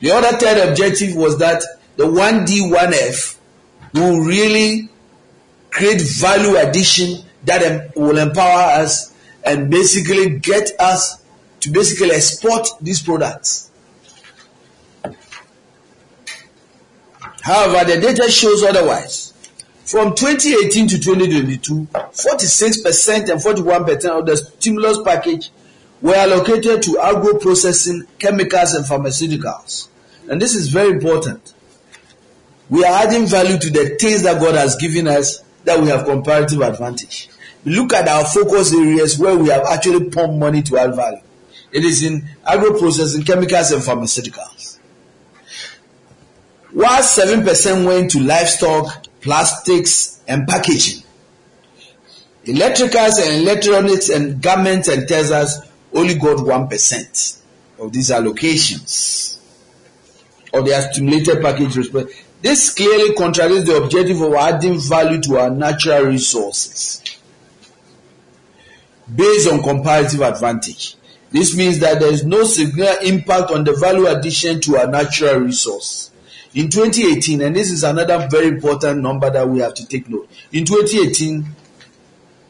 The 0.00 0.12
other 0.12 0.36
third 0.38 0.68
objective 0.68 1.16
was 1.16 1.38
that 1.38 1.62
the 1.96 2.04
1D, 2.04 2.70
1F 2.70 3.36
will 3.94 4.20
really 4.20 4.88
create 5.70 6.00
value 6.00 6.56
addition 6.56 7.24
that 7.44 7.96
will 7.96 8.18
empower 8.18 8.80
us 8.82 9.12
and 9.44 9.70
basically 9.70 10.38
get 10.38 10.70
us 10.78 11.22
to 11.60 11.70
basically 11.70 12.12
export 12.12 12.68
these 12.80 13.02
products. 13.02 13.70
However, 17.42 17.94
the 17.94 18.00
data 18.00 18.30
shows 18.30 18.62
otherwise. 18.62 19.32
From 19.84 20.14
2018 20.14 20.88
to 20.88 20.98
2022, 21.00 21.88
46% 21.92 23.30
and 23.30 23.40
41% 23.40 24.18
of 24.18 24.26
the 24.26 24.36
stimulus 24.36 24.98
package 25.02 25.50
were 26.02 26.14
allocated 26.14 26.82
to 26.82 27.00
agro 27.00 27.38
processing, 27.38 28.06
chemicals, 28.18 28.74
and 28.74 28.84
pharmaceuticals. 28.84 29.87
And 30.28 30.40
this 30.40 30.54
is 30.54 30.68
very 30.68 30.90
important. 30.90 31.54
We 32.68 32.84
are 32.84 33.06
adding 33.06 33.26
value 33.26 33.58
to 33.58 33.70
the 33.70 33.96
things 33.98 34.22
that 34.22 34.40
God 34.40 34.54
has 34.54 34.76
given 34.76 35.08
us 35.08 35.42
that 35.64 35.80
we 35.80 35.88
have 35.88 36.04
comparative 36.04 36.60
advantage. 36.60 37.30
Look 37.64 37.92
at 37.94 38.06
our 38.06 38.24
focus 38.24 38.74
areas 38.74 39.18
where 39.18 39.36
we 39.36 39.48
have 39.48 39.64
actually 39.64 40.10
pumped 40.10 40.36
money 40.36 40.62
to 40.62 40.78
add 40.78 40.94
value. 40.94 41.22
It 41.72 41.84
is 41.84 42.02
in 42.02 42.28
agro 42.46 42.78
processing, 42.78 43.24
chemicals, 43.24 43.72
and 43.72 43.82
pharmaceuticals. 43.82 44.78
While 46.72 47.02
7% 47.02 47.86
went 47.86 48.10
to 48.12 48.20
livestock, 48.20 49.06
plastics, 49.20 50.22
and 50.28 50.46
packaging. 50.46 51.02
Electricals 52.44 53.18
and 53.20 53.42
electronics 53.42 54.10
and 54.10 54.40
garments 54.42 54.88
and 54.88 55.08
textiles 55.08 55.58
only 55.92 56.14
got 56.14 56.38
1% 56.38 57.40
of 57.78 57.92
these 57.92 58.10
allocations 58.10 59.37
of 60.52 60.64
their 60.64 60.80
stimulated 60.92 61.42
package 61.42 61.76
response. 61.76 62.10
this 62.42 62.72
clearly 62.72 63.14
contradicts 63.14 63.64
the 63.64 63.76
objective 63.76 64.20
of 64.20 64.34
adding 64.34 64.78
value 64.80 65.20
to 65.20 65.38
our 65.38 65.50
natural 65.50 66.04
resources 66.06 67.02
based 69.14 69.50
on 69.50 69.62
comparative 69.62 70.20
advantage. 70.20 70.96
This 71.30 71.56
means 71.56 71.78
that 71.80 72.00
there 72.00 72.12
is 72.12 72.24
no 72.24 72.44
significant 72.44 73.02
impact 73.02 73.50
on 73.50 73.64
the 73.64 73.74
value 73.74 74.06
addition 74.06 74.60
to 74.62 74.76
our 74.78 74.86
natural 74.86 75.40
resource. 75.40 76.10
In 76.54 76.70
2018, 76.70 77.42
and 77.42 77.54
this 77.54 77.70
is 77.70 77.84
another 77.84 78.26
very 78.30 78.48
important 78.48 79.00
number 79.02 79.28
that 79.30 79.46
we 79.48 79.60
have 79.60 79.74
to 79.74 79.86
take 79.86 80.08
note. 80.08 80.30
In 80.52 80.64
2018, 80.64 81.44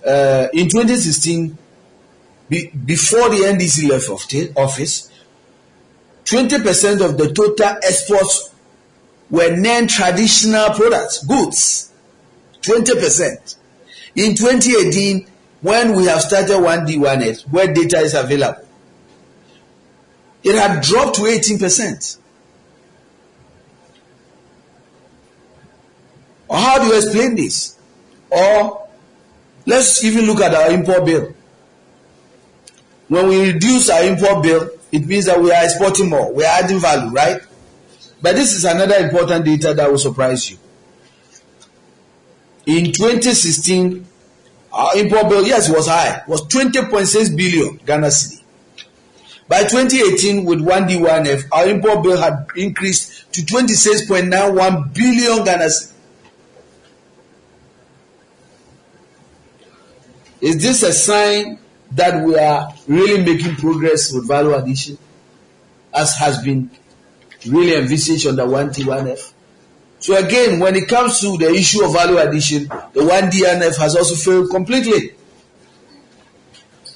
uh, 0.07 0.49
in 0.53 0.69
2016, 0.69 1.59
be, 2.49 2.69
before 2.69 3.29
the 3.29 3.39
NDC 3.39 3.89
left 3.91 4.57
office, 4.57 5.08
20% 6.29 7.01
of 7.03 7.17
the 7.17 7.33
total 7.33 7.79
exports 7.83 8.51
were 9.31 9.57
non-traditional 9.57 10.71
products, 10.75 11.25
goods, 11.25 11.91
20%. 12.61 13.57
In 14.15 14.35
2018, 14.35 15.27
when 15.63 15.95
we 15.95 16.05
have 16.05 16.21
started 16.21 16.51
1D, 16.51 16.97
1F, 16.97 17.49
where 17.51 17.73
data 17.73 17.99
is 18.01 18.15
available, 18.15 18.67
it 20.45 20.55
had 20.55 20.83
dropped 20.83 21.17
to 21.17 21.23
18%. 21.23 22.19
Or 26.49 26.57
how 26.59 26.79
do 26.79 26.89
you 26.89 26.97
explain 26.97 27.37
this? 27.37 27.79
Or 28.31 28.87
let's 29.65 30.05
even 30.05 30.27
look 30.27 30.41
at 30.41 30.55
our 30.55 30.73
import 30.73 31.07
bill. 31.07 31.35
When 33.09 33.29
we 33.29 33.53
reduce 33.53 33.89
our 33.89 34.05
import 34.05 34.43
bill, 34.43 34.71
it 34.91 35.07
means 35.07 35.27
that 35.27 35.41
we 35.41 35.53
are 35.53 35.65
exporting 35.65 36.09
more. 36.09 36.33
We 36.33 36.45
are 36.45 36.63
adding 36.63 36.79
value, 36.79 37.11
right? 37.11 37.41
But 38.21 38.37
this 38.37 38.55
is 38.55 38.65
another 38.65 38.97
important 38.97 39.45
data 39.45 39.75
that 39.75 39.91
will 39.91 39.99
surprise 39.99 40.51
you. 40.51 40.59
In 42.67 42.87
2016, 42.87 44.07
our 44.73 44.97
import 44.99 45.29
bill, 45.29 45.47
yes, 45.47 45.71
was 45.71 45.87
high, 45.87 46.23
was 46.27 46.43
20.6 46.49 47.37
billion 47.37 47.77
Ghana 47.87 48.09
cedi. 48.09 48.43
By 49.49 49.63
2018, 49.63 50.45
with 50.45 50.61
1D1F, 50.61 51.45
our 51.53 51.67
import 51.69 52.03
bill 52.03 52.21
had 52.21 52.49
increased 52.55 53.33
to 53.33 53.41
26.91 53.41 54.95
billion 54.95 55.45
Ghana 55.45 55.69
Is 60.41 60.63
this 60.63 60.83
a 60.83 60.93
sign 60.93 61.59
that 61.93 62.25
we 62.25 62.37
are 62.37 62.73
really 62.87 63.23
making 63.25 63.57
progress 63.57 64.13
with 64.13 64.29
value 64.29 64.55
addition, 64.55 64.99
as 65.95 66.15
has 66.17 66.43
been 66.43 66.71
really 67.47 67.77
envisaged 67.77 68.27
under 68.27 68.45
1D1F? 68.45 69.33
So 70.01 70.17
again, 70.17 70.61
when 70.61 70.77
it 70.77 70.89
comes 70.89 71.21
to 71.21 71.37
the 71.37 71.51
issue 71.51 71.85
of 71.85 71.93
value 71.93 72.19
addition, 72.19 72.65
the 72.65 73.01
1DNF 73.01 73.77
has 73.79 73.97
also 73.97 74.15
failed 74.15 74.51
completely. 74.51 75.15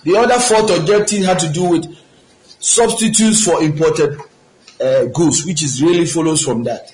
The 0.05 0.17
other 0.17 0.39
fourth 0.39 0.79
objective 0.79 1.25
had 1.25 1.39
to 1.41 1.49
do 1.49 1.65
with 1.69 1.97
substitutes 2.59 3.45
for 3.45 3.63
imported 3.63 4.21
uh, 4.81 5.07
goods, 5.07 5.45
which 5.45 5.63
is 5.63 5.83
really 5.83 6.07
follows 6.07 6.43
from 6.43 6.65
that. 6.65 6.93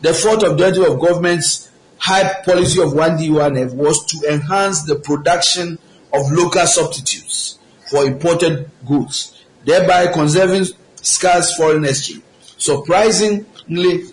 The 0.00 0.12
fourth 0.12 0.42
objective 0.42 0.84
of 0.84 1.00
government's 1.00 1.70
high 1.98 2.42
policy 2.44 2.82
of 2.82 2.88
1D1F 2.90 3.74
was 3.74 4.04
to 4.06 4.32
enhance 4.32 4.82
the 4.82 4.96
production 4.96 5.78
of 6.14 6.30
local 6.30 6.66
substitutes 6.66 7.58
for 7.90 8.04
imported 8.04 8.70
goods, 8.86 9.44
thereby 9.64 10.06
conserving 10.06 10.66
scarce 11.02 11.54
foreign 11.56 11.84
exchange. 11.84 12.22
Surprisingly, 12.56 14.04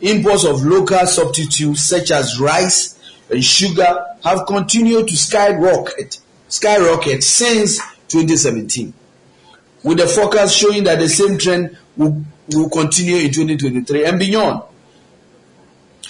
imports 0.00 0.44
of 0.44 0.64
local 0.64 1.06
substitutes 1.06 1.82
such 1.82 2.10
as 2.10 2.40
rice 2.40 2.98
and 3.30 3.44
sugar 3.44 4.04
have 4.24 4.46
continued 4.46 5.06
to 5.08 5.16
skyrocket, 5.16 6.18
skyrocket 6.48 7.22
since 7.22 7.78
2017, 8.08 8.92
with 9.84 9.98
the 9.98 10.06
forecast 10.06 10.56
showing 10.56 10.84
that 10.84 10.98
the 10.98 11.08
same 11.08 11.38
trend 11.38 11.76
will, 11.96 12.24
will 12.54 12.68
continue 12.68 13.16
in 13.16 13.30
2023 13.32 14.04
and 14.04 14.18
beyond. 14.18 14.62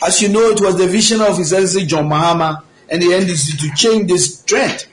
As 0.02 0.22
you 0.22 0.28
know, 0.30 0.48
it 0.48 0.60
was 0.60 0.78
the 0.78 0.86
vision 0.86 1.20
of 1.20 1.36
His 1.36 1.52
Excellency 1.52 1.86
John 1.86 2.08
Mahama 2.08 2.62
and 2.88 3.02
the 3.02 3.06
NDC 3.06 3.58
to 3.60 3.74
change 3.74 4.10
this 4.10 4.42
trend. 4.44 4.86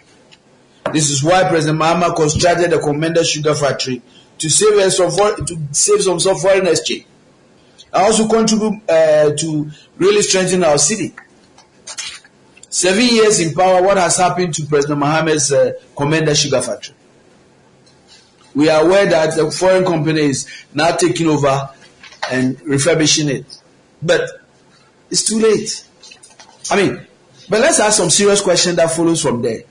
This 0.94 1.10
is 1.10 1.24
why 1.24 1.48
President 1.48 1.80
Mahama 1.80 2.16
constructed 2.16 2.72
the 2.72 2.78
Komenda 2.78 3.26
Sugar 3.26 3.56
Factory 3.56 4.02
to 4.38 4.50
save 4.50 4.92
some, 4.94 5.10
to 5.46 5.58
save 5.72 6.02
some 6.02 6.20
foreign 6.20 6.68
exchange 6.68 7.06
and 7.94 8.04
also 8.04 8.28
contribute 8.28 8.82
uh, 8.90 9.36
to 9.36 9.70
really 9.98 10.22
strengthen 10.22 10.64
our 10.64 10.78
city. 10.78 11.14
Seven 12.70 13.06
years 13.06 13.40
in 13.40 13.54
power, 13.56 13.82
what 13.82 13.98
has 13.98 14.18
happened 14.18 14.54
to 14.56 14.66
President 14.66 15.00
Mahama's 15.00 15.52
uh, 15.52 15.74
Komenda 15.96 16.36
Sugar 16.36 16.62
Factory? 16.62 16.96
We 18.54 18.70
are 18.70 18.84
aware 18.84 19.06
that 19.08 19.36
the 19.36 19.50
foreign 19.52 19.86
company 19.86 20.22
is 20.22 20.48
now 20.74 20.92
taking 20.96 21.28
over 21.28 21.70
and 22.32 22.60
refurbishing 22.62 23.30
it. 23.30 23.46
But 24.02 24.30
it's 25.10 25.24
too 25.24 25.40
late. 25.40 25.86
I 26.70 26.76
mean, 26.76 27.08
but 27.50 27.62
let's 27.62 27.80
ask 27.80 27.98
some 27.98 28.10
serious 28.10 28.42
question 28.42 28.76
that 28.76 28.92
follows 28.92 29.22
from 29.22 29.42
there. 29.42 29.62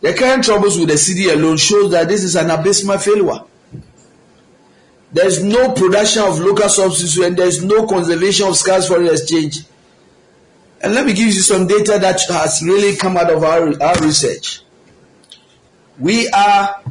The 0.00 0.12
current 0.14 0.44
troubles 0.44 0.78
with 0.78 0.88
the 0.88 0.98
city 0.98 1.28
alone 1.30 1.56
shows 1.56 1.90
that 1.92 2.08
this 2.08 2.22
is 2.22 2.36
an 2.36 2.50
abysmal 2.50 2.98
failure. 2.98 3.40
There 5.12 5.26
is 5.26 5.42
no 5.42 5.72
production 5.72 6.22
of 6.22 6.38
local 6.38 6.68
substitutes 6.68 7.18
and 7.18 7.36
there 7.36 7.46
is 7.46 7.64
no 7.64 7.86
conservation 7.86 8.46
of 8.48 8.56
scarce 8.56 8.88
foreign 8.88 9.08
exchange. 9.08 9.60
And 10.82 10.94
let 10.94 11.06
me 11.06 11.14
give 11.14 11.26
you 11.26 11.32
some 11.32 11.66
data 11.66 11.98
that 11.98 12.20
has 12.28 12.62
really 12.62 12.96
come 12.96 13.16
out 13.16 13.30
of 13.30 13.42
our, 13.42 13.82
our 13.82 13.98
research. 14.02 14.62
We 15.98 16.28
are 16.28 16.82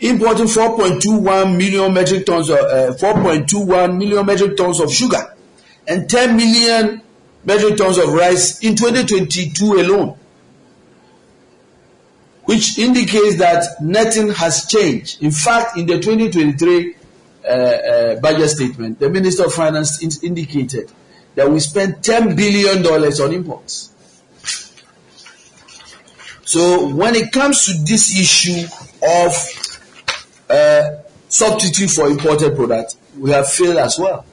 importing 0.00 0.46
4.21 0.46 1.56
million 1.56 1.94
metric 1.94 2.26
tons 2.26 2.50
of 2.50 2.58
uh, 2.58 2.92
4.21 2.94 3.96
million 3.96 4.26
metric 4.26 4.56
tons 4.56 4.78
of 4.80 4.92
sugar 4.92 5.34
and 5.88 6.10
10 6.10 6.36
million 6.36 7.00
metric 7.44 7.78
tons 7.78 7.96
of 7.96 8.12
rice 8.12 8.62
in 8.62 8.76
2022 8.76 9.64
alone 9.80 10.18
which 12.46 12.78
indicates 12.78 13.36
that 13.38 13.62
nothing 13.80 14.30
has 14.30 14.66
changed 14.66 15.22
in 15.22 15.30
fact 15.30 15.76
in 15.76 15.86
the 15.86 15.98
2023 16.00 16.94
uh, 17.46 17.48
uh, 17.48 18.20
budget 18.20 18.50
statement, 18.50 18.98
the 18.98 19.08
Minister 19.08 19.44
of 19.44 19.52
Finance 19.52 20.02
in- 20.02 20.26
indicated 20.28 20.90
that 21.36 21.48
we 21.48 21.60
spent 21.60 22.02
$10 22.02 22.36
billion 22.36 22.84
on 22.84 23.32
imports. 23.32 23.92
So 26.44 26.88
when 26.88 27.14
it 27.14 27.30
comes 27.30 27.66
to 27.66 27.72
this 27.84 28.18
issue 28.18 28.66
of 29.00 29.32
uh, 30.50 31.02
substitute 31.28 31.90
for 31.90 32.08
imported 32.08 32.56
products, 32.56 32.96
we 33.16 33.30
have 33.30 33.48
failed 33.48 33.76
as 33.76 33.96
well. 33.96 34.24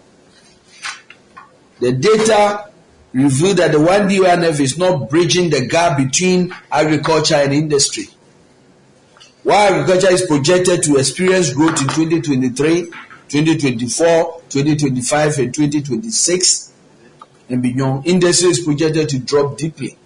The 1.80 1.92
data 1.92 2.72
reveal 3.14 3.54
that 3.56 3.72
the 3.72 3.78
1D1F 3.78 4.60
is 4.60 4.78
not 4.78 5.10
bridging 5.10 5.50
the 5.50 5.66
gap 5.68 5.98
between 5.98 6.54
agriculture 6.72 7.36
and 7.36 7.54
industry. 7.54 8.06
While 9.44 9.74
agriculture 9.74 10.12
is 10.12 10.26
projected 10.26 10.84
to 10.84 10.98
experience 10.98 11.54
growth 11.54 11.82
in 11.82 11.88
2023, 11.88 12.86
2024, 13.30 14.42
2025, 14.50 15.38
and 15.40 15.54
2026, 15.54 16.74
and 17.50 17.62
beyond, 17.62 18.08
industry 18.08 18.50
is 18.50 18.60
projected 18.62 19.10
to 19.10 19.20
drop 19.20 19.58
deeply. 19.58 19.98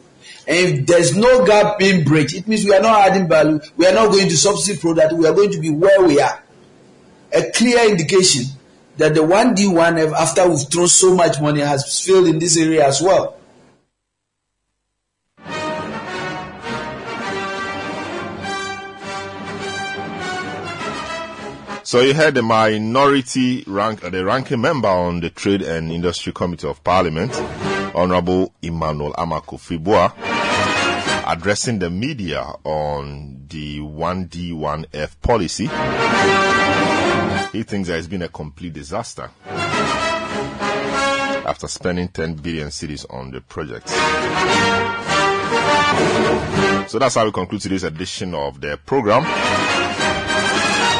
And 0.48 0.80
if 0.80 0.86
there's 0.86 1.16
no 1.16 1.46
gap 1.46 1.78
being 1.78 2.04
bridged, 2.04 2.36
it 2.36 2.48
means 2.48 2.66
we 2.66 2.74
are 2.74 2.82
not 2.82 3.10
adding 3.10 3.28
value, 3.28 3.60
we 3.76 3.86
are 3.86 3.94
not 3.94 4.12
going 4.12 4.30
to 4.30 4.38
substitute 4.38 4.82
product, 4.82 5.14
we 5.14 5.28
are 5.28 5.34
going 5.34 5.52
to 5.52 5.60
be 5.60 5.70
where 5.70 6.02
we 6.02 6.20
are. 6.20 6.42
A 7.34 7.52
clear 7.52 7.90
indication 7.90 8.46
that 8.98 9.14
the 9.14 9.22
1D1F, 9.22 10.12
after 10.14 10.50
we've 10.50 10.68
thrown 10.70 10.88
so 10.88 11.16
much 11.16 11.40
money, 11.40 11.62
has 11.62 12.06
failed 12.06 12.28
in 12.28 12.40
this 12.40 12.58
area 12.58 12.86
as 12.86 13.02
well. 13.02 13.38
So 21.88 22.02
you 22.02 22.14
heard 22.14 22.36
the 22.36 22.42
minority 22.42 23.64
rank, 23.66 24.04
uh, 24.04 24.10
the 24.10 24.26
ranking 24.26 24.60
member 24.60 24.90
on 24.90 25.22
the 25.22 25.30
Trade 25.30 25.62
and 25.62 25.90
Industry 25.90 26.34
Committee 26.34 26.68
of 26.68 26.84
Parliament, 26.84 27.34
Honorable 27.96 28.54
Emmanuel 28.62 29.14
Armah-Kofi 29.14 29.82
Buah, 29.82 30.12
addressing 31.26 31.80
the 31.80 31.90
media 31.90 32.42
on 32.66 33.46
the 33.48 33.80
1D1F 33.80 35.22
policy. 35.22 35.70
He 37.58 37.64
thinks 37.64 37.90
that 37.90 37.98
it's 37.98 38.06
been 38.08 38.22
a 38.22 38.28
complete 38.30 38.74
disaster 38.74 39.32
after 41.44 41.68
spending 41.68 42.08
10 42.08 42.36
billion 42.36 42.68
cedis 42.68 43.04
on 43.12 43.32
the 43.32 43.42
project. 43.42 43.90
So 46.88 47.00
that's 47.00 47.16
how 47.16 47.26
we 47.26 47.32
conclude 47.32 47.60
today's 47.62 47.84
edition 47.84 48.36
of 48.36 48.62
the 48.62 48.78
program. 48.86 49.24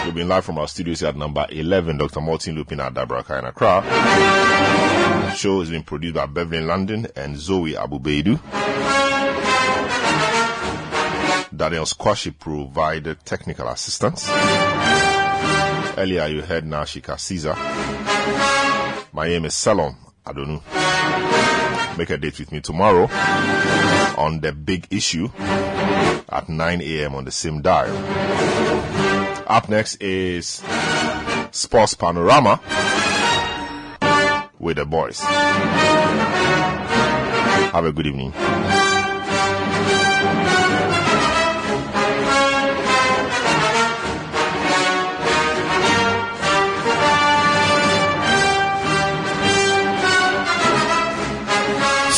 We've 0.06 0.16
been 0.16 0.28
live 0.28 0.46
from 0.46 0.58
our 0.58 0.68
studios 0.68 1.02
here 1.02 1.10
at 1.10 1.16
number 1.16 1.46
11, 1.48 1.96
Dr. 1.96 2.22
Martin 2.22 2.56
Lupin 2.56 2.80
at 2.80 2.92
Dabraka 2.96 3.38
in 3.38 3.46
Accra. 3.46 3.84
The 3.84 5.36
show 5.36 5.60
has 5.60 5.70
been 5.70 5.84
produced 5.84 6.16
by 6.16 6.26
Beverly 6.26 6.66
London 6.66 7.06
and 7.16 7.38
Zoe 7.38 7.74
Abubeidu. 7.74 8.40
Daniel 11.56 11.86
Squashi 11.86 12.32
provided 12.32 13.24
technical 13.24 13.68
assistance. 13.68 14.28
Earlier 15.98 16.28
you 16.28 16.42
heard 16.44 16.64
Nashika 16.64 17.20
Caesar. 17.20 17.56
My 19.14 19.28
name 19.28 19.46
is 19.46 19.54
Selorm 19.54 19.96
Adonoo. 20.28 20.62
Make 21.98 22.12
a 22.12 22.18
date 22.18 22.38
with 22.38 22.52
me 22.52 22.62
tomorrow 22.62 23.08
on 24.16 24.40
the 24.40 24.52
big 24.52 24.86
issue 24.92 25.28
at 26.30 26.48
9 26.48 26.82
a.m. 26.82 27.16
on 27.16 27.26
the 27.26 27.32
same 27.32 27.64
dial. 27.64 27.96
Up 29.48 29.70
next 29.70 29.96
is 29.96 30.62
Sports 31.50 31.96
Panorama 31.96 32.62
with 34.60 34.78
the 34.78 34.86
boys. 34.86 35.20
Have 37.72 37.86
a 37.86 37.92
good 37.92 38.06
evening. 38.06 38.34